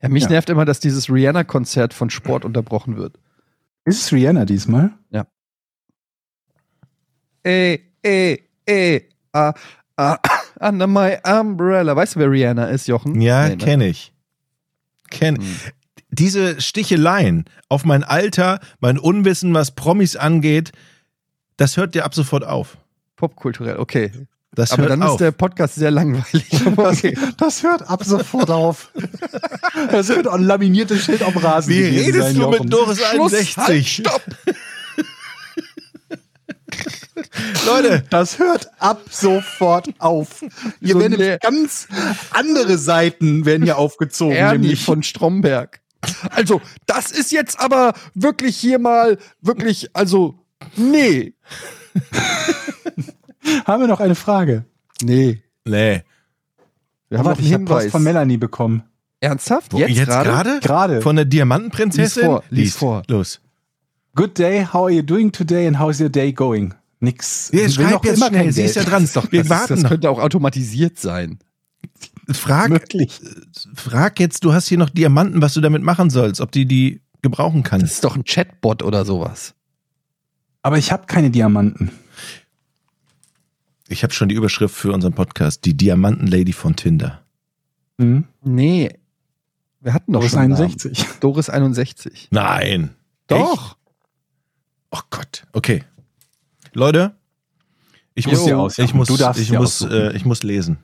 Ja, 0.00 0.08
mich 0.08 0.22
Ja. 0.22 0.30
nervt 0.30 0.48
immer, 0.48 0.64
dass 0.64 0.80
dieses 0.80 1.10
Rihanna-Konzert 1.12 1.92
von 1.92 2.08
Sport 2.08 2.46
unterbrochen 2.46 2.96
wird. 2.96 3.18
Ist 3.84 4.00
es 4.00 4.10
Rihanna 4.12 4.46
diesmal? 4.46 4.92
Ey, 7.42 7.92
ey, 8.02 8.42
ey, 8.66 9.08
ah, 9.32 9.52
ah, 9.96 10.18
under 10.60 10.86
my 10.86 11.16
umbrella. 11.24 11.94
Weißt 11.94 12.16
du, 12.16 12.20
wer 12.20 12.30
Rihanna 12.30 12.66
ist, 12.66 12.88
Jochen? 12.88 13.20
Ja, 13.20 13.44
Nee, 13.48 13.56
ne? 13.56 13.64
kenne 13.64 13.86
ich. 13.88 14.12
Kenn. 15.10 15.36
Hm. 15.36 15.44
Diese 16.10 16.60
Sticheleien 16.60 17.44
auf 17.68 17.84
mein 17.84 18.02
Alter, 18.04 18.60
mein 18.80 18.98
Unwissen, 18.98 19.52
was 19.54 19.72
Promis 19.72 20.16
angeht, 20.16 20.72
das 21.56 21.76
hört 21.76 21.94
dir 21.94 22.04
ab 22.04 22.14
sofort 22.14 22.44
auf. 22.44 22.78
Popkulturell, 23.16 23.78
okay. 23.78 24.12
Das 24.52 24.72
Aber 24.72 24.82
hört 24.82 24.90
dann 24.92 25.02
auf. 25.02 25.12
ist 25.12 25.20
der 25.20 25.32
Podcast 25.32 25.74
sehr 25.74 25.90
langweilig. 25.90 26.46
Okay. 26.76 27.16
Das 27.36 27.62
hört 27.62 27.88
ab 27.88 28.02
sofort 28.04 28.50
auf. 28.50 28.90
Das 29.90 30.08
wird 30.08 30.26
ein 30.26 30.42
laminiertes 30.44 31.04
Schild 31.04 31.22
am 31.22 31.36
Rasen. 31.36 31.72
Wie 31.72 31.82
redest 31.84 32.18
sein, 32.18 32.34
du 32.34 32.40
Jochen. 32.42 32.62
mit 32.64 32.72
Doris 32.72 32.98
Schluss, 32.98 33.34
61? 33.34 33.56
halt, 33.56 33.86
stopp! 33.86 34.22
Leute, 37.66 38.04
Das 38.10 38.38
hört 38.38 38.68
ab 38.78 39.02
sofort 39.10 39.88
auf. 39.98 40.40
Hier 40.80 40.94
So 40.94 41.00
werden 41.00 41.18
nämlich 41.18 41.40
ganz 41.40 41.88
andere 42.30 42.78
Seiten 42.78 43.44
werden 43.44 43.62
hier 43.64 43.78
aufgezogen. 43.78 44.34
Ernie 44.34 44.58
nämlich 44.60 44.84
von 44.84 45.02
Stromberg. 45.02 45.80
Also, 46.30 46.60
das 46.86 47.10
ist 47.10 47.32
jetzt 47.32 47.58
aber 47.60 47.92
wirklich 48.14 48.56
hier 48.56 48.78
mal, 48.78 49.18
wirklich, 49.40 49.90
also, 49.94 50.38
nee. 50.76 51.34
haben 53.66 53.80
wir 53.80 53.88
noch 53.88 54.00
eine 54.00 54.14
Frage. 54.14 54.64
Nee. 55.02 55.42
nee. 55.64 56.02
Wir 57.08 57.18
haben 57.18 57.24
noch 57.24 57.36
einen 57.36 57.46
ich 57.46 57.52
Hinweis. 57.52 57.90
von 57.90 58.02
Melanie 58.02 58.36
bekommen. 58.36 58.82
Ernsthaft? 59.20 59.72
Wo, 59.72 59.78
jetzt 59.78 60.06
gerade? 60.06 60.60
Gerade. 60.60 61.02
Von 61.02 61.16
der 61.16 61.24
Diamantenprinzessin? 61.24 62.22
Lies 62.22 62.26
vor, 62.26 62.44
lies 62.50 62.76
vor. 62.76 63.02
Los. 63.08 63.40
Good 64.14 64.38
day, 64.38 64.64
how 64.64 64.82
are 64.84 64.90
you 64.90 65.02
doing 65.02 65.32
today 65.32 65.66
and 65.66 65.78
how's 65.78 66.00
your 66.00 66.08
day 66.08 66.32
going? 66.32 66.74
Nix. 67.00 67.50
Ja, 67.52 67.68
schreib 67.68 68.04
jetzt 68.04 68.16
immer 68.16 68.28
schnell, 68.28 68.52
sie 68.52 68.62
ist 68.62 68.76
ja 68.76 68.82
dran. 68.82 69.02
Das, 69.02 69.10
ist 69.10 69.16
doch, 69.16 69.30
Wir 69.30 69.40
das, 69.40 69.46
ist, 69.46 69.50
warten 69.50 69.74
das 69.74 69.82
noch. 69.82 69.90
könnte 69.90 70.10
auch 70.10 70.18
automatisiert 70.18 70.98
sein. 70.98 71.38
Frag, 72.30 72.68
Möglich. 72.70 73.20
frag 73.74 74.20
jetzt, 74.20 74.44
du 74.44 74.52
hast 74.52 74.68
hier 74.68 74.78
noch 74.78 74.90
Diamanten, 74.90 75.40
was 75.40 75.54
du 75.54 75.60
damit 75.60 75.82
machen 75.82 76.10
sollst, 76.10 76.40
ob 76.40 76.52
die 76.52 76.66
die 76.66 77.00
gebrauchen 77.22 77.62
Das 77.62 77.70
kannst. 77.70 77.92
ist 77.94 78.04
doch 78.04 78.16
ein 78.16 78.24
Chatbot 78.24 78.82
oder 78.82 79.04
sowas. 79.04 79.54
Aber 80.62 80.76
ich 80.78 80.92
habe 80.92 81.06
keine 81.06 81.30
Diamanten. 81.30 81.90
Ich 83.88 84.02
habe 84.02 84.12
schon 84.12 84.28
die 84.28 84.34
Überschrift 84.34 84.74
für 84.74 84.92
unseren 84.92 85.14
Podcast, 85.14 85.64
die 85.64 85.74
Diamantenlady 85.74 86.52
von 86.52 86.76
Tinder. 86.76 87.22
Hm? 87.98 88.24
Nee. 88.42 88.90
Wir 89.80 89.94
hatten 89.94 90.12
doch 90.12 90.20
Doris 90.20 90.32
schon 90.32 90.40
einen 90.40 90.52
Namen. 90.52 90.64
61. 90.64 91.06
Doris 91.20 91.48
61. 91.48 92.28
Nein. 92.30 92.90
Doch. 93.28 93.76
Oh 94.90 95.00
Gott. 95.10 95.46
Okay. 95.52 95.84
Leute, 96.74 97.16
ich 98.14 98.26
muss, 98.26 98.40
aussuchen. 98.40 98.84
ich 98.84 98.94
muss, 98.94 99.08
ich 99.38 99.52
muss, 99.52 99.80
äh, 99.82 100.12
ich 100.14 100.24
muss 100.24 100.42
lesen. 100.42 100.78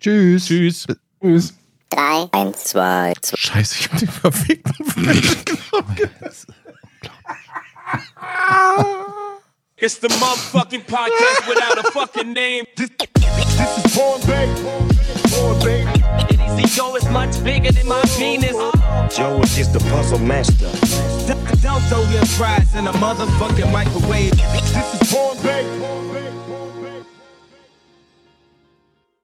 Tschüss. 0.00 0.46
Tschüss. 0.46 0.86
Tschüss. 1.22 1.54
drei, 1.90 2.28
eins, 2.32 2.64
zwei, 2.64 3.12
zwei. 3.20 3.36
Scheiße, 3.36 3.76
ich 3.78 3.90
hab 3.92 3.98
den 3.98 4.08
verfickten 4.08 4.84
falsch 4.86 5.44
genommen. 5.44 6.10
It's 9.76 9.98
the 9.98 10.08
motherfucking 10.08 10.84
podcast 10.86 11.48
without 11.48 11.78
a 11.78 11.90
fucking 11.92 12.32
name. 12.32 12.64
This 12.76 12.90
is 12.90 13.96
Born 13.96 14.20
Bay. 14.26 14.46
Born 15.30 15.58
Bay. 15.64 15.86
Easy 16.30 16.76
Joe 16.76 16.96
is 16.96 17.08
much 17.10 17.42
bigger 17.42 17.72
than 17.72 17.86
my 17.88 18.02
penis. 18.16 18.56
Joe 19.14 19.40
is 19.42 19.56
just 19.56 19.72
the 19.72 19.80
puzzle 19.90 20.18
master. 20.18 20.70
Don't 21.62 21.82
throw 21.88 22.02
your 22.10 22.24
fries 22.26 22.74
in 22.74 22.86
a 22.86 22.92
motherfucking 22.92 23.72
microwave. 23.72 24.32
This 24.32 25.02
is 25.02 25.12
Born 25.12 25.36
Bay. 25.42 26.29